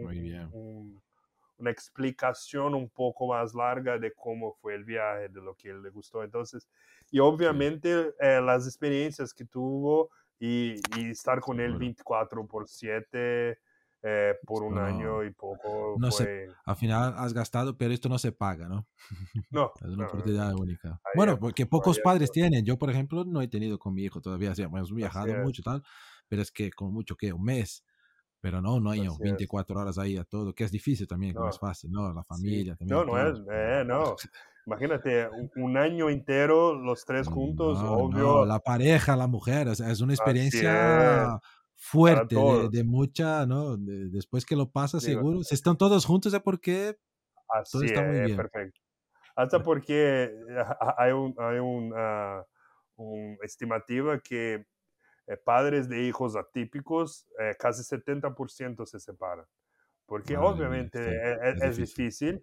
una 1.56 1.70
explicación 1.70 2.74
un 2.74 2.90
poco 2.90 3.28
más 3.28 3.54
larga 3.54 3.98
de 3.98 4.12
cómo 4.12 4.52
fue 4.52 4.74
el 4.74 4.84
viaje, 4.84 5.28
de 5.30 5.40
lo 5.40 5.54
que 5.54 5.70
él 5.70 5.82
le 5.82 5.88
gustó. 5.88 6.22
Entonces, 6.22 6.68
y 7.10 7.18
obviamente 7.18 8.14
eh, 8.20 8.42
las 8.42 8.66
experiencias 8.66 9.32
que 9.32 9.46
tuvo 9.46 10.10
y, 10.38 10.74
y, 10.98 11.10
estar 11.10 11.40
con 11.40 11.60
él 11.60 11.78
24 11.78 12.46
por 12.46 12.68
7 12.68 13.58
eh, 14.06 14.34
por 14.44 14.62
un 14.62 14.76
año 14.76 15.24
y 15.24 15.30
poco. 15.30 15.96
No 15.98 16.10
sé, 16.10 16.48
al 16.66 16.76
final 16.76 17.14
has 17.16 17.32
gastado, 17.32 17.78
pero 17.78 17.94
esto 17.94 18.10
no 18.10 18.18
se 18.18 18.32
paga, 18.32 18.68
¿no? 18.68 18.86
No. 19.50 19.72
es 19.80 19.88
una 19.88 20.06
oportunidad 20.06 20.52
única. 20.54 21.00
bueno, 21.14 21.38
porque 21.38 21.64
pocos 21.64 21.98
padres 22.00 22.30
tienen. 22.30 22.66
Yo, 22.66 22.76
por 22.76 22.90
ejemplo, 22.90 23.24
no 23.24 23.40
he 23.40 23.48
tenido 23.48 23.78
con 23.78 23.94
mi 23.94 24.02
hijo 24.02 24.20
todavía. 24.20 24.52
O 24.52 24.60
hemos 24.60 24.92
viajado 24.92 25.32
mucho, 25.42 25.62
tal, 25.62 25.82
pero 26.28 26.42
es 26.42 26.52
que 26.52 26.70
con 26.70 26.92
mucho 26.92 27.16
que 27.16 27.32
un 27.32 27.44
mes. 27.44 27.82
Pero 28.40 28.60
no, 28.60 28.78
no 28.78 28.90
hay 28.90 29.08
24 29.20 29.80
horas 29.80 29.96
ahí 29.96 30.18
a 30.18 30.24
todo, 30.24 30.54
que 30.54 30.64
es 30.64 30.70
difícil 30.70 31.06
también, 31.06 31.32
que 31.32 31.40
no 31.40 31.48
es 31.48 31.58
fácil, 31.58 31.90
¿no? 31.90 32.12
La 32.12 32.22
familia 32.24 32.76
también. 32.76 32.98
No, 32.98 33.04
no 33.06 33.18
es, 33.18 33.38
eh, 33.50 33.84
no. 33.86 34.16
Imagínate, 34.66 35.30
un, 35.56 35.78
año 35.78 36.10
entero, 36.10 36.74
los 36.74 37.06
tres 37.06 37.26
juntos, 37.28 37.78
obvio. 37.80 38.44
la 38.44 38.58
pareja, 38.58 39.16
la 39.16 39.28
mujer, 39.28 39.68
es, 39.68 39.80
es 39.80 40.02
una 40.02 40.12
experiencia 40.12 41.40
fuerte, 41.84 42.34
de, 42.70 42.82
mucha, 42.82 43.44
¿no? 43.44 43.76
después 43.76 44.46
que 44.46 44.56
lo 44.56 44.70
pasa, 44.70 45.00
seguro. 45.00 45.42
Si 45.42 45.54
están 45.54 45.76
todos 45.76 46.06
juntos, 46.06 46.32
es 46.32 46.40
porque 46.40 46.96
todo 47.70 47.82
está 47.82 48.02
muy 48.02 48.20
bien. 48.20 48.36
Perfecto. 48.36 48.80
Hasta 49.36 49.62
porque 49.62 50.30
hay 50.96 51.12
un, 51.12 51.34
hay 51.38 51.58
un, 51.58 51.92
ah, 51.94 52.42
estimativa 53.42 54.18
que 54.20 54.64
eh, 55.26 55.36
padres 55.36 55.88
de 55.88 56.02
hijos 56.04 56.36
atípicos, 56.36 57.26
eh, 57.38 57.54
casi 57.58 57.82
70% 57.82 58.86
se 58.86 58.98
separan. 58.98 59.44
Porque 60.06 60.36
obviamente 60.36 60.98
e, 61.00 61.32
e, 61.32 61.68
es, 61.68 61.76
difícil. 61.76 62.42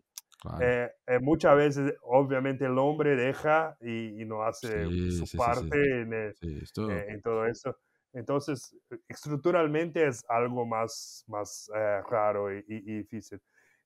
Eh, 0.59 0.89
muchas 1.21 1.55
veces, 1.55 1.93
obviamente, 2.03 2.65
el 2.65 2.77
hombre 2.77 3.15
deja 3.15 3.77
y, 3.81 4.23
no 4.25 4.43
hace 4.43 4.85
su 5.11 5.37
parte 5.37 6.01
en, 6.01 6.13
en, 6.13 7.21
todo 7.21 7.45
eso. 7.45 7.75
Entonces, 8.13 8.75
estructuralmente 9.07 10.05
es 10.05 10.23
algo 10.27 10.65
más, 10.65 11.23
más 11.27 11.71
eh, 11.73 12.01
raro 12.09 12.51
y, 12.51 12.61
difícil. 12.81 13.41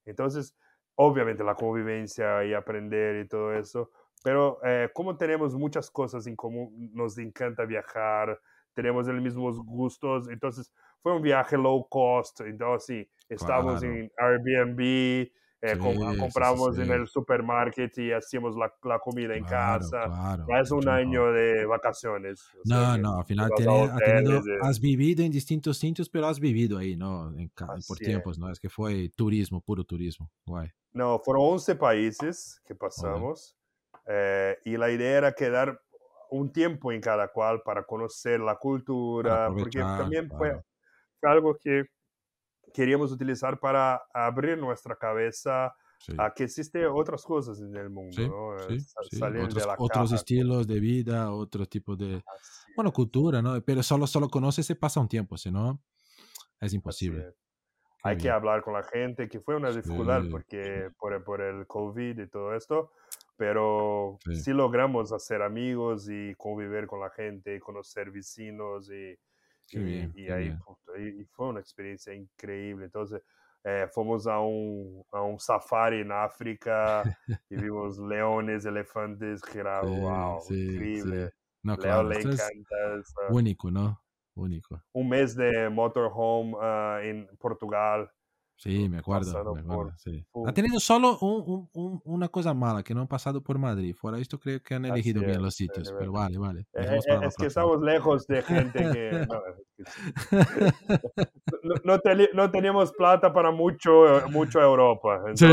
Entonces, 0.06 0.56
obviamente 0.95 1.43
la 1.43 1.56
convivencia 1.56 2.43
y 2.43 2.53
aprender 2.53 3.18
y 3.18 3.27
todo 3.27 3.53
eso, 3.53 3.91
pero 4.23 4.60
eh, 4.64 4.89
como 4.93 5.15
tenemos 5.18 5.53
muchas 5.53 5.91
cosas 5.91 6.26
en 6.26 6.35
común, 6.35 6.91
nos 6.93 7.18
encanta 7.18 7.65
viajar, 7.65 8.39
tenemos 8.73 9.07
los 9.07 9.22
mismos 9.22 9.57
gustos, 9.60 10.27
entonces 10.30 10.73
fue 11.02 11.15
un 11.15 11.22
viaje 11.22 11.57
low 11.57 11.88
cost, 11.88 12.41
entonces 12.41 12.85
sí, 12.85 13.11
estamos 13.30 13.84
en 13.84 14.11
Airbnb, 14.18 15.30
eh, 15.61 15.77
compramos 15.77 16.77
en 16.77 16.91
el 16.91 17.07
supermercado 17.07 17.90
y 17.98 18.11
hacíamos 18.11 18.56
la, 18.56 18.72
la 18.84 18.99
comida 18.99 19.36
en 19.36 19.44
casa. 19.45 20.38
es 20.61 20.72
un 20.72 20.88
año 20.88 21.32
de 21.32 21.65
vacaciones. 21.65 22.44
no, 22.65 22.98
no, 22.98 23.19
al 23.19 23.26
final 23.26 23.52
has 24.61 24.80
vivido 24.80 25.23
en 25.23 25.32
distintos 25.32 25.77
sitios, 25.77 26.10
pero 26.10 26.27
has 26.27 26.40
vivido 26.40 26.77
ahí, 26.77 26.95
¿no? 26.95 27.34
En, 27.38 27.52
por 27.88 27.98
tiempos, 27.98 28.38
¿no? 28.38 28.52
Es 28.52 28.60
que 28.60 28.69
fue 28.69 29.10
turismo, 29.15 29.61
puro 29.61 29.84
turismo. 29.84 30.30
Guay. 30.45 30.69
No, 30.94 31.19
fueron 31.19 31.44
11 31.53 31.76
países 31.76 32.61
que 32.65 32.76
pasamos 32.76 33.57
eh, 34.07 34.57
y 34.65 34.77
la 34.77 34.91
idea 34.91 35.18
era 35.18 35.34
quedar 35.34 35.82
un 36.30 36.52
tiempo 36.52 36.91
en 36.91 37.02
cada 37.02 37.27
cual 37.30 37.61
para 37.64 37.84
conocer 37.84 38.40
la 38.40 38.56
cultura, 38.56 39.49
porque 39.53 39.80
también 39.80 40.30
fue 40.30 40.61
algo 41.22 41.57
que 41.57 41.86
queríamos 42.76 43.11
utilizar 43.14 43.57
para 43.57 44.03
abrir 44.14 44.57
nuestra 44.57 44.97
cabeza 44.97 45.73
a 46.18 46.34
que 46.34 46.43
existen 46.43 46.85
otras 46.93 47.23
cosas 47.23 47.60
en 47.61 47.73
el 47.76 47.89
mundo, 47.89 48.57
Salir 49.10 49.43
otros, 49.43 49.56
de 49.56 49.65
la 49.65 49.76
otros 49.77 50.11
estilos 50.11 50.68
de 50.68 50.80
vida, 50.81 51.31
otro 51.31 51.65
tipo 51.65 51.95
de, 51.95 52.22
bueno, 52.76 52.91
cultura, 52.91 53.41
¿no? 53.41 53.60
Pero 53.61 53.81
solo, 53.81 54.06
solo 54.06 54.27
conoces 54.27 54.65
se 54.65 54.76
pasa 54.76 54.99
un 54.99 55.07
tiempo, 55.07 55.38
si 55.38 55.49
no, 55.52 55.81
es 56.60 56.73
imposible. 56.73 57.34
Hay 58.03 58.18
que 58.18 58.30
hablar 58.30 58.61
con 58.61 58.73
la 58.73 58.84
gente, 58.84 59.30
que 59.30 59.39
fue 59.39 59.56
una 59.56 59.72
dificultad 59.72 60.23
porque 60.30 60.91
por, 60.99 61.23
por, 61.23 61.41
el 61.41 61.65
COVID 61.65 62.19
y 62.19 62.27
todo 62.27 62.53
esto, 62.53 62.91
pero 63.38 64.19
sí. 64.31 64.52
logramos 64.52 65.14
hacer 65.14 65.41
amigos 65.41 66.07
y 66.10 66.35
convivir 66.35 66.88
con 66.88 66.99
la 66.99 67.10
gente, 67.10 67.60
conocer 67.60 68.11
vecinos 68.11 68.91
y, 68.91 69.18
y, 69.72 70.30
ahí, 70.30 70.56
fue 71.32 71.48
una 71.48 71.60
experiencia 71.60 72.14
increíble. 72.14 72.86
Entonces, 72.86 73.22
eh, 73.64 73.88
fuimos 73.92 74.28
a 74.28 74.40
un, 74.40 75.04
a 75.12 75.22
un 75.22 75.40
safari 75.40 76.02
en 76.02 76.12
África 76.12 77.04
y 77.50 77.56
vimos 77.72 77.98
leones, 77.98 78.66
elefantes, 78.66 79.44
girados, 79.44 79.90
wow, 79.90 80.40
increíble. 80.50 81.32
No, 81.64 81.76
Leo 81.76 82.04
le 82.04 82.20
encanta 82.20 83.02
Único, 83.30 83.72
¿no? 83.72 84.00
Único. 84.36 84.84
Un 84.94 85.10
mes 85.10 85.36
de 85.36 85.70
motorhome 85.70 86.54
uh, 86.54 87.00
en 87.00 87.28
Portugal. 87.40 88.12
Sí, 88.57 88.88
me 88.90 88.99
acuerdo. 88.99 89.53
Me 89.53 89.61
acuerdo 89.61 89.91
sí. 89.98 90.26
Ha 90.45 90.53
tenido 90.53 90.80
solo 90.80 91.18
un, 91.19 91.69
un, 91.73 92.02
una 92.06 92.30
cosa 92.30 92.53
mala, 92.53 92.84
que 92.84 92.94
no 92.94 93.02
han 93.02 93.07
pasado 93.07 93.41
por 93.41 93.57
Madrid. 93.57 93.94
Fuera 93.94 94.18
esto 94.18 94.40
creo 94.40 94.61
que 94.61 94.76
han 94.76 94.86
elegido 94.86 95.22
bien 95.22 95.41
los 95.41 95.56
sitios, 95.56 95.94
pero 95.98 96.11
vale, 96.11 96.38
vale. 96.38 96.61
Eh, 96.73 96.99
eh, 97.07 97.19
es 97.23 97.36
que 97.36 97.48
estamos 97.48 97.82
lejos 97.82 98.26
de 98.27 98.41
gente 98.41 98.80
que... 98.91 99.27
No, 101.64 101.76
no, 101.84 102.02
no, 102.34 102.52
teníamos 102.52 102.94
plata 102.94 103.34
para 103.34 103.52
mucho, 103.52 104.22
mucho 104.30 104.61
Europa. 104.61 105.22
Sí, 105.34 105.45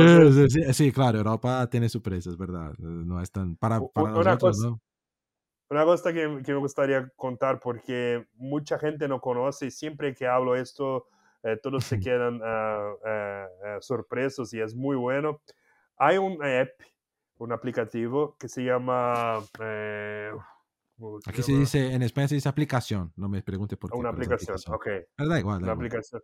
sí, 0.48 0.72
sí, 0.72 0.92
claro, 0.92 1.18
Europa 1.18 1.66
tiene 1.68 1.88
su 1.88 2.00
precio, 2.00 2.30
es 2.30 2.38
verdad. 2.38 2.72
No 2.78 3.20
es 3.20 3.32
tan... 3.32 3.56
Para, 3.56 3.80
para 3.80 4.10
nosotros, 4.10 4.58
¿no? 4.58 4.80
Una 5.72 5.84
cosa 5.86 6.12
que, 6.12 6.28
me 6.28 6.54
gustaría 6.56 7.08
contar, 7.16 7.58
porque 7.58 8.26
mucha 8.34 8.78
gente 8.78 9.08
no 9.08 9.22
conoce 9.22 9.66
y 9.66 9.70
siempre 9.70 10.14
que 10.14 10.26
hablo 10.26 10.54
esto, 10.54 11.06
eh, 11.43 11.59
todos 11.62 11.85
se 11.85 11.98
quedan 11.98 12.40
uh, 12.40 12.94
uh, 12.94 13.81
sorpresos 13.81 14.52
y 14.55 14.60
es 14.60 14.74
muy 14.74 14.97
bueno. 14.97 15.43
Hay 15.97 16.19
un 16.19 16.43
app, 16.44 16.70
un 17.39 17.52
aplicativo 17.52 18.36
que 18.39 18.48
se 18.48 18.62
llama... 18.62 19.39
Aquí 21.27 21.43
se 21.43 21.52
dice, 21.52 21.93
en 21.93 22.02
España 22.02 22.28
se 22.28 22.36
dice 22.36 22.48
aplicación, 22.48 23.12
no 23.16 23.28
me 23.28 23.43
pregunte 23.43 23.77
por 23.77 23.90
qué. 23.90 23.98
Una 23.98 24.10
aplicación, 24.10 24.56
ok. 24.69 24.86
Pero 25.16 25.28
da 25.28 25.39
igual. 25.40 25.60
Da 25.60 25.64
una 25.64 25.73
igual. 25.73 25.77
aplicación. 25.77 26.23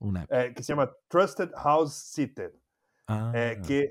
Una 0.00 0.22
app. 0.22 0.54
que 0.54 0.62
se 0.62 0.72
llama 0.72 0.90
Trusted 1.08 1.50
House 1.54 1.94
Seated. 1.94 2.52
Ah. 3.08 3.32
que 3.66 3.90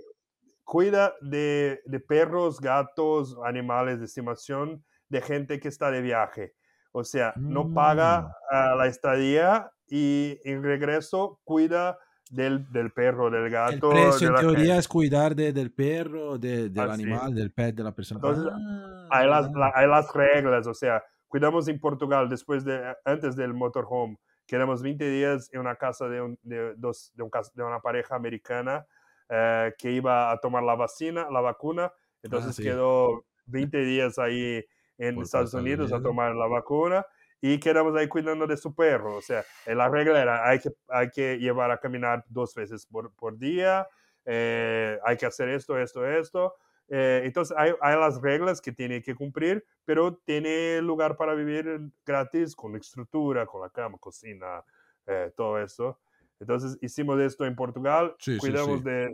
cuida 0.64 1.14
de, 1.20 1.82
de, 1.86 2.00
perros, 2.00 2.62
gatos, 2.62 3.36
animales 3.44 4.00
de 4.00 4.06
estimación 4.06 4.86
de 5.10 5.22
gente 5.22 5.60
que 5.60 5.68
está 5.68 5.92
de 5.92 6.02
viaje. 6.02 6.54
O 6.92 7.04
sea, 7.04 7.34
no 7.36 7.74
paga 7.74 8.36
uh, 8.52 8.78
la 8.78 8.88
estadía 8.88 9.72
y 9.90 10.40
en 10.44 10.64
regreso 10.64 11.40
cuida 11.44 11.98
del, 12.30 12.72
del 12.72 12.91
perro, 12.91 13.30
del 13.32 13.49
gato. 13.49 13.91
El 13.91 14.10
precio 14.10 14.30
de 14.30 14.36
en 14.36 14.40
teoría 14.41 14.64
gente. 14.66 14.78
es 14.80 14.88
cuidar 14.88 15.36
de, 15.36 15.52
del 15.52 15.72
perro, 15.72 16.38
de, 16.38 16.70
del 16.70 16.90
Así. 16.90 17.02
animal, 17.03 17.34
del 17.34 17.52
pet, 17.52 17.76
de 17.76 17.84
la 17.84 17.91
persona. 17.94 18.20
Entonces, 18.24 18.52
Ah, 18.53 19.07
hay, 19.11 19.28
las, 19.28 19.48
ah. 19.48 19.52
la- 19.56 19.72
hay 19.74 19.88
las 19.88 20.14
reglas, 20.14 20.68
o 20.68 20.74
sea, 20.74 21.03
cuidamos 21.28 21.68
en 21.68 21.80
Portugal 21.80 22.30
después 22.30 22.64
de, 22.64 22.95
antes 23.06 23.36
del 23.36 23.53
motorhome. 23.53 24.18
Quedamos 24.45 24.82
20 24.84 25.10
días 25.10 25.49
en 25.53 25.60
una 25.61 25.76
casa 25.76 26.07
de, 26.07 26.22
un- 26.22 26.38
de 26.44 26.76
dos, 26.76 27.11
de, 27.16 27.24
un 27.24 27.32
de 27.56 27.64
una 27.64 27.80
pareja 27.80 28.16
americana 28.16 28.86
eh, 29.30 29.74
que 29.78 29.91
iba 29.91 30.32
a 30.32 30.38
tomar 30.40 30.64
la 30.64 30.76
vacuna, 30.76 31.28
la 31.32 31.41
vacuna. 31.41 31.91
Entonces 32.22 32.52
Ah, 32.52 32.53
sí. 32.53 32.64
quedó 32.64 33.26
20 33.48 33.78
días 33.80 34.20
ahí 34.20 34.64
en 34.99 35.16
Por 35.16 35.24
Estados 35.24 35.53
Unidos 35.53 35.94
a 35.94 36.02
tomar 36.02 36.36
la 36.36 36.45
vacuna 36.48 37.06
y 37.41 37.60
quedamos 37.60 37.95
ahí 37.95 38.07
cuidando 38.07 38.48
de 38.48 38.57
su 38.57 38.74
perro. 38.74 39.16
O 39.16 39.22
sea, 39.22 39.44
eh, 39.66 39.76
la 39.76 39.90
regla 39.90 40.22
era 40.22 40.48
hay 40.48 40.60
que, 40.60 40.70
hay 40.88 41.10
que 41.10 41.38
llevar 41.38 41.72
a 41.72 41.80
caminar 41.80 42.24
dos 42.28 42.53
veces 42.53 42.86
por, 42.86 43.14
por 43.14 43.38
día, 43.38 43.88
eh, 44.26 44.99
hay 45.03 45.18
que 45.18 45.26
hacer 45.26 45.49
esto, 45.49 45.78
esto, 45.78 46.06
esto. 46.06 46.56
Eh, 46.90 47.22
entonces 47.24 47.56
hay, 47.57 47.72
hay 47.82 47.99
las 47.99 48.20
reglas 48.20 48.61
que 48.61 48.72
tiene 48.72 49.02
que 49.02 49.14
cumplir, 49.14 49.64
pero 49.86 50.16
tiene 50.26 50.82
lugar 50.82 51.16
para 51.18 51.36
vivir 51.36 51.82
gratis 52.06 52.56
con 52.56 52.76
estructura, 52.76 53.45
con 53.45 53.61
la 53.61 53.70
cama, 53.70 53.98
cocina, 53.99 54.64
eh, 55.06 55.32
todo 55.36 55.60
eso. 55.60 55.99
Entonces 56.40 56.78
hicimos 56.82 57.20
esto 57.20 57.45
en 57.45 57.56
Portugal, 57.56 58.16
Sí, 58.20 58.34
sí, 58.34 58.40
cuidamos 58.40 58.80
sí. 58.80 58.86
De, 58.86 59.11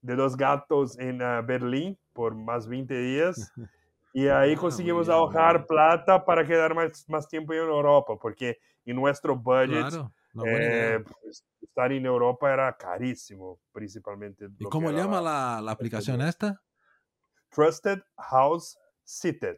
de 0.00 0.16
dos 0.16 0.36
gatos 0.36 0.98
en 0.98 1.20
ah, 1.20 1.42
Berlín 1.42 1.98
por 2.12 2.34
más 2.34 2.66
20 2.66 2.94
días. 2.98 3.52
Y 4.14 4.28
ahí 4.28 4.54
Ah, 4.54 4.60
conseguimos 4.60 5.08
ahorrar 5.08 5.66
plata 5.66 6.24
para 6.24 6.46
quedar 6.46 6.74
más, 6.74 7.04
más 7.08 7.28
tiempo 7.28 7.52
en 7.52 7.60
Europa, 7.60 8.14
porque 8.20 8.58
en 8.86 8.96
nuestro 8.96 9.36
budget 9.36 9.86
Claro, 9.90 10.12
eh, 10.46 11.00
pues, 11.20 11.44
estar 11.60 11.92
en 11.92 12.06
Europa 12.06 12.52
era 12.52 12.76
carísimo, 12.76 13.60
principalmente. 13.72 14.48
¿Y 14.58 14.64
cómo 14.66 14.90
llama 14.92 15.20
la, 15.20 15.60
la 15.62 15.72
aplicación 15.72 16.20
esta? 16.22 16.62
Trusted 17.50 18.02
House 18.18 18.76
Seated. 19.04 19.56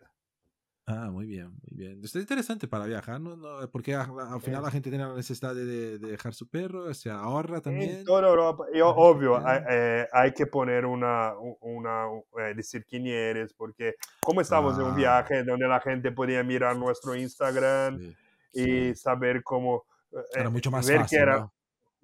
Ah, 0.88 1.10
muy 1.10 1.26
bien, 1.26 1.48
muy 1.48 1.76
bien. 1.84 2.00
Esto 2.04 2.18
es 2.18 2.22
interesante 2.22 2.68
para 2.68 2.86
viajar, 2.86 3.20
¿no? 3.20 3.36
No, 3.36 3.68
porque 3.72 3.92
a- 3.96 4.02
a- 4.02 4.34
al 4.34 4.40
final 4.40 4.62
la 4.62 4.70
gente 4.70 4.88
tiene 4.88 5.04
la 5.04 5.14
necesidad 5.14 5.52
de, 5.52 5.64
de- 5.64 5.98
de 5.98 6.10
dejar 6.12 6.32
su 6.32 6.48
perro, 6.48 6.94
se 6.94 7.10
ahorra 7.10 7.60
también. 7.60 7.96
En 7.96 8.04
toda 8.04 8.28
Europa, 8.28 8.66
y 8.72 8.80
obvio, 8.80 9.44
hay, 9.44 9.62
eh, 9.68 10.06
hay 10.12 10.32
que 10.32 10.46
poner 10.46 10.86
una, 10.86 11.32
una 11.60 12.06
eh, 12.38 12.54
decir 12.54 12.84
quién 12.88 13.04
eres, 13.08 13.52
porque 13.52 13.94
como 14.20 14.40
estamos 14.40 14.78
en 14.78 14.84
un 14.84 14.92
Ah. 14.92 14.96
viaje 14.96 15.42
donde 15.42 15.66
la 15.66 15.80
gente 15.80 16.12
podía 16.12 16.44
mirar 16.44 16.76
nuestro 16.76 17.16
Instagram 17.16 17.98
Sí, 17.98 18.16
y 18.52 18.64
sí. 18.64 18.94
saber 18.94 19.42
cómo 19.42 19.82
eh, 20.12 20.18
Era 20.36 20.50
mucho 20.50 20.70
más 20.70 20.86
ver 20.86 20.98
que 20.98 21.02
fácil, 21.02 21.18
era 21.18 21.36
¿no? 21.40 21.52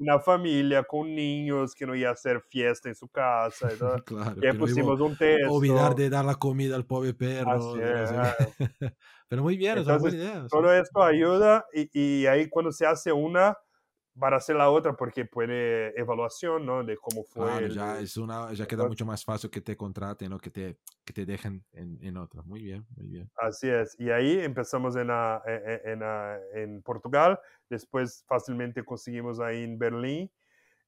Una 0.03 0.21
familia 0.21 0.85
con 0.85 1.15
niños 1.15 1.75
que 1.75 1.87
no 1.87 1.95
iba 1.95 2.11
a 2.11 2.13
hacer 2.13 2.41
fiesta 2.49 2.89
en 2.89 2.95
su 2.95 3.09
casa. 3.09 3.69
Claro, 4.07 4.37
no 4.37 4.53
iba 4.53 4.55
pusimos 4.55 5.01
un 5.01 5.17
a 5.17 5.17
texto. 5.17 5.53
olvidar 5.53 5.95
de 5.95 6.11
dar 6.11 6.25
la 6.25 6.35
comida 6.37 6.77
al 6.77 6.87
pobre 6.87 7.15
perro. 7.15 7.75
Así 7.75 7.81
es. 7.81 8.11
Pero 9.29 9.43
muy 9.43 9.57
bien, 9.57 9.79
es 9.79 9.87
una 9.87 9.97
buena 9.99 10.17
Entonces, 10.17 10.21
idea. 10.21 10.47
Todo 10.49 10.73
esto 10.75 11.03
ayuda 11.03 11.67
y, 11.73 11.89
y 12.23 12.27
ahí 12.27 12.49
cuando 12.49 12.73
se 12.73 12.87
hace 12.87 13.13
una, 13.13 13.57
para 14.19 14.37
hacer 14.37 14.57
la 14.57 14.71
otra, 14.71 14.95
porque 14.95 15.25
puede 15.25 15.99
evaluación, 15.99 16.67
¿no? 16.67 16.85
De 16.85 16.97
cómo 16.97 17.25
fue. 17.25 17.45
Claro, 17.51 17.67
el- 17.67 17.75
ya, 17.75 18.01
es 18.01 18.17
una, 18.17 18.53
ya 18.53 18.67
queda 18.67 18.87
mucho 18.87 19.07
más 19.07 19.25
fácil 19.25 19.51
que 19.51 19.61
te 19.61 19.77
contraten 19.77 20.33
o 20.33 20.39
que 20.39 20.51
te, 20.51 20.79
que 21.05 21.13
te 21.13 21.25
dejen 21.27 21.65
en, 21.73 21.99
en 22.03 22.17
otra. 22.17 22.43
Muy 22.43 22.63
bien, 22.63 22.87
muy 22.97 23.07
bien. 23.09 23.31
Así 23.37 23.69
es. 23.69 23.99
Y 23.99 24.11
ahí 24.11 24.39
empezamos 24.41 24.97
en, 24.97 25.09
ah, 25.11 25.43
en, 25.47 25.91
en, 25.93 26.03
ah, 26.03 26.37
en 26.55 26.83
Portugal, 26.83 27.39
después 27.69 28.25
fácilmente 28.29 28.85
conseguimos 28.85 29.41
ahí 29.41 29.65
en 29.65 29.79
Berlín. 29.79 30.31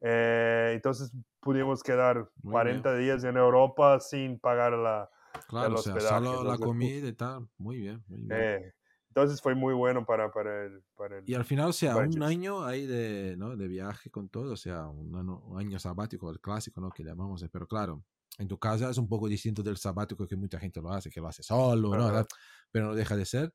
Eh, 0.00 0.72
entonces 0.74 1.12
pudimos 1.40 1.82
quedar 1.82 2.28
Muy 2.42 2.52
40 2.52 2.94
días 2.96 3.24
en 3.24 3.36
Europa 3.38 3.98
sin 4.00 4.38
pagar 4.38 4.72
la... 4.74 5.10
Claro, 5.48 5.74
o 5.74 5.78
sea, 5.78 5.98
solo 6.00 6.44
la 6.44 6.58
comida 6.58 7.08
y 7.08 7.12
tal. 7.14 7.48
Muy 7.58 7.78
bien, 7.78 8.04
muy 8.08 8.20
bien. 8.20 8.32
eh, 8.38 8.72
entonces 9.14 9.40
fue 9.40 9.54
muy 9.54 9.74
bueno 9.74 10.04
para, 10.04 10.32
para 10.32 10.64
el... 10.64 10.82
Para 10.96 11.18
el 11.18 11.24
Y 11.30 11.34
al 11.34 11.44
final, 11.44 11.68
o 11.68 11.72
sea, 11.72 11.96
un 11.96 12.06
budget. 12.06 12.22
año 12.22 12.64
ahí 12.64 12.84
de, 12.84 13.36
¿no? 13.36 13.56
de 13.56 13.68
viaje 13.68 14.10
con 14.10 14.28
todo, 14.28 14.52
o 14.52 14.56
sea, 14.56 14.88
un 14.88 15.14
año, 15.14 15.38
un 15.38 15.60
año 15.60 15.78
sabático, 15.78 16.30
el 16.30 16.40
clásico, 16.40 16.80
¿no? 16.80 16.90
Que 16.90 17.04
llamamos, 17.04 17.40
eh, 17.44 17.48
pero 17.52 17.66
claro, 17.68 18.02
en 18.38 18.48
tu 18.48 18.58
casa 18.58 18.90
es 18.90 18.98
un 18.98 19.08
poco 19.08 19.28
distinto 19.28 19.62
del 19.62 19.76
sabático 19.76 20.26
que 20.26 20.34
mucha 20.34 20.58
gente 20.58 20.80
lo 20.80 20.90
hace, 20.90 21.10
que 21.10 21.20
lo 21.20 21.28
hace 21.28 21.44
solo, 21.44 21.94
¿no? 21.96 22.06
Ajá. 22.06 22.26
Pero 22.72 22.86
no 22.86 22.94
deja 22.96 23.16
de 23.16 23.24
ser. 23.24 23.54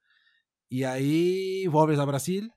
Y 0.69 0.83
ahí 0.85 1.67
vuelves 1.67 1.99
a 1.99 2.05
Brasil. 2.05 2.53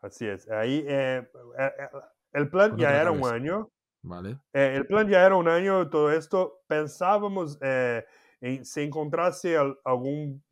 Así 0.00 0.26
es. 0.26 0.48
Ahí 0.48 0.84
eh, 0.86 1.18
eh, 1.58 1.72
eh, 1.78 1.88
el 2.32 2.48
plan 2.48 2.76
ya 2.78 2.98
era 3.00 3.10
un 3.10 3.24
año. 3.26 3.68
¿Vale? 4.00 4.38
Eh, 4.54 4.74
el 4.76 4.86
plan 4.86 5.08
ya 5.08 5.26
era 5.26 5.34
un 5.36 5.48
año, 5.48 5.90
todo 5.90 6.10
esto. 6.12 6.62
Pensábamos 6.66 7.58
eh, 7.60 8.04
en 8.40 8.64
si 8.64 8.82
encontrase 8.82 9.56
al- 9.56 9.76
algún 9.84 10.42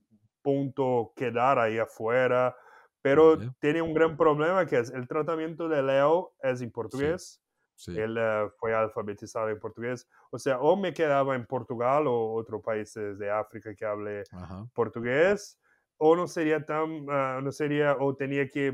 punto 0.46 1.12
quedar 1.16 1.58
ahí 1.58 1.78
afuera, 1.78 2.56
pero 3.02 3.50
tiene 3.60 3.82
un 3.82 3.94
gran 3.94 4.16
problema 4.16 4.66
que 4.66 4.78
es 4.78 4.90
el 4.90 5.08
tratamiento 5.08 5.68
de 5.68 5.82
Leo 5.82 6.34
es 6.40 6.62
en 6.62 6.70
portugués. 6.70 7.42
Sí. 7.76 7.92
Él 7.92 8.16
eh, 8.18 8.48
fue 8.58 8.74
alfabetizado 8.74 9.48
en 9.50 9.58
portugués. 9.58 10.08
O 10.30 10.38
sea, 10.38 10.60
o 10.60 10.76
me 10.76 10.92
quedaba 10.94 11.34
en 11.36 11.46
Portugal 11.46 12.06
o 12.06 12.34
otros 12.34 12.62
países 12.62 13.18
de 13.18 13.30
África 13.30 13.74
que 13.74 13.84
hable 13.86 14.28
Ajá. 14.30 14.68
portugués, 14.74 15.58
o 15.96 16.14
no 16.16 16.26
sería 16.28 16.64
tan, 16.64 17.06
ah, 17.10 17.40
no 17.42 17.50
sería, 17.52 17.96
o 17.98 18.14
tenía 18.16 18.48
que 18.48 18.68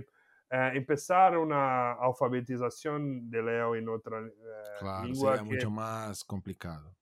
eh, 0.51 0.71
empezar 0.75 1.39
una 1.39 1.93
alfabetización 1.95 3.31
de 3.31 3.43
Leo 3.43 3.77
en 3.77 3.89
otra 3.89 4.21
eh, 4.21 4.31
Claro, 4.75 5.15
lengua. 5.15 5.39
sería 5.39 5.43
que- 5.43 5.45
mucho 5.45 5.71
más 5.71 6.25
complicado. 6.25 6.95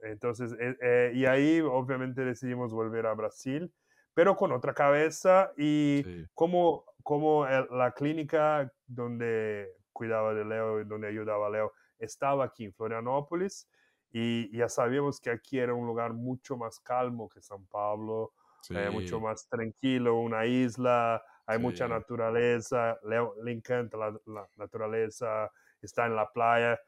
entonces, 0.00 0.52
eh, 0.60 0.76
eh, 0.80 1.12
y 1.14 1.24
ahí 1.26 1.60
obviamente 1.60 2.22
decidimos 2.24 2.72
volver 2.72 3.06
a 3.06 3.14
Brasil, 3.14 3.72
pero 4.16 4.34
con 4.34 4.50
otra 4.50 4.72
cabeza 4.72 5.52
y 5.58 6.00
Sí. 6.02 6.26
como, 6.32 6.86
como 7.02 7.46
el- 7.46 7.68
la 7.70 7.92
clínica 7.92 8.72
donde 8.86 9.70
cuidaba 9.92 10.32
de 10.32 10.42
Leo 10.42 10.80
y 10.80 10.84
donde 10.84 11.08
ayudaba 11.08 11.48
a 11.48 11.50
Leo 11.50 11.72
estaba 11.98 12.44
aquí 12.46 12.64
en 12.64 12.72
Florianópolis 12.72 13.68
y 14.10 14.56
ya 14.56 14.70
sabíamos 14.70 15.20
que 15.20 15.28
aquí 15.28 15.58
era 15.58 15.74
un 15.74 15.86
lugar 15.86 16.14
mucho 16.14 16.56
más 16.56 16.80
calmo 16.80 17.28
que 17.28 17.42
San 17.42 17.66
Pablo 17.66 18.32
eh, 18.70 18.88
mucho 18.90 19.20
más 19.20 19.46
tranquilo, 19.50 20.18
una 20.18 20.46
isla, 20.46 21.22
hay 21.46 21.58
mucha 21.58 21.86
naturaleza, 21.86 22.98
le, 23.04 23.52
encanta 23.52 23.98
la, 23.98 24.48
naturaleza, 24.56 25.52
está 25.82 26.06
en 26.06 26.16
la 26.16 26.32
playa, 26.32 26.80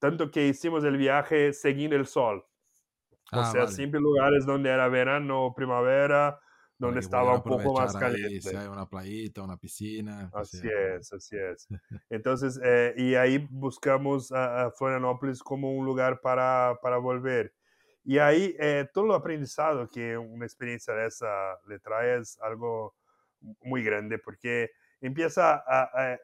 tanto 0.00 0.30
que 0.30 0.48
hicimos 0.48 0.84
el 0.84 0.96
viaje 0.96 1.52
siguiendo 1.52 1.96
el 1.96 2.06
sol. 2.06 2.38
o 3.30 3.40
ah, 3.40 3.44
sea, 3.52 3.66
siempre 3.66 4.00
lugares 4.00 4.46
donde 4.46 4.70
era 4.70 4.88
verano 4.88 5.44
o 5.44 5.54
primavera, 5.54 6.40
donde 6.78 7.00
estaba 7.00 7.34
un 7.34 7.42
poco 7.42 7.74
más 7.74 7.96
caliente. 7.96 8.40
si 8.40 8.56
hay 8.56 8.66
una 8.66 8.88
playita, 8.88 9.42
una 9.42 9.56
piscina. 9.56 10.30
Así 10.34 10.68
es, 10.68 11.12
así 11.12 11.36
es. 11.36 11.66
Entonces, 12.10 12.60
eh, 12.62 12.94
y 12.96 13.14
ahí 13.14 13.46
buscamos 13.50 14.32
a, 14.32 14.70
Florianópolis 14.72 15.42
como 15.42 15.72
un 15.72 15.84
lugar 15.84 16.20
para, 16.20 16.78
para 16.82 16.98
volver. 16.98 17.54
Y 18.04 18.18
ahí 18.18 18.54
eh, 18.58 18.88
todo 18.92 19.06
lo 19.06 19.14
aprendizado 19.14 19.88
que 19.88 20.16
una 20.16 20.44
experiencia 20.44 20.94
de 20.94 21.06
esa 21.06 21.58
le 21.66 21.78
trae 21.78 22.18
es 22.18 22.38
algo 22.40 22.94
muy 23.62 23.82
grande 23.82 24.18
porque 24.18 24.70
empieza 25.00 25.64
a... 25.66 26.18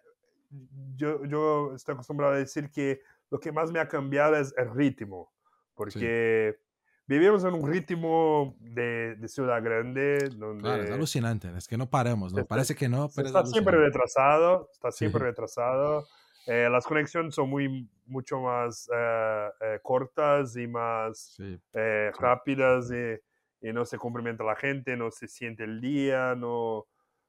yo, 0.97 1.25
yo 1.25 1.75
estoy 1.75 1.95
acostumbrado 1.95 2.35
a 2.35 2.39
decir 2.39 2.71
que 2.71 3.01
lo 3.31 3.41
que 3.41 3.51
más 3.51 3.73
me 3.73 3.81
ha 3.81 3.89
cambiado 3.89 4.37
es 4.37 4.55
el 4.59 4.71
ritmo, 4.75 5.33
porque 5.75 6.59
vivimos 7.07 7.45
en 7.45 7.55
un 7.55 7.71
ritmo 7.71 8.57
de, 8.61 9.17
de, 9.17 9.29
ciudad 9.29 9.63
grande 9.63 10.31
donde... 10.37 10.63
Claro, 10.63 10.83
es 10.83 10.91
alucinante, 10.91 11.51
es 11.57 11.69
que 11.69 11.77
no 11.77 11.89
paramos, 11.89 12.33
¿no? 12.33 12.45
Parece 12.45 12.75
que 12.75 12.89
no, 12.89 13.11
pero... 13.15 13.29
Está 13.29 13.45
siempre 13.47 13.77
retrasado, 13.77 14.69
está 14.73 14.91
siempre 14.91 15.23
retrasado. 15.23 16.07
Eh, 16.47 16.69
las 16.71 16.85
conexiones 16.85 17.35
son 17.35 17.49
muy, 17.49 17.89
mucho 18.07 18.41
más 18.41 18.89
eh, 18.93 19.49
eh, 19.61 19.79
cortas 19.83 20.57
y 20.57 20.67
más 20.67 21.39
rápidas 22.19 22.91
y, 22.91 23.69
y, 23.69 23.73
no 23.73 23.85
se 23.85 23.99
cumplimenta 23.99 24.43
la 24.43 24.57
gente, 24.57 24.97
no 24.97 25.11
se 25.11 25.29
siente 25.29 25.65
el 25.65 25.81
día, 25.81 26.35
no, 26.35 26.87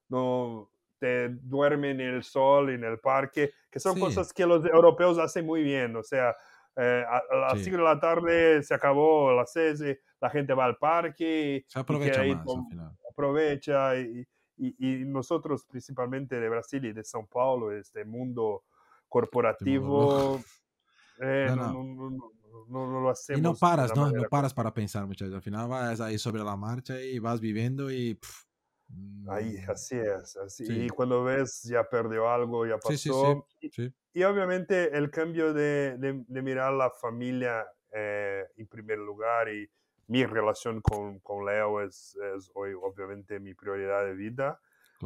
no 0.10 0.70
te 1.04 1.28
duermen 1.30 2.00
en 2.00 2.16
el 2.16 2.24
sol, 2.24 2.70
en 2.70 2.86
el 2.86 2.98
parque, 2.98 3.52
que 3.70 3.80
son 3.80 4.00
cosas 4.00 4.32
que 4.32 4.46
los 4.46 4.64
europeos 4.66 5.20
hacen 5.20 5.46
muy 5.46 5.62
bien, 5.62 5.96
o 5.98 6.02
sea, 6.02 6.34
eh, 6.76 7.04
a, 7.08 7.36
las 7.36 7.64
5 7.64 7.78
de 7.78 7.84
la 7.84 8.00
tarde 8.00 8.64
se 8.64 8.74
acabó 8.74 9.32
la 9.32 9.46
sede, 9.46 10.02
la 10.20 10.30
gente 10.30 10.54
va 10.54 10.66
al 10.66 10.78
parque. 10.78 11.66
Se 11.68 11.80
aprovecha 11.80 12.24
más, 12.24 12.46
Aprovecha 13.12 13.96
y, 13.96 14.26
y, 14.58 15.06
nosotros 15.06 15.66
principalmente 15.66 16.40
de 16.40 16.50
Brasil 16.50 16.84
y 16.86 16.94
de 16.94 17.02
São 17.02 17.28
Paulo, 17.28 17.72
este 17.72 18.06
mundo 18.06 18.64
corporativo, 19.08 20.42
eh, 21.20 21.54
no, 21.56 23.02
lo 23.02 23.10
hacemos. 23.10 23.40
Y 23.40 23.42
no 23.42 23.56
paras, 23.56 23.96
¿no? 23.96 24.10
No 24.10 24.24
paras 24.24 24.54
para 24.54 24.74
pensar, 24.74 25.06
muchachos. 25.06 25.36
Al 25.36 25.42
final 25.42 25.68
vas 25.68 26.02
ahí 26.02 26.18
sobre 26.18 26.44
la 26.44 26.56
marcha 26.56 27.00
y 27.00 27.20
vas 27.20 27.40
viviendo 27.40 27.92
y... 27.92 28.20
Ahí, 29.28 29.58
mm. 29.66 29.72
así 29.72 29.98
es. 29.98 30.36
Así. 30.38 30.66
Y 30.68 30.90
cuando 30.90 31.24
ves, 31.24 31.64
ya 31.64 31.84
perdió 31.84 32.30
algo, 32.30 32.66
ya 32.66 32.78
pasó. 32.78 33.48
y, 34.14 34.24
obviamente 34.24 34.96
el 34.96 35.10
cambio 35.10 35.54
de, 35.54 35.98
de, 35.98 36.42
mirar 36.42 36.74
la 36.74 36.90
familia 36.90 37.66
eh, 37.92 38.46
en 38.58 38.68
primer 38.68 39.00
lugar 39.00 39.50
y 39.50 39.70
mi 40.08 40.26
relación 40.26 40.82
con, 40.82 41.20
con 41.20 41.46
Leo 41.46 41.82
es, 41.82 42.18
es, 42.36 42.52
hoy 42.54 42.74
obviamente 42.74 43.40
mi 43.40 43.54
prioridad 43.54 44.06
de 44.06 44.14
vida. 44.14 44.60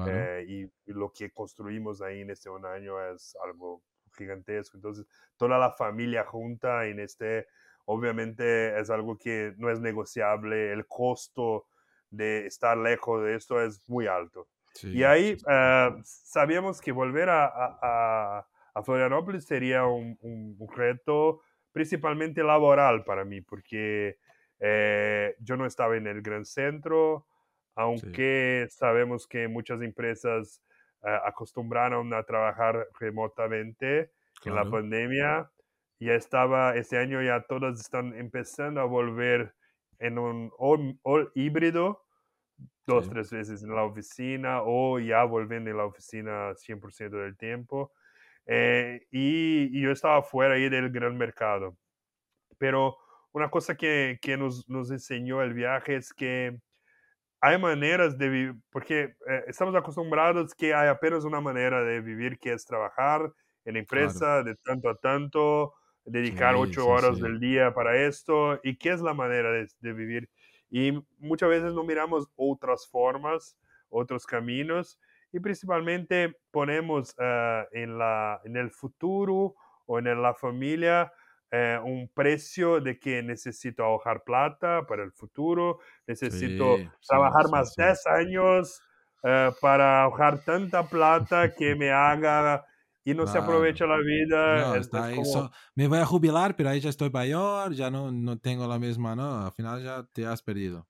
Eh, 0.05 0.45
y, 0.85 0.91
lo 0.93 1.11
que 1.11 1.31
construimos 1.31 2.01
ahí 2.01 2.21
en 2.21 2.29
este 2.29 2.49
un 2.49 2.65
año 2.65 3.01
es 3.01 3.35
algo 3.43 3.81
gigantesco. 4.15 4.77
Entonces, 4.77 5.07
toda 5.37 5.57
la 5.57 5.71
familia 5.71 6.23
junta 6.23 6.85
en 6.85 6.99
este, 6.99 7.47
obviamente 7.85 8.79
es 8.79 8.89
algo 8.89 9.17
que 9.17 9.53
no 9.57 9.71
es 9.71 9.79
negociable. 9.79 10.71
El 10.71 10.87
costo 10.87 11.65
de 12.09 12.45
estar 12.45 12.77
lejos 12.77 13.23
de 13.23 13.35
esto 13.35 13.61
es 13.61 13.81
muy 13.87 14.07
alto. 14.07 14.47
y 14.83 15.03
ahí 15.03 15.37
uh, 15.45 15.99
sabíamos 16.03 16.81
que 16.81 16.91
volver 16.91 17.29
a, 17.29 17.45
a, 17.45 18.47
a 18.77 18.83
Florianópolis 18.83 19.45
sería 19.45 19.85
un, 19.85 20.17
un, 20.21 20.67
reto 20.75 21.41
principalmente 21.71 22.43
laboral 22.43 23.03
para 23.03 23.25
mí, 23.25 23.41
porque 23.41 24.17
eh, 24.59 25.35
yo 25.39 25.57
no 25.57 25.65
estaba 25.65 25.97
en 25.97 26.05
el 26.05 26.21
gran 26.21 26.45
centro, 26.45 27.25
aunque 27.75 28.67
sabemos 28.69 29.27
que 29.27 29.47
muchas 29.47 29.81
empresas 29.81 30.61
uh, 31.01 31.25
acostumbraron 31.25 32.13
a 32.13 32.23
trabajar 32.23 32.87
remotamente 32.99 34.11
en 34.45 34.55
la 34.55 34.69
pandemia. 34.69 35.49
Ya 35.99 36.13
estaba, 36.13 36.75
este 36.75 36.97
año 36.97 37.21
ya 37.23 37.41
todas 37.41 37.79
están 37.79 38.15
empezando 38.15 38.81
a 38.81 38.85
volver 38.85 39.55
en 39.99 40.17
un 40.19 40.51
all, 40.57 41.31
híbrido, 41.35 42.03
dos, 42.85 43.09
tres 43.09 43.31
veces 43.31 43.63
en 43.63 43.75
la 43.75 43.83
oficina 43.83 44.61
o 44.63 44.99
ya 44.99 45.23
volviendo 45.23 45.69
en 45.69 45.77
la 45.77 45.85
oficina 45.85 46.53
100% 46.55 47.09
del 47.09 47.37
tiempo. 47.37 47.91
Eh, 48.45 49.05
y, 49.11 49.81
yo 49.81 49.91
estaba 49.91 50.21
fuera 50.23 50.55
ahí 50.55 50.69
del 50.69 50.89
gran 50.89 51.17
mercado. 51.17 51.77
Pero 52.57 52.97
una 53.33 53.49
cosa 53.49 53.75
que, 53.75 54.19
que 54.21 54.37
nos, 54.37 54.67
nos, 54.69 54.89
enseñó 54.89 55.41
el 55.41 55.53
viaje 55.53 55.97
es 55.97 56.13
que 56.13 56.57
hay 57.41 57.59
maneras 57.59 58.17
de 58.17 58.29
vivir, 58.29 58.55
porque 58.71 59.15
eh, 59.27 59.43
estamos 59.47 59.75
acostumbrados 59.75 60.55
que 60.55 60.73
hay 60.73 60.87
apenas 60.87 61.23
una 61.23 61.41
manera 61.41 61.83
de 61.83 62.01
vivir 62.01 62.39
que 62.39 62.53
es 62.53 62.65
trabajar 62.65 63.31
en 63.65 63.77
empresa 63.77 64.43
de 64.43 64.55
tanto 64.55 64.89
a 64.89 64.95
tanto, 64.95 65.73
dedicar 66.07 66.55
ocho 66.55 66.87
horas 66.87 67.19
del 67.19 67.39
día 67.39 67.73
para 67.73 67.95
esto 67.97 68.59
y 68.63 68.77
qué 68.77 68.91
es 68.91 69.01
la 69.01 69.13
manera 69.13 69.51
de, 69.51 69.93
vivir. 69.93 70.29
Y 70.69 70.93
muchas 71.19 71.49
veces 71.49 71.73
no 71.73 71.83
miramos 71.83 72.29
otras 72.35 72.87
formas, 72.87 73.57
otros 73.89 74.25
caminos 74.25 74.99
y 75.31 75.39
principalmente 75.39 76.37
ponemos 76.51 77.13
uh, 77.19 77.67
en, 77.71 77.97
la, 77.97 78.41
en 78.45 78.55
el 78.55 78.71
futuro 78.71 79.55
o 79.85 79.99
en 79.99 80.21
la 80.21 80.33
familia 80.33 81.11
uh, 81.51 81.85
un 81.85 82.09
precio 82.13 82.79
de 82.79 82.97
que 82.97 83.21
necesito 83.21 83.83
ahorrar 83.83 84.23
plata 84.23 84.85
para 84.87 85.03
el 85.03 85.11
futuro, 85.11 85.79
necesito 86.05 86.77
sí, 86.77 86.89
trabajar 87.07 87.45
sí, 87.45 87.51
más 87.51 87.73
sí, 87.73 87.81
10 87.81 88.07
años 88.07 88.81
uh, 89.23 89.53
para 89.59 90.03
ahorrar 90.03 90.39
tanta 90.39 90.83
plata 90.83 91.53
que 91.53 91.75
me 91.75 91.91
haga 91.91 92.65
y 93.07 93.13
no 93.13 93.23
claro. 93.23 93.31
se 93.31 93.37
aprovecha 93.37 93.85
la 93.85 93.99
vida. 93.99 94.67
No, 94.67 94.75
está 94.75 95.15
como... 95.15 95.49
Me 95.75 95.87
voy 95.87 95.99
a 95.99 96.05
jubilar, 96.05 96.57
pero 96.57 96.69
ahí 96.69 96.81
ya 96.81 96.89
estoy 96.89 97.09
mayor, 97.09 97.71
ya 97.73 97.89
no, 97.89 98.11
no 98.11 98.37
tengo 98.37 98.67
la 98.67 98.77
misma, 98.79 99.15
¿no? 99.15 99.45
Al 99.45 99.53
final 99.53 99.81
ya 99.81 100.05
te 100.11 100.25
has 100.25 100.41
perdido. 100.41 100.85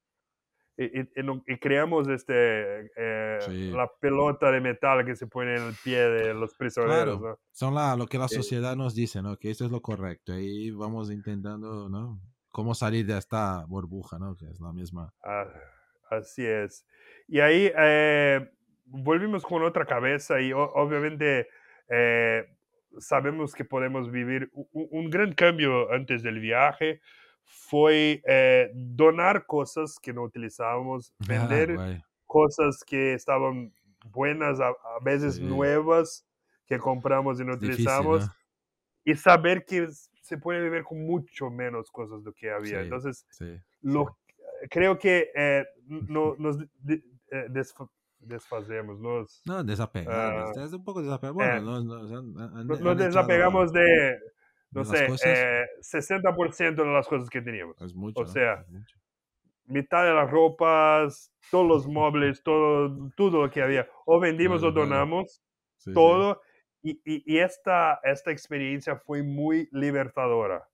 Y, 0.75 0.85
y, 0.85 1.07
y 1.45 1.59
creamos 1.59 2.07
este, 2.07 2.89
eh, 2.95 3.37
sí. 3.41 3.69
la 3.69 3.87
pelota 3.99 4.49
de 4.49 4.61
metal 4.61 5.05
que 5.05 5.15
se 5.15 5.27
pone 5.27 5.57
en 5.57 5.61
el 5.67 5.75
pie 5.83 6.09
de 6.09 6.33
los 6.33 6.55
prisioneros. 6.55 7.19
Claro. 7.19 7.33
¿no? 7.33 7.39
Son 7.51 7.75
la, 7.75 7.95
lo 7.95 8.07
que 8.07 8.17
la 8.17 8.27
sociedad 8.27 8.75
nos 8.75 8.95
dice, 8.95 9.21
¿no? 9.21 9.37
Que 9.37 9.51
eso 9.51 9.65
es 9.65 9.71
lo 9.71 9.83
correcto. 9.83 10.33
Y 10.39 10.71
vamos 10.71 11.11
intentando, 11.11 11.87
¿no? 11.87 12.19
Cómo 12.49 12.73
salir 12.73 13.05
de 13.05 13.15
esta 13.15 13.63
burbuja, 13.67 14.17
¿no? 14.17 14.35
Que 14.35 14.45
es 14.49 14.59
la 14.59 14.73
misma. 14.73 15.13
Ah, 15.23 15.45
así 16.09 16.43
es. 16.43 16.83
Y 17.27 17.41
ahí 17.41 17.71
eh, 17.77 18.51
volvimos 18.85 19.43
con 19.43 19.61
otra 19.61 19.85
cabeza 19.85 20.41
y 20.41 20.51
obviamente 20.51 21.47
eh, 21.89 22.45
sabemos 22.99 23.53
que 23.53 23.65
podemos 23.65 24.11
vivir 24.11 24.49
un, 24.53 24.87
un, 24.91 25.09
gran 25.09 25.33
cambio 25.33 25.91
antes 25.91 26.23
del 26.23 26.39
viaje. 26.39 27.01
Fue 27.43 28.21
eh, 28.27 28.71
donar 28.73 29.45
cosas 29.45 29.97
que 30.01 30.13
no 30.13 30.23
utilizábamos, 30.23 31.13
ah, 31.21 31.25
vender 31.27 31.75
ah, 31.79 32.05
cosas 32.25 32.83
que 32.85 33.13
estaban 33.13 33.73
buenas, 34.11 34.59
a, 34.59 34.69
a 34.69 35.03
veces 35.03 35.35
sí. 35.35 35.43
nuevas, 35.43 36.25
que 36.65 36.77
compramos 36.77 37.39
y 37.39 37.45
no 37.45 37.53
Difícil, 37.53 37.73
utilizamos, 37.73 38.27
¿no? 38.27 38.33
y 39.05 39.15
saber 39.15 39.63
que 39.65 39.87
se 40.21 40.37
puede 40.37 40.61
vivir 40.61 40.83
con 40.83 41.05
mucho 41.05 41.49
menos 41.49 41.89
cosas 41.89 42.19
de 42.19 42.25
lo 42.25 42.33
que 42.33 42.51
había. 42.51 42.79
Sí, 42.79 42.83
Entonces, 42.83 43.25
sí, 43.29 43.57
lo, 43.81 44.17
creo 44.69 44.97
que 44.99 45.31
eh, 45.33 45.65
no, 45.87 46.35
nos 46.37 46.57
de, 46.57 47.01
eh, 47.31 47.47
desfazemos, 48.19 48.99
nos... 48.99 49.41
No, 49.45 49.63
desapegamos, 49.63 50.57
uh, 50.57 50.61
es 50.61 50.73
un 50.73 50.83
poco 50.83 51.01
desapegado. 51.01 51.33
Bueno, 51.35 51.55
eh, 51.55 51.61
nos, 51.61 51.85
nos, 51.85 52.11
han, 52.11 52.67
nos, 52.67 52.97
desapegamos 52.97 53.71
de, 53.73 54.17
no 54.71 54.83
de 54.83 55.17
sé, 55.17 55.29
eh, 55.29 55.65
60% 55.81 56.75
de 56.75 56.85
las 56.85 57.07
cosas 57.07 57.29
que 57.29 57.41
teníamos. 57.41 57.81
Es 57.81 57.93
mucho. 57.93 58.21
O 58.21 58.25
sea, 58.25 58.65
mucho. 58.69 58.97
mitad 59.65 60.03
de 60.03 60.13
las 60.13 60.29
ropas, 60.29 61.31
todos 61.51 61.67
los 61.67 61.87
muebles, 61.87 62.43
todo, 62.43 63.09
todo 63.15 63.43
lo 63.43 63.51
que 63.51 63.61
había. 63.61 63.87
O 64.05 64.19
vendimos 64.19 64.61
sí, 64.61 64.67
o 64.67 64.71
donamos, 64.71 65.41
sí, 65.77 65.93
todo. 65.93 66.41
Sí. 66.81 67.01
Y, 67.03 67.13
y, 67.13 67.35
y, 67.35 67.39
esta, 67.39 67.99
esta 68.03 68.31
experiencia 68.31 68.95
fue 68.95 69.23
muy 69.23 69.67
libertadora. 69.71 70.67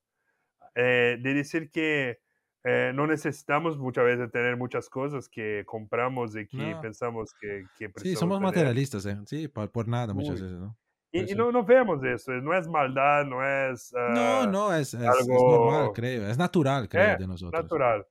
Eh, 0.74 1.18
de 1.20 1.34
decir 1.34 1.70
que 1.70 2.18
eh, 2.64 2.92
no 2.94 3.06
necesitamos 3.06 3.78
muchas 3.78 4.04
veces 4.04 4.30
tener 4.30 4.56
muchas 4.56 4.88
cosas 4.88 5.28
que 5.28 5.64
compramos 5.66 6.34
y 6.34 6.46
que 6.46 6.56
no. 6.56 6.80
pensamos 6.80 7.34
que, 7.34 7.66
que 7.78 7.92
Sí, 7.96 8.16
somos 8.16 8.38
tener. 8.38 8.54
materialistas, 8.54 9.04
¿eh? 9.04 9.18
sí, 9.26 9.48
por, 9.48 9.70
por 9.70 9.86
nada 9.86 10.14
muchas 10.14 10.40
veces, 10.40 10.58
¿no? 10.58 10.76
Y, 11.12 11.30
y, 11.30 11.34
no, 11.36 11.52
no 11.52 11.64
vemos 11.64 12.02
eso, 12.02 12.32
no 12.32 12.56
es 12.56 12.66
maldad, 12.66 13.24
no 13.24 13.44
es... 13.46 13.92
Uh, 13.92 14.14
no, 14.14 14.46
no, 14.46 14.74
es, 14.74 14.94
es, 14.94 15.00
algo... 15.00 15.20
es 15.20 15.28
normal, 15.28 15.90
creo, 15.94 16.26
es 16.26 16.36
natural, 16.36 16.88
creo, 16.88 17.14
eh, 17.14 17.16
de 17.18 17.26
nosotros. 17.26 17.62
natural. 17.62 18.06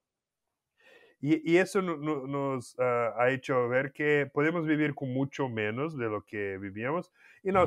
Y, 1.20 1.56
eso 1.56 1.82
nos 1.82 2.78
ah, 2.80 3.14
ha 3.18 3.30
hecho 3.30 3.70
ver 3.70 3.94
que 3.94 4.30
podemos 4.34 4.66
vivir 4.66 4.94
con 4.94 5.14
mucho 5.14 5.48
menos 5.48 5.98
de 5.98 6.10
lo 6.10 6.26
que 6.26 6.58
vivíamos 6.58 7.14
y 7.42 7.50
una, 7.50 7.64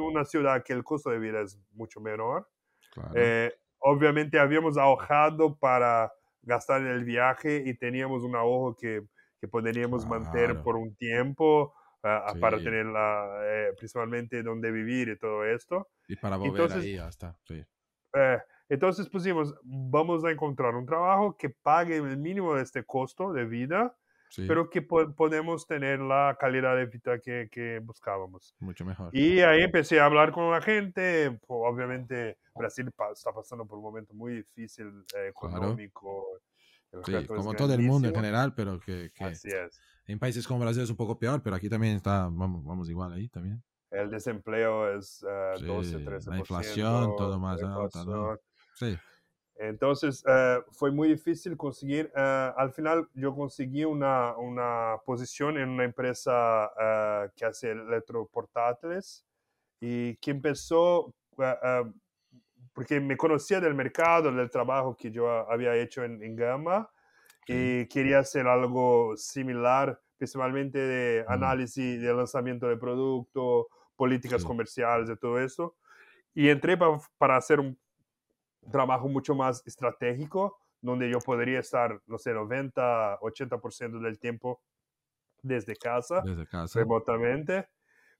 una 0.00 0.24
ciudad 0.24 0.62
que 0.62 0.72
el 0.72 0.84
costo 0.84 1.10
de 1.10 1.18
vida 1.18 1.40
es 1.40 1.58
mucho 1.72 2.00
menor. 2.00 2.48
Eh, 3.16 3.52
obviamente 3.78 4.38
habíamos 4.38 4.76
ahorrado 4.76 5.56
para 5.56 6.12
gastar 6.42 6.82
en 6.82 6.88
el 6.88 7.04
viaje 7.04 7.62
y 7.66 7.74
teníamos 7.74 8.22
un 8.22 8.36
ahorro 8.36 8.76
que, 8.76 9.02
que 9.40 9.48
podríamos 9.48 10.06
mantener 10.06 10.62
por 10.62 10.76
un 10.76 10.94
tiempo 10.94 11.74
ah, 12.02 12.26
ah, 12.28 12.34
para 12.40 12.58
tener 12.58 12.86
eh, 12.86 13.72
principalmente 13.76 14.42
donde 14.42 14.70
vivir 14.70 15.08
y 15.08 15.18
todo 15.18 15.44
esto. 15.44 15.88
Y 16.08 16.16
para 16.16 16.36
volver 16.36 16.72
ahí 16.72 16.96
hasta, 16.96 17.36
sí. 17.44 17.64
Eh, 18.14 18.38
entonces 18.68 19.08
pusimos, 19.08 19.54
vamos 19.62 20.24
a 20.24 20.30
encontrar 20.30 20.74
un 20.74 20.86
trabajo 20.86 21.36
que 21.36 21.50
pague 21.50 21.96
el 21.96 22.16
mínimo 22.16 22.54
de 22.54 22.62
este 22.62 22.84
costo 22.84 23.32
de 23.32 23.44
vida, 23.44 23.96
pero 24.46 24.68
que 24.68 24.82
podemos 24.82 25.66
tener 25.66 26.00
la 26.00 26.36
calidad 26.38 26.76
de 26.76 26.86
vida 26.86 27.18
que, 27.18 27.48
que, 27.50 27.80
buscábamos. 27.80 28.54
Mucho 28.58 28.84
mejor. 28.84 29.14
Y 29.14 29.40
ahí 29.40 29.62
empecé 29.62 30.00
a 30.00 30.06
hablar 30.06 30.32
con 30.32 30.50
la 30.50 30.60
gente. 30.60 31.38
Obviamente 31.46 32.38
Brasil 32.54 32.88
está 32.88 33.32
pasando 33.32 33.66
por 33.66 33.78
un 33.78 33.84
momento 33.84 34.14
muy 34.14 34.34
difícil 34.34 35.04
eh, 35.16 35.28
económico. 35.28 36.26
Sí, 37.04 37.26
como 37.26 37.54
todo 37.54 37.74
el 37.74 37.82
mundo 37.82 38.08
en 38.08 38.14
general, 38.14 38.54
pero 38.54 38.80
que, 38.80 39.10
que, 39.14 39.24
Así 39.24 39.48
es. 39.48 39.80
en 40.06 40.18
países 40.18 40.46
como 40.46 40.60
Brasil 40.60 40.82
es 40.82 40.90
un 40.90 40.96
poco 40.96 41.18
peor, 41.18 41.42
pero 41.42 41.56
aquí 41.56 41.68
también 41.68 41.96
está, 41.96 42.28
vamos, 42.30 42.64
vamos 42.64 42.88
igual 42.88 43.12
ahí 43.12 43.28
también. 43.28 43.62
El 43.90 44.10
desempleo 44.10 44.96
es 44.96 45.20
12, 45.20 46.04
13%. 46.04 46.30
La 46.30 46.38
inflación, 46.38 47.16
todo 47.16 47.38
más 47.38 47.62
alto. 47.62 48.40
Sí. 48.74 48.96
Entonces 49.58 50.22
eh, 50.26 50.58
fue 50.70 50.90
muy 50.90 51.08
difícil 51.08 51.56
conseguir. 51.56 52.12
Eh, 52.14 52.52
al 52.56 52.72
final 52.72 53.08
yo 53.14 53.34
conseguí 53.34 53.84
una, 53.84 54.36
una, 54.36 54.96
posición 55.04 55.56
en 55.56 55.70
una 55.70 55.84
empresa 55.84 56.70
eh, 56.78 57.30
que 57.34 57.44
hace 57.46 57.70
electroportátiles 57.70 59.24
y 59.80 60.16
que 60.16 60.30
empezó 60.30 61.14
porque 62.72 63.00
me 63.00 63.16
conocía 63.16 63.60
del 63.60 63.74
mercado, 63.74 64.32
del 64.32 64.50
trabajo 64.50 64.96
que 64.96 65.10
yo 65.10 65.28
había 65.50 65.74
hecho 65.74 66.02
en, 66.04 66.22
en 66.22 66.36
Gama 66.36 66.90
y 67.46 67.86
quería 67.86 68.18
hacer 68.20 68.46
algo 68.46 69.16
similar, 69.16 70.00
principalmente 70.16 70.78
de 70.78 71.24
mm. 71.24 71.32
análisis 71.32 72.00
de 72.00 72.14
lanzamiento 72.14 72.66
de 72.68 72.76
producto, 72.76 73.68
políticas 73.96 74.44
comerciales 74.44 75.08
y 75.08 75.16
todo 75.16 75.40
eso. 75.40 75.76
Y 76.34 76.48
entré 76.48 76.76
para 77.16 77.36
hacer 77.36 77.60
un 77.60 77.78
trabajo 78.70 79.08
mucho 79.08 79.34
más 79.34 79.62
estratégico, 79.66 80.58
donde 80.80 81.10
yo 81.10 81.18
podría 81.18 81.60
estar, 81.60 82.00
no 82.06 82.18
sé, 82.18 82.32
90, 82.32 83.20
80% 83.20 84.00
del 84.00 84.18
tiempo 84.18 84.62
desde 85.42 85.76
casa, 85.76 86.22
desde 86.24 86.46
casa, 86.46 86.78
remotamente, 86.78 87.68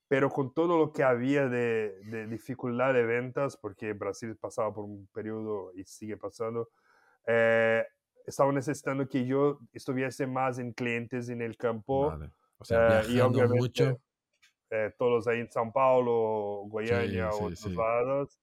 pero 0.09 0.31
con 0.31 0.55
todo 0.55 0.79
lo 0.79 0.93
que 0.93 1.03
había 1.03 1.49
de, 1.49 1.99
de, 2.05 2.27
dificultad 2.27 2.95
de 2.95 3.05
ventas, 3.05 3.57
porque 3.57 3.93
Brasil 3.93 4.37
pasaba 4.37 4.73
por 4.73 4.85
un 4.85 5.09
periodo 5.13 5.73
y 5.75 5.85
sigue 5.85 6.17
pasando, 6.17 6.71
eh, 7.27 7.85
estaba 8.27 8.53
necesitando 8.53 9.09
que 9.09 9.25
yo 9.25 9.61
estuviese 9.73 10.27
más 10.27 10.59
en 10.59 10.73
clientes 10.73 11.29
en 11.29 11.43
el 11.43 11.57
campo. 11.57 12.13
O 12.59 12.65
sea, 12.65 13.03
eh, 13.03 13.07
y 13.11 13.21
obviamente, 13.21 13.59
mucho. 13.59 14.01
Eh, 14.71 14.93
todos 14.99 15.29
ahí 15.29 15.41
en 15.41 15.49
São 15.49 15.73
Paulo, 15.73 16.65
Goiânia 16.67 17.31
o 17.31 17.47
otros 17.47 17.67
lados. 17.67 18.41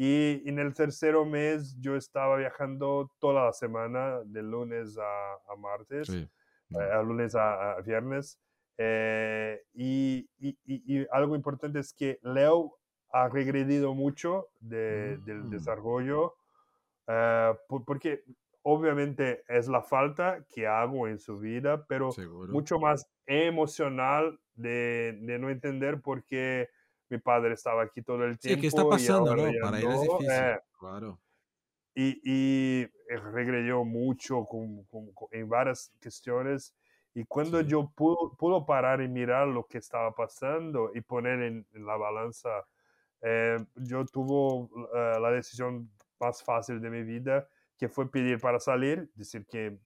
Y 0.00 0.48
en 0.48 0.60
el 0.60 0.74
tercer 0.74 1.16
mes 1.26 1.76
yo 1.80 1.96
estaba 1.96 2.36
viajando 2.36 3.10
toda 3.18 3.46
la 3.46 3.52
semana, 3.52 4.20
de 4.24 4.44
lunes 4.44 4.96
a, 4.96 5.56
martes, 5.56 6.08
eh, 6.08 6.28
a 6.70 7.02
lunes 7.02 7.34
a, 7.34 7.80
viernes. 7.84 8.38
Eh, 8.76 9.60
y, 9.74 10.30
y, 10.38 11.04
algo 11.10 11.34
importante 11.34 11.80
es 11.80 11.92
que 11.92 12.20
Leo 12.22 12.78
ha 13.10 13.28
regredido 13.28 13.92
mucho 13.92 14.50
del 14.60 15.18
mm. 15.18 15.50
desarrollo, 15.50 16.36
eh, 17.08 17.54
porque 17.68 18.22
obviamente 18.62 19.42
es 19.48 19.66
la 19.66 19.82
falta 19.82 20.44
que 20.48 20.68
hago 20.68 21.08
en 21.08 21.18
su 21.18 21.40
vida, 21.40 21.84
pero 21.88 22.10
mucho 22.50 22.78
más 22.78 23.04
emocional 23.26 24.38
de, 24.54 25.18
de 25.22 25.40
no 25.40 25.50
entender 25.50 26.00
por 26.00 26.22
qué 26.22 26.68
mi 27.08 27.18
padre 27.18 27.54
estaba 27.54 27.82
aquí 27.82 28.02
todo 28.02 28.24
el 28.24 28.38
tiempo. 28.38 28.56
Sí, 28.56 28.60
¿qué 28.60 28.66
está 28.66 28.88
pasando, 28.88 29.34
no? 29.34 29.50
Para 29.62 29.78
él 29.78 29.86
es 29.86 30.00
difícil, 30.02 30.30
eh, 30.30 30.60
claro. 30.78 31.18
Y, 31.94 32.20
y 32.22 32.86
regresó 33.08 33.84
mucho 33.84 34.44
con, 34.44 34.86
en 35.32 35.48
varias 35.48 35.90
cuestiones. 36.00 36.74
Y 37.14 37.24
cuando 37.24 37.60
yo 37.62 37.90
pudo, 37.94 38.34
pudo, 38.36 38.64
parar 38.64 39.00
y 39.00 39.08
mirar 39.08 39.48
lo 39.48 39.66
que 39.66 39.78
estaba 39.78 40.14
pasando 40.14 40.92
y 40.94 41.00
poner 41.00 41.42
en, 41.42 41.66
la 41.72 41.96
balanza, 41.96 42.64
eh, 43.22 43.56
yo 43.74 44.04
tuve 44.04 44.68
eh, 44.94 45.18
la 45.20 45.32
decisión 45.32 45.90
más 46.20 46.42
fácil 46.42 46.80
de 46.80 46.90
mi 46.90 47.02
vida, 47.02 47.48
que 47.76 47.88
fue 47.88 48.10
pedir 48.10 48.40
para 48.40 48.60
salir, 48.60 49.10
decir 49.14 49.46
que 49.46 49.78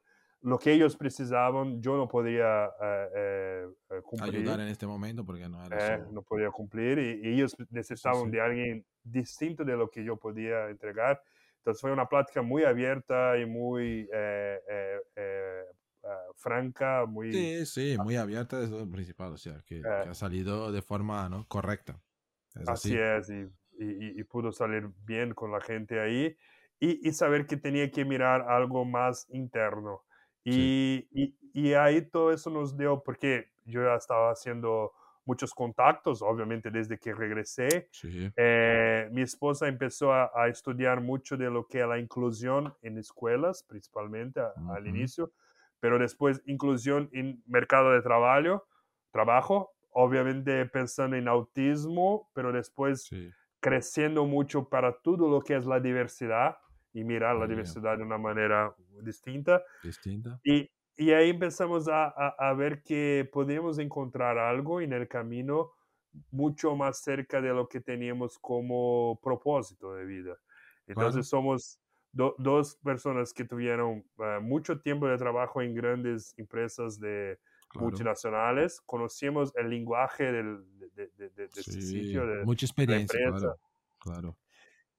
lo 0.42 0.58
que 0.58 0.72
ellos 0.72 0.96
precisaban, 0.96 1.80
yo 1.80 1.96
no 1.96 2.08
podía 2.08 2.66
eh, 2.66 3.08
eh, 3.14 3.68
eh, 3.90 4.02
cumplir. 4.02 4.36
Ayudar 4.36 4.60
en 4.60 4.68
este 4.68 4.86
momento 4.86 5.24
porque 5.24 5.48
no 5.48 5.64
era 5.64 5.98
No 6.10 6.22
podía 6.22 6.50
cumplir 6.50 6.98
y, 6.98 7.32
ellos 7.32 7.56
necesitaban 7.70 8.30
de 8.30 8.40
alguien 8.40 8.84
distinto 9.04 9.64
de 9.64 9.76
lo 9.76 9.88
que 9.88 10.04
yo 10.04 10.16
podía 10.16 10.68
entregar. 10.68 11.22
Entonces 11.58 11.80
fue 11.80 11.92
una 11.92 12.06
plática 12.08 12.42
muy 12.42 12.64
abierta 12.64 13.38
y 13.38 13.46
muy 13.46 14.08
franca, 16.34 17.06
muy... 17.06 17.32
Sí, 17.32 17.66
sí, 17.66 17.96
muy 17.98 18.16
abierta 18.16 18.58
desde 18.58 18.82
el 18.82 18.90
principal, 18.90 19.32
o 19.32 19.36
sea, 19.36 19.62
que, 19.64 19.80
ha 19.86 20.14
salido 20.14 20.72
de 20.72 20.82
forma 20.82 21.28
¿no? 21.28 21.46
correcta. 21.46 22.00
así. 22.66 22.96
es, 22.96 23.30
y, 23.30 23.42
y, 23.78 24.20
y, 24.20 24.24
pudo 24.24 24.50
salir 24.50 24.90
bien 25.04 25.34
con 25.34 25.52
la 25.52 25.60
gente 25.60 26.00
ahí 26.00 26.36
y, 26.80 27.08
y 27.08 27.12
saber 27.12 27.46
que 27.46 27.56
tenía 27.56 27.88
que 27.92 28.04
mirar 28.04 28.42
algo 28.42 28.84
más 28.84 29.28
interno. 29.30 30.02
Y, 30.44 31.08
y, 31.54 31.74
ahí 31.74 32.02
todo 32.02 32.32
eso 32.32 32.50
nos 32.50 32.76
dio, 32.76 33.02
porque 33.02 33.52
yo 33.64 33.82
ya 33.82 33.94
estaba 33.94 34.30
haciendo 34.30 34.92
muchos 35.24 35.54
contactos, 35.54 36.20
obviamente 36.22 36.70
desde 36.70 36.98
que 36.98 37.14
regresé. 37.14 37.88
Eh, 38.36 39.08
mi 39.12 39.22
esposa 39.22 39.68
empezó 39.68 40.12
a, 40.12 40.48
estudiar 40.48 41.00
mucho 41.00 41.36
de 41.36 41.50
lo 41.50 41.66
que 41.66 41.80
es 41.80 41.86
la 41.86 41.98
inclusión 41.98 42.74
en 42.82 42.98
escuelas, 42.98 43.62
principalmente 43.62 44.40
al 44.40 44.86
inicio, 44.86 45.32
pero 45.78 45.98
después 45.98 46.42
inclusión 46.46 47.08
en 47.12 47.42
mercado 47.46 47.92
de 47.92 48.02
trabajo, 48.02 48.66
trabajo, 49.12 49.70
obviamente 49.92 50.64
pensando 50.66 51.16
en 51.16 51.28
autismo, 51.28 52.30
pero 52.34 52.52
después 52.52 53.08
creciendo 53.60 54.24
mucho 54.26 54.68
para 54.68 54.92
todo 54.92 55.28
lo 55.28 55.40
que 55.40 55.54
es 55.54 55.66
la 55.66 55.78
diversidad 55.78 56.56
y 56.92 57.04
mirar 57.04 57.36
la 57.36 57.46
diversidad 57.46 57.96
de 57.96 58.04
una 58.04 58.18
manera 58.18 58.74
distinta. 59.02 59.62
Distinta. 59.82 60.40
Y, 60.44 60.70
y 60.96 61.10
ahí 61.12 61.30
empezamos 61.30 61.88
a, 61.88 62.08
a, 62.08 62.52
ver 62.54 62.82
que 62.82 63.28
podíamos 63.32 63.78
encontrar 63.78 64.38
algo 64.38 64.80
en 64.80 64.92
el 64.92 65.08
camino 65.08 65.72
mucho 66.30 66.76
más 66.76 66.98
cerca 66.98 67.40
de 67.40 67.48
lo 67.48 67.68
que 67.68 67.80
teníamos 67.80 68.38
como 68.38 69.18
propósito 69.22 69.94
de 69.94 70.04
vida. 70.04 70.38
Entonces 70.86 71.26
somos 71.28 71.78
dos 72.12 72.76
personas 72.76 73.32
que 73.32 73.44
tuvieron 73.44 74.04
eh, 74.18 74.38
mucho 74.42 74.80
tiempo 74.80 75.06
de 75.06 75.16
trabajo 75.16 75.62
en 75.62 75.74
grandes 75.74 76.34
empresas 76.36 77.00
de 77.00 77.38
multinacionales, 77.74 78.82
conocíamos 78.82 79.50
el 79.56 79.70
lenguaje 79.70 80.30
del, 80.30 80.62
de, 80.78 81.10
de, 81.16 81.30
de, 81.30 81.44
este 81.44 81.62
sitio. 81.62 82.26
De, 82.26 82.44
mucha 82.44 82.66
experiencia, 82.66 83.18
claro. 83.30 83.56
claro. 83.98 84.36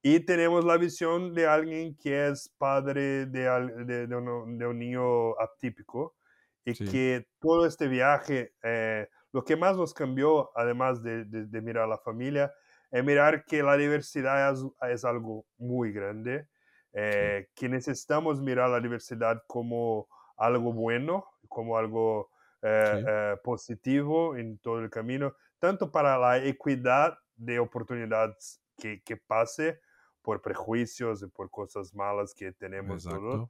Y 0.06 0.20
tenemos 0.20 0.66
la 0.66 0.76
visión 0.76 1.32
de 1.32 1.46
alguien 1.46 1.96
que 1.96 2.28
es 2.28 2.54
padre 2.58 3.24
de, 3.24 4.04
de, 4.06 4.14
un, 4.14 4.78
niño 4.78 5.30
atípico 5.40 6.14
y 6.62 6.74
que 6.74 7.26
todo 7.40 7.64
este 7.64 7.88
viaje, 7.88 8.52
eh, 8.62 9.08
lo 9.32 9.42
que 9.44 9.56
más 9.56 9.78
nos 9.78 9.94
cambió, 9.94 10.50
además 10.54 11.02
de, 11.02 11.24
mirar 11.62 11.84
a 11.84 11.86
la 11.86 11.96
familia, 11.96 12.52
es 12.90 13.02
mirar 13.02 13.46
que 13.46 13.62
la 13.62 13.78
diversidad 13.78 14.54
es, 14.90 15.06
algo 15.06 15.46
muy 15.56 15.90
grande, 15.90 16.48
eh, 16.92 17.48
que 17.54 17.70
necesitamos 17.70 18.42
mirar 18.42 18.68
la 18.68 18.80
diversidad 18.80 19.42
como 19.46 20.06
algo 20.36 20.74
bueno, 20.74 21.24
como 21.48 21.78
algo 21.78 22.28
eh, 22.60 23.36
positivo 23.42 24.36
en 24.36 24.58
todo 24.58 24.80
el 24.80 24.90
camino, 24.90 25.34
tanto 25.58 25.90
para 25.90 26.18
la 26.18 26.44
equidad 26.44 27.16
de 27.36 27.58
oportunidades 27.58 28.60
que, 28.76 29.02
que 29.02 29.16
pase, 29.16 29.80
por 30.24 30.40
prejuicios 30.40 31.22
y 31.22 31.26
por 31.26 31.50
cosas 31.50 31.94
malas 31.94 32.34
que 32.34 32.50
tenemos 32.52 33.04
todos. 33.04 33.48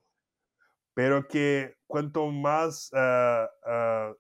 Pero 0.92 1.26
que 1.26 1.76
cuanto 1.86 2.26
más 2.30 2.90
ah, 2.92 3.48
ah, 3.64 4.12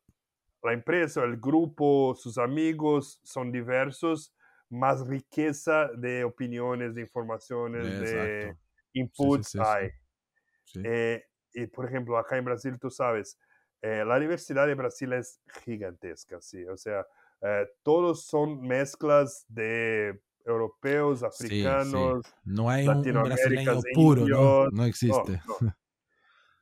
la 0.62 0.72
empresa, 0.72 1.24
el 1.24 1.36
grupo, 1.36 2.14
sus 2.14 2.38
amigos 2.38 3.20
son 3.24 3.50
diversos, 3.50 4.32
más 4.70 5.06
riqueza 5.06 5.88
de 5.96 6.24
opiniones, 6.24 6.94
de 6.94 7.02
informaciones, 7.02 8.00
de 8.00 8.56
inputs 8.92 9.56
hay. 9.56 9.90
Eh, 10.82 11.22
y, 11.52 11.66
por 11.66 11.86
ejemplo, 11.86 12.16
acá 12.16 12.38
en 12.38 12.44
Brasil, 12.44 12.78
tú 12.80 12.88
sabes, 12.88 13.38
eh, 13.82 14.04
la 14.04 14.18
diversidad 14.18 14.66
de 14.66 14.74
Brasil 14.74 15.12
es 15.12 15.40
gigantesca, 15.64 16.40
sí. 16.40 16.64
O 16.66 16.76
sea, 16.76 17.06
eh, 17.42 17.68
todos 17.82 18.26
son 18.26 18.62
mezclas 18.62 19.44
de 19.48 20.20
europeos, 20.44 21.22
africanos, 21.22 22.24
No 22.44 22.68
hay 22.68 22.86
un, 22.86 23.02
brasileño 23.02 23.80
puro, 23.94 24.26
¿no? 24.26 24.70
no 24.70 24.84
existe. 24.84 25.40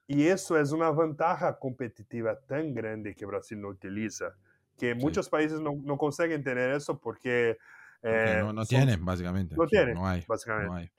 Y 0.09 0.27
eso 0.27 0.59
es 0.59 0.73
una 0.73 0.91
ventaja 0.91 1.59
competitiva 1.59 2.39
tan 2.39 2.75
grande 2.75 3.15
que 3.15 3.25
Brasil 3.25 3.59
no 3.59 3.69
utiliza, 3.69 4.37
que 4.77 4.95
muchos 4.95 5.29
países 5.29 5.59
no, 5.61 5.81
no, 5.83 5.97
consiguen 5.97 6.45
tener 6.45 6.71
eso 6.73 6.99
porque... 6.99 7.57
Eh, 8.03 8.43
no, 8.53 8.67
tienen, 8.67 9.03
básicamente. 9.03 9.55
No 9.57 9.67
tienen, 9.67 9.95
no 9.95 10.07
hay, 10.07 10.23
básicamente. 10.29 10.93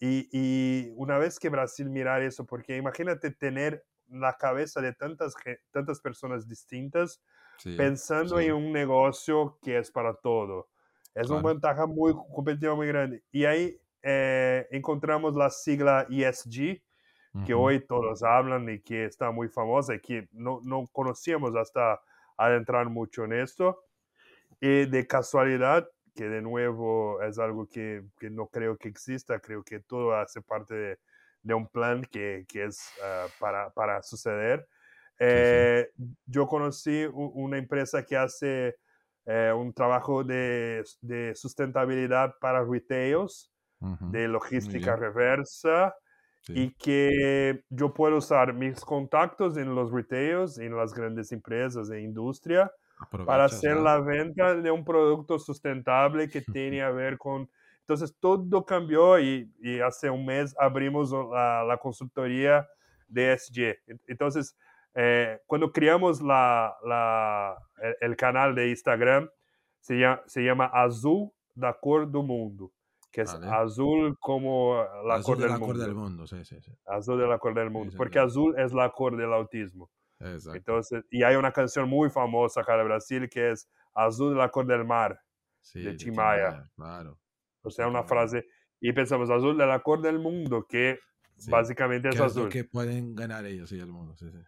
Y, 0.00 0.28
y, 0.32 0.92
una 0.96 1.18
vez 1.18 1.38
que 1.38 1.48
Brasil 1.48 1.88
mirar 1.90 2.22
eso, 2.22 2.44
porque 2.44 2.76
imagínate 2.76 3.30
tener 3.30 3.84
la 4.08 4.36
cabeza 4.36 4.80
de 4.80 4.94
tantas, 4.94 5.34
tantas 5.70 6.00
personas 6.00 6.48
distintas 6.48 7.22
pensando 7.76 8.40
en 8.40 8.52
un 8.52 8.72
negocio 8.72 9.58
que 9.62 9.78
es 9.78 9.90
para 9.90 10.14
todo. 10.14 10.68
Es 11.14 11.28
una 11.28 11.42
ventaja 11.42 11.86
muy 11.86 12.14
competitiva 12.32 12.74
muy 12.74 12.86
grande. 12.86 13.22
Y 13.32 13.44
ahí 13.44 13.80
eh, 14.02 14.66
encontramos 14.70 15.34
la 15.34 15.50
sigla 15.50 16.06
ESG, 16.08 16.82
que 17.46 17.54
hoy 17.54 17.86
todos 17.86 18.22
hablan 18.24 18.68
y 18.68 18.80
que 18.80 19.04
está 19.04 19.30
muy 19.30 19.48
famosa 19.48 19.94
y 19.94 20.00
que 20.00 20.28
no, 20.32 20.60
no 20.64 20.86
conocíamos 20.90 21.54
hasta 21.54 22.00
adentrar 22.36 22.88
mucho 22.88 23.24
en 23.24 23.34
esto. 23.34 23.84
Y 24.60 24.86
de 24.86 25.06
casualidad, 25.06 25.88
que 26.14 26.28
de 26.28 26.42
nuevo 26.42 27.22
es 27.22 27.38
algo 27.38 27.68
que, 27.68 28.04
que 28.18 28.30
no 28.30 28.48
creo 28.48 28.76
que 28.76 28.88
exista, 28.88 29.38
creo 29.38 29.62
que 29.62 29.80
todo 29.80 30.14
hace 30.14 30.42
parte 30.42 30.74
de, 30.74 30.98
de 31.42 31.54
un 31.54 31.66
plan 31.66 32.04
que, 32.04 32.44
que 32.48 32.64
es 32.64 32.80
ah, 33.02 33.26
para, 33.38 33.70
para, 33.70 34.02
suceder. 34.02 34.66
Eh, 35.18 35.90
yo 36.26 36.46
conocí 36.46 37.06
una 37.12 37.58
empresa 37.58 38.04
que 38.04 38.16
hace 38.16 38.76
eh, 39.26 39.52
un 39.54 39.72
trabajo 39.72 40.24
de, 40.24 40.82
de, 41.00 41.34
sustentabilidad 41.34 42.34
para 42.40 42.64
retails, 42.64 43.50
de 44.10 44.28
logística 44.28 44.94
reversa, 44.94 45.94
y 46.48 46.70
que 46.74 47.62
yo 47.70 47.94
puedo 47.94 48.16
usar 48.16 48.52
mis 48.52 48.80
contactos 48.80 49.56
en 49.56 49.74
los 49.74 49.92
retails, 49.92 50.58
en 50.58 50.76
las 50.76 50.92
grandes 50.92 51.32
empresas 51.32 51.88
de 51.88 52.02
industria, 52.02 52.70
para 53.24 53.44
hacer 53.44 53.76
la 53.76 54.00
venta 54.00 54.54
de 54.54 54.70
un 54.70 54.84
producto 54.84 55.38
sustentable 55.38 56.28
que 56.28 56.40
tiene 56.52 56.82
a 56.82 56.90
ver 56.90 57.18
con... 57.18 57.48
Entonces 57.80 58.14
todo 58.20 58.64
cambió 58.64 59.18
y, 59.18 59.50
y 59.60 59.80
hace 59.80 60.10
un 60.10 60.24
mes 60.24 60.54
abrimos 60.58 61.10
la, 61.10 61.64
la 61.64 61.76
consultoría 61.78 62.68
de 63.08 63.36
SG. 63.36 63.76
Entonces, 64.06 64.56
eh, 64.94 65.40
cuando 65.46 65.72
creamos 65.72 66.20
la, 66.20 66.76
la, 66.84 67.56
el, 68.00 68.16
canal 68.16 68.54
de 68.54 68.70
Instagram, 68.70 69.28
se 69.80 69.96
llama, 69.96 70.22
se 70.26 70.42
llama 70.42 70.66
Azul 70.66 71.30
da 71.54 71.72
Cor 71.74 72.10
do 72.10 72.22
Mundo 72.22 72.72
que 73.10 73.22
es 73.22 73.34
azul 73.34 74.16
como 74.20 74.84
la 75.04 75.16
azul 75.16 75.36
cor, 75.36 75.38
del, 75.38 75.58
mundo. 75.58 75.82
del 75.82 75.94
mundo. 75.94 76.26
Sí, 76.26 76.44
sí, 76.44 76.60
sí. 76.60 76.72
Azul 76.86 77.18
de 77.18 77.26
la 77.26 77.38
cor 77.38 77.54
del 77.54 77.70
mundo, 77.70 77.92
porque 77.96 78.18
azul 78.18 78.54
es 78.58 78.72
la 78.72 78.90
cor 78.90 79.16
del 79.16 79.32
autismo. 79.32 79.90
Exacto. 80.20 80.56
Entonces, 80.56 81.04
y 81.10 81.22
hay 81.22 81.34
una 81.36 81.52
canción 81.52 81.88
muy 81.88 82.10
famosa 82.10 82.60
acá 82.60 82.76
de 82.76 82.84
Brasil 82.84 83.28
que 83.28 83.52
es 83.52 83.68
Azul 83.94 84.34
de 84.34 84.38
la 84.38 84.50
cor 84.50 84.66
del 84.66 84.84
mar, 84.84 85.20
de 85.74 85.96
Chimaya. 85.96 86.70
claro. 86.76 87.18
O 87.62 87.70
sea, 87.70 87.88
una 87.88 88.04
frase, 88.04 88.46
y 88.80 88.92
pensamos, 88.92 89.28
azul 89.28 89.58
de 89.58 89.66
la 89.66 89.80
cor 89.80 90.00
del 90.00 90.18
mundo, 90.18 90.66
que 90.66 90.98
básicamente 91.48 92.08
es 92.08 92.20
azul. 92.20 92.48
que 92.48 92.64
pueden 92.64 93.14
ganar 93.14 93.44
ellos, 93.44 93.68
sí, 93.68 93.78
el 93.78 93.92
mundo, 93.92 94.16
sí, 94.16 94.30
sí. 94.30 94.38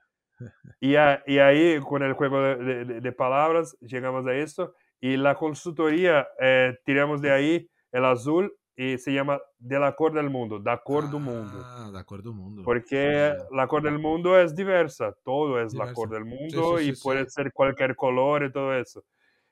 Y, 0.81 0.93
y, 0.93 1.39
ahí, 1.39 1.81
con 1.81 2.03
el 2.03 2.13
juego 2.15 2.41
de, 2.41 2.85
de, 2.85 3.01
de, 3.01 3.13
palabras, 3.13 3.77
llegamos 3.81 4.27
a 4.27 4.35
esto. 4.35 4.75
Y 5.01 5.17
la 5.17 5.35
consultoría, 5.35 6.29
eh, 6.41 6.79
tiramos 6.85 7.21
de 7.21 7.31
ahí 7.31 7.71
el 7.91 8.05
azul 8.05 8.55
y 8.77 8.99
se 8.99 9.13
llama 9.13 9.41
de 9.59 9.79
la 9.79 9.95
cor 9.95 10.13
del 10.13 10.31
mundo, 10.31 10.59
da 10.59 10.79
cor 10.79 11.11
del 11.11 11.21
mundo. 11.21 11.63
Ah, 11.63 11.91
da 11.93 12.05
cor 12.05 12.23
del 12.23 12.33
mundo. 12.33 12.63
Porque 12.65 13.35
la 13.51 13.67
cor 13.67 13.83
del 13.83 13.99
mundo 13.99 14.39
es 14.39 14.55
diversa, 14.55 15.15
todo 15.25 15.61
es 15.61 15.75
la 15.75 15.93
cor 15.93 16.09
del 16.09 16.25
mundo 16.25 16.81
y 16.81 16.93
puede 16.97 17.29
ser 17.29 17.53
cualquier 17.53 17.95
color 17.95 18.45
y 18.45 18.53
todo 18.53 18.75
eso. 18.75 19.05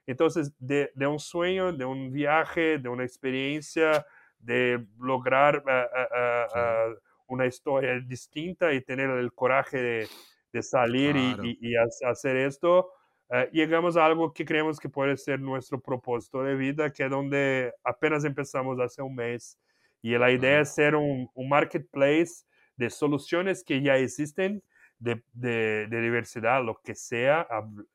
Entonces, 0.07 0.53
de, 0.59 0.91
de, 0.95 1.07
un 1.07 1.21
sueño, 1.21 1.73
de 1.73 1.85
un 1.85 2.11
viaje, 2.11 2.79
de 2.79 2.89
una 2.89 3.05
experiencia, 3.05 4.05
de 4.39 4.85
lograr 4.99 5.62
eh, 5.69 5.87
eh, 6.17 6.47
eh, 6.57 6.95
una 7.29 7.47
historia 7.47 8.01
distinta 8.01 8.73
y 8.73 8.81
tener 8.81 9.11
el 9.11 9.33
coraje 9.33 9.77
de, 9.77 10.09
de 10.52 10.62
salir 10.62 11.16
y, 11.16 11.35
y, 11.43 11.72
y, 11.72 11.77
hacer 11.77 12.36
esto, 12.36 12.90
Uh, 13.31 13.48
llegamos 13.52 13.97
a 13.97 14.05
algo 14.05 14.32
que 14.32 14.44
creemos 14.44 14.81
que 14.81 14.89
puede 14.89 15.16
ser 15.16 15.39
nuestro 15.39 15.81
propósito 15.81 16.43
de 16.43 16.56
vida, 16.56 16.93
que 16.93 17.05
es 17.05 17.10
donde 17.10 17.72
apenas 17.85 18.24
empezamos 18.24 18.81
hace 18.81 19.02
un 19.02 19.14
mes. 19.14 19.56
Y 20.02 20.18
la 20.18 20.32
idea 20.32 20.60
es 20.60 20.74
ser 20.74 20.97
un, 20.97 21.31
un, 21.32 21.48
marketplace 21.48 22.44
de 22.74 22.90
soluciones 22.90 23.62
que 23.62 23.81
ya 23.82 23.97
existen, 23.98 24.64
de, 24.98 25.22
de, 25.32 25.86
de, 25.89 26.01
diversidad, 26.01 26.64
lo 26.64 26.81
que 26.82 26.97
sea. 26.97 27.47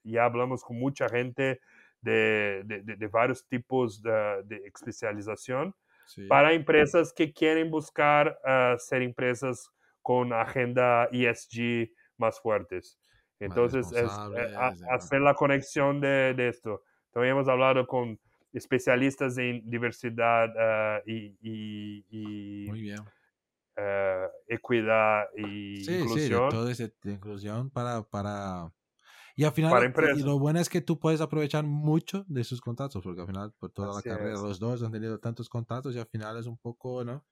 Ya 0.04 0.24
hablamos 0.24 0.64
con 0.64 0.80
mucha 0.80 1.10
gente 1.10 1.60
de, 2.00 2.64
de 2.64 3.08
varios 3.08 3.46
tipos 3.46 4.02
de, 4.02 4.62
especialización 4.74 5.76
sí. 6.06 6.28
para 6.28 6.54
empresas 6.54 7.12
que 7.12 7.34
quieren 7.34 7.70
buscar 7.70 8.40
uh, 8.46 8.80
ser 8.80 9.02
empresas 9.02 9.70
con 10.02 10.32
agenda 10.32 11.10
ESG 11.12 11.92
más 12.18 12.40
fuertes. 12.40 12.98
Entonces, 13.40 13.92
es, 13.92 14.12
eh, 14.38 14.56
hacer 14.92 15.22
la 15.22 15.34
conexión 15.34 16.00
de, 16.00 16.34
de, 16.34 16.48
esto. 16.48 16.84
También 17.12 17.36
hemos 17.36 17.48
hablado 17.48 17.86
con 17.86 18.20
especialistas 18.54 19.38
en 19.38 19.70
diversidad 19.70 20.50
uh, 20.50 21.02
y, 21.06 21.36
y, 21.42 22.06
y 22.10 22.70
Muy 22.70 22.82
bien. 22.82 23.00
Uh, 23.78 24.30
equidad 24.48 25.26
y 25.36 25.84
sí, 25.84 25.96
inclusión. 25.96 26.50
Sí, 26.50 26.58
todo 26.58 26.70
ese 26.70 26.94
de 27.04 27.12
inclusión 27.12 27.70
para, 27.70 28.04
para... 28.04 28.72
Y 29.36 29.44
al 29.44 29.52
final, 29.52 29.94
y 30.16 30.24
lo 30.24 30.40
bueno 30.40 30.62
es 30.62 30.70
que 30.70 30.80
tú 30.80 30.98
puedes 30.98 31.20
aprovechar 31.20 31.66
mucho 31.66 32.24
de 32.30 32.46
sus 32.46 32.62
contactos, 32.62 33.04
porque 33.04 33.20
al 33.20 33.28
final, 33.28 33.54
por 33.60 33.70
toda 33.70 33.90
Así 33.90 34.08
la 34.08 34.16
carrera, 34.16 34.36
es. 34.36 34.42
los 34.42 34.60
dos 34.60 34.82
han 34.82 34.94
tenido 34.94 35.20
tantos 35.20 35.50
contactos 35.50 35.94
y 35.94 36.00
al 36.00 36.06
final 36.06 36.38
es 36.38 36.46
un 36.46 36.58
poco, 36.58 37.04
¿no? 37.04 37.26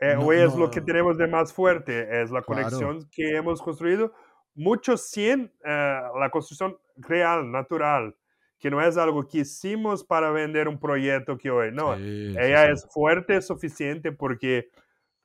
Eh, 0.00 0.14
no, 0.14 0.26
hoy 0.26 0.38
es 0.38 0.54
no, 0.54 0.60
lo 0.60 0.70
que 0.70 0.80
tenemos 0.80 1.16
de 1.16 1.26
más 1.26 1.52
fuerte, 1.52 2.22
es 2.22 2.30
la 2.30 2.42
conexión 2.42 2.98
claro. 2.98 3.08
que 3.12 3.36
hemos 3.36 3.62
construido 3.62 4.12
muchos 4.54 5.08
sin 5.08 5.52
eh, 5.64 6.00
la 6.18 6.30
construcción 6.30 6.76
real, 6.96 7.50
natural, 7.50 8.16
que 8.58 8.70
no 8.70 8.80
es 8.80 8.96
algo 8.96 9.26
que 9.26 9.38
hicimos 9.38 10.04
para 10.04 10.30
vender 10.30 10.68
un 10.68 10.78
proyecto 10.78 11.38
que 11.38 11.50
hoy, 11.50 11.72
no, 11.72 11.96
sí, 11.96 12.34
ella 12.38 12.66
sí, 12.66 12.72
es 12.72 12.88
fuerte 12.92 13.40
suficiente 13.42 14.12
porque 14.12 14.68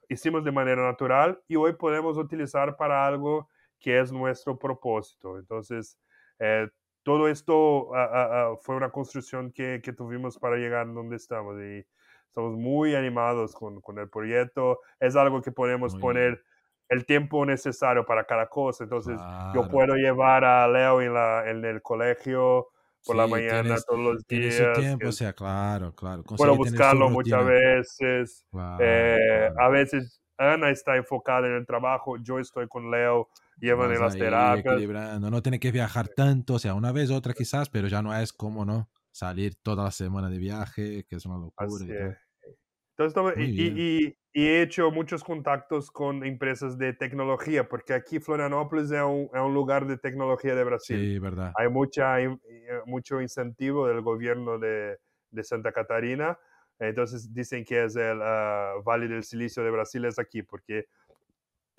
hicimos 0.08 0.44
de 0.44 0.52
manera 0.52 0.84
natural 0.84 1.42
y 1.48 1.56
hoy 1.56 1.74
podemos 1.74 2.18
utilizar 2.18 2.76
para 2.76 3.06
algo 3.06 3.50
que 3.80 4.00
es 4.00 4.12
nuestro 4.12 4.58
propósito. 4.58 5.38
Entonces, 5.38 5.98
eh, 6.40 6.68
todo 7.04 7.28
esto 7.28 7.88
uh, 7.88 7.94
uh, 7.94 8.54
uh, 8.54 8.58
fue 8.58 8.76
una 8.76 8.90
construcción 8.90 9.52
que, 9.52 9.82
que, 9.82 9.94
tuvimos 9.94 10.38
para 10.38 10.58
llegar 10.58 10.94
donde 10.94 11.16
estamos 11.16 11.56
y 11.62 11.86
estamos 12.30 12.58
muy 12.58 12.96
animados 12.96 13.54
con, 13.54 13.82
con 13.82 14.00
el 14.00 14.10
proyecto. 14.10 14.80
Es 15.00 15.16
algo 15.16 15.42
que 15.42 15.52
podemos 15.52 15.94
muy 15.94 16.02
poner 16.02 16.30
bien 16.32 16.44
el 16.90 17.06
tiempo 17.06 17.46
necesario 17.46 18.06
para 18.06 18.26
cada 18.26 18.48
cosa. 18.48 18.84
Entonces, 18.84 19.16
claro. 19.16 19.54
yo 19.54 19.70
puedo 19.70 19.96
llevar 19.96 20.44
a 20.44 20.68
Leo 20.68 21.02
en, 21.02 21.14
la, 21.14 21.50
en 21.50 21.64
el 21.64 21.82
colegio 21.82 22.68
por 23.06 23.16
sí, 23.16 23.18
la 23.18 23.28
mañana 23.28 23.62
tienes, 23.62 23.86
todos 23.86 24.00
los 24.00 24.28
días. 24.28 24.56
Su 24.56 24.82
tiempo, 24.82 25.08
o 25.08 25.12
sea, 25.12 25.34
claro, 25.34 25.94
claro. 25.96 26.24
Puedo 26.24 26.56
buscarlo 26.56 27.10
muchas 27.10 27.46
veces. 27.46 28.46
Claro, 28.52 28.78
eh, 28.84 29.50
claro. 29.54 29.56
A 29.60 29.70
veces 29.70 30.22
Ana 30.38 30.70
está 30.72 30.98
enfocada 30.98 31.48
en 31.48 31.54
el 31.54 31.66
trabajo, 31.66 32.18
yo 32.18 32.40
estoy 32.40 32.68
con 32.68 32.90
Leo, 32.92 33.30
llevan 33.60 33.92
en 33.94 34.02
las 34.02 34.18
terapias. 34.18 34.82
No 35.20 35.42
tiene 35.42 35.60
que 35.60 35.72
viajar 35.72 36.10
tanto, 36.10 36.56
o 36.56 36.60
sea, 36.60 36.74
una 36.74 36.92
vez, 36.92 37.12
otra 37.12 37.34
quizás, 37.34 37.70
pero 37.70 37.88
ya 37.88 38.02
no 38.02 38.18
es 38.18 38.34
como, 38.34 38.66
¿no? 38.66 38.90
Salir 39.12 39.56
toda 39.62 39.86
la 39.86 39.92
semana 39.92 40.30
de 40.30 40.38
viaje, 40.38 41.04
que 41.08 41.16
es 41.16 41.26
una 41.26 41.38
locura. 41.38 41.86
Y 41.86 42.52
Entonces, 42.98 43.38
y, 43.38 43.62
y, 43.62 44.18
y 44.34 44.48
he 44.48 44.62
hecho 44.62 44.92
muchos 44.92 45.24
contactos 45.24 45.90
con 45.90 46.24
empresas 46.26 46.78
de 46.78 46.94
tecnología, 46.94 47.68
porque 47.68 47.94
aquí 47.94 48.20
Florianópolis 48.20 48.92
es 48.92 49.02
un, 49.02 49.30
es 49.34 49.42
un 49.42 49.54
lugar 49.54 49.88
de 49.88 49.98
tecnología 49.98 50.54
de 50.54 50.64
Brasil. 50.64 51.00
Sí, 51.00 51.20
verdad. 51.20 51.54
Hay 51.56 51.70
mucha, 51.70 52.22
eh, 52.22 52.38
mucho 52.86 53.22
incentivo 53.22 53.88
del 53.88 54.02
gobierno 54.02 54.60
de, 54.60 54.98
de 55.32 55.44
Santa 55.44 55.72
Catarina. 55.72 56.38
Entonces 56.78 57.34
dicen 57.34 57.66
que 57.66 57.84
es 57.86 57.96
el 57.96 58.20
uh, 58.20 58.84
Valle 58.84 59.08
del 59.08 59.24
Silicio 59.24 59.64
de 59.64 59.72
Brasil, 59.72 60.06
es 60.06 60.20
aquí, 60.20 60.44
porque 60.44 60.86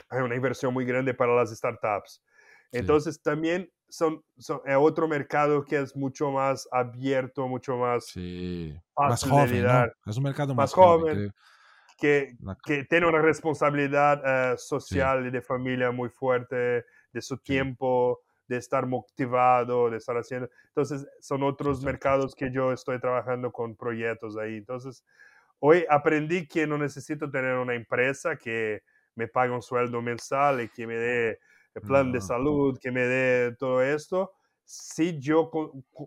hay 0.08 0.20
una 0.20 0.34
inversión 0.34 0.74
muy 0.74 0.84
grande 0.84 1.14
para 1.14 1.34
las 1.34 1.50
startups. 1.56 2.22
Entonces 2.72 3.16
sí. 3.16 3.22
también 3.22 3.70
son, 3.88 4.22
son, 4.38 4.60
es 4.64 4.76
otro 4.78 5.08
mercado 5.08 5.64
que 5.64 5.80
es 5.80 5.96
mucho 5.96 6.30
más 6.30 6.68
abierto, 6.70 7.48
mucho 7.48 7.76
más 7.76 8.06
sí. 8.06 8.74
más 8.96 9.24
joven. 9.24 9.64
¿no? 9.64 9.86
Es 10.06 10.16
un 10.16 10.24
mercado 10.24 10.54
más, 10.54 10.64
más 10.64 10.74
joven. 10.74 11.14
joven 11.14 11.34
que, 12.00 12.34
que 12.64 12.84
tiene 12.84 13.06
una 13.06 13.20
responsabilidad 13.20 14.56
social 14.56 15.26
y 15.26 15.30
de 15.30 15.42
familia 15.42 15.90
muy 15.90 16.08
fuerte, 16.08 16.84
de 17.12 17.22
su 17.22 17.36
tiempo, 17.36 18.20
de 18.48 18.56
estar 18.56 18.86
motivado, 18.86 19.90
de 19.90 19.98
estar 19.98 20.16
haciendo. 20.16 20.48
Entonces, 20.68 21.06
son 21.20 21.42
otros 21.42 21.84
mercados 21.84 22.34
que 22.34 22.50
yo 22.50 22.72
estoy 22.72 22.98
trabajando 22.98 23.52
con 23.52 23.76
proyectos 23.76 24.36
ahí. 24.38 24.56
Entonces, 24.56 25.04
hoy 25.58 25.84
aprendí 25.88 26.48
que 26.48 26.66
no 26.66 26.78
necesito 26.78 27.30
tener 27.30 27.56
una 27.56 27.74
empresa 27.74 28.34
que 28.36 28.82
me 29.14 29.28
pague 29.28 29.52
un 29.52 29.62
sueldo 29.62 30.00
mensual 30.00 30.62
y 30.62 30.68
que 30.68 30.86
me 30.86 30.94
dé 30.94 31.38
el 31.74 31.82
plan 31.82 32.12
de 32.12 32.20
salud, 32.20 32.78
que 32.80 32.90
me 32.90 33.02
dé 33.02 33.54
todo 33.56 33.82
esto, 33.82 34.32
si 34.64 35.18
yo 35.18 35.50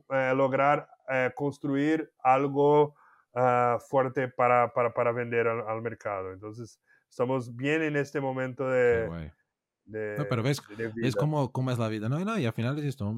eh, 0.10 0.34
lograr 0.36 0.88
eh, 1.10 1.32
construir 1.36 2.12
algo 2.20 2.96
ah, 3.36 3.78
fuerte 3.90 4.30
para, 4.30 4.74
para, 4.74 4.94
para 4.94 5.12
vender 5.12 5.48
al, 5.48 5.82
mercado. 5.82 6.32
Entonces, 6.32 6.80
estamos 7.10 7.56
bien 7.56 7.82
en 7.82 7.98
este 7.98 8.22
momento 8.22 8.68
de... 8.70 9.32
no, 9.86 10.26
pero 10.30 10.44
ves, 10.44 10.62
es 11.02 11.16
como, 11.16 11.52
cómo 11.52 11.72
es 11.72 11.78
la 11.78 11.90
vida, 11.90 12.08
¿no? 12.08 12.40
Y, 12.40 12.46
al 12.46 12.54
final 12.54 12.78
es 12.80 12.86
esto, 12.86 13.14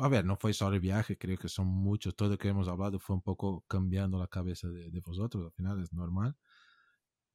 a 0.00 0.08
ver, 0.08 0.24
no 0.24 0.36
fue 0.36 0.52
solo 0.52 0.74
el 0.74 0.80
viaje, 0.80 1.16
creo 1.16 1.38
que 1.38 1.48
son 1.48 1.66
muchos, 1.66 2.14
todo 2.14 2.30
lo 2.30 2.38
que 2.38 2.48
hemos 2.48 2.68
hablado 2.68 2.98
fue 2.98 3.16
un 3.16 3.22
poco 3.22 3.64
cambiando 3.68 4.18
la 4.18 4.26
cabeza 4.26 4.68
de, 4.68 4.90
de 4.90 5.00
vosotros, 5.00 5.46
al 5.46 5.52
final 5.52 5.82
es 5.82 5.92
normal, 5.92 6.36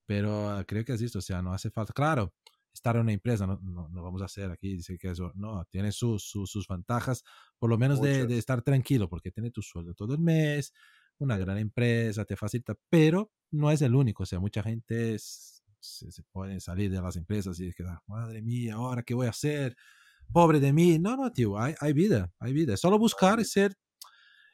pero 0.06 0.50
ah, 0.50 0.64
creo 0.66 0.86
que 0.86 0.94
es 0.94 1.02
esto, 1.02 1.20
o 1.20 1.22
sea, 1.22 1.42
no 1.42 1.52
hace 1.52 1.72
falta, 1.72 1.94
claro, 1.94 2.32
estar 2.78 2.96
en 2.96 3.04
una 3.04 3.14
empresa, 3.14 3.46
no, 3.46 3.60
no, 3.62 4.04
vamos 4.04 4.22
a 4.22 4.26
hacer 4.26 4.52
aquí, 4.52 4.76
dice 4.76 4.98
que 4.98 5.10
eso, 5.10 5.32
no, 5.36 5.66
tiene 5.66 5.92
sus, 5.92 6.24
sus, 6.24 6.68
ventajas, 6.68 7.24
por 7.60 7.70
lo 7.70 7.78
menos 7.78 8.02
de, 8.02 8.26
de, 8.26 8.38
estar 8.38 8.62
tranquilo, 8.62 9.10
porque 9.10 9.32
tiene 9.32 9.52
tu 9.52 9.62
sueldo 9.62 9.94
todo 9.94 10.14
el 10.14 10.20
mes, 10.20 10.74
una 11.18 11.38
gran 11.38 11.58
empresa, 11.58 12.26
te 12.26 12.36
facilita, 12.36 12.76
pero 12.90 13.32
no 13.52 13.72
es 13.72 13.82
el 13.82 13.96
único, 13.96 14.24
o 14.24 14.26
sea, 14.26 14.40
mucha 14.40 14.64
gente 14.64 15.18
se, 15.20 16.12
se 16.12 16.24
puede 16.32 16.60
salir 16.60 16.92
de 16.92 17.02
las 17.02 17.16
empresas 17.16 17.60
y 17.60 17.74
quedar, 17.74 18.00
madre 18.08 18.42
mía, 18.42 18.76
ahora 18.76 19.04
qué 19.04 19.14
voy 19.14 19.28
a 19.28 19.32
hacer, 19.32 19.76
pobre 20.32 20.60
de 20.60 20.74
mí, 20.74 21.00
no, 21.00 21.18
no, 21.18 21.32
tío, 21.32 21.58
hay, 21.58 21.76
hay 21.80 21.94
vida, 21.94 22.32
hay 22.40 22.54
vida, 22.54 22.74
es 22.74 22.80
solo 22.80 23.00
buscar 23.00 23.40
y 23.40 23.46
ser 23.46 23.76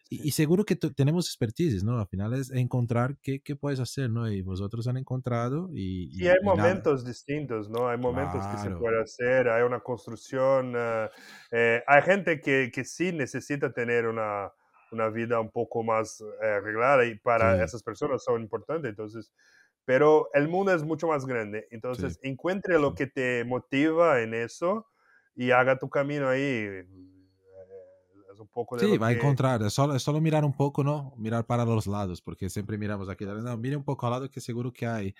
y, 0.09 0.31
seguro 0.31 0.63
que 0.63 0.75
tenemos 0.75 1.27
expertise, 1.27 1.83
¿no? 1.83 1.99
Al 1.99 2.07
final 2.07 2.33
es 2.33 2.51
encontrar 2.51 3.17
qué, 3.21 3.41
qué, 3.41 3.55
puedes 3.55 3.79
hacer, 3.79 4.09
¿no? 4.09 4.29
Y 4.31 4.41
vosotros 4.41 4.87
han 4.87 4.97
encontrado 4.97 5.69
y... 5.73 6.09
y, 6.13 6.27
hay 6.27 6.37
momentos 6.43 7.05
distintos, 7.05 7.69
¿no? 7.69 7.87
Hay 7.89 7.97
momentos 7.97 8.45
que 8.47 8.57
se 8.57 8.69
puede 8.71 9.01
hacer, 9.01 9.49
hay 9.49 9.63
una 9.63 9.79
construcción, 9.79 10.73
eh, 10.75 11.09
eh, 11.51 11.83
hay 11.87 12.01
gente 12.03 12.41
que, 12.41 12.69
que, 12.73 12.83
sí 12.83 13.11
necesita 13.11 13.71
tener 13.71 14.07
una, 14.07 14.51
una 14.91 15.09
vida 15.09 15.39
un 15.39 15.49
poco 15.49 15.83
más 15.83 16.21
eh, 16.21 16.45
arreglada 16.45 17.05
y 17.05 17.17
para 17.17 17.63
esas 17.63 17.81
personas 17.81 18.23
son 18.23 18.41
importantes, 18.41 18.89
entonces... 18.89 19.31
Pero 19.85 20.29
el 20.33 20.47
mundo 20.47 20.73
es 20.73 20.81
mucho 20.81 21.07
más 21.07 21.25
grande, 21.25 21.67
entonces 21.69 22.17
encuentre 22.23 22.79
lo 22.79 22.95
que 22.95 23.05
te 23.05 23.43
motiva 23.43 24.21
en 24.21 24.33
eso 24.33 24.87
y 25.35 25.51
haga 25.51 25.77
tu 25.77 25.89
camino 25.89 26.29
ahí 26.29 26.85
un 28.43 28.49
poco 28.49 28.77
de... 28.77 28.85
Sí, 28.85 28.97
va 28.97 29.07
a 29.07 29.11
encontrar, 29.11 29.61
es 29.63 29.73
solo, 29.73 29.97
solo, 29.99 30.21
mirar 30.21 30.45
un 30.45 30.53
poco, 30.53 30.83
¿no? 30.83 31.13
Mirar 31.17 31.45
para 31.45 31.65
los 31.65 31.87
lados, 31.87 32.21
porque 32.21 32.49
siempre 32.49 32.77
miramos 32.77 33.09
aquí, 33.09 33.25
no, 33.25 33.57
mire 33.57 33.75
un 33.75 33.83
poco 33.83 34.05
al 34.05 34.11
lado 34.11 34.29
que 34.29 34.39
seguro 34.39 34.71
que 34.71 34.85
hay, 34.85 35.15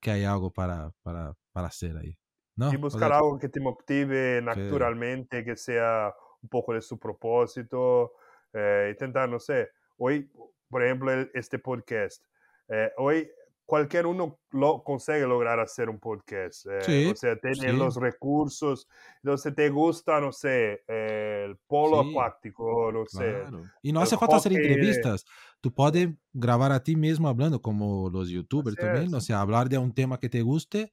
que 0.00 0.10
hay 0.10 0.24
algo 0.24 0.50
para, 0.50 0.92
para, 1.02 1.34
para 1.52 1.68
hacer 1.68 1.96
ahí. 1.96 2.18
¿no? 2.56 2.72
Y 2.72 2.76
buscar 2.76 3.12
algo 3.12 3.38
que 3.38 3.48
te 3.48 3.60
motive 3.60 4.42
naturalmente, 4.42 5.44
que 5.44 5.56
sea 5.56 6.12
un 6.42 6.48
poco 6.48 6.74
de 6.74 6.82
su 6.82 6.98
propósito, 6.98 8.14
eh, 8.52 8.88
intentar, 8.90 9.28
no 9.28 9.38
sé, 9.38 9.70
hoy, 9.96 10.30
por 10.68 10.84
ejemplo, 10.84 11.12
este 11.34 11.58
podcast, 11.58 12.24
eh, 12.68 12.90
hoy 12.98 13.30
cualquier 13.72 14.06
uno 14.06 14.38
lo 14.50 14.84
consigue 14.84 15.26
lograr 15.26 15.58
hacer 15.58 15.88
un 15.88 15.98
podcast. 15.98 16.66
Eh, 16.86 17.10
o 17.10 17.16
sea, 17.16 17.38
tiene 17.38 17.72
los 17.72 17.96
recursos. 17.96 18.86
Entonces, 19.22 19.54
te 19.54 19.70
gusta, 19.70 20.20
no 20.20 20.30
sé, 20.30 20.82
el 20.86 21.56
polo 21.66 22.00
acuático, 22.00 22.92
no 22.92 23.06
sé. 23.06 23.44
Y 23.80 23.90
no 23.90 24.02
hace 24.02 24.18
falta 24.18 24.36
hacer 24.36 24.52
entrevistas. 24.52 25.24
Tú 25.62 25.72
puedes 25.72 26.10
grabar 26.34 26.70
a 26.70 26.82
ti 26.82 26.96
mismo 26.96 27.30
hablando, 27.30 27.62
como 27.62 28.10
los 28.10 28.28
youtubers 28.28 28.76
también. 28.76 29.14
O 29.14 29.22
sea, 29.22 29.40
hablar 29.40 29.70
de 29.70 29.78
un 29.78 29.94
tema 29.94 30.20
que 30.20 30.28
te 30.28 30.42
guste 30.42 30.92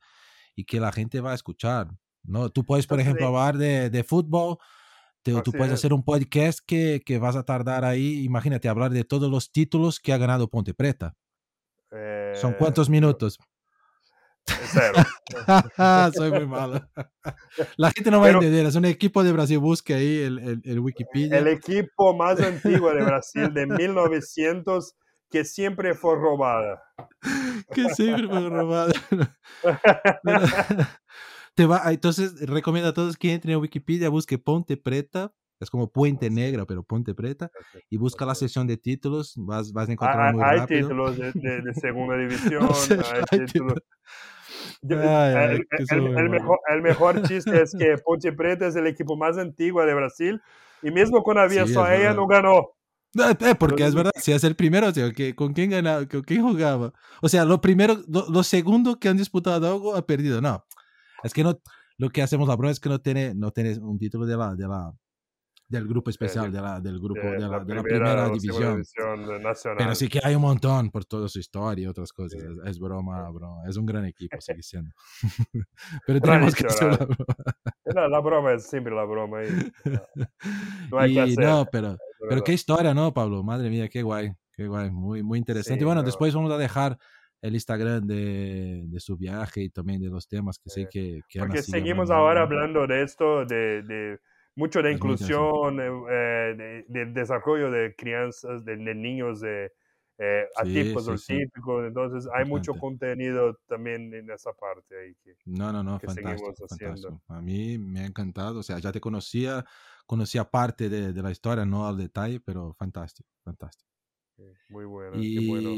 y 0.56 0.64
que 0.64 0.80
la 0.80 0.94
gente 0.94 1.20
va 1.20 1.34
a 1.34 1.36
escuchar. 1.36 1.90
¿no? 2.24 2.50
Tú 2.50 2.64
puedes, 2.64 2.88
por 2.88 3.02
ejemplo, 3.02 3.28
hablar 3.28 3.58
de, 3.58 3.90
de 3.90 4.06
fútbol. 4.06 4.56
tú 5.22 5.52
puedes 5.52 5.74
hacer 5.74 5.92
un 5.92 6.06
podcast 6.06 6.62
que, 6.66 7.02
que 7.06 7.20
vas 7.20 7.36
a 7.36 7.44
tardar 7.44 7.84
ahí, 7.84 8.24
imagínate, 8.24 8.70
hablar 8.70 8.92
de 8.92 9.04
todos 9.04 9.30
los 9.30 9.52
títulos 9.52 10.00
que 10.00 10.14
ha 10.14 10.18
ganado 10.18 10.50
Ponte 10.50 10.74
Preta. 10.74 11.18
¿Son 12.36 12.54
cuántos 12.54 12.88
eh, 12.88 12.92
minutos? 12.92 13.40
Cero. 14.46 14.94
Soy 16.16 16.32
muy 16.32 16.48
malo. 16.48 16.82
La 17.78 17.92
gente 17.92 18.12
no 18.12 18.20
va 18.20 18.28
a 18.28 18.32
entender. 18.32 18.66
Es 18.66 18.76
un 18.76 18.86
equipo 18.86 19.24
de 19.24 19.32
Brasil. 19.32 19.60
Busque 19.60 19.94
ahí 19.94 20.22
el, 20.22 20.62
el, 20.64 20.80
Wikipedia. 20.80 21.38
El 21.38 21.48
equipo 21.48 22.16
más 22.16 22.40
antiguo 22.40 22.92
de 22.94 23.04
Brasil 23.04 23.54
de 23.54 23.68
1900 23.68 24.96
que 25.30 25.46
siempre 25.46 25.94
fue 25.94 26.16
robada. 26.16 26.84
Que 27.74 27.88
siempre 27.90 28.28
fue 28.28 28.50
robada. 28.50 28.92
Te 31.56 31.66
va, 31.68 31.84
entonces, 31.92 32.40
recomiendo 32.48 32.90
a 32.90 32.94
todos 32.94 33.16
que 33.16 33.32
entren 33.32 33.54
a 33.54 33.60
Wikipedia, 33.60 34.10
busque 34.10 34.40
Ponte 34.40 34.76
Preta 34.76 35.32
es 35.60 35.70
como 35.70 35.92
Puente 35.92 36.30
Negra, 36.30 36.66
pero 36.66 36.84
Ponte 36.84 37.14
Preta. 37.14 37.52
Y 37.90 37.98
busca 37.98 38.26
la 38.26 38.36
sección 38.36 38.66
de 38.68 38.78
títulos. 38.78 39.34
Vas, 39.38 39.72
vas 39.74 39.90
a 39.90 39.92
encontrar 39.92 40.28
hay, 40.28 40.34
muy 40.34 40.44
hay 40.44 40.58
rápido. 40.60 40.82
títulos 40.82 41.18
de, 41.18 41.32
de, 41.34 41.74
segunda 41.74 42.18
división. 42.18 42.70
hay 43.32 43.46
títulos. 43.46 43.80
el, 44.82 46.30
mejor, 46.30 46.60
el, 46.70 46.82
mejor, 46.82 47.22
chiste 47.24 47.62
es 47.62 47.76
que 47.78 47.98
Ponte 48.04 48.32
Preta 48.32 48.68
es 48.68 48.76
el 48.76 48.88
equipo 48.88 49.18
más 49.18 49.38
antiguo 49.38 49.86
de 49.86 49.94
Brasil. 49.94 50.42
Y 50.82 50.92
mismo 50.92 51.24
cuando 51.24 51.42
había 51.42 51.68
sí, 51.68 51.74
ella, 51.74 52.14
no 52.14 52.26
ganó. 52.26 52.70
Eh, 53.16 53.56
porque 53.56 53.86
es 53.86 53.96
verdad, 53.96 54.12
si 54.16 54.32
es 54.32 54.44
el 54.44 54.56
primero, 54.56 54.88
o 54.88 54.92
sea, 54.92 55.12
¿con 55.36 55.54
quién 55.54 55.72
ganaba? 55.72 56.08
¿Con 56.08 56.22
quién 56.22 56.44
jugaba? 56.44 56.94
O 57.22 57.28
sea, 57.28 57.44
lo 57.44 57.60
primero, 57.60 57.98
lo, 58.08 58.30
lo, 58.30 58.44
segundo 58.44 59.00
que 59.00 59.10
han 59.10 59.18
disputado 59.18 59.68
algo 59.68 59.96
ha 59.96 60.06
perdido. 60.06 60.40
No, 60.42 60.64
es 61.24 61.34
que 61.34 61.44
no, 61.44 61.60
lo 61.98 62.10
que 62.10 62.22
hacemos 62.22 62.48
la 62.48 62.56
prueba 62.56 62.72
es 62.72 62.80
que 62.80 62.88
no 62.88 63.00
tiene, 63.00 63.34
no 63.36 63.52
tiene 63.52 63.78
un 63.80 63.98
título 63.98 64.26
de 64.26 64.38
la, 64.38 64.56
de 64.56 64.68
la, 64.68 64.94
del 65.70 65.88
grupo 65.88 66.10
especial, 66.10 66.52
de 66.52 66.60
la, 66.60 66.82
del 66.82 67.00
grupo, 67.00 67.22
de, 67.22 67.40
la, 67.40 67.60
de 67.60 67.76
la 67.76 67.84
primera, 67.84 68.28
división. 68.30 68.84
Pero 69.78 69.96
sí 69.96 70.10
que 70.10 70.20
hay 70.24 70.34
un 70.34 70.42
montón 70.42 70.90
por 70.90 71.06
toda 71.06 71.30
su 71.30 71.38
historia 71.38 71.84
y 71.84 71.88
otras 71.88 72.12
cosas. 72.12 72.42
Es, 72.66 72.80
broma, 72.80 73.30
broma. 73.30 73.62
Es 73.70 73.78
un 73.78 73.86
gran 73.86 74.06
equipo, 74.06 74.36
sigue 74.42 74.64
siendo. 74.64 74.90
Pero 76.08 76.20
tenemos 76.20 76.56
que 76.56 76.66
hacer 76.66 76.88
la 76.88 76.98
broma. 76.98 78.08
la 78.08 78.20
broma 78.20 78.54
es 78.54 78.68
siempre 78.68 78.94
la 78.94 79.06
broma. 79.06 79.40
No, 80.92 80.98
hay 80.98 81.14
que 81.14 81.22
hacer. 81.22 81.46
no 81.46 81.66
pero, 81.72 81.96
pero 82.28 82.44
qué 82.44 82.54
historia, 82.54 82.94
¿no, 82.94 83.14
Pablo? 83.14 83.44
Madre 83.44 83.70
mía, 83.70 83.88
qué 83.88 84.02
guay. 84.02 84.32
Qué 84.54 84.68
guay. 84.68 84.90
Muy, 84.90 85.22
muy 85.22 85.38
interesante. 85.38 85.84
y 85.84 85.86
bueno, 85.86 86.02
después 86.02 86.34
vamos 86.34 86.52
a 86.52 86.58
dejar 86.58 86.98
el 87.42 87.54
Instagram 87.54 88.08
de, 88.08 88.84
de, 88.88 89.00
su 89.00 89.16
viaje 89.16 89.62
y 89.62 89.70
también 89.70 90.02
de 90.02 90.10
los 90.10 90.28
temas 90.28 90.58
que 90.58 90.70
sé 90.70 90.88
que, 90.90 91.22
que 91.30 91.40
Porque 91.40 91.62
seguimos 91.62 92.10
ahora 92.10 92.42
hablando 92.42 92.88
de 92.88 93.04
esto, 93.04 93.46
de, 93.46 93.84
de 93.84 94.20
mucho 94.60 94.82
de 94.82 94.92
inclusión, 94.92 95.80
eh, 95.80 95.90
eh, 96.12 96.86
de, 96.88 97.06
desarrollo 97.06 97.72
de 97.72 97.96
crianzas, 97.96 98.66
de, 98.66 98.76
niños 98.76 99.40
de 99.40 99.72
eh, 100.18 100.46
atipos 100.58 101.08
o 101.08 101.16
típicos. 101.16 101.88
Entonces, 101.88 102.30
hay 102.36 102.46
mucho 102.46 102.74
contenido 102.74 103.58
también 103.68 104.14
en 104.14 104.30
esa 104.30 104.52
parte 104.52 105.00
ahí 105.00 105.16
que, 105.24 105.36
no, 105.46 105.72
no, 105.72 105.82
no, 105.82 105.98
fantástico, 106.00 107.22
A 107.30 107.42
mí 107.42 107.78
me 107.78 108.02
ha 108.02 108.06
encantado. 108.06 108.60
O 108.60 108.64
sea, 108.64 108.78
ya 108.80 108.92
te 108.92 109.00
conocía, 109.00 109.66
conocía 110.06 110.44
parte 110.44 110.90
de, 110.90 111.14
de 111.14 111.22
la 111.24 111.32
historia, 111.32 111.66
no 111.66 111.88
al 111.88 111.98
detalle, 111.98 112.42
pero 112.42 112.74
fantástico, 112.74 113.30
fantástico. 113.44 113.90
Muy 114.70 114.86
bueno, 114.86 115.14
y, 115.16 115.48
bueno. 115.48 115.70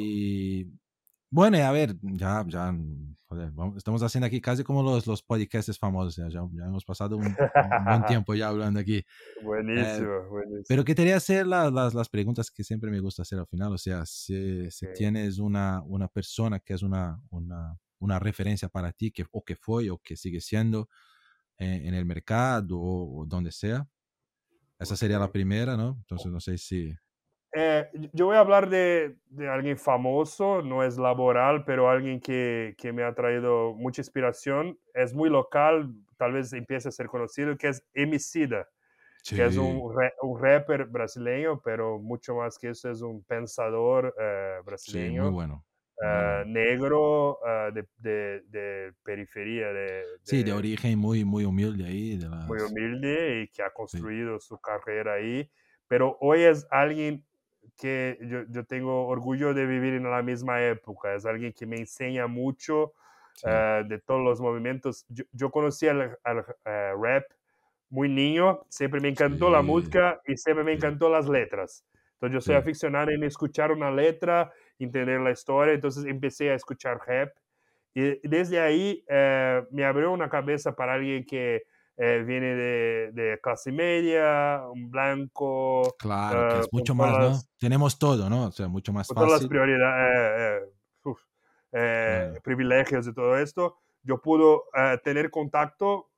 Bueno, 1.33 1.57
a 1.59 1.71
ver, 1.71 1.95
ya, 2.01 2.43
ya, 2.45 2.75
estamos 3.77 4.03
haciendo 4.03 4.27
aquí 4.27 4.41
casi 4.41 4.65
como 4.65 4.83
los, 4.83 5.07
los 5.07 5.23
podcasts 5.23 5.79
famosos, 5.79 6.17
ya, 6.17 6.27
ya, 6.27 6.65
hemos 6.65 6.83
pasado 6.83 7.15
un, 7.15 7.33
buen 7.85 8.05
tiempo 8.05 8.35
ya 8.35 8.49
hablando 8.49 8.81
aquí. 8.81 9.01
Buenísimo, 9.41 10.13
eh, 10.13 10.27
buenísimo. 10.29 10.65
Pero 10.67 10.83
que 10.83 10.93
quería 10.93 11.15
hacer 11.15 11.47
las, 11.47 11.71
las, 11.71 11.93
las, 11.93 12.09
preguntas 12.09 12.51
que 12.51 12.65
siempre 12.65 12.91
me 12.91 12.99
gusta 12.99 13.21
hacer 13.21 13.39
al 13.39 13.47
final, 13.47 13.71
o 13.71 13.77
sea, 13.77 14.05
si, 14.05 14.69
si 14.71 14.87
tienes 14.93 15.39
una, 15.39 15.81
una 15.85 16.09
persona 16.09 16.59
que 16.59 16.73
es 16.73 16.83
una, 16.83 17.17
una, 17.29 17.77
una 17.99 18.19
referencia 18.19 18.67
para 18.67 18.91
ti, 18.91 19.11
que, 19.11 19.25
o 19.31 19.41
que 19.41 19.55
fue 19.55 19.89
o 19.89 19.99
que 19.99 20.17
sigue 20.17 20.41
siendo 20.41 20.89
en, 21.57 21.87
en 21.87 21.93
el 21.93 22.05
mercado 22.05 22.77
o, 22.77 23.21
o 23.21 23.25
donde 23.25 23.53
sea, 23.53 23.87
esa 24.79 24.97
sería 24.97 25.17
la 25.17 25.31
primera, 25.31 25.77
¿no? 25.77 25.95
Entonces 25.99 26.29
no 26.29 26.41
sé 26.41 26.57
si... 26.57 26.93
Eh, 27.53 27.89
yo 28.13 28.27
voy 28.27 28.37
a 28.37 28.39
hablar 28.39 28.69
de, 28.69 29.17
de, 29.29 29.49
alguien 29.49 29.77
famoso, 29.77 30.61
no 30.61 30.83
es 30.83 30.97
laboral, 30.97 31.65
pero 31.65 31.89
alguien 31.89 32.21
que, 32.21 32.75
que, 32.77 32.93
me 32.93 33.03
ha 33.03 33.13
traído 33.13 33.73
mucha 33.73 34.01
inspiración. 34.01 34.79
Es 34.93 35.13
muy 35.13 35.29
local, 35.29 35.93
tal 36.17 36.33
vez 36.33 36.53
empiece 36.53 36.87
a 36.87 36.91
ser 36.91 37.07
conocido, 37.07 37.57
que 37.57 37.67
es 37.67 37.85
Emicida, 37.93 38.69
que 39.27 39.45
es 39.45 39.57
un, 39.57 39.81
un, 40.21 40.41
rapper 40.41 40.85
brasileño, 40.85 41.61
pero 41.61 41.99
mucho 41.99 42.35
más 42.35 42.57
que 42.57 42.69
eso, 42.69 42.89
es 42.89 43.01
un 43.01 43.21
pensador 43.25 44.15
eh, 44.17 44.59
brasileño. 44.63 45.23
Sí, 45.23 45.29
muy 45.29 45.33
bueno. 45.33 45.65
uh, 45.97 46.47
negro 46.47 47.39
uh, 47.41 47.73
de, 47.73 47.85
de, 47.97 48.43
de, 48.47 48.93
periferia. 49.03 49.73
De, 49.73 50.03
sí, 50.23 50.41
de 50.41 50.53
origen 50.53 50.97
muy, 50.97 51.25
muy 51.25 51.43
humilde 51.43 51.83
ahí. 51.85 52.15
De 52.15 52.29
las... 52.29 52.47
Muy 52.47 52.61
humilde 52.61 53.41
y 53.43 53.47
que 53.49 53.61
ha 53.61 53.71
construido 53.71 54.39
sí. 54.39 54.47
su 54.47 54.57
carrera 54.57 55.15
ahí. 55.15 55.51
Pero 55.89 56.17
hoy 56.21 56.43
es 56.43 56.65
alguien 56.71 57.25
que 57.77 58.17
yo, 58.21 58.43
yo, 58.49 58.65
tengo 58.65 59.07
orgullo 59.07 59.53
de 59.53 59.65
vivir 59.65 59.93
en 59.93 60.09
la 60.09 60.21
misma 60.21 60.61
época. 60.63 61.13
Es 61.15 61.25
alguien 61.25 61.53
que 61.53 61.65
me 61.65 61.77
enseña 61.77 62.27
mucho 62.27 62.93
sí. 63.33 63.47
uh, 63.47 63.87
de 63.87 63.99
todos 63.99 64.21
los 64.21 64.39
movimientos. 64.39 65.05
Yo, 65.09 65.23
yo 65.31 65.49
conocí 65.49 65.87
al, 65.87 66.17
al 66.23 66.45
rap 66.65 67.23
muy 67.89 68.07
niño, 68.07 68.65
siempre 68.69 69.01
me 69.01 69.09
encantó 69.09 69.47
sí. 69.47 69.51
la 69.51 69.61
música 69.61 70.21
y 70.25 70.37
siempre 70.37 70.63
me 70.63 70.73
encantó 70.73 71.09
las 71.09 71.27
letras. 71.27 71.85
Entonces 72.13 72.33
yo 72.33 72.41
soy 72.41 72.55
aficionado 72.55 73.11
en 73.11 73.23
escuchar 73.23 73.71
una 73.71 73.91
letra, 73.91 74.51
entender 74.77 75.19
la 75.19 75.31
historia, 75.31 75.73
entonces 75.73 76.05
empecé 76.05 76.51
a 76.51 76.55
escuchar 76.55 76.99
rap. 77.05 77.29
Y 77.93 78.25
desde 78.27 78.59
ahí 78.59 79.03
eh, 79.09 79.63
me 79.71 79.83
abrió 79.83 80.11
una 80.11 80.29
cabeza 80.29 80.75
para 80.75 80.93
alguien 80.93 81.25
que 81.25 81.63
eh, 82.03 82.23
viene 82.23 82.55
de, 82.55 83.11
de, 83.11 83.39
clase 83.41 83.71
media, 83.71 84.63
un 84.73 84.89
blanco. 84.89 85.83
Claro, 85.99 86.55
que 86.55 86.59
es 86.61 86.73
mucho 86.73 86.95
más, 86.95 87.11
las, 87.11 87.31
¿no? 87.31 87.49
Tenemos 87.59 87.99
todo, 87.99 88.27
¿no? 88.27 88.47
O 88.47 88.51
sea, 88.51 88.67
mucho 88.67 88.91
más 88.91 89.07
con 89.07 89.17
fácil. 89.17 89.27
Todas 89.27 89.41
las 89.41 89.47
prioridades, 89.47 90.63
eh, 90.63 90.73
uf, 91.03 91.21
claro. 91.69 92.41
privilegios 92.41 93.07
y 93.07 93.13
todo 93.13 93.37
esto. 93.37 93.77
Yo 94.01 94.19
pude 94.19 94.43
tener 95.03 95.29
contacto 95.29 96.09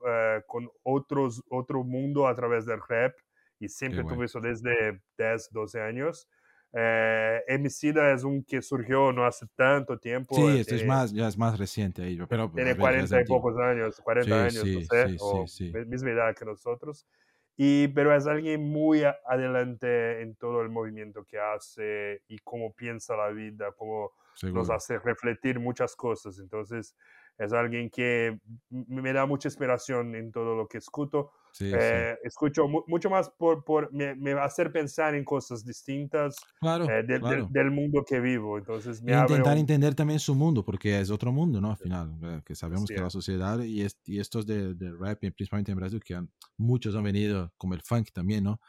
con 0.48 0.70
otros, 0.84 1.44
otro 1.50 1.84
mundo 1.84 2.30
a 2.30 2.34
través 2.34 2.66
del 2.66 2.80
rap 2.88 3.14
y 3.60 3.68
siempre 3.68 4.04
bueno. 4.04 4.16
tuve 4.16 4.26
eso 4.28 4.40
desde 4.40 5.02
10, 5.18 5.50
12 5.52 5.82
años. 5.82 6.30
Eh, 6.76 7.42
Emicida 7.48 8.12
es 8.12 8.24
un 8.24 8.44
que 8.44 8.62
surgió 8.62 9.12
no 9.12 9.26
hace 9.26 9.46
tanto 9.56 10.00
tiempo. 10.00 10.36
Sí, 10.36 10.58
esto 10.58 10.76
es 10.76 10.86
más, 10.86 11.12
ya 11.12 11.28
es 11.28 11.38
más 11.38 11.60
reciente 11.60 12.02
ahí. 12.02 12.18
Pero, 12.28 12.52
tiene 12.52 12.76
40 12.76 13.22
y 13.22 13.26
pocos 13.26 13.56
años, 13.60 14.02
40 14.04 14.36
sí, 14.36 14.42
años, 14.42 14.64
sí, 14.64 14.74
no 14.74 14.82
sé, 14.82 15.10
sí, 15.10 15.18
o 15.20 15.48
sí, 15.48 15.74
misma 15.86 16.12
edad 16.12 16.36
que 16.36 16.46
nosotros. 16.46 17.08
Y, 17.56 17.88
pero 17.90 18.16
es 18.16 18.26
alguien 18.26 18.64
muy 18.64 19.04
adelante 19.04 20.22
en 20.24 20.36
todo 20.36 20.62
el 20.62 20.70
movimiento 20.70 21.24
que 21.24 21.40
hace 21.40 22.24
y 22.28 22.40
cómo 22.40 22.74
piensa 22.74 23.16
la 23.16 23.30
vida, 23.30 23.72
cómo 23.78 24.12
Seguro. 24.34 24.62
nos 24.62 24.72
hace 24.72 24.98
refletir 24.98 25.60
muchas 25.60 25.96
cosas. 25.96 26.40
Entonces, 26.40 26.96
es 27.38 27.54
alguien 27.54 27.92
que 27.92 28.40
me 28.70 29.14
da 29.14 29.28
mucha 29.28 29.48
inspiración 29.48 30.16
en 30.16 30.32
todo 30.32 30.56
lo 30.56 30.68
que 30.68 30.80
escucho. 30.80 31.32
Sí, 31.54 31.72
eh, 31.72 32.16
sí. 32.20 32.28
Escucho 32.28 32.68
mu 32.68 32.82
mucho 32.88 33.12
más 33.12 33.30
por, 33.30 33.64
por 33.64 33.94
me, 33.94 34.16
me, 34.16 34.32
hacer 34.32 34.72
pensar 34.72 35.14
en 35.14 35.24
cosas 35.24 35.64
distintas 35.64 36.36
claro, 36.60 36.90
eh, 36.90 37.04
de, 37.04 37.20
claro. 37.20 37.48
De, 37.48 37.60
del 37.60 37.70
mundo 37.70 38.04
que 38.04 38.20
vivo. 38.20 38.58
Entonces, 38.58 39.04
me 39.04 39.14
intentar 39.14 39.54
un... 39.54 39.60
entender 39.60 39.94
también 39.94 40.20
su 40.20 40.34
mundo, 40.34 40.66
porque 40.66 41.00
es 41.00 41.12
otro 41.12 41.32
mundo, 41.32 41.62
¿no? 41.62 41.70
Al 41.70 41.78
final, 41.78 42.42
que 42.44 42.56
sabemos 42.56 42.86
sí, 42.88 42.96
que 42.96 43.02
la 43.02 43.12
sociedad 43.12 43.60
y, 43.60 43.84
es, 43.84 44.00
y 44.06 44.20
estos 44.20 44.48
de, 44.48 44.74
de, 44.74 44.92
rap, 44.92 45.20
principalmente 45.20 45.72
en 45.72 45.78
Brasil, 45.78 46.02
que 46.04 46.16
han, 46.16 46.32
muchos 46.58 46.96
han 46.96 47.04
venido, 47.04 47.54
como 47.56 47.76
el 47.76 47.82
funk 47.84 48.10
también, 48.12 48.46
¿no? 48.46 48.60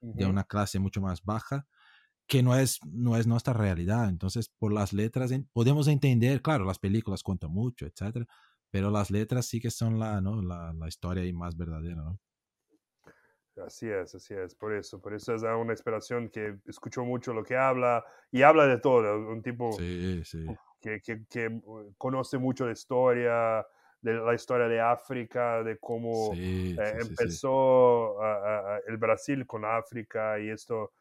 Uh 0.00 0.08
-huh. 0.08 0.16
De 0.16 0.24
una 0.24 0.44
clase 0.44 0.78
mucho 0.78 1.02
más 1.02 1.22
baja 1.22 1.66
que 2.26 2.42
no 2.42 2.56
es, 2.56 2.78
no 2.86 3.18
es 3.18 3.26
nuestra 3.26 3.52
realidad. 3.52 4.08
Entonces, 4.08 4.48
por 4.48 4.72
las 4.72 4.94
letras 4.94 5.30
podemos 5.52 5.88
entender, 5.88 6.40
claro, 6.40 6.64
las 6.64 6.78
películas 6.78 7.22
cuentan 7.22 7.50
mucho, 7.50 7.84
etcétera, 7.84 8.24
pero 8.70 8.88
las 8.90 9.10
letras 9.10 9.44
sí 9.46 9.60
que 9.60 9.70
son 9.70 9.98
la, 9.98 10.20
¿no? 10.22 10.40
la, 10.40 10.72
la 10.72 10.88
historia 10.88 11.22
ahí 11.24 11.32
más 11.34 11.54
verdadera, 11.56 11.96
¿no? 11.96 12.18
Así 13.64 13.88
es, 13.88 14.14
así 14.14 14.34
es, 14.34 14.54
por 14.54 14.74
eso, 14.74 15.00
por 15.00 15.14
eso 15.14 15.34
es 15.34 15.42
una 15.42 15.72
inspiración 15.72 16.28
que 16.28 16.56
escucho 16.66 17.04
mucho 17.04 17.32
lo 17.32 17.44
que 17.44 17.56
habla 17.56 18.04
y 18.30 18.42
habla 18.42 18.66
de 18.66 18.78
todo, 18.78 19.28
un 19.28 19.42
tipo 19.42 19.72
sí, 19.72 20.22
sí. 20.24 20.46
Que, 20.80 21.00
que, 21.00 21.24
que, 21.28 21.60
conoce 21.98 22.38
mucho 22.38 22.66
de 22.66 22.72
historia, 22.72 23.66
de 24.00 24.14
la 24.14 24.34
historia 24.34 24.66
de 24.66 24.80
África, 24.80 25.62
de 25.62 25.78
cómo 25.78 26.32
sí, 26.34 26.74
eh, 26.78 26.98
empezó 27.00 28.14
uh, 28.14 28.18
uh, 28.18 28.80
el 28.88 28.96
Brasil 28.96 29.46
con 29.46 29.64
África 29.64 30.38
y 30.40 30.48
esto, 30.48 30.92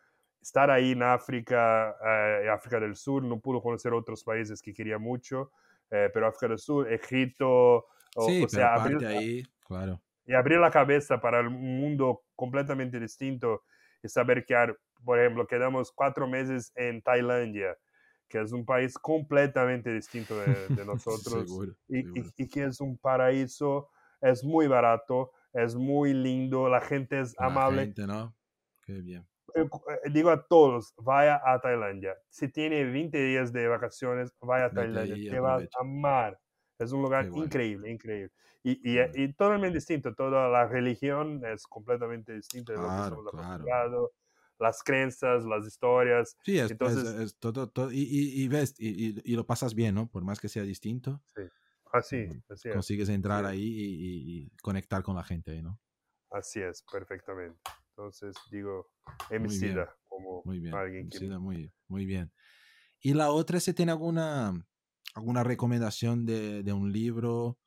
estar 0.41 0.69
ahí 0.69 0.91
en 0.91 1.03
África, 1.03 1.95
uh, 2.01 2.49
África 2.51 2.79
del 2.79 2.95
Sur, 2.95 3.23
no 3.23 3.39
pudo 3.39 3.61
conocer 3.61 3.93
otros 3.93 4.23
países 4.23 4.61
que 4.61 4.73
quería 4.73 4.97
mucho, 4.97 5.51
eh, 5.91 6.09
pero 6.13 6.27
África 6.27 6.49
del 6.49 6.59
Sur, 6.59 6.91
Egipto, 6.91 7.47
o, 7.47 7.85
o 8.15 8.49
sea, 8.49 8.73
abrir, 8.73 9.05
ahí, 9.05 9.43
claro. 9.65 10.01
y 10.25 10.33
abrir 10.33 10.59
la 10.59 10.71
cabeza 10.71 11.21
para 11.21 11.41
un 11.41 11.79
mundo 11.79 12.23
completamente 12.39 12.97
distinto 13.01 13.63
y 14.01 14.07
saber 14.07 14.45
que, 14.45 14.55
por 15.03 15.19
ejemplo, 15.19 15.45
quedamos 15.45 15.91
cuatro 15.91 16.25
meses 16.25 16.71
en 16.75 17.01
Tailandia, 17.01 17.77
que 18.29 18.39
es 18.39 18.53
un 18.53 18.65
país 18.65 18.97
completamente 18.97 19.93
distinto 19.93 20.39
de, 20.39 20.67
de 20.69 20.85
nosotros 20.85 21.45
seguro, 21.45 21.75
y, 21.89 22.03
seguro. 22.03 22.31
Y, 22.37 22.43
y, 22.43 22.47
que 22.47 22.63
es 22.63 22.79
un 22.79 22.97
paraíso, 22.97 23.89
es 24.21 24.41
muy 24.41 24.67
barato, 24.67 25.33
es 25.51 25.75
muy 25.75 26.13
lindo, 26.13 26.69
la 26.69 26.79
gente 26.79 27.19
es 27.19 27.35
la 27.37 27.47
amable. 27.47 27.81
Gente, 27.81 28.07
¿no? 28.07 28.33
Qué 28.85 29.01
bien. 29.01 29.27
Digo 30.13 30.29
a 30.29 30.41
todos, 30.47 30.93
vaya 30.97 31.41
a 31.43 31.59
Tailandia. 31.59 32.15
Si 32.29 32.47
tiene 32.49 32.85
20 32.85 33.17
días 33.17 33.51
de 33.51 33.67
vacaciones, 33.67 34.31
vaya 34.39 34.65
a 34.65 34.71
Tailandia. 34.71 35.31
Te 35.31 35.39
vas 35.41 35.63
a 35.63 35.81
amar. 35.81 36.39
Es 36.79 36.91
un 36.91 37.01
lugar 37.01 37.29
bueno. 37.29 37.45
increíble, 37.45 37.91
increíble. 37.91 38.31
Y, 38.63 38.71
y, 38.91 38.99
y, 39.15 39.33
totalmente 39.33 39.75
distinto. 39.75 40.13
Toda 40.15 40.49
la 40.49 40.65
religión 40.67 41.45
es 41.45 41.65
completamente 41.67 42.33
distinta 42.33 42.73
de 42.73 42.79
lo 42.79 42.85
que 42.89 43.01
estamos 43.01 43.25
claro. 43.31 43.37
acostumbrados. 43.37 44.11
Las 44.59 44.83
creencias, 44.83 45.45
las 45.45 45.65
historias. 45.65 46.37
Sí, 46.43 46.57
es, 46.57 46.71
Entonces, 46.71 47.05
es- 47.05 47.19
es 47.21 47.35
todo, 47.37 47.69
todo- 47.69 47.91
y, 47.91 47.99
y- 48.01 48.43
y 48.43 48.47
ves, 48.49 48.75
y, 48.77 49.15
y- 49.23 49.35
lo 49.35 49.45
pasas 49.45 49.73
bien, 49.73 49.95
¿no? 49.95 50.09
Por 50.09 50.23
más 50.23 50.39
que 50.39 50.49
sea 50.49 50.63
distinto, 50.63 51.21
sí. 51.33 51.41
Así, 51.91 52.25
Ujú. 52.25 52.41
así 52.49 52.69
es. 52.69 52.75
consigues 52.75 53.09
entrar 53.09 53.45
Sí. 53.45 53.51
ahí 53.51 53.63
y, 53.63 54.49
conectar 54.61 55.01
con 55.01 55.15
la 55.15 55.23
gente 55.23 55.61
¿no? 55.61 55.79
Así 56.31 56.61
es, 56.61 56.83
perfectamente. 56.91 57.59
Entonces, 57.91 58.35
digo, 58.51 58.91
bien, 59.29 59.41
Emicida 59.41 59.95
como 60.07 60.43
Muy 60.43 60.59
bien. 60.59 60.75
alguien 60.75 61.09
que... 61.09 61.19
Muy, 61.39 61.73
muy 61.87 62.05
bien. 62.05 62.31
Y 63.01 63.13
la 63.13 63.31
otra, 63.31 63.59
si 63.59 63.73
tiene 63.73 63.91
alguna, 63.93 64.65
alguna 65.15 65.43
recomendación 65.43 66.25
de, 66.25 66.63
de 66.63 66.73
un 66.73 66.91
libro, 66.91 67.57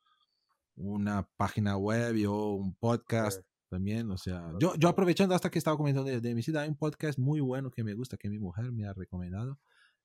una 0.75 1.27
página 1.37 1.77
web 1.77 2.15
o 2.29 2.55
un 2.55 2.75
podcast 2.75 3.39
Eh, 3.39 3.43
también. 3.69 4.09
O 4.11 4.17
sea, 4.17 4.51
yo, 4.59 4.75
yo 4.75 4.87
aprovechando 4.89 5.33
hasta 5.35 5.49
que 5.49 5.57
estaba 5.59 5.77
comentando 5.77 6.09
de, 6.09 6.21
de 6.21 6.29
Emicida, 6.31 6.61
hay 6.61 6.69
un 6.69 6.77
podcast 6.77 7.17
muy 7.19 7.39
bueno 7.41 7.71
que 7.71 7.83
me 7.83 7.93
gusta, 7.93 8.17
que 8.17 8.29
mi 8.29 8.39
mujer 8.39 8.71
me 8.71 8.85
ha 8.85 8.93
recomendado, 8.93 9.59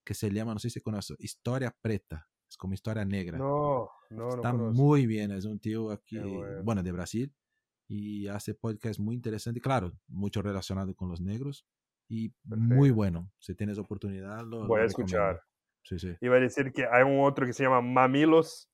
que 0.05 0.15
se 0.15 0.31
llama, 0.31 0.55
no 0.55 0.59
sé 0.61 0.71
si 0.71 0.81
conoce, 0.81 1.15
Historia 1.19 1.75
Preta. 1.81 2.27
Es 2.51 2.57
como 2.57 2.73
historia 2.73 3.05
negra. 3.05 3.37
no, 3.37 3.91
no, 4.09 4.29
no 4.29 4.29
Está 4.37 4.53
conozco. 4.53 4.73
muy 4.83 5.07
bien, 5.07 5.33
es 5.33 5.45
un 5.45 5.59
tío 5.61 5.91
aquí, 5.91 6.19
bueno. 6.19 6.63
bueno, 6.65 6.83
de 6.83 6.93
Brasil, 6.93 7.35
y 7.87 8.27
hace 8.29 8.55
podcast 8.55 8.99
muy 9.01 9.15
interesante, 9.17 9.61
claro, 9.61 9.93
mucho 10.07 10.41
relacionado 10.41 10.95
con 10.95 11.11
los 11.11 11.21
negros, 11.21 11.67
y 12.09 12.33
muy 12.45 12.89
Perfecto. 12.89 12.95
bueno. 12.95 13.31
Si 13.39 13.55
tienes 13.55 13.77
oportunidad, 13.77 14.45
lo, 14.47 14.67
Voy 14.67 14.79
lo 14.79 14.83
a 14.83 14.87
escuchar. 14.87 15.43
Sí, 15.89 15.99
sí. 15.99 16.15
Iba 16.21 16.37
a 16.37 16.41
decir 16.41 16.71
que 16.73 16.87
hay 16.91 17.03
un 17.03 17.21
otro 17.25 17.47
que 17.47 17.53
se 17.55 17.63
llama 17.63 17.81
Mamilos. 17.81 18.71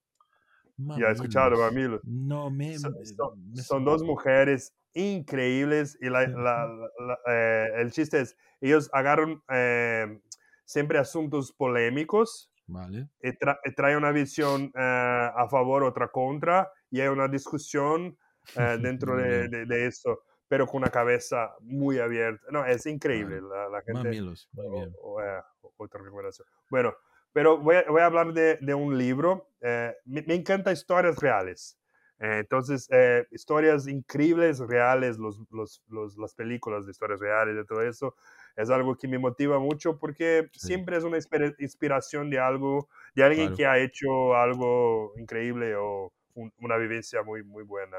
Ya 0.76 1.08
he 1.08 1.12
escuchado 1.12 1.50
Mamilos. 1.56 1.60
Mamilos. 1.72 2.00
No, 2.04 2.50
me, 2.50 2.76
Son, 2.78 2.92
son- 3.04 3.50
me 3.52 3.62
son 3.62 3.84
dos 3.84 4.02
mujeres 4.02 4.74
increíbles 4.94 5.96
y 6.00 6.08
la- 6.08 6.26
la- 6.26 6.66
la- 6.98 7.18
eh, 7.28 7.66
el 7.76 7.92
chiste 7.92 8.20
es, 8.20 8.36
ellos 8.60 8.90
agarran 8.92 9.42
eh, 9.48 10.20
siempre 10.64 10.98
asuntos 10.98 11.52
polémicos 11.52 12.52
Vale. 12.66 13.08
y, 13.22 13.28
tra- 13.30 13.58
y 13.64 13.72
traen 13.74 13.98
una 13.98 14.10
visión 14.12 14.72
eh, 14.74 15.30
a 15.36 15.46
favor, 15.48 15.84
otra 15.84 16.08
contra, 16.08 16.70
y 16.90 17.00
hay 17.00 17.08
una 17.08 17.28
discusión 17.28 18.18
eh, 18.56 18.78
dentro 18.82 19.16
de, 19.16 19.48
de- 19.48 19.66
de 19.66 19.86
eso, 19.86 20.20
pero 20.54 20.68
con 20.68 20.82
una 20.82 20.90
cabeza 20.92 21.52
muy 21.62 21.98
abierta. 21.98 22.46
No, 22.52 22.64
es 22.64 22.86
increíble 22.86 23.40
Claro. 23.40 23.48
la, 23.48 23.68
la 23.70 23.82
gente. 23.82 23.92
Mamilos, 24.04 24.48
muy 24.52 24.68
bien. 24.70 24.94
o- 25.02 25.14
o, 25.14 25.20
eh, 25.20 25.42
otra 25.78 26.00
recomendación. 26.00 26.46
Bueno, 26.70 26.94
pero 27.32 27.58
voy 27.58 27.74
a, 27.74 27.84
voy 27.90 28.00
a 28.02 28.06
hablar 28.06 28.32
de, 28.32 28.58
de 28.60 28.72
un 28.72 28.96
libro. 28.96 29.48
eh, 29.60 29.92
me, 30.04 30.22
me 30.22 30.34
encanta 30.36 30.70
historias 30.70 31.16
reales. 31.18 31.76
Eh, 32.20 32.38
entonces, 32.38 32.86
eh, 32.92 33.26
historias 33.32 33.88
increíbles, 33.88 34.60
reales, 34.60 35.18
los, 35.18 35.40
los, 35.50 35.82
los- 35.88 36.16
las 36.18 36.34
películas 36.36 36.84
de 36.84 36.92
historias 36.92 37.18
reales, 37.18 37.56
de 37.56 37.64
todo 37.64 37.82
eso, 37.82 38.14
es 38.54 38.70
algo 38.70 38.94
que 38.96 39.08
me 39.08 39.18
motiva 39.18 39.58
mucho 39.58 39.98
porque 39.98 40.48
Sí. 40.52 40.68
siempre 40.68 40.96
es 40.98 41.02
una 41.02 41.16
inspira- 41.16 41.52
inspiración 41.58 42.30
de 42.30 42.38
algo, 42.38 42.88
de 43.16 43.24
alguien 43.24 43.46
Claro. 43.48 43.56
que 43.56 43.66
ha 43.66 43.78
hecho 43.78 44.36
algo 44.36 45.14
increíble 45.18 45.74
o 45.74 46.12
un- 46.34 46.52
una 46.60 46.76
vivencia 46.76 47.24
muy, 47.24 47.42
muy 47.42 47.64
buena. 47.64 47.96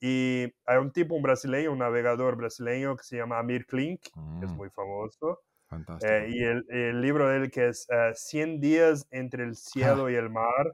Y 0.00 0.44
hay 0.66 0.78
un 0.78 0.92
tipo, 0.92 1.14
un 1.16 1.22
brasileño, 1.22 1.72
un 1.72 1.78
navegador 1.78 2.36
brasileño 2.36 2.96
que 2.96 3.04
se 3.04 3.16
llama 3.16 3.38
Amir 3.38 3.66
Klink, 3.66 4.00
que 4.38 4.44
es 4.46 4.50
Mm, 4.50 4.56
muy 4.56 4.70
famoso. 4.70 5.40
fantástico. 5.68 6.12
Eh, 6.14 6.26
y 6.30 6.44
el, 6.44 6.64
el 6.70 7.00
libro 7.02 7.28
de 7.28 7.36
él 7.38 7.50
que 7.50 7.68
es 7.68 7.86
eh, 7.90 8.12
100 8.14 8.60
días 8.60 9.06
entre 9.10 9.44
el 9.44 9.54
cielo 10.04 10.10
y 10.10 10.14
el 10.16 10.30
mar 10.30 10.66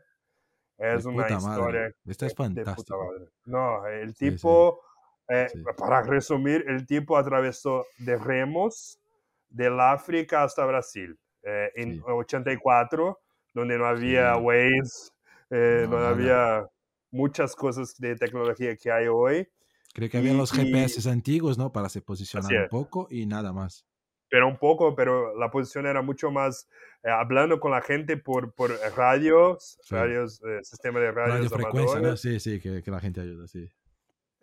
De 0.90 0.98
es 0.98 1.04
una 1.06 1.24
puta 1.24 1.34
historia. 1.34 1.90
Esto 2.06 2.26
es 2.26 2.36
de 2.36 2.64
madre. 2.64 3.28
No, 3.46 3.86
el 3.86 4.14
Sí, 4.14 4.16
sí. 4.16 4.26
tipo, 4.30 4.80
eh, 5.28 5.48
Sí. 5.52 5.64
para 5.78 6.02
resumir, 6.02 6.64
el 6.68 6.86
tipo 6.86 7.16
atravesó 7.16 7.86
de 7.98 8.16
remos 8.18 9.00
del 9.48 9.80
África 9.80 10.44
hasta 10.44 10.64
Brasil 10.66 11.18
eh, 11.42 11.70
en 11.76 11.94
Sí. 11.94 12.02
84 12.06 13.20
donde 13.54 13.78
no 13.78 13.86
había 13.86 14.34
Sí. 14.36 14.40
Waze, 14.42 15.10
eh, 15.50 15.86
no 15.88 15.98
Nada. 15.98 16.08
había 16.10 16.66
muchas 17.14 17.54
cosas 17.54 17.94
de 17.98 18.16
tecnología 18.16 18.76
que 18.76 18.90
hay 18.90 19.06
hoy. 19.06 19.48
Creo 19.94 20.10
que 20.10 20.18
había 20.18 20.34
los 20.34 20.52
y- 20.52 20.56
GPS 20.56 21.08
antiguos, 21.08 21.56
¿no? 21.56 21.72
Para 21.72 21.88
se 21.88 22.02
posicionar 22.02 22.52
un 22.52 22.68
poco 22.68 23.06
y 23.10 23.26
nada 23.26 23.52
más. 23.52 23.86
pero 24.28 24.48
un 24.48 24.58
poco, 24.58 24.96
pero 24.96 25.36
la 25.38 25.48
posición 25.48 25.86
era 25.86 26.02
mucho 26.02 26.32
más 26.32 26.66
eh, 27.04 27.08
hablando 27.10 27.60
con 27.60 27.70
la 27.70 27.80
gente 27.82 28.16
por, 28.16 28.52
por 28.52 28.72
radios, 28.96 29.78
Sí. 29.82 29.94
radios, 29.94 30.42
eh, 30.42 30.58
sistema 30.64 30.98
de 30.98 31.12
radios 31.12 31.52
Radiofrecuencia, 31.52 32.00
¿no? 32.00 32.16
Sí, 32.16 32.40
sí, 32.40 32.58
que, 32.60 32.82
que 32.82 32.90
la 32.90 32.98
gente 33.00 33.20
ayuda, 33.20 33.46
sí. 33.46 33.68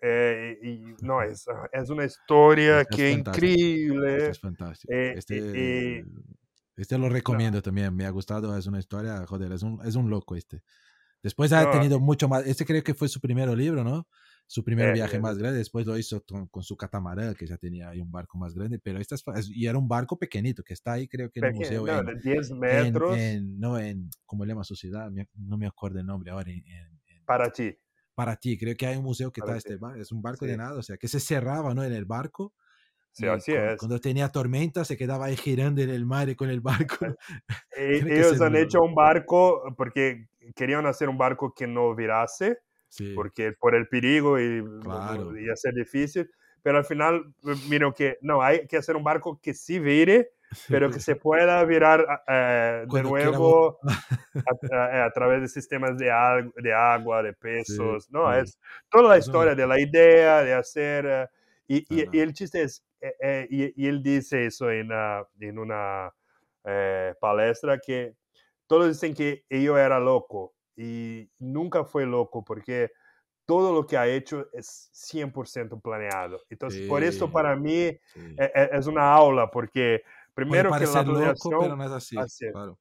Eh, 0.01 0.57
y, 0.63 0.95
no, 1.03 1.21
es, 1.21 1.45
es 1.73 1.89
una 1.89 2.05
historia 2.05 2.81
Es- 2.81 2.89
es 2.89 2.95
que 2.95 3.11
fantástico. 3.11 3.45
increíble. 3.47 4.17
Esto 4.17 4.31
es 4.31 4.39
fantástico. 4.39 4.93
eh, 4.93 5.13
este, 5.17 6.05
este 6.77 6.97
lo 6.97 7.09
recomiendo 7.09 7.61
también, 7.61 7.93
me 7.93 8.05
ha 8.05 8.09
gustado, 8.11 8.57
es 8.57 8.65
una 8.67 8.79
historia, 8.79 9.25
joder, 9.27 9.51
es 9.51 9.61
un, 9.63 9.79
es 9.85 9.95
un 9.95 10.09
loco 10.09 10.35
este. 10.35 10.63
Después 11.23 11.51
ha 11.53 11.63
No. 11.65 11.71
tenido 11.71 11.99
mucho 11.99 12.27
más, 12.27 12.45
este 12.47 12.65
creo 12.65 12.83
que 12.83 12.93
fue 12.93 13.07
su 13.07 13.19
primer 13.19 13.47
libro, 13.49 13.83
¿no? 13.83 14.07
Su 14.47 14.63
primer 14.63 14.89
Eh, 14.89 14.93
viaje 14.93 15.17
eh, 15.17 15.19
más 15.19 15.37
grande, 15.37 15.59
después 15.59 15.85
lo 15.85 15.97
hizo 15.97 16.21
con, 16.23 16.47
con 16.47 16.63
su 16.63 16.75
catamarán, 16.75 17.35
que 17.35 17.45
ya 17.47 17.57
tenía 17.57 17.89
ahí 17.89 18.01
un 18.01 18.11
barco 18.11 18.37
más 18.37 18.53
grande, 18.53 18.79
pero 18.79 18.99
esta 18.99 19.15
es, 19.15 19.49
y 19.49 19.65
era 19.67 19.77
un 19.77 19.87
barco 19.87 20.17
pequeñito, 20.17 20.63
que 20.63 20.73
está 20.73 20.93
ahí 20.93 21.07
creo 21.07 21.29
que 21.29 21.39
en 21.39 21.45
el 21.45 21.53
museo, 21.53 21.85
no, 21.85 21.99
en, 21.99 22.05
de 22.07 22.15
10 22.15 22.51
en- 22.51 22.59
metros 22.59 23.17
en- 23.19 23.59
no 23.59 23.77
en, 23.79 24.09
¿cómo 24.25 24.43
le 24.43 24.49
llama 24.51 24.63
su 24.63 24.75
ciudad? 24.75 25.09
No 25.35 25.57
me 25.57 25.67
acuerdo 25.67 25.99
el 25.99 26.05
nombre 26.05 26.31
ahora, 26.31 26.49
en, 26.51 26.57
en- 26.67 27.01
en- 27.07 27.25
para 27.25 27.51
ti. 27.51 27.77
para 28.15 28.35
ti, 28.35 28.57
creo 28.57 28.75
que 28.75 28.87
hay 28.87 28.97
un 28.97 29.03
museo 29.03 29.31
que 29.31 29.39
Para 29.41 29.57
está 29.57 29.69
ti. 29.69 29.75
este 29.75 30.01
es 30.01 30.11
un 30.11 30.21
barco 30.21 30.45
Sí. 30.45 30.51
de 30.51 30.57
nada, 30.57 30.77
o 30.79 30.83
sea, 30.83 30.97
que 30.97 31.07
se 31.07 31.19
cerraba, 31.19 31.73
¿no? 31.73 31.83
En 31.83 31.93
el 31.93 32.05
barco. 32.05 32.53
Sí, 33.13 33.27
así 33.27 33.51
cu- 33.51 33.57
es. 33.57 33.77
Cuando 33.77 33.99
tenía 33.99 34.29
tormenta 34.29 34.83
se 34.85 34.97
quedaba 34.97 35.25
ahí 35.27 35.35
girando 35.37 35.81
en 35.81 35.89
el 35.89 36.05
mar 36.05 36.33
con 36.35 36.49
el 36.49 36.61
barco. 36.61 37.05
Eh, 37.77 38.01
ellos 38.37 38.41
han 38.41 38.55
hecho 38.55 38.81
un 38.81 38.95
barco 38.95 39.63
porque 39.77 40.27
querían 40.55 40.85
hacer 40.85 41.09
un 41.09 41.17
barco 41.17 41.53
que 41.53 41.67
no 41.67 41.95
virase, 41.95 42.59
Sí, 42.89 43.13
porque 43.15 43.53
por 43.53 43.73
el 43.75 43.87
peligro 43.87 44.39
y 44.39 44.61
Claro. 44.83 45.37
iba 45.37 45.53
a 45.53 45.55
ser 45.55 45.73
difícil. 45.73 46.29
Pero 46.63 46.77
al 46.77 46.85
final, 46.85 47.33
eh, 47.47 47.55
miro 47.69 47.93
que 47.93 48.17
no, 48.21 48.41
hay 48.41 48.67
que 48.67 48.77
hacer 48.77 48.95
un 48.95 49.03
barco 49.03 49.39
que 49.41 49.53
sí 49.53 49.79
vire, 49.79 50.31
pero 50.67 50.91
que 50.91 50.99
se 50.99 51.15
pueda 51.21 51.63
virar 51.65 52.05
eh, 52.27 52.85
de 52.87 53.03
nuevo 53.03 53.79
a, 54.71 54.75
a- 54.75 55.05
a 55.05 55.11
través 55.11 55.41
de 55.41 55.47
sistemas 55.47 55.97
de, 55.97 56.07
de 56.57 56.73
agua, 56.73 57.23
de 57.23 57.33
pesos. 57.33 58.09
no, 58.11 58.31
sí. 58.33 58.39
es 58.39 58.59
toda 58.89 59.09
la 59.09 59.17
historia 59.17 59.55
de 59.55 59.67
la 59.67 59.79
idea 59.79 60.43
de 60.43 60.53
hacer. 60.53 61.05
eh, 61.05 61.27
y, 61.67 61.77
y- 61.89 62.01
Ajá. 62.01 62.11
y 62.11 62.19
el 62.19 62.33
chiste 62.33 62.63
es, 62.63 62.83
eh, 62.99 63.13
eh, 63.21 63.47
y, 63.49 63.83
y 63.85 63.87
él 63.87 64.03
dice 64.03 64.45
eso 64.45 64.69
en, 64.69 64.89
ah, 64.91 65.23
en 65.39 65.57
una 65.59 66.11
eh, 66.65 67.13
palestra, 67.19 67.79
que 67.79 68.13
todos 68.71 68.87
dicen 68.87 69.13
que 69.13 69.43
yo 69.49 69.77
era 69.77 69.99
loco 69.99 70.53
y 70.77 71.29
nunca 71.39 71.83
fue 71.83 72.05
loco 72.05 72.41
porque 72.41 72.89
todo 73.45 73.73
lo 73.73 73.85
que 73.85 73.97
ha 73.97 74.07
hecho 74.07 74.47
es 74.53 74.89
100% 74.93 75.81
planeado. 75.81 76.39
Entonces, 76.49 76.87
por 76.87 77.03
eso 77.03 77.27
Sí. 77.27 77.33
para 77.33 77.53
mí 77.57 77.89
sí. 78.13 78.35
eh, 78.37 78.51
eh, 78.55 78.69
es 78.71 78.87
una 78.87 79.11
aula, 79.13 79.51
porque 79.51 80.03
Puede 80.05 80.35
primero 80.35 80.71
que 80.71 80.85
la 80.85 81.03
loco, 81.03 81.49
pero 81.59 81.75
no 81.75 81.83
es 81.83 81.91
así. 81.91 82.17
así 82.17 82.45
es. 82.45 82.53
Claro. 82.53 82.79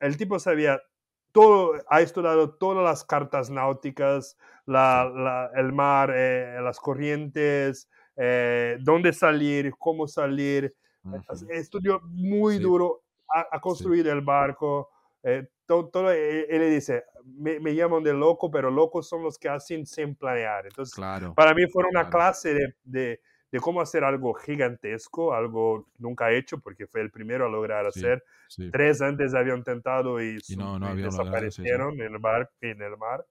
el 0.00 0.16
tipo 0.16 0.36
sabía 0.40 0.82
todo, 1.30 1.74
ha 1.88 2.00
estudiado 2.00 2.56
todas 2.56 2.82
las 2.82 3.04
cartas 3.04 3.50
náuticas, 3.50 4.36
la, 4.66 5.08
la- 5.14 5.50
el 5.54 5.72
mar, 5.72 6.12
eh, 6.12 6.58
las 6.60 6.80
corrientes, 6.80 7.88
eh, 8.16 8.78
dónde 8.80 9.12
salir, 9.12 9.72
cómo 9.78 10.08
salir. 10.08 10.74
Ujú. 11.04 11.22
Estudió 11.50 12.00
muy 12.02 12.56
Sí. 12.56 12.62
duro 12.64 13.04
a, 13.32 13.46
a 13.52 13.60
construir 13.60 14.08
el 14.08 14.22
barco. 14.22 14.90
Eh, 15.22 15.48
todo, 15.66 15.88
todo, 15.90 16.10
eh, 16.12 16.46
él 16.48 16.60
le 16.60 16.70
dice, 16.70 17.04
me, 17.24 17.60
me 17.60 17.74
llaman 17.74 18.02
de 18.02 18.12
loco, 18.14 18.50
pero 18.50 18.70
locos 18.70 19.08
son 19.08 19.22
los 19.22 19.38
que 19.38 19.48
hacen 19.48 19.86
sin 19.86 20.14
planear. 20.16 20.66
Entonces, 20.66 20.94
Claro. 20.94 21.34
para 21.34 21.54
mí 21.54 21.62
fue 21.72 21.84
una 21.90 22.00
Claro. 22.02 22.10
clase 22.10 22.54
de, 22.54 22.74
de- 22.84 23.20
de 23.52 23.58
cómo 23.60 23.80
hacer 23.80 24.04
algo 24.04 24.32
gigantesco, 24.34 25.34
algo 25.34 25.88
nunca 25.98 26.30
hecho, 26.32 26.60
porque 26.60 26.86
fue 26.86 27.00
el 27.00 27.10
primero 27.10 27.46
a 27.46 27.48
lograr 27.48 27.84
Sí, 27.88 28.00
hacer. 28.00 28.22
sí. 28.48 28.70
Tres 28.70 29.02
antes 29.02 29.34
habían 29.34 29.58
intentado 29.58 30.22
y, 30.22 30.38
Y 30.46 30.56
no- 30.56 30.78
no 30.78 30.86
y 30.86 30.90
habían 30.90 31.12
logrado, 31.12 31.50
sí, 31.50 31.62
desaparecieron 31.64 31.94
en, 32.00 32.14
el 32.14 32.20
mar, 32.20 32.50
en 32.60 32.80
el 32.82 32.96
mar. 32.96 33.26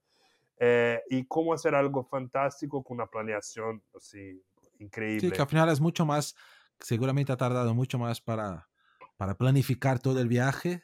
Eh, 0.59 1.01
y 1.09 1.25
cómo 1.25 1.53
hacer 1.53 1.73
algo 1.75 2.03
fantástico 2.03 2.83
con 2.83 2.95
una 2.95 3.07
planeación 3.07 3.81
así 3.95 4.43
increíble. 4.79 5.29
Sí, 5.29 5.31
que 5.31 5.41
al 5.41 5.47
final 5.47 5.69
es 5.69 5.81
mucho 5.81 6.05
más, 6.05 6.35
seguramente 6.79 7.31
ha 7.31 7.37
tardado 7.37 7.73
mucho 7.73 7.97
más 7.97 8.21
para, 8.21 8.69
para 9.17 9.35
planificar 9.37 9.99
todo 9.99 10.19
el 10.21 10.27
viaje 10.27 10.83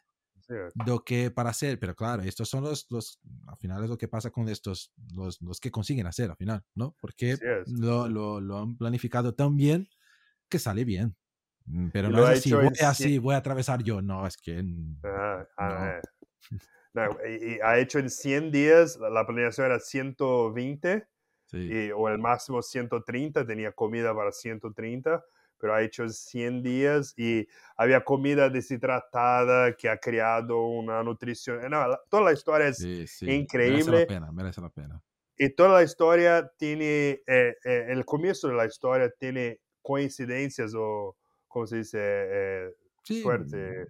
lo 0.85 1.03
que 1.05 1.31
para 1.31 1.51
hacer, 1.51 1.80
pero 1.80 1.95
claro, 1.95 2.23
estos 2.23 2.49
son 2.49 2.63
los, 2.63 2.85
los 2.91 3.19
al 3.47 3.57
final 3.57 3.84
es 3.84 3.89
lo 3.89 3.97
que 3.97 4.07
pasa 4.09 4.31
con 4.31 4.49
estos, 4.49 4.93
los, 5.13 5.41
los 5.41 5.59
que 5.59 5.72
consiguen 5.72 6.07
hacer 6.07 6.30
al 6.31 6.38
final, 6.38 6.63
¿no? 6.76 6.95
Porque 6.99 7.39
lo, 7.65 8.09
lo, 8.09 8.41
lo 8.41 8.59
han 8.59 8.77
planificado 8.77 9.34
tan 9.35 9.55
bien 9.55 9.88
que 10.49 10.59
sale 10.59 10.85
bien. 10.85 11.17
Mm, 11.65 11.89
Pero 11.91 12.09
no 12.11 12.19
es 12.22 12.30
así, 12.30 12.55
voy 12.55 12.73
en 12.80 12.85
así, 12.88 13.19
voy 13.19 13.35
a 13.35 13.39
atravesar 13.39 13.84
yo, 13.84 14.01
no, 14.01 14.27
es 14.27 14.38
que... 14.38 14.63
Ajá, 15.03 15.47
ah, 15.57 16.01
No. 16.01 16.01
No, 16.93 17.17
y, 17.27 17.55
y 17.55 17.59
ha 17.61 17.80
hecho 17.80 17.99
en 17.99 18.09
100 18.09 18.51
días, 18.51 18.97
la, 18.97 19.09
la 19.09 19.26
planeación 19.27 19.67
era 19.67 19.80
120 19.80 21.07
sí, 21.45 21.77
y- 21.88 21.91
o 21.91 22.09
el 22.09 22.19
máximo 22.19 22.61
130, 22.61 23.45
tenía 23.45 23.73
comida 23.73 24.15
para 24.15 24.31
130, 24.31 25.23
pero 25.60 25.73
ha 25.76 25.82
hecho 25.84 26.03
en 26.03 26.11
100 26.11 26.61
días 26.64 27.14
y 27.18 27.48
había 27.77 28.03
comida 28.03 28.49
deshidratada 28.49 29.73
que 29.76 29.90
ha 29.90 29.98
creado 29.98 30.65
una 30.68 31.03
nutrición. 31.03 31.61
No, 31.69 31.88
la- 31.88 32.02
toda 32.10 32.23
la 32.23 32.34
historia 32.34 32.68
es 32.68 32.90
sí, 33.07 33.07
sí, 33.07 33.41
Merece 33.61 33.91
increíble. 33.91 33.91
la 33.91 34.06
pena, 34.06 34.32
merece 34.32 34.61
la 34.61 34.69
pena. 34.69 35.03
y 35.38 35.49
toda 35.56 35.69
la 35.80 35.84
historia 35.84 36.49
tiene, 36.57 37.22
eh, 37.27 37.56
eh, 37.65 37.86
el 37.90 38.06
comienzo 38.06 38.48
de 38.48 38.56
la 38.56 38.65
historia 38.65 39.11
tiene 39.19 39.60
coincidencias 39.82 40.73
o, 40.76 41.18
¿cómo 41.48 41.68
se 41.68 41.77
dice? 41.77 41.99
Eh, 42.02 42.69
Sí, 43.03 43.22
suerte. 43.22 43.88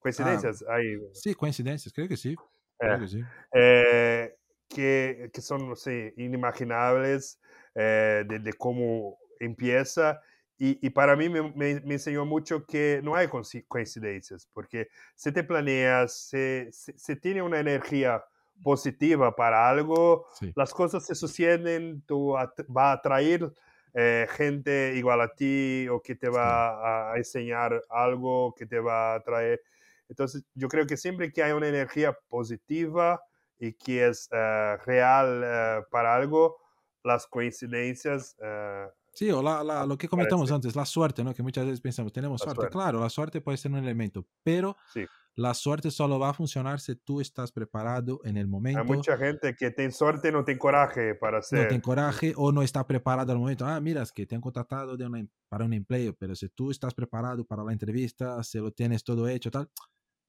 Coincidencias 0.00 0.64
ahí. 0.68 0.96
sí, 1.10 1.34
coincidencias, 1.34 1.92
creo 1.92 2.08
que 2.08 2.16
sí, 2.16 2.36
creo 2.80 2.98
eh, 2.98 2.98
que 2.98 3.08
sí. 3.08 3.26
eh, 3.54 4.36
que, 4.68 5.30
que 5.32 5.40
son, 5.40 5.68
no 5.68 5.76
sé, 5.76 6.14
inimaginables 6.16 7.40
eh, 7.74 8.24
de, 8.26 8.38
de 8.38 8.52
cómo 8.54 9.18
empieza. 9.40 10.20
Y, 10.64 10.78
y 10.86 10.90
para 10.90 11.16
mí 11.16 11.28
me, 11.28 11.42
me- 11.42 11.80
me 11.80 11.94
enseñó 11.94 12.24
mucho 12.24 12.64
que 12.66 13.00
no 13.02 13.16
hay 13.16 13.26
coinci- 13.26 13.64
coincidencias, 13.66 14.46
porque 14.52 14.88
si 15.16 15.32
te 15.32 15.42
planeas, 15.42 16.14
se, 16.28 16.68
se, 16.70 16.96
se 16.96 17.16
tiene 17.16 17.42
una 17.42 17.58
energía 17.58 18.24
positiva 18.62 19.34
para 19.34 19.68
algo, 19.68 20.26
Sí, 20.38 20.52
las 20.54 20.72
cosas 20.72 21.04
se 21.04 21.16
suceden, 21.16 22.02
tú 22.06 22.36
at- 22.38 22.60
va 22.74 22.90
a 22.90 22.92
atraer 22.94 23.52
eh, 23.94 24.26
gente 24.30 24.94
igual 24.96 25.20
a 25.22 25.34
ti 25.34 25.88
o 25.88 26.00
que 26.00 26.14
te 26.14 26.28
va 26.28 27.08
a, 27.10 27.12
a 27.14 27.16
enseñar 27.16 27.82
algo, 27.90 28.54
que 28.54 28.64
te 28.66 28.78
va 28.78 29.14
a 29.14 29.16
atraer. 29.16 29.60
Entonces, 30.08 30.44
yo 30.54 30.68
creo 30.68 30.86
que 30.86 30.96
siempre 30.96 31.32
que 31.32 31.42
hay 31.42 31.52
una 31.52 31.68
energía 31.68 32.12
positiva 32.28 33.20
y 33.58 33.72
que 33.74 34.06
es 34.06 34.28
eh, 34.32 34.76
real 34.86 35.42
eh, 35.44 35.82
para 35.90 36.14
algo, 36.14 36.58
las 37.02 37.26
coincidencias... 37.26 38.36
eh, 38.40 38.86
Sí, 39.14 39.30
o 39.30 39.42
la, 39.42 39.62
la- 39.62 39.86
lo 39.86 39.98
que 39.98 40.08
comentamos 40.08 40.50
parece. 40.50 40.54
antes, 40.54 40.76
la 40.76 40.86
suerte, 40.86 41.22
¿no? 41.22 41.34
Que 41.34 41.42
muchas 41.42 41.66
veces 41.66 41.80
pensamos, 41.80 42.12
tenemos 42.12 42.40
suerte. 42.40 42.56
suerte. 42.60 42.72
Claro, 42.72 43.00
la 43.00 43.10
suerte 43.10 43.40
puede 43.40 43.58
ser 43.58 43.70
un 43.72 43.78
elemento, 43.78 44.26
pero 44.42 44.76
Sí. 44.92 45.06
la 45.34 45.54
suerte 45.54 45.90
solo 45.90 46.18
va 46.18 46.30
a 46.30 46.34
funcionar 46.34 46.80
si 46.80 46.96
tú 46.96 47.20
estás 47.20 47.52
preparado 47.52 48.20
en 48.24 48.36
el 48.36 48.44
hay 48.46 48.50
momento, 48.50 48.84
mucha 48.84 49.16
gente 49.18 49.54
que 49.54 49.70
tiene 49.70 49.92
suerte 49.92 50.32
no 50.32 50.44
tiene 50.44 50.58
coraje 50.58 51.14
para 51.14 51.32
no 51.32 51.38
hacer. 51.40 51.68
te 51.68 51.74
encoraje 51.74 52.32
o 52.36 52.52
no 52.52 52.62
está 52.62 52.86
preparado 52.86 53.32
al 53.32 53.38
momento. 53.38 53.66
Ah, 53.66 53.80
mira, 53.80 54.02
es 54.02 54.12
que 54.12 54.26
te 54.26 54.34
han 54.34 54.40
contratado 54.40 54.96
de 54.96 55.06
una, 55.06 55.26
para 55.48 55.64
un 55.64 55.72
empleo, 55.74 56.14
pero 56.16 56.34
si 56.34 56.48
tú 56.48 56.70
estás 56.70 56.94
preparado 56.94 57.44
para 57.44 57.62
la 57.64 57.72
entrevista, 57.72 58.42
si 58.42 58.58
lo 58.58 58.72
tienes 58.72 59.04
todo 59.04 59.28
hecho, 59.28 59.50
tal, 59.50 59.70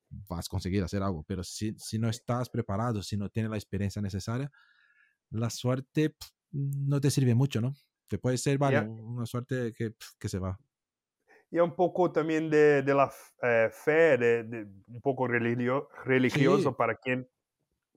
vas 0.10 0.48
a 0.48 0.50
conseguir 0.50 0.84
hacer 0.84 1.04
algo. 1.04 1.24
Pero 1.24 1.44
si, 1.44 1.76
si 1.78 2.00
no 2.00 2.10
estás 2.10 2.50
preparado, 2.50 3.02
si 3.04 3.18
no 3.18 3.30
tienes 3.30 3.52
la 3.52 3.58
experiencia 3.58 4.02
necesaria, 4.02 4.52
la 5.32 5.50
suerte 5.50 6.12
pf, 6.12 6.32
no 6.54 7.02
te 7.02 7.12
sirve 7.12 7.36
mucho, 7.36 7.62
¿no? 7.62 7.74
Te 8.14 8.20
puede 8.20 8.38
ser, 8.38 8.60
vale, 8.60 8.76
Ya. 8.76 8.84
una 8.84 9.26
suerte 9.26 9.74
que, 9.76 9.96
que 10.20 10.30
se 10.30 10.38
va. 10.38 10.60
Y 11.50 11.58
un 11.58 11.76
poco 11.76 12.12
también 12.12 12.48
de, 12.48 12.84
de 12.84 12.94
la 12.94 13.12
eh, 13.42 13.70
fe, 13.72 14.20
de, 14.20 14.44
de 14.44 14.68
un 14.86 15.02
poco 15.02 15.28
religio- 15.28 15.90
religioso 16.06 16.70
Sí. 16.70 16.76
para 16.78 16.94
quien, 16.96 17.28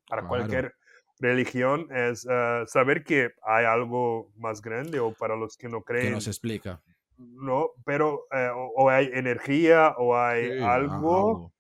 para 0.08 0.22
Claro. 0.22 0.28
cualquier 0.28 0.74
religión, 1.20 1.88
es 1.94 2.26
eh, 2.30 2.62
saber 2.66 3.04
que 3.04 3.32
hay 3.42 3.66
algo 3.66 4.32
más 4.38 4.62
grande 4.62 5.00
o 5.00 5.12
para 5.12 5.36
los 5.36 5.58
que 5.58 5.68
no 5.68 5.82
Que 5.82 5.92
creen, 5.92 6.12
no 6.14 6.20
se 6.22 6.30
explica. 6.30 6.80
no, 7.18 7.72
pero 7.84 8.26
eh, 8.32 8.48
o, 8.54 8.72
o 8.74 8.88
hay 8.88 9.10
energía 9.12 9.96
o 9.98 10.16
hay 10.16 10.46
Sí, 10.48 10.64
a- 10.64 10.76
algo 10.76 11.52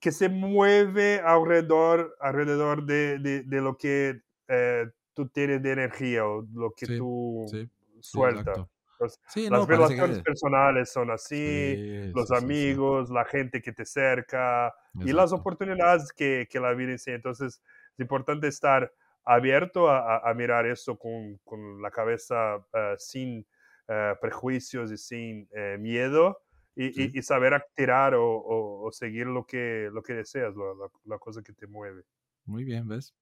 que 0.00 0.10
se 0.10 0.28
mueve 0.28 1.20
alrededor, 1.20 2.16
alrededor 2.18 2.84
de, 2.86 3.20
de, 3.20 3.44
de 3.44 3.60
lo 3.60 3.76
que 3.76 4.20
eh, 4.48 4.86
tú 5.14 5.28
tienes 5.28 5.62
de 5.62 5.72
energía 5.72 6.26
o 6.26 6.46
lo 6.52 6.72
que 6.72 6.86
Sí, 6.86 6.98
tú 6.98 7.44
Sí, 7.48 7.66
sí, 7.66 8.00
sueltas. 8.00 8.58
exacto. 9.00 9.50
las 9.50 9.66
relaciones 9.66 10.22
personales 10.22 10.92
son 10.92 11.10
así, 11.10 12.10
los 12.14 12.30
amigos, 12.30 13.10
la 13.10 13.24
gente 13.24 13.60
que 13.60 13.72
te 13.72 13.84
cerca 13.84 14.74
y 15.00 15.12
las 15.12 15.32
oportunidades 15.32 16.12
que, 16.12 16.46
que 16.50 16.60
la 16.60 16.72
vida 16.74 16.92
enseña. 16.92 17.16
Entonces, 17.16 17.62
es 17.94 18.00
importante 18.00 18.46
estar 18.48 18.92
abierto 19.24 19.88
a, 19.90 20.32
mirar 20.34 20.66
eso 20.66 20.98
con, 20.98 21.38
con 21.44 21.80
la 21.80 21.90
cabeza 21.90 22.64
eh, 22.72 22.94
sin 22.98 23.46
eh, 23.88 24.14
prejuicios 24.20 24.90
y 24.90 24.96
sin 24.96 25.48
eh, 25.52 25.76
miedo 25.78 26.42
y, 26.74 27.18
y, 27.18 27.22
saber 27.22 27.62
tirar 27.74 28.14
o, 28.14 28.82
o, 28.82 28.90
seguir 28.92 29.26
lo 29.26 29.44
que, 29.44 29.90
lo 29.92 30.02
que 30.02 30.14
deseas, 30.14 30.54
la, 30.56 30.88
la, 31.04 31.18
cosa 31.18 31.42
que 31.42 31.52
te 31.52 31.66
mueve. 31.66 32.02
Muy 32.46 32.64
bien, 32.64 32.88
¿ves? 32.88 33.14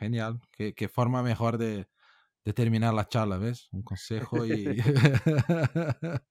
Genial. 0.00 0.40
Qué, 0.50 0.74
qué 0.74 0.88
forma 0.88 1.22
mejor 1.22 1.58
de, 1.58 1.86
de, 2.44 2.52
terminar 2.54 2.94
la 2.94 3.06
charla, 3.06 3.36
¿ves? 3.36 3.68
Un 3.70 3.82
consejo 3.82 4.46
y... 4.46 4.64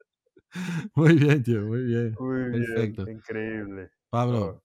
muy 0.96 1.14
bien, 1.16 1.44
tío, 1.44 1.62
muy 1.62 1.84
bien. 1.84 2.16
Muy 2.20 2.52
Perfecto. 2.52 3.06
bien, 3.06 3.18
increíble. 3.18 3.92
Pablo, 4.10 4.64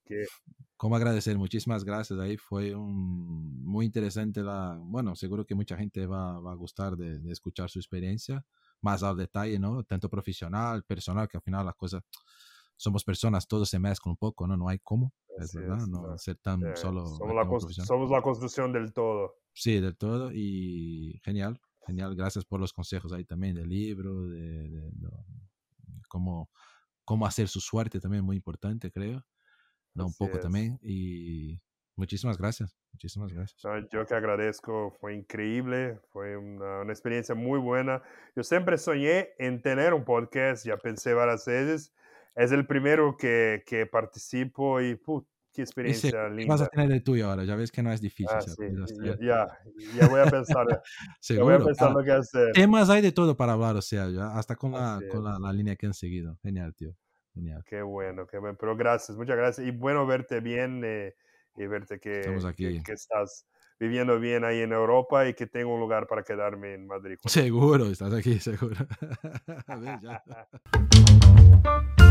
¿cómo 0.79 0.97
agradecer? 0.97 1.37
Muchísimas 1.37 1.85
gracias. 1.85 2.19
Ahí 2.19 2.39
fue 2.39 2.75
un, 2.75 3.63
muy 3.63 3.85
interesante 3.85 4.43
la... 4.43 4.81
Bueno, 4.81 5.15
seguro 5.15 5.45
que 5.45 5.55
mucha 5.55 5.77
gente 5.77 6.07
va, 6.07 6.41
va 6.41 6.53
a 6.53 6.57
gustar 6.57 6.97
de, 6.97 7.19
de 7.19 7.31
escuchar 7.31 7.69
su 7.69 7.79
experiencia 7.79 8.43
más 8.81 9.03
al 9.03 9.19
detalle, 9.19 9.59
¿no? 9.59 9.85
Tanto 9.85 10.09
profesional, 10.09 10.83
personal, 10.85 11.29
que 11.29 11.37
al 11.37 11.43
final 11.43 11.67
las 11.67 11.75
cosas, 11.75 12.03
somos 12.77 13.05
personas, 13.05 13.47
todo 13.47 13.65
se 13.65 13.79
mezcla 13.79 14.11
un 14.11 14.17
poco, 14.17 14.47
¿no? 14.47 14.57
No 14.57 14.69
hay 14.69 14.79
cómo, 14.79 15.13
es 15.39 15.55
verdad, 15.55 15.87
no, 15.87 16.17
ser 16.19 16.37
tan 16.37 16.61
solo... 16.77 17.07
Somos 17.07 17.35
la, 17.35 17.45
somos 17.85 18.11
la 18.11 18.23
construcción 18.23 18.73
del 18.73 18.93
todo. 18.93 19.35
Sí, 19.53 19.81
del 19.81 19.97
todo 19.97 20.31
y 20.33 21.21
genial, 21.25 21.61
genial, 21.87 22.15
gracias 22.15 22.45
por 22.45 22.61
los 22.61 22.73
consejos 22.73 23.13
ahí 23.13 23.25
también 23.25 23.55
del 23.55 23.69
libro, 23.69 24.29
de, 24.29 24.69
de, 24.69 24.93
cómo, 26.09 26.51
cómo 27.05 27.27
hacer 27.27 27.49
su 27.49 27.61
suerte 27.61 28.01
también, 28.01 28.25
muy 28.25 28.37
importante, 28.37 28.91
creo. 28.91 29.25
¿no? 29.95 30.07
Un 30.07 30.15
poco 30.15 30.41
también 30.41 30.79
y 30.83 31.61
Muchísimas 31.97 32.37
gracias, 32.37 32.77
muchísimas 32.93 33.33
gracias. 33.33 33.63
yo 33.93 34.05
que 34.05 34.15
agradezco, 34.15 34.91
fue 35.01 35.15
increíble, 35.15 36.01
fue 36.11 36.37
una, 36.37 36.81
una, 36.81 36.93
experiencia 36.93 37.37
muy 37.37 37.61
buena. 37.61 38.03
Yo 38.35 38.43
siempre 38.43 38.79
soñé 38.79 39.29
en 39.39 39.63
tener 39.63 39.95
un 39.95 40.05
podcast, 40.05 40.67
ya 40.67 40.77
pensé 40.77 41.15
varias 41.15 41.47
veces. 41.47 41.95
Es 42.35 42.53
el 42.53 42.67
primero 42.67 43.17
que, 43.17 43.63
que 43.67 43.87
participo 43.87 44.81
y 44.81 44.97
put, 44.97 45.27
qué 45.53 45.63
experiencia 45.63 46.29
linda. 46.29 46.55
Vas 46.55 46.63
a 46.63 46.69
tener 46.69 46.91
el 46.93 47.03
tuyo 47.03 47.31
ahora, 47.31 47.45
ya 47.45 47.55
ves 47.55 47.71
que 47.71 47.83
no 47.83 47.93
es 47.93 48.01
difícil. 48.01 48.29
Ah, 48.31 48.41
sí, 48.41 48.55
ya, 49.21 49.49
ya, 49.99 50.09
voy 50.09 50.21
a 50.21 50.27
pensar, 50.27 50.67
ya 51.23 51.43
voy 51.43 51.55
a 51.55 51.59
pensar 51.59 51.93
lo 51.93 52.03
que 52.03 52.13
hacer. 52.13 52.53
Temas 52.53 52.91
hay 52.91 53.03
de 53.03 53.13
todo 53.13 53.37
para 53.37 53.53
hablar, 53.53 53.77
o 53.77 53.83
sea, 53.83 54.09
ya, 54.09 54.37
hasta 54.37 54.57
con, 54.57 54.73
la, 54.73 55.01
con 55.11 55.23
la, 55.23 55.39
la, 55.39 55.53
línea 55.53 55.77
que 55.77 55.87
han 55.87 55.95
seguido. 55.95 56.39
Genial, 56.43 56.75
tío. 56.75 56.97
Genial. 57.35 57.63
Qué 57.65 57.83
bueno, 57.83 58.27
qué 58.27 58.39
bueno. 58.39 58.57
Pero 58.59 58.77
gracias, 58.77 59.17
muchas 59.17 59.37
gracias. 59.37 59.67
Y 59.67 59.71
bueno 59.71 60.07
verte 60.07 60.41
bien. 60.41 60.83
Eh, 60.85 61.15
y 61.57 61.67
verte 61.67 62.01
que, 62.01 62.23
que, 62.85 62.93
estás 62.93 63.47
viviendo 63.79 64.19
bien 64.19 64.45
ahí 64.45 64.61
en 64.61 64.73
Europa 64.73 65.29
y 65.29 65.35
que 65.35 65.47
tengo 65.47 65.75
un 65.75 65.81
lugar 65.81 66.07
para 66.07 66.23
quedarme 66.23 66.75
en 66.75 66.87
Madrid. 66.87 67.17
Seguro, 67.25 67.87
estás 67.87 68.13
aquí, 68.13 68.39
seguro. 68.39 68.77
A 69.67 69.77
ver, 69.77 70.01
ya. 70.01 70.23